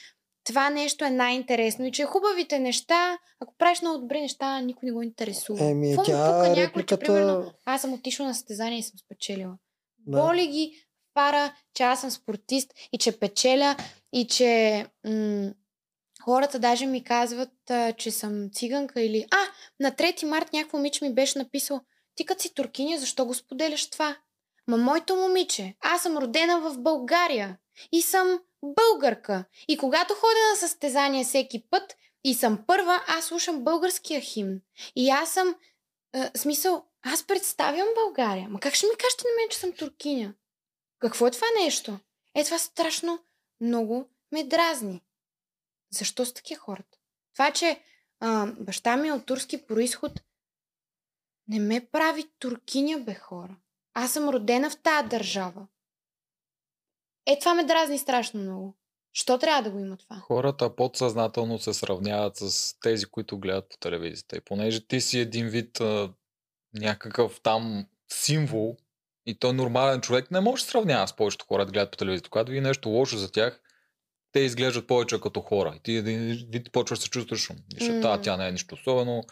това 0.44 0.70
нещо 0.70 1.05
е 1.05 1.10
най-интересно 1.10 1.86
и 1.86 1.93
че 1.93 2.05
хубавите 2.05 2.59
неща, 2.59 3.19
ако 3.40 3.55
правиш 3.59 3.82
много 3.82 3.98
добри 3.98 4.20
неща, 4.20 4.60
никой 4.60 4.86
не 4.86 4.93
го 4.93 5.02
интересува. 5.02 5.64
Еми, 5.64 5.90
Какво 5.90 6.05
тя 6.05 6.27
пука 6.27 6.48
някой, 6.48 6.55
че, 6.55 6.62
репликата... 6.62 7.05
примерно, 7.05 7.52
аз 7.64 7.81
съм 7.81 7.93
отишла 7.93 8.27
на 8.27 8.35
състезание 8.35 8.78
и 8.78 8.82
съм 8.82 8.98
спечелила. 8.98 9.55
Да. 9.98 10.20
Боли 10.20 10.47
ги 10.47 10.85
пара, 11.14 11.55
че 11.74 11.82
аз 11.82 12.01
съм 12.01 12.10
спортист 12.10 12.74
и 12.93 12.98
че 12.98 13.19
печеля 13.19 13.77
и 14.12 14.27
че 14.27 14.86
м- 15.05 15.52
хората 16.24 16.59
даже 16.59 16.86
ми 16.86 17.05
казват, 17.05 17.70
а, 17.70 17.93
че 17.93 18.10
съм 18.10 18.51
циганка 18.52 19.01
или... 19.01 19.27
А, 19.31 19.39
на 19.81 19.93
3 19.93 20.24
март 20.24 20.52
някакво 20.52 20.77
момиче 20.77 21.05
ми 21.05 21.14
беше 21.14 21.39
написал, 21.39 21.81
ти 22.14 22.27
като 22.27 22.43
си 22.43 22.55
туркиня, 22.55 22.98
защо 22.98 23.27
го 23.27 23.35
споделяш 23.35 23.90
това? 23.90 24.16
Ма 24.69 24.77
моето 24.77 25.16
момиче, 25.16 25.74
аз 25.81 26.02
съм 26.02 26.19
родена 26.19 26.60
в 26.60 26.78
България 26.78 27.59
и 27.93 28.02
съм 28.02 28.40
българка. 28.62 29.44
И 29.68 29.76
когато 29.76 30.14
ходя 30.14 30.51
на 30.51 30.56
състезание 30.56 31.24
всеки 31.24 31.66
път 31.70 31.97
и 32.24 32.34
съм 32.34 32.64
първа, 32.66 33.05
аз 33.06 33.24
слушам 33.24 33.64
българския 33.64 34.20
химн. 34.20 34.60
И 34.97 35.10
аз 35.10 35.32
съм, 35.32 35.55
а, 36.12 36.30
смисъл, 36.36 36.84
аз 37.02 37.26
представям 37.26 37.89
България. 37.94 38.48
Ма 38.48 38.60
как 38.60 38.74
ще 38.74 38.86
ми 38.86 38.93
кажете 38.98 39.24
на 39.24 39.34
мен, 39.36 39.48
че 39.51 39.59
съм 39.59 39.72
туркиня? 39.72 40.34
Какво 40.98 41.26
е 41.26 41.30
това 41.30 41.47
нещо? 41.64 41.98
Е, 42.34 42.44
това 42.44 42.59
страшно 42.59 43.24
много 43.60 44.09
ме 44.32 44.44
дразни. 44.44 45.02
Защо 45.90 46.24
са 46.24 46.34
такива 46.34 46.60
хората? 46.60 46.98
Това, 47.32 47.52
че 47.52 47.82
а, 48.20 48.47
баща 48.47 48.97
ми 48.97 49.09
е 49.09 49.12
от 49.12 49.26
турски 49.26 49.66
происход, 49.66 50.12
не 51.48 51.59
ме 51.59 51.89
прави 51.93 52.30
туркиня, 52.39 52.98
бе 52.98 53.14
хора. 53.14 53.56
Аз 53.94 54.12
съм 54.12 54.28
родена 54.28 54.70
в 54.70 54.76
тази 54.76 55.09
държава. 55.09 55.66
Е, 57.27 57.39
това 57.39 57.55
ме 57.55 57.65
дразни 57.65 57.99
страшно 57.99 58.40
много. 58.40 58.77
Що 59.12 59.39
трябва 59.39 59.62
да 59.62 59.70
го 59.70 59.78
има 59.78 59.97
това? 59.97 60.16
Хората 60.16 60.77
подсъзнателно 60.77 61.59
се 61.59 61.74
сравняват 61.74 62.36
с 62.36 62.74
тези, 62.81 63.07
които 63.07 63.39
гледат 63.39 63.69
по 63.70 63.77
телевизията. 63.77 64.36
И 64.36 64.40
понеже 64.40 64.86
ти 64.86 65.01
си 65.01 65.19
един 65.19 65.49
вид 65.49 65.81
а, 65.81 66.12
някакъв 66.74 67.40
там 67.43 67.86
символ 68.12 68.77
и 69.27 69.39
той 69.39 69.53
нормален 69.53 70.01
човек 70.01 70.31
не 70.31 70.40
може 70.40 70.65
да 70.65 70.70
сравнява 70.70 71.09
с 71.09 71.16
повечето 71.16 71.47
хора 71.47 71.66
да 71.66 71.73
гледат 71.73 71.90
по 71.90 71.97
телевизията. 71.97 72.31
Когато 72.31 72.53
ви 72.53 72.61
нещо 72.61 72.89
лошо 72.89 73.16
за 73.16 73.32
тях, 73.32 73.61
те 74.32 74.40
изглеждат 74.40 74.86
повече 74.86 75.20
като 75.20 75.40
хора. 75.40 75.74
И 75.77 75.82
ти 75.82 75.93
един 75.93 76.47
вид 76.51 76.73
почваш 76.73 76.99
да 76.99 77.03
се 77.03 77.11
чувстваш, 77.11 77.51
М. 77.51 77.57
mm. 77.81 78.23
тя 78.23 78.36
не 78.36 78.49
е 78.49 78.53
нищо 78.53 78.74
особено, 78.74 79.23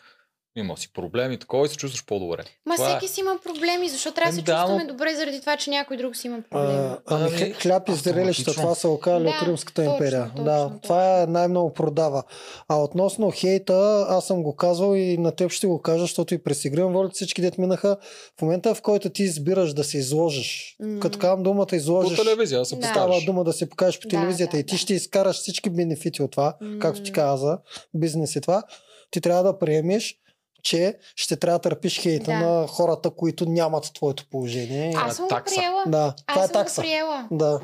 има 0.57 0.77
си 0.77 0.93
проблеми, 0.93 1.39
такова 1.39 1.67
и 1.67 1.69
се 1.69 1.77
чувстваш 1.77 2.05
по-добре. 2.07 2.43
Ма 2.67 2.75
Това 2.75 2.87
е. 2.87 2.91
всеки 2.91 3.09
си 3.09 3.21
има 3.21 3.39
проблеми. 3.45 3.89
Защо 3.89 4.13
трябва 4.13 4.31
да 4.31 4.37
се 4.37 4.43
да, 4.43 4.53
но- 4.55 4.61
чувстваме 4.61 4.85
добре 4.85 5.15
заради 5.15 5.41
това, 5.41 5.57
че 5.57 5.71
някой 5.71 5.97
друг 5.97 6.17
си 6.17 6.27
има 6.27 6.43
проблеми? 6.43 6.73
А, 6.75 6.99
ами, 7.07 7.25
Ами, 7.25 7.31
хля- 7.33 7.53
хляб 7.55 7.89
и 7.89 7.95
зрелища, 7.95 8.53
това 8.53 8.75
са 8.75 8.89
окали 8.89 9.23
Да, 9.23 9.31
от 9.31 9.43
Римската 9.43 9.75
точно, 9.77 9.93
империя. 9.93 10.25
точно, 10.27 10.45
да, 10.45 10.63
точно. 10.63 10.81
това 10.81 11.23
е 11.23 11.27
най-много 11.27 11.73
продава. 11.73 12.23
А 12.69 12.77
относно 12.77 13.31
хейта, 13.31 13.75
аз 14.09 14.27
съм 14.27 14.43
го 14.43 14.57
казвал 14.57 14.95
и 14.95 15.19
на 15.19 15.33
теб 15.33 15.51
ще 15.51 15.67
го 15.67 15.81
кажа, 15.81 16.01
защото 16.01 16.35
и 16.35 16.43
през 16.43 16.65
игри 16.65 16.81
на 16.81 16.89
волята 16.89 17.15
всички 17.15 17.43
дет 17.43 17.59
минаха. 17.59 17.97
В 18.39 18.43
момента, 18.43 18.75
в 18.75 18.83
който 18.83 19.11
ти 19.11 19.23
избираш 19.23 19.73
да 19.73 19.85
се 19.85 19.99
изложиш, 19.99 20.77
М. 20.81 21.01
като 21.01 21.19
казвам 21.19 21.43
думата 21.43 21.67
По 21.67 21.75
изложиш, 21.75 22.19
телевизия 22.19 22.65
се 22.65 22.77
Да. 22.77 22.87
става 22.87 23.21
дума 23.21 23.45
да 23.45 23.53
се 23.53 23.69
покажеш 23.69 24.01
по 24.01 24.09
Да, 24.09 24.11
телевизията 24.11 24.53
да, 24.53 24.61
и 24.61 24.67
ти 24.67 24.75
да. 24.75 24.79
ще 24.79 24.95
изкараш 24.95 25.37
всички 25.37 25.71
бенефити 25.71 26.23
от 26.23 26.31
това, 26.31 26.55
както 26.81 27.03
ти 27.03 27.13
каза, 27.13 27.59
бизнес 27.95 28.37
и 28.37 28.41
това, 28.41 28.63
ти 29.11 29.21
трябва 29.21 29.43
да 29.43 29.59
приемеш, 29.59 30.17
че 30.63 30.97
ще 31.17 31.37
трябва 31.37 31.59
да 31.59 31.63
търпиш 31.63 32.01
хейта 32.01 32.25
Да. 32.25 32.39
на 32.39 32.67
хората, 32.67 33.11
които 33.11 33.47
нямат 33.47 33.91
твоето 33.95 34.27
положение. 34.31 34.93
Аз 34.97 35.17
съм 35.17 35.25
го 35.25 35.29
такса. 35.29 35.55
приела. 35.57 35.83
Да, 35.87 36.15
това 36.27 36.41
Аз 36.41 36.45
е 36.45 36.53
съм 36.53 36.53
го 36.53 36.65
такса. 36.65 36.81
приела. 36.83 37.29
Да. 37.31 37.61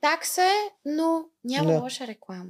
Такса 0.00 0.42
е, 0.42 0.70
но 0.84 1.20
няма 1.44 1.72
Да. 1.72 1.78
лоша 1.80 2.06
реклама. 2.06 2.44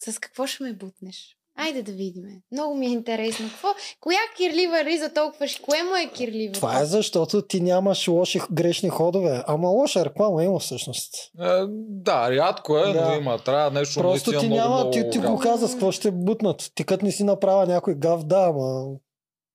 С 0.00 0.18
какво 0.18 0.46
ще 0.46 0.62
ме 0.62 0.72
бутнеш? 0.72 1.36
Айде 1.58 1.82
да 1.82 1.92
видим. 1.92 2.22
Много 2.52 2.74
ми 2.74 2.86
е 2.86 2.90
интересно. 2.90 3.48
Какво? 3.50 3.68
Коя 4.00 4.18
кирлива 4.36 4.84
риза 4.84 5.12
толкова? 5.12 5.46
Кое 5.62 5.82
му 5.82 5.96
е 5.96 6.10
кирлива? 6.10 6.52
Това 6.52 6.80
е 6.80 6.84
защото 6.84 7.42
ти 7.42 7.60
нямаш 7.60 8.08
лоши 8.08 8.40
грешни 8.52 8.88
ходове. 8.88 9.42
Ама 9.46 9.68
лоша 9.68 10.04
реклама 10.04 10.44
има 10.44 10.58
всъщност. 10.58 11.14
Е, 11.40 11.48
да, 11.78 12.30
рядко 12.30 12.78
е, 12.78 12.92
Да. 12.92 13.08
но 13.08 13.14
има. 13.14 13.38
Трябва 13.38 13.70
нещо 13.70 14.00
Просто 14.00 14.40
ти 14.40 14.48
няма, 14.48 14.74
много 14.74 14.90
ти, 14.90 15.10
ти 15.10 15.18
го 15.18 15.38
каза 15.38 15.68
с 15.68 15.72
какво 15.72 15.92
ще 15.92 16.10
бутнат. 16.10 16.70
Ти 16.74 16.84
като 16.84 17.04
не 17.04 17.12
си 17.12 17.24
направя 17.24 17.66
някой 17.66 17.94
гав, 17.94 18.24
да, 18.24 18.46
ама... 18.48 18.84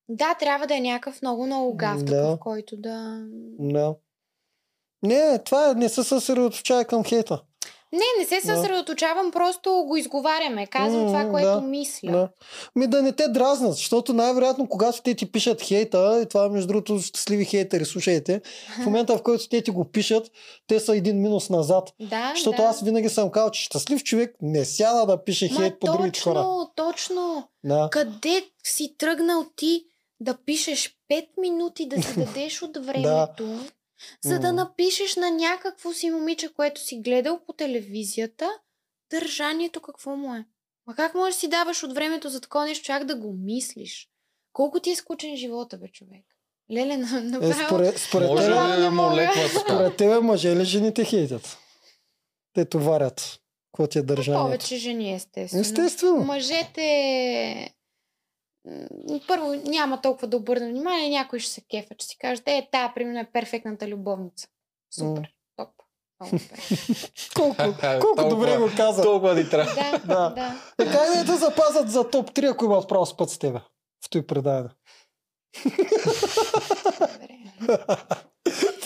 Да, 0.10 0.34
трябва 0.34 0.68
да 0.68 0.76
е 0.76 0.82
някакъв 0.82 1.22
много, 1.22 1.46
много 1.46 1.76
гав, 1.78 2.04
Да. 2.04 2.06
такъв, 2.06 2.40
който 2.40 2.78
да... 2.78 3.26
Да. 3.60 3.96
Не, 5.04 5.44
това 5.44 5.70
е, 5.70 5.74
не 5.74 5.90
се 5.90 6.04
съсредоточава 6.04 6.86
към 6.86 7.04
хейта. 7.04 7.42
Не, 7.92 8.00
не 8.20 8.26
се 8.26 8.48
Да. 8.48 8.56
съсредоточавам, 8.56 9.32
просто 9.32 9.84
го 9.88 9.98
изговаряме. 9.98 10.68
Казвам 10.68 11.02
М, 11.02 11.08
това, 11.08 11.30
което 11.32 11.48
да, 11.48 11.62
мисля. 11.62 12.12
Да. 12.12 12.30
Ми 12.76 12.88
да 12.88 13.02
не 13.02 13.12
те 13.12 13.28
дразнат, 13.28 13.74
защото 13.74 14.14
най-вероятно, 14.14 14.68
когато 14.70 15.02
те 15.02 15.16
ти 15.16 15.32
пишат 15.32 15.62
хейта, 15.62 16.20
и 16.24 16.30
това 16.30 16.50
между 16.50 16.68
другото 16.68 17.00
щастливи 17.00 17.46
хейтери, 17.46 17.86
слушайте, 17.86 18.42
в 18.82 18.86
момента 18.86 19.18
в 19.18 19.24
който 19.24 19.50
те 19.50 19.62
ти 19.62 19.72
го 19.72 19.86
пишат, 19.86 20.32
те 20.68 20.80
са 20.80 20.96
един 20.98 21.22
минус 21.22 21.50
назад. 21.50 21.90
Да, 22.00 22.32
Защото 22.36 22.58
да. 22.58 22.64
аз 22.64 22.82
винаги 22.82 23.10
съм 23.10 23.32
казал, 23.32 23.52
че 23.52 23.64
щастлив 23.64 24.04
човек 24.04 24.36
не 24.42 24.66
сяда 24.66 25.06
да 25.06 25.24
пише 25.24 25.50
Ма, 25.52 25.60
хейт 25.60 25.80
по 25.80 25.92
другите 25.92 26.20
хора. 26.20 26.34
точно, 26.36 26.72
точно. 26.76 27.48
Да. 27.64 27.90
Къде 27.92 28.44
си 28.64 28.96
тръгнал 28.98 29.46
ти 29.56 29.84
да 30.20 30.38
пишеш 30.38 30.98
5 31.12 31.28
минути, 31.38 31.88
да 31.88 32.04
си 32.04 32.14
дадеш 32.18 32.62
от 32.62 32.78
времето, 32.78 33.60
за 34.24 34.40
да 34.40 34.54
напишеш 34.54 35.16
на 35.16 35.30
някакво 35.32 35.94
си 35.94 36.10
момиче, 36.10 36.54
което 36.54 36.82
си 36.82 36.98
гледал 36.98 37.40
по 37.46 37.54
телевизията, 37.54 38.50
държанието 39.12 39.82
какво 39.82 40.16
му 40.16 40.36
е? 40.36 40.46
Ма 40.88 40.96
как 40.96 41.16
можеш 41.16 41.36
да 41.36 41.40
си 41.40 41.48
даваш 41.48 41.84
от 41.84 41.94
времето 41.94 42.30
за 42.30 42.42
такова 42.42 42.66
нещо, 42.66 42.86
чак 42.86 43.06
да 43.06 43.16
го 43.16 43.34
мислиш? 43.36 44.10
Колко 44.54 44.80
ти 44.80 44.92
е 44.92 44.96
скучен 44.96 45.38
живота, 45.38 45.78
бе, 45.78 45.88
човек? 45.88 46.26
Леле, 46.72 46.98
на- 46.98 47.20
Е, 47.20 47.22
направо... 47.22 47.66
според, 47.66 47.98
според, 48.00 48.28
Може 48.28 48.46
тебе, 48.46 48.90
мога. 48.90 49.30
според 49.62 49.98
тебе 49.98 50.20
мъже 50.20 50.56
ли 50.56 50.66
жените 50.66 51.06
хейтят? 51.06 51.58
те 52.54 52.66
товарят. 52.66 53.40
Какво 53.72 53.88
ти 53.88 54.00
е 54.00 54.02
държанието? 54.02 54.46
Повече 54.46 54.76
жени, 54.78 55.14
естествено. 55.14 55.62
Естествено. 55.62 56.24
Мъжете 56.24 57.70
първо 59.28 59.54
няма 59.56 60.02
толкова 60.02 60.28
да 60.28 60.38
обърна 60.38 60.70
внимание, 60.70 61.10
някой 61.10 61.40
ще 61.40 61.52
се 61.52 61.62
кефа, 61.62 61.96
че 61.96 62.08
си 62.08 62.18
каже, 62.18 62.42
е, 62.46 62.68
тая, 62.72 62.94
примерно, 62.94 63.20
е 63.20 63.30
перфектната 63.34 63.88
любовница. 63.88 64.48
Супер, 64.92 65.28
топ. 65.56 65.70
Много 66.22 66.38
добре. 66.38 66.56
Колко, 67.36 67.56
колко 67.56 68.16
Толкова- 68.16 68.30
добре 68.30 68.58
го 68.58 68.70
каза. 68.78 69.04
Толкова 69.04 69.36
ни 69.36 69.50
трябва. 69.50 69.76
да, 69.76 70.00
Да. 70.06 70.30
да. 70.30 70.62
Така 70.78 71.06
и 71.06 71.18
да 71.18 71.26
те 71.26 71.36
запазят 71.36 71.92
за 71.92 72.10
топ 72.10 72.32
3, 72.32 72.52
ако 72.52 72.66
имат 72.66 72.90
право 72.90 73.06
с 73.06 73.18
път 73.18 73.30
с 73.30 73.38
тебе. 73.40 73.60
В 74.06 74.10
той 74.10 74.28
предаване. 74.28 74.70
Добре. 75.66 77.28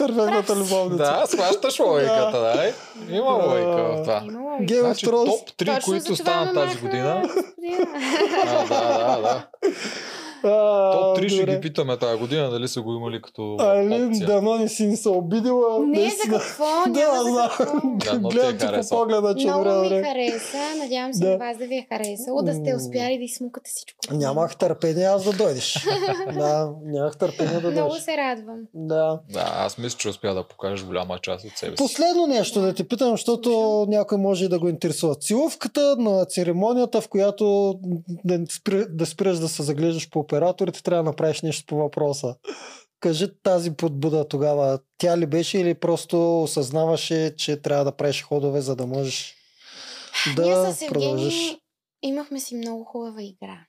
Перфектната 0.07 0.55
любовница. 0.55 0.97
Да, 0.97 1.23
схващаш 1.27 1.79
логиката, 1.79 2.31
да. 2.31 2.73
Има 3.15 3.29
логика 3.29 3.83
в 3.83 4.01
това. 4.01 4.23
Гейм 4.61 4.81
Значи 4.81 5.05
топ 5.05 5.27
3, 5.27 5.75
Точно 5.75 5.93
които 5.93 6.15
станат 6.15 6.53
тази 6.53 6.77
година. 6.77 7.23
А, 8.43 8.67
да, 8.67 8.97
да, 8.97 9.21
да. 9.21 9.47
А, 10.43 10.91
Топ 10.91 11.17
3 11.17 11.29
ще 11.29 11.45
ги 11.45 11.61
питаме 11.61 11.97
тази 11.97 12.19
година, 12.19 12.49
дали 12.49 12.67
са 12.67 12.81
го 12.81 12.93
имали 12.93 13.21
като 13.21 13.57
Айлин, 13.59 14.11
дано 14.19 14.55
не 14.55 14.67
си 14.67 14.85
ни 14.85 14.97
се 14.97 15.09
обидила. 15.09 15.79
Не, 15.87 16.09
за 16.09 16.31
какво? 16.31 16.65
Да, 16.89 17.23
за 17.23 17.49
какво. 17.57 17.81
Ти 17.99 18.17
Гледам 18.17 18.57
ти 18.57 18.65
по 18.81 18.97
погледа, 18.97 19.35
че 19.35 19.47
Много 19.47 19.81
ми 19.81 19.89
хареса. 20.03 20.57
Надявам 20.77 21.13
се 21.13 21.25
Да. 21.25 21.31
и 21.31 21.37
вас 21.37 21.57
да 21.57 21.65
ви 21.65 21.75
е 21.75 21.87
харесало, 21.89 22.41
да 22.41 22.53
сте 22.53 22.75
успяли 22.75 23.17
да 23.17 23.23
изсмукате 23.23 23.71
всичко. 23.73 23.97
Нямах 24.11 24.55
търпение 24.55 25.05
аз 25.05 25.23
да 25.23 25.33
дойдеш. 25.33 25.85
да, 26.33 26.69
нямах 26.85 27.17
търпение 27.17 27.59
да 27.59 27.71
Много 27.71 27.89
дойдеш. 27.89 28.03
се 28.05 28.17
радвам. 28.17 28.57
Да. 28.73 29.19
Да, 29.33 29.51
аз 29.55 29.77
мисля, 29.77 29.97
че 29.97 30.09
успя 30.09 30.33
да 30.33 30.43
покажеш 30.43 30.85
голяма 30.85 31.19
част 31.19 31.45
от 31.45 31.51
себе 31.57 31.71
си. 31.71 31.83
Последно 31.83 32.27
нещо 32.27 32.61
да 32.61 32.73
те 32.73 32.87
питам, 32.87 33.11
защото 33.11 33.85
някой 33.89 34.17
може 34.17 34.47
да 34.49 34.59
го 34.59 34.69
интересува. 34.69 35.15
Целувката 35.15 35.95
на 35.99 36.25
церемонията, 36.25 37.01
в 37.01 37.09
която 37.09 37.75
да 38.89 39.05
спираш 39.05 39.39
да 39.39 39.47
се 39.49 39.63
заглеждаш 39.63 40.09
по 40.09 40.27
операторите, 40.31 40.83
трябва 40.83 41.03
да 41.03 41.09
направиш 41.09 41.41
нещо 41.41 41.65
по 41.65 41.75
въпроса. 41.75 42.35
Кажи 42.99 43.27
тази 43.43 43.75
подбуда 43.75 44.27
тогава. 44.27 44.79
Тя 44.97 45.17
ли 45.17 45.25
беше 45.25 45.59
или 45.59 45.73
просто 45.73 46.43
осъзнаваше, 46.43 47.35
че 47.37 47.61
трябва 47.61 47.83
да 47.83 47.97
правиш 47.97 48.23
ходове, 48.23 48.61
за 48.61 48.75
да 48.75 48.87
можеш 48.87 49.35
да 50.35 50.43
Ние 50.43 50.73
с 50.73 50.87
продължиш? 50.87 51.33
Евгений 51.33 51.61
имахме 52.01 52.39
си 52.39 52.55
много 52.55 52.83
хубава 52.83 53.21
игра. 53.21 53.65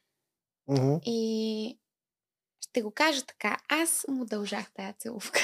Мгм. 0.68 0.94
И 1.05 1.78
ще 2.60 2.82
го 2.82 2.90
кажа 2.90 3.22
така. 3.26 3.56
Аз 3.68 4.05
му 4.09 4.24
дължах 4.24 4.72
тая 4.74 4.94
целувка. 4.98 5.40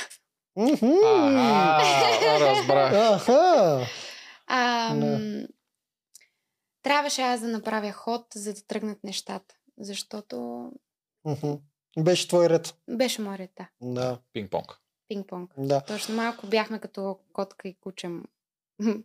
Ага, 0.57 2.41
разбрах. 2.41 2.93
Аха. 2.93 3.87
Трябваше 6.83 7.23
аз 7.23 7.41
да 7.41 7.49
направя 7.49 7.93
ход, 7.93 8.27
за 8.35 8.55
да 8.55 8.67
тръгнат 8.67 9.05
нещата. 9.05 9.55
Защото 9.81 10.69
Мгм. 11.25 11.53
Беше 11.99 12.29
твой 12.29 12.49
ред. 12.49 12.75
беше 12.89 13.23
мой 13.23 13.39
ред, 13.39 13.51
да. 13.57 13.69
Да, 13.81 14.19
Пинг-понг. 14.35 14.79
Пинг-понг. 15.09 15.51
да. 15.59 15.81
Точно 15.81 16.15
малко 16.15 16.47
бяхме 16.47 16.79
като 16.79 17.19
котка 17.33 17.69
и 17.69 17.77
кучем 17.81 18.25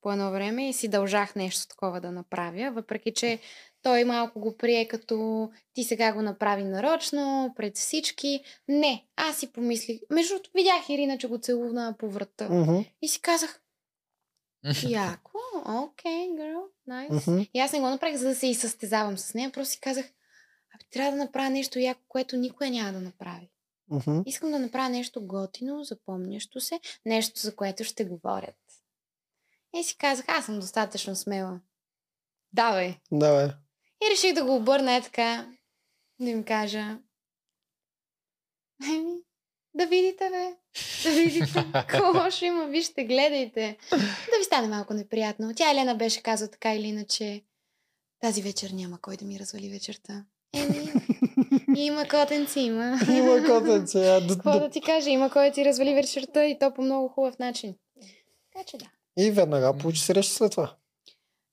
по 0.00 0.12
едно 0.12 0.30
време 0.30 0.68
и 0.68 0.72
си 0.72 0.88
дължах 0.88 1.36
нещо 1.36 1.68
такова 1.68 2.00
да 2.00 2.10
направя, 2.10 2.70
въпреки 2.70 3.14
че 3.14 3.38
той 3.82 4.04
малко 4.04 4.40
го 4.40 4.56
прие 4.56 4.88
като 4.88 5.50
ти 5.74 5.84
сега 5.84 6.12
го 6.12 6.22
направи 6.22 6.64
нарочно, 6.64 7.52
пред 7.56 7.76
всички. 7.76 8.40
Не, 8.68 9.06
аз 9.16 9.36
си 9.36 9.52
помислих. 9.52 10.00
Между 10.10 10.34
другото, 10.34 10.50
видях 10.54 10.88
Ирина, 10.88 11.18
че 11.18 11.28
го 11.28 11.38
целувна 11.38 11.94
по 11.98 12.10
врата. 12.10 12.48
Мгм. 12.48 12.78
И 13.02 13.08
си 13.08 13.20
казах, 13.20 13.60
яко, 14.88 15.38
окей, 15.66 16.28
girl, 16.28 16.62
найс. 16.86 17.26
Мгм. 17.26 17.40
И 17.54 17.60
аз 17.60 17.72
не 17.72 17.80
го 17.80 17.88
направих, 17.88 18.16
за 18.16 18.28
да 18.28 18.34
се 18.34 18.46
и 18.46 18.54
състезавам 18.54 19.18
с 19.18 19.34
нея. 19.34 19.52
Просто 19.52 19.72
си 19.72 19.80
казах, 19.80 20.06
трябва 20.90 21.10
да 21.12 21.24
направя 21.24 21.50
нещо 21.50 21.78
яко, 21.78 22.00
което 22.08 22.36
никой 22.36 22.70
няма 22.70 22.92
да 22.92 23.00
направи. 23.00 23.50
Мгм. 23.90 24.20
Искам 24.26 24.50
да 24.50 24.58
направя 24.58 24.88
нещо 24.88 25.26
готино, 25.26 25.84
запомнящо 25.84 26.60
се, 26.60 26.80
нещо 27.06 27.40
за 27.40 27.56
което 27.56 27.84
ще 27.84 28.04
говорят. 28.04 28.56
И 29.76 29.84
си 29.84 29.96
казах, 29.96 30.24
аз 30.28 30.44
съм 30.46 30.60
достатъчно 30.60 31.16
смела. 31.16 31.60
Давай. 32.52 32.98
Давай. 33.12 33.46
И 34.06 34.10
реших 34.12 34.34
да 34.34 34.44
го 34.44 34.56
обърна 34.56 34.94
е 34.94 35.02
така, 35.02 35.52
да 36.20 36.30
им 36.30 36.44
кажа, 36.44 36.98
«Еми, 38.84 39.14
да 39.74 39.86
видите, 39.86 40.30
бе. 40.30 40.56
Да 41.04 41.16
видите. 41.16 41.66
Какво 41.72 42.12
лошо 42.24 42.44
има, 42.44 42.66
вижте, 42.66 43.04
гледайте. 43.04 43.78
Да 44.30 44.38
ви 44.38 44.44
стане 44.44 44.68
малко 44.68 44.94
неприятно. 44.94 45.54
Тя 45.54 45.70
Елена 45.70 45.94
беше 45.94 46.22
казала 46.22 46.50
така 46.50 46.74
или 46.74 46.86
иначе, 46.86 47.42
тази 48.20 48.42
вечер 48.42 48.70
няма 48.70 49.00
кой 49.00 49.16
да 49.16 49.24
ми 49.24 49.38
развали 49.38 49.70
вечерта. 49.70 50.24
Еми, 50.54 50.92
има 51.76 52.04
котенци, 52.04 52.60
има. 52.60 52.98
Има 53.10 53.46
котенце. 53.48 54.06
а, 54.06 54.20
д- 54.20 54.28
Какво 54.28 54.50
да 54.52 54.68
ти 54.68 54.80
кажа? 54.80 55.10
Има 55.10 55.30
кой 55.30 55.50
ти 55.50 55.64
развали 55.64 55.94
вечерта 55.94 56.44
и 56.44 56.58
то 56.58 56.70
по 56.70 56.82
много 56.82 57.08
хубав 57.08 57.38
начин. 57.38 57.74
Така 58.46 58.64
че 58.64 58.76
да. 58.76 58.84
И 59.18 59.30
веднага 59.30 59.74
получи 59.74 60.00
среща 60.00 60.34
след 60.34 60.52
това. 60.52 60.74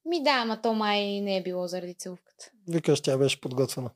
Ми 0.05 0.23
да, 0.23 0.31
ама 0.31 0.61
то 0.61 0.73
май 0.73 0.99
не 1.01 1.38
е 1.38 1.43
било 1.43 1.67
заради 1.67 1.93
целувката. 1.93 2.51
Викаш, 2.67 3.01
тя 3.01 3.17
беше 3.17 3.41
подготвена. 3.41 3.89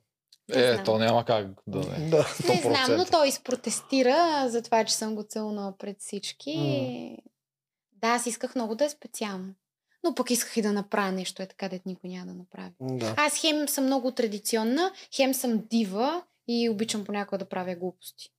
Не 0.48 0.62
Е, 0.62 0.72
знам. 0.72 0.84
то 0.84 0.98
няма 0.98 1.24
как 1.24 1.46
да 1.66 1.78
не. 1.80 2.08
Да. 2.08 2.26
Не 2.48 2.60
знам, 2.62 2.86
но 2.90 2.98
100%. 2.98 3.10
той 3.10 3.28
изпротестира 3.28 4.16
за 4.48 4.62
това, 4.62 4.84
че 4.84 4.94
съм 4.94 5.14
го 5.14 5.22
целунала 5.22 5.74
пред 5.78 6.00
всички. 6.00 6.56
М. 6.56 7.16
Да, 7.92 8.08
аз 8.08 8.26
исках 8.26 8.54
много 8.54 8.74
да 8.74 8.84
е 8.84 8.88
специално. 8.88 9.54
Но 10.04 10.14
пък 10.14 10.30
исках 10.30 10.56
и 10.56 10.62
да 10.62 10.72
направя 10.72 11.12
нещо, 11.12 11.42
е 11.42 11.46
така, 11.46 11.68
дет 11.68 11.86
никой 11.86 12.10
няма 12.10 12.26
да 12.26 12.34
направи. 12.34 12.70
да. 12.80 13.14
Аз 13.18 13.40
хем 13.40 13.68
съм 13.68 13.84
много 13.84 14.10
традиционна, 14.10 14.92
хем 15.16 15.34
съм 15.34 15.62
дива 15.70 16.22
и 16.48 16.68
обичам 16.68 17.04
понякога 17.04 17.38
да 17.38 17.48
правя 17.48 17.74
глупости. 17.74 18.30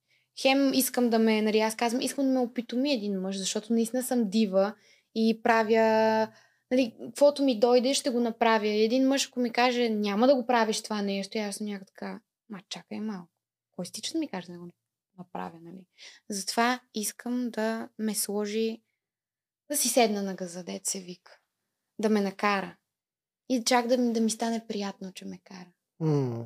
Хем 0.42 0.74
искам 0.74 1.10
да 1.10 1.20
ме, 1.20 1.42
нали, 1.42 1.60
аз 1.60 1.76
казвам, 1.76 2.02
искам 2.02 2.26
да 2.26 2.32
ме 2.32 2.40
опитоми 2.40 2.94
един 2.94 3.22
мъж, 3.22 3.38
защото 3.38 3.74
наистина 3.74 4.04
съм 4.04 4.30
дива 4.30 4.74
и 5.16 5.42
правя, 5.44 6.28
нали, 6.72 6.96
каквото 7.06 7.44
ми 7.44 7.60
дойде, 7.60 7.94
ще 7.94 8.10
го 8.10 8.20
направя. 8.20 8.68
Един 8.68 9.08
мъж, 9.08 9.28
ако 9.28 9.40
ми 9.40 9.52
каже, 9.52 9.90
няма 9.90 10.28
да 10.28 10.36
го 10.36 10.46
правиш 10.46 10.82
това 10.82 11.02
нещо, 11.02 11.38
и 11.38 11.42
аз 11.42 11.56
съм 11.56 11.68
някак 11.68 11.88
така, 11.88 12.20
ма 12.50 12.60
чакай 12.70 13.00
малко. 13.00 13.30
Кой 13.72 13.86
стича 13.86 14.12
да 14.14 14.20
ми 14.20 14.28
каже 14.28 14.52
да 14.52 14.60
го 14.60 14.70
направя, 15.18 15.60
нали? 15.62 15.86
Затова 16.30 16.80
искам 16.94 17.50
да 17.50 17.90
ме 18.00 18.16
сложи, 18.16 18.82
да 19.70 19.78
си 19.78 19.90
седна 19.90 20.24
на 20.24 20.36
газа, 20.36 20.64
се 20.84 21.00
вика. 21.00 21.40
Да 22.00 22.10
ме 22.10 22.22
накара. 22.22 22.76
И 23.50 23.64
чак 23.66 23.88
да 23.88 23.98
ми, 23.98 24.14
да 24.14 24.22
ми 24.22 24.30
стане 24.30 24.68
приятно, 24.68 25.12
че 25.14 25.26
ме 25.26 25.40
кара. 25.44 25.68
М. 26.00 26.46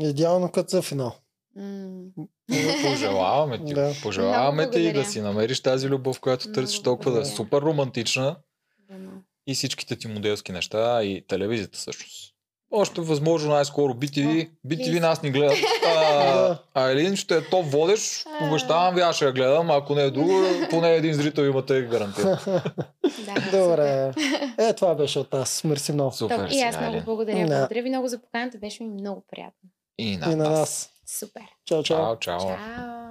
Идеално 0.00 0.52
като 0.52 0.70
за 0.70 0.82
финал. 0.82 1.16
М. 1.56 2.04
Пожелаваме 2.82 3.64
ти. 3.64 3.74
Да. 3.74 3.92
Пожелаваме 4.02 4.62
Много 4.62 4.72
ти 4.72 4.78
благодаря. 4.78 5.04
да 5.04 5.10
си 5.10 5.20
намериш 5.20 5.60
тази 5.62 5.88
любов, 5.88 6.20
която 6.20 6.52
търсиш 6.52 6.82
толкова 6.82 7.10
да 7.12 7.20
е 7.20 7.24
супер 7.24 7.62
романтична 7.62 8.36
Дано. 8.88 9.22
и 9.46 9.54
всичките 9.54 9.96
ти 9.96 10.08
моделски 10.08 10.52
неща 10.52 11.02
и 11.04 11.26
телевизията 11.26 11.78
всъщност. 11.78 12.35
Още 12.70 13.00
възможно 13.00 13.52
най-скоро 13.52 13.92
BTV. 13.92 14.50
BTV 14.66 15.00
нас 15.00 15.22
ни 15.22 15.30
гледат. 15.30 15.58
А, 15.86 16.24
Да. 16.48 16.58
а 16.74 16.90
Елин 16.90 17.16
ще 17.16 17.36
е 17.36 17.40
топ 17.40 17.66
водещ. 17.66 18.26
А. 18.40 18.48
Обещавам 18.48 18.94
ви, 18.94 19.00
аз 19.00 19.16
ще 19.16 19.24
я 19.24 19.32
гледам. 19.32 19.70
Ако 19.70 19.94
не 19.94 20.02
е 20.02 20.10
друго, 20.10 20.32
поне 20.70 20.94
един 20.94 21.14
зрител 21.14 21.42
имате 21.42 21.82
гарантиран. 21.82 22.38
Да, 23.24 23.58
Добре. 23.58 24.12
Е, 24.58 24.72
това 24.72 24.94
беше 24.94 25.18
от 25.18 25.32
нас. 25.32 25.64
Мерси 25.64 25.92
много. 25.92 26.12
Супер 26.12 26.48
и 26.50 26.60
аз 26.60 26.80
много 26.80 27.00
благодаря. 27.04 27.38
Да. 27.38 27.46
Благодаря 27.46 27.82
ви 27.82 27.88
много 27.88 28.08
за 28.08 28.18
поканата. 28.18 28.58
Беше 28.58 28.82
ми 28.82 28.88
много 28.90 29.24
приятно. 29.30 29.70
И 29.98 30.12
И 30.12 30.16
на 30.16 30.26
на 30.26 30.36
нас. 30.36 30.58
нас. 30.58 30.90
Супер. 31.18 31.42
Чао, 31.64 31.82
чао. 31.82 31.98
Чао, 31.98 32.16
чао. 32.16 32.40
Чао. 32.40 33.05